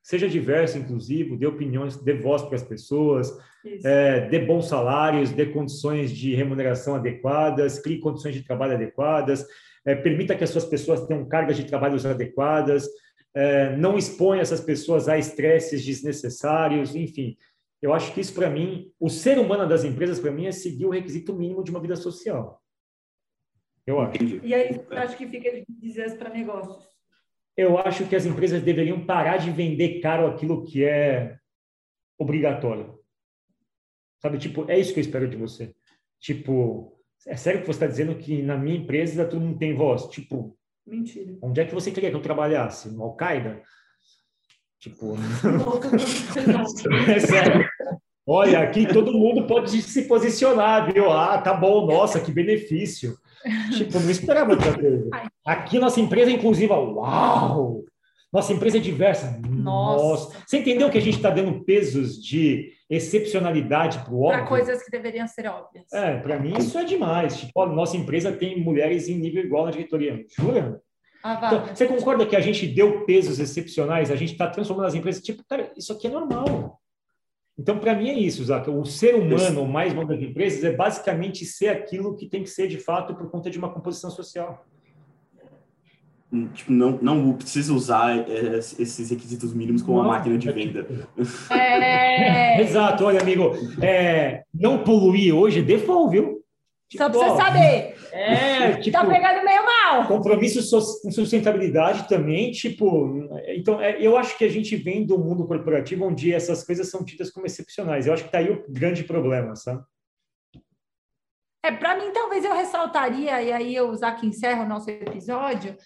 Seja 0.00 0.28
diverso, 0.28 0.78
inclusivo, 0.78 1.36
dê 1.36 1.46
opiniões, 1.48 1.96
dê 1.96 2.14
voz 2.14 2.42
para 2.42 2.54
as 2.54 2.62
pessoas, 2.62 3.36
é, 3.84 4.28
dê 4.28 4.38
bons 4.38 4.68
salários, 4.68 5.32
dê 5.32 5.46
condições 5.46 6.12
de 6.12 6.36
remuneração 6.36 6.94
adequadas, 6.94 7.80
crie 7.80 7.98
condições 7.98 8.36
de 8.36 8.44
trabalho 8.44 8.74
adequadas, 8.74 9.44
é, 9.84 9.94
permita 9.94 10.36
que 10.36 10.44
as 10.44 10.50
suas 10.50 10.64
pessoas 10.64 11.06
tenham 11.06 11.26
cargas 11.26 11.56
de 11.56 11.64
trabalho 11.64 11.96
adequadas, 12.08 12.86
é, 13.34 13.76
não 13.76 13.96
exponha 13.96 14.42
essas 14.42 14.60
pessoas 14.60 15.08
a 15.08 15.18
estresses 15.18 15.84
desnecessários, 15.84 16.94
enfim. 16.94 17.36
Eu 17.80 17.94
acho 17.94 18.12
que 18.12 18.20
isso, 18.20 18.34
para 18.34 18.50
mim, 18.50 18.92
o 19.00 19.08
ser 19.08 19.38
humano 19.38 19.66
das 19.68 19.84
empresas, 19.84 20.18
para 20.18 20.30
mim, 20.30 20.46
é 20.46 20.52
seguir 20.52 20.84
o 20.84 20.90
requisito 20.90 21.34
mínimo 21.34 21.64
de 21.64 21.70
uma 21.70 21.80
vida 21.80 21.96
social. 21.96 22.62
Eu 23.86 24.00
acho. 24.00 24.22
E 24.42 24.54
aí, 24.54 24.84
acho 24.90 25.16
que 25.16 25.26
fica 25.26 25.50
de 25.50 25.64
dizer 25.68 26.16
para 26.18 26.28
negócios. 26.28 26.88
Eu 27.56 27.78
acho 27.78 28.06
que 28.06 28.14
as 28.14 28.26
empresas 28.26 28.62
deveriam 28.62 29.04
parar 29.04 29.38
de 29.38 29.50
vender 29.50 30.00
caro 30.00 30.26
aquilo 30.26 30.64
que 30.64 30.84
é 30.84 31.38
obrigatório. 32.18 32.98
Sabe, 34.20 34.38
tipo, 34.38 34.70
é 34.70 34.78
isso 34.78 34.92
que 34.92 35.00
eu 35.00 35.02
espero 35.02 35.28
de 35.28 35.36
você. 35.36 35.74
Tipo, 36.18 36.99
é 37.26 37.36
sério 37.36 37.60
que 37.60 37.66
você 37.66 37.72
está 37.72 37.86
dizendo 37.86 38.14
que 38.14 38.42
na 38.42 38.56
minha 38.56 38.76
empresa 38.76 39.24
todo 39.24 39.40
mundo 39.40 39.58
tem 39.58 39.74
voz? 39.74 40.04
Tipo, 40.06 40.56
Mentira. 40.86 41.36
Onde 41.40 41.60
é 41.60 41.64
que 41.64 41.74
você 41.74 41.90
queria 41.90 42.10
que 42.10 42.16
eu 42.16 42.22
trabalhasse? 42.22 42.90
No 42.90 43.04
Al-Qaeda? 43.04 43.62
Tipo. 44.78 45.14
é 47.08 47.20
sério. 47.20 47.68
Olha, 48.26 48.60
aqui 48.60 48.86
todo 48.86 49.12
mundo 49.12 49.46
pode 49.46 49.82
se 49.82 50.02
posicionar, 50.02 50.92
viu? 50.92 51.10
Ah, 51.10 51.38
tá 51.38 51.54
bom, 51.54 51.86
nossa, 51.86 52.20
que 52.20 52.32
benefício. 52.32 53.16
Tipo, 53.76 53.98
não 53.98 54.10
esperava 54.10 54.52
outra 54.52 54.72
coisa. 54.78 55.08
Aqui 55.44 55.78
nossa 55.78 56.00
empresa 56.00 56.30
é 56.30 56.34
inclusiva. 56.34 56.78
Uau! 56.78 57.84
Nossa 58.32 58.52
empresa 58.52 58.76
é 58.76 58.80
diversa. 58.80 59.40
Nossa. 59.48 60.04
nossa. 60.04 60.44
Você 60.46 60.58
entendeu 60.58 60.88
que 60.88 60.98
a 60.98 61.00
gente 61.00 61.16
está 61.16 61.30
dando 61.30 61.64
pesos 61.64 62.22
de 62.22 62.72
excepcionalidade 62.88 63.98
para 64.00 64.12
o 64.12 64.22
óbvio? 64.22 64.38
Para 64.38 64.46
coisas 64.46 64.82
que 64.82 64.90
deveriam 64.90 65.26
ser 65.26 65.46
óbvias. 65.46 65.92
É, 65.92 66.16
para 66.18 66.38
mim 66.38 66.54
isso 66.56 66.78
é 66.78 66.84
demais. 66.84 67.40
Tipo, 67.40 67.66
nossa 67.66 67.96
empresa 67.96 68.32
tem 68.32 68.60
mulheres 68.60 69.08
em 69.08 69.16
nível 69.16 69.44
igual 69.44 69.64
na 69.64 69.70
diretoria. 69.70 70.24
Jura? 70.38 70.80
Ah, 71.22 71.34
então, 71.46 71.66
você 71.74 71.86
concorda 71.86 72.24
que 72.24 72.36
a 72.36 72.40
gente 72.40 72.66
deu 72.66 73.04
pesos 73.04 73.38
excepcionais? 73.38 74.10
A 74.10 74.16
gente 74.16 74.32
está 74.32 74.48
transformando 74.48 74.86
as 74.86 74.94
empresas, 74.94 75.22
tipo, 75.22 75.44
cara, 75.46 75.70
isso 75.76 75.92
aqui 75.92 76.06
é 76.06 76.10
normal. 76.10 76.80
Então, 77.58 77.78
para 77.78 77.94
mim 77.94 78.08
é 78.08 78.14
isso, 78.14 78.42
Zaca. 78.42 78.70
O 78.70 78.86
ser 78.86 79.14
humano, 79.14 79.66
mais 79.66 79.92
bom 79.92 80.06
das 80.06 80.18
empresas, 80.18 80.64
é 80.64 80.72
basicamente 80.72 81.44
ser 81.44 81.68
aquilo 81.68 82.16
que 82.16 82.26
tem 82.26 82.42
que 82.42 82.48
ser 82.48 82.68
de 82.68 82.78
fato 82.78 83.14
por 83.14 83.30
conta 83.30 83.50
de 83.50 83.58
uma 83.58 83.70
composição 83.70 84.10
social. 84.10 84.64
Hum, 86.32 86.48
tipo, 86.54 86.70
não, 86.70 86.98
não 87.02 87.32
precisa 87.32 87.74
usar 87.74 88.16
é, 88.16 88.58
esses 88.58 89.10
requisitos 89.10 89.52
mínimos 89.52 89.82
como 89.82 89.98
não, 89.98 90.04
uma 90.04 90.16
máquina 90.16 90.38
de 90.38 90.48
é 90.48 90.52
venda. 90.52 90.86
É... 91.50 92.60
Exato, 92.62 93.04
olha, 93.04 93.20
amigo, 93.20 93.52
é, 93.82 94.44
não 94.54 94.84
poluir 94.84 95.34
hoje, 95.34 95.60
devolve, 95.60 96.20
viu? 96.20 96.40
Tipo, 96.88 97.04
Só 97.04 97.10
pra 97.10 97.18
você 97.18 97.36
saber. 97.36 98.00
É, 98.12 98.72
tá 98.72 98.78
tipo, 98.82 98.98
tá 98.98 99.06
pegando 99.06 99.44
meio 99.44 99.64
mal. 99.64 100.08
Compromisso 100.08 100.58
com 101.00 101.12
sustentabilidade 101.12 102.08
também, 102.08 102.50
tipo, 102.50 103.28
então 103.46 103.80
é, 103.80 104.02
eu 104.04 104.16
acho 104.16 104.36
que 104.36 104.44
a 104.44 104.48
gente 104.48 104.74
vem 104.74 105.06
do 105.06 105.16
mundo 105.16 105.46
corporativo 105.46 106.04
onde 106.04 106.34
essas 106.34 106.64
coisas 106.64 106.90
são 106.90 107.04
tidas 107.04 107.30
como 107.30 107.46
excepcionais. 107.46 108.08
Eu 108.08 108.12
acho 108.12 108.24
que 108.24 108.32
tá 108.32 108.38
aí 108.38 108.50
o 108.50 108.64
grande 108.68 109.04
problema, 109.04 109.54
sabe? 109.54 109.84
É, 111.62 111.70
para 111.70 111.94
mim, 111.96 112.10
talvez 112.12 112.44
eu 112.44 112.54
ressaltaria, 112.54 113.42
e 113.42 113.52
aí 113.52 113.74
eu 113.74 113.90
usar 113.90 114.12
que 114.12 114.26
encerra 114.26 114.64
o 114.64 114.68
nosso 114.68 114.88
episódio, 114.90 115.76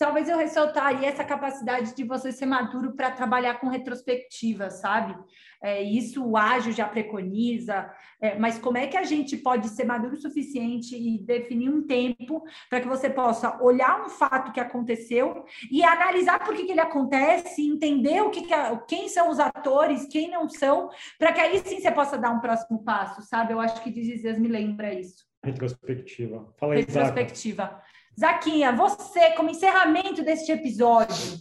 talvez 0.00 0.30
eu 0.30 0.38
ressaltaria 0.38 1.06
essa 1.06 1.22
capacidade 1.22 1.94
de 1.94 2.04
você 2.04 2.32
ser 2.32 2.46
maduro 2.46 2.96
para 2.96 3.10
trabalhar 3.10 3.60
com 3.60 3.68
retrospectiva, 3.68 4.70
sabe? 4.70 5.14
É, 5.62 5.82
isso 5.82 6.24
o 6.24 6.38
ágil 6.38 6.72
já 6.72 6.88
preconiza, 6.88 7.92
é, 8.18 8.38
mas 8.38 8.58
como 8.58 8.78
é 8.78 8.86
que 8.86 8.96
a 8.96 9.04
gente 9.04 9.36
pode 9.36 9.68
ser 9.68 9.84
maduro 9.84 10.14
o 10.14 10.20
suficiente 10.20 10.96
e 10.96 11.18
definir 11.18 11.68
um 11.68 11.86
tempo 11.86 12.42
para 12.70 12.80
que 12.80 12.88
você 12.88 13.10
possa 13.10 13.62
olhar 13.62 14.02
um 14.02 14.08
fato 14.08 14.52
que 14.52 14.58
aconteceu 14.58 15.44
e 15.70 15.84
analisar 15.84 16.42
por 16.42 16.56
que, 16.56 16.64
que 16.64 16.72
ele 16.72 16.80
acontece, 16.80 17.60
entender 17.60 18.22
o 18.22 18.30
que, 18.30 18.46
que 18.46 18.54
a, 18.54 18.78
quem 18.88 19.06
são 19.06 19.28
os 19.28 19.38
atores, 19.38 20.06
quem 20.06 20.30
não 20.30 20.48
são, 20.48 20.88
para 21.18 21.30
que 21.30 21.42
aí 21.42 21.58
sim 21.58 21.78
você 21.78 21.92
possa 21.92 22.16
dar 22.16 22.30
um 22.30 22.40
próximo 22.40 22.82
passo, 22.82 23.20
sabe? 23.20 23.52
Eu 23.52 23.60
acho 23.60 23.82
que 23.82 23.90
Dizes 23.90 24.38
me 24.38 24.48
lembra 24.48 24.94
isso. 24.94 25.28
Retrospectiva. 25.44 26.54
Fala 26.58 26.72
aí, 26.72 26.80
Retrospectiva. 26.80 27.64
Zaca. 27.64 27.82
Zaquinha, 28.18 28.72
você, 28.72 29.30
como 29.32 29.50
encerramento 29.50 30.22
deste 30.22 30.52
episódio. 30.52 31.40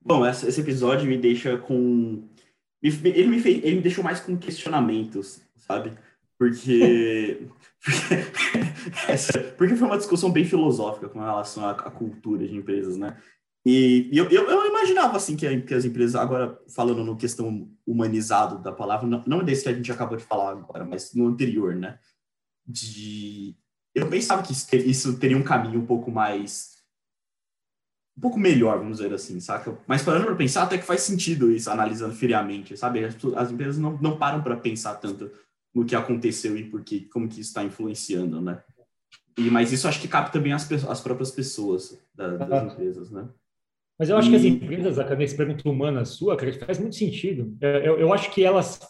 Bom, 0.00 0.26
esse 0.26 0.60
episódio 0.60 1.08
me 1.08 1.18
deixa 1.18 1.58
com. 1.58 2.26
Ele 2.82 3.26
me, 3.26 3.40
fez, 3.40 3.64
ele 3.64 3.76
me 3.76 3.82
deixou 3.82 4.04
mais 4.04 4.20
com 4.20 4.36
questionamentos, 4.36 5.40
sabe? 5.56 5.92
Porque. 6.38 7.46
porque 9.56 9.76
foi 9.76 9.86
uma 9.86 9.98
discussão 9.98 10.30
bem 10.30 10.44
filosófica 10.44 11.08
com 11.08 11.20
relação 11.20 11.68
à, 11.68 11.74
cultura 11.74 12.46
de 12.46 12.56
empresas, 12.56 12.96
né? 12.96 13.16
E, 13.66 14.08
eu, 14.12 14.30
eu, 14.30 14.48
eu, 14.48 14.66
imaginava 14.66 15.16
assim 15.16 15.36
que, 15.36 15.60
que, 15.62 15.74
as 15.74 15.84
empresas, 15.84 16.14
agora 16.14 16.58
falando 16.74 17.04
no 17.04 17.16
questão 17.16 17.68
humanizado 17.86 18.62
da 18.62 18.72
palavra, 18.72 19.06
não, 19.06 19.22
não 19.26 19.44
desse 19.44 19.64
que 19.64 19.68
a 19.68 19.74
gente 19.74 19.92
acabou 19.92 20.16
de 20.16 20.24
falar 20.24 20.52
agora, 20.52 20.84
mas 20.84 21.12
no 21.14 21.26
anterior, 21.26 21.74
né? 21.74 21.98
De 22.66 23.56
eu 23.94 24.08
pensava 24.08 24.42
que 24.42 24.52
isso 24.52 25.18
teria 25.18 25.36
um 25.36 25.42
caminho 25.42 25.80
um 25.80 25.86
pouco 25.86 26.10
mais 26.10 26.78
um 28.16 28.20
pouco 28.20 28.38
melhor, 28.38 28.78
vamos 28.78 28.98
dizer 28.98 29.14
assim, 29.14 29.38
saca? 29.38 29.78
Mas 29.86 30.02
parando 30.02 30.26
para 30.26 30.34
pensar, 30.34 30.64
até 30.64 30.76
que 30.76 30.84
faz 30.84 31.02
sentido 31.02 31.52
isso, 31.52 31.70
analisando 31.70 32.12
friamente, 32.12 32.76
sabe? 32.76 33.04
As, 33.04 33.16
as 33.36 33.52
empresas 33.52 33.78
não, 33.78 33.96
não 33.98 34.18
param 34.18 34.42
para 34.42 34.56
pensar 34.56 34.96
tanto 34.96 35.30
no 35.72 35.84
que 35.84 35.94
aconteceu 35.94 36.56
e 36.56 36.64
por 36.64 36.82
que, 36.82 37.02
como 37.02 37.28
que 37.28 37.40
isso 37.40 37.50
está 37.50 37.62
influenciando, 37.62 38.40
né? 38.40 38.60
E, 39.36 39.48
mas 39.50 39.72
isso 39.72 39.86
acho 39.86 40.00
que 40.00 40.08
cabe 40.08 40.32
também 40.32 40.52
as, 40.52 40.68
as 40.84 41.00
próprias 41.00 41.30
pessoas 41.30 41.96
da, 42.12 42.36
das 42.36 42.72
empresas, 42.72 43.08
né? 43.08 43.28
Mas 43.96 44.08
eu 44.08 44.16
acho 44.16 44.28
e... 44.28 44.30
que 44.30 44.36
as 44.36 44.44
empresas, 44.44 44.98
a 44.98 45.14
nessa 45.14 45.36
pergunta 45.36 45.68
humana 45.68 46.04
sua, 46.04 46.36
cara, 46.36 46.52
faz 46.66 46.78
muito 46.80 46.96
sentido. 46.96 47.56
Eu, 47.60 48.00
eu 48.00 48.12
acho 48.12 48.32
que 48.32 48.42
elas 48.42 48.80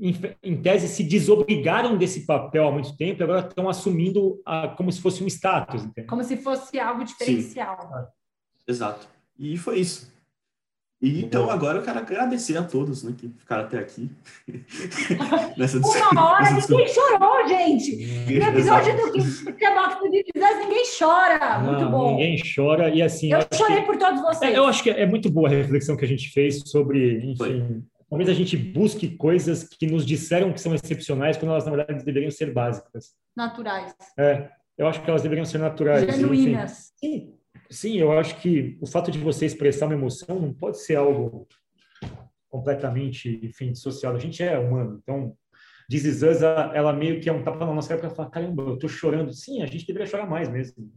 em, 0.00 0.14
em, 0.42 0.56
tese, 0.56 0.88
se 0.88 1.02
desobrigaram 1.02 1.96
desse 1.96 2.26
papel 2.26 2.68
há 2.68 2.72
muito 2.72 2.96
tempo 2.96 3.22
e 3.22 3.24
agora 3.24 3.46
estão 3.46 3.68
assumindo 3.68 4.40
a, 4.44 4.68
como 4.68 4.90
se 4.92 5.00
fosse 5.00 5.22
um 5.22 5.26
status. 5.26 5.84
Entende? 5.84 6.06
Como 6.06 6.22
se 6.22 6.36
fosse 6.36 6.78
algo 6.78 7.04
diferencial. 7.04 7.78
Sim. 7.80 8.06
Exato. 8.68 9.08
E 9.38 9.56
foi 9.56 9.80
isso. 9.80 10.14
E 11.00 11.22
então 11.22 11.50
agora 11.50 11.78
eu 11.78 11.82
quero 11.82 11.98
agradecer 11.98 12.56
a 12.56 12.62
todos 12.62 13.02
né, 13.02 13.14
que 13.16 13.28
ficaram 13.28 13.64
até 13.64 13.78
aqui. 13.78 14.10
nessa 15.56 15.78
Uma 15.78 16.30
hora 16.30 16.50
ninguém 16.52 16.88
chorou, 16.88 17.46
gente. 17.46 18.06
No 18.26 18.48
episódio 18.48 18.96
do 18.96 19.52
Kebab 19.52 20.00
do 20.00 20.10
Difíceis, 20.10 20.58
ninguém 20.58 20.84
chora. 20.98 21.58
Não, 21.58 21.72
muito 21.72 21.90
bom. 21.90 22.10
Ninguém 22.12 22.42
chora. 22.54 22.88
E 22.88 23.02
assim. 23.02 23.30
Eu 23.30 23.40
chorei 23.52 23.80
que, 23.80 23.86
por 23.86 23.98
todos 23.98 24.22
vocês. 24.22 24.54
É, 24.54 24.56
eu 24.56 24.64
acho 24.64 24.82
que 24.82 24.88
é 24.88 25.04
muito 25.04 25.30
boa 25.30 25.48
a 25.48 25.50
reflexão 25.50 25.98
que 25.98 26.04
a 26.04 26.08
gente 26.08 26.30
fez 26.30 26.62
sobre, 26.64 27.18
enfim. 27.18 27.36
Foi 27.36 27.82
talvez 28.08 28.28
a 28.28 28.34
gente 28.34 28.56
busque 28.56 29.16
coisas 29.16 29.64
que 29.64 29.86
nos 29.86 30.04
disseram 30.06 30.52
que 30.52 30.60
são 30.60 30.74
excepcionais, 30.74 31.36
quando 31.36 31.52
elas, 31.52 31.64
na 31.64 31.72
verdade, 31.72 32.04
deveriam 32.04 32.30
ser 32.30 32.52
básicas. 32.52 33.14
Naturais. 33.36 33.94
É, 34.18 34.50
eu 34.76 34.86
acho 34.86 35.02
que 35.02 35.10
elas 35.10 35.22
deveriam 35.22 35.44
ser 35.44 35.58
naturais. 35.58 36.04
Genuínas. 36.04 36.92
Sim, 36.96 37.34
sim, 37.70 37.96
eu 37.98 38.12
acho 38.12 38.40
que 38.40 38.78
o 38.80 38.86
fato 38.86 39.10
de 39.10 39.18
você 39.18 39.46
expressar 39.46 39.86
uma 39.86 39.94
emoção 39.94 40.40
não 40.40 40.52
pode 40.52 40.80
ser 40.80 40.96
algo 40.96 41.46
completamente, 42.48 43.40
enfim, 43.42 43.74
social. 43.74 44.14
A 44.14 44.18
gente 44.18 44.42
é 44.42 44.58
humano, 44.58 45.00
então... 45.02 45.36
This 45.88 46.04
Is 46.04 46.20
Us, 46.20 46.42
ela 46.42 46.92
meio 46.92 47.20
que 47.20 47.28
é 47.28 47.32
um 47.32 47.44
tapa 47.44 47.64
na 47.64 47.72
nossa 47.72 47.88
cara 47.88 48.00
para 48.00 48.10
falar, 48.10 48.28
caramba, 48.28 48.64
eu 48.64 48.76
tô 48.76 48.88
chorando. 48.88 49.32
Sim, 49.32 49.62
a 49.62 49.66
gente 49.66 49.86
deveria 49.86 50.04
chorar 50.04 50.28
mais 50.28 50.48
mesmo. 50.48 50.92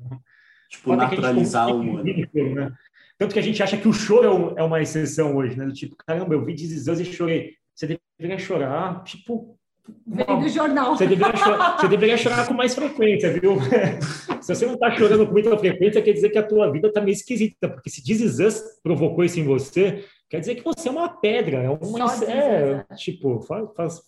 Tipo, 0.68 0.95
naturalizar 0.95 1.68
o 1.68 1.80
humano. 1.80 2.03
Né? 2.03 2.73
Tanto 3.19 3.33
que 3.33 3.39
a 3.39 3.43
gente 3.43 3.61
acha 3.61 3.77
que 3.77 3.87
o 3.87 3.91
choro 3.91 4.55
é, 4.55 4.61
é 4.61 4.63
uma 4.63 4.81
exceção 4.81 5.35
hoje, 5.35 5.57
né? 5.57 5.65
Do 5.65 5.73
tipo, 5.73 5.93
caramba, 5.97 6.33
eu 6.33 6.45
vi 6.45 6.55
This 6.55 6.87
e 6.87 7.05
chorei. 7.05 7.53
Você 7.75 7.99
deveria 8.17 8.39
chorar, 8.39 9.03
tipo. 9.03 9.59
Vem 10.07 10.39
do 10.39 10.47
jornal. 10.47 10.95
Você 10.95 11.05
deveria, 11.05 11.35
chorar, 11.35 11.77
você 11.77 11.87
deveria 11.89 12.17
chorar 12.17 12.47
com 12.47 12.53
mais 12.53 12.73
frequência, 12.73 13.33
viu? 13.33 13.57
se 14.39 14.55
você 14.55 14.65
não 14.65 14.75
está 14.75 14.91
chorando 14.91 15.25
com 15.25 15.33
muita 15.33 15.57
frequência, 15.57 16.01
quer 16.01 16.13
dizer 16.13 16.29
que 16.29 16.37
a 16.37 16.47
tua 16.47 16.71
vida 16.71 16.87
está 16.87 17.01
meio 17.01 17.13
esquisita, 17.13 17.67
porque 17.67 17.89
se 17.89 18.01
This 18.01 18.79
provocou 18.81 19.23
isso 19.25 19.39
em 19.39 19.43
você, 19.43 20.05
quer 20.29 20.39
dizer 20.39 20.55
que 20.55 20.63
você 20.63 20.87
é 20.87 20.91
uma 20.91 21.09
pedra, 21.09 21.57
é 21.57 21.69
uma. 21.69 22.05
É, 22.23 22.85
tipo, 22.95 23.41
faz, 23.41 23.67
faz, 23.75 24.01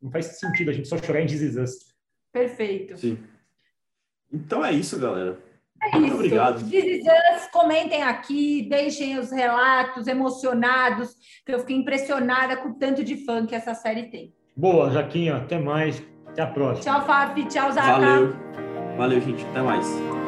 não 0.00 0.12
faz 0.12 0.26
sentido 0.38 0.70
a 0.70 0.74
gente 0.74 0.86
só 0.86 0.96
chorar 0.96 1.22
em 1.22 1.26
This 1.26 1.92
Perfeito. 2.30 2.96
Sim. 2.98 3.18
Então 4.32 4.64
é 4.64 4.72
isso, 4.72 4.96
galera. 5.00 5.38
É 5.82 5.98
Muito 5.98 6.14
obrigado. 6.14 6.62
This 6.70 7.48
comentem 7.52 8.02
aqui, 8.02 8.66
deixem 8.68 9.18
os 9.18 9.32
relatos 9.32 10.06
emocionados, 10.06 11.14
que 11.44 11.52
eu 11.52 11.58
fiquei 11.60 11.76
impressionada 11.76 12.56
com 12.56 12.68
o 12.68 12.74
tanto 12.74 13.02
de 13.02 13.24
fã 13.24 13.44
que 13.44 13.54
essa 13.54 13.74
série 13.74 14.04
tem. 14.04 14.32
Boa, 14.56 14.90
Jaquinha, 14.90 15.36
até 15.36 15.58
mais. 15.58 16.02
Até 16.28 16.42
a 16.42 16.46
próxima. 16.46 16.94
Tchau, 16.94 17.06
Fábio. 17.06 17.48
Tchau, 17.48 17.72
Zaca. 17.72 17.98
Valeu. 17.98 18.36
Valeu, 18.96 19.20
gente. 19.20 19.44
Até 19.46 19.60
mais. 19.60 20.21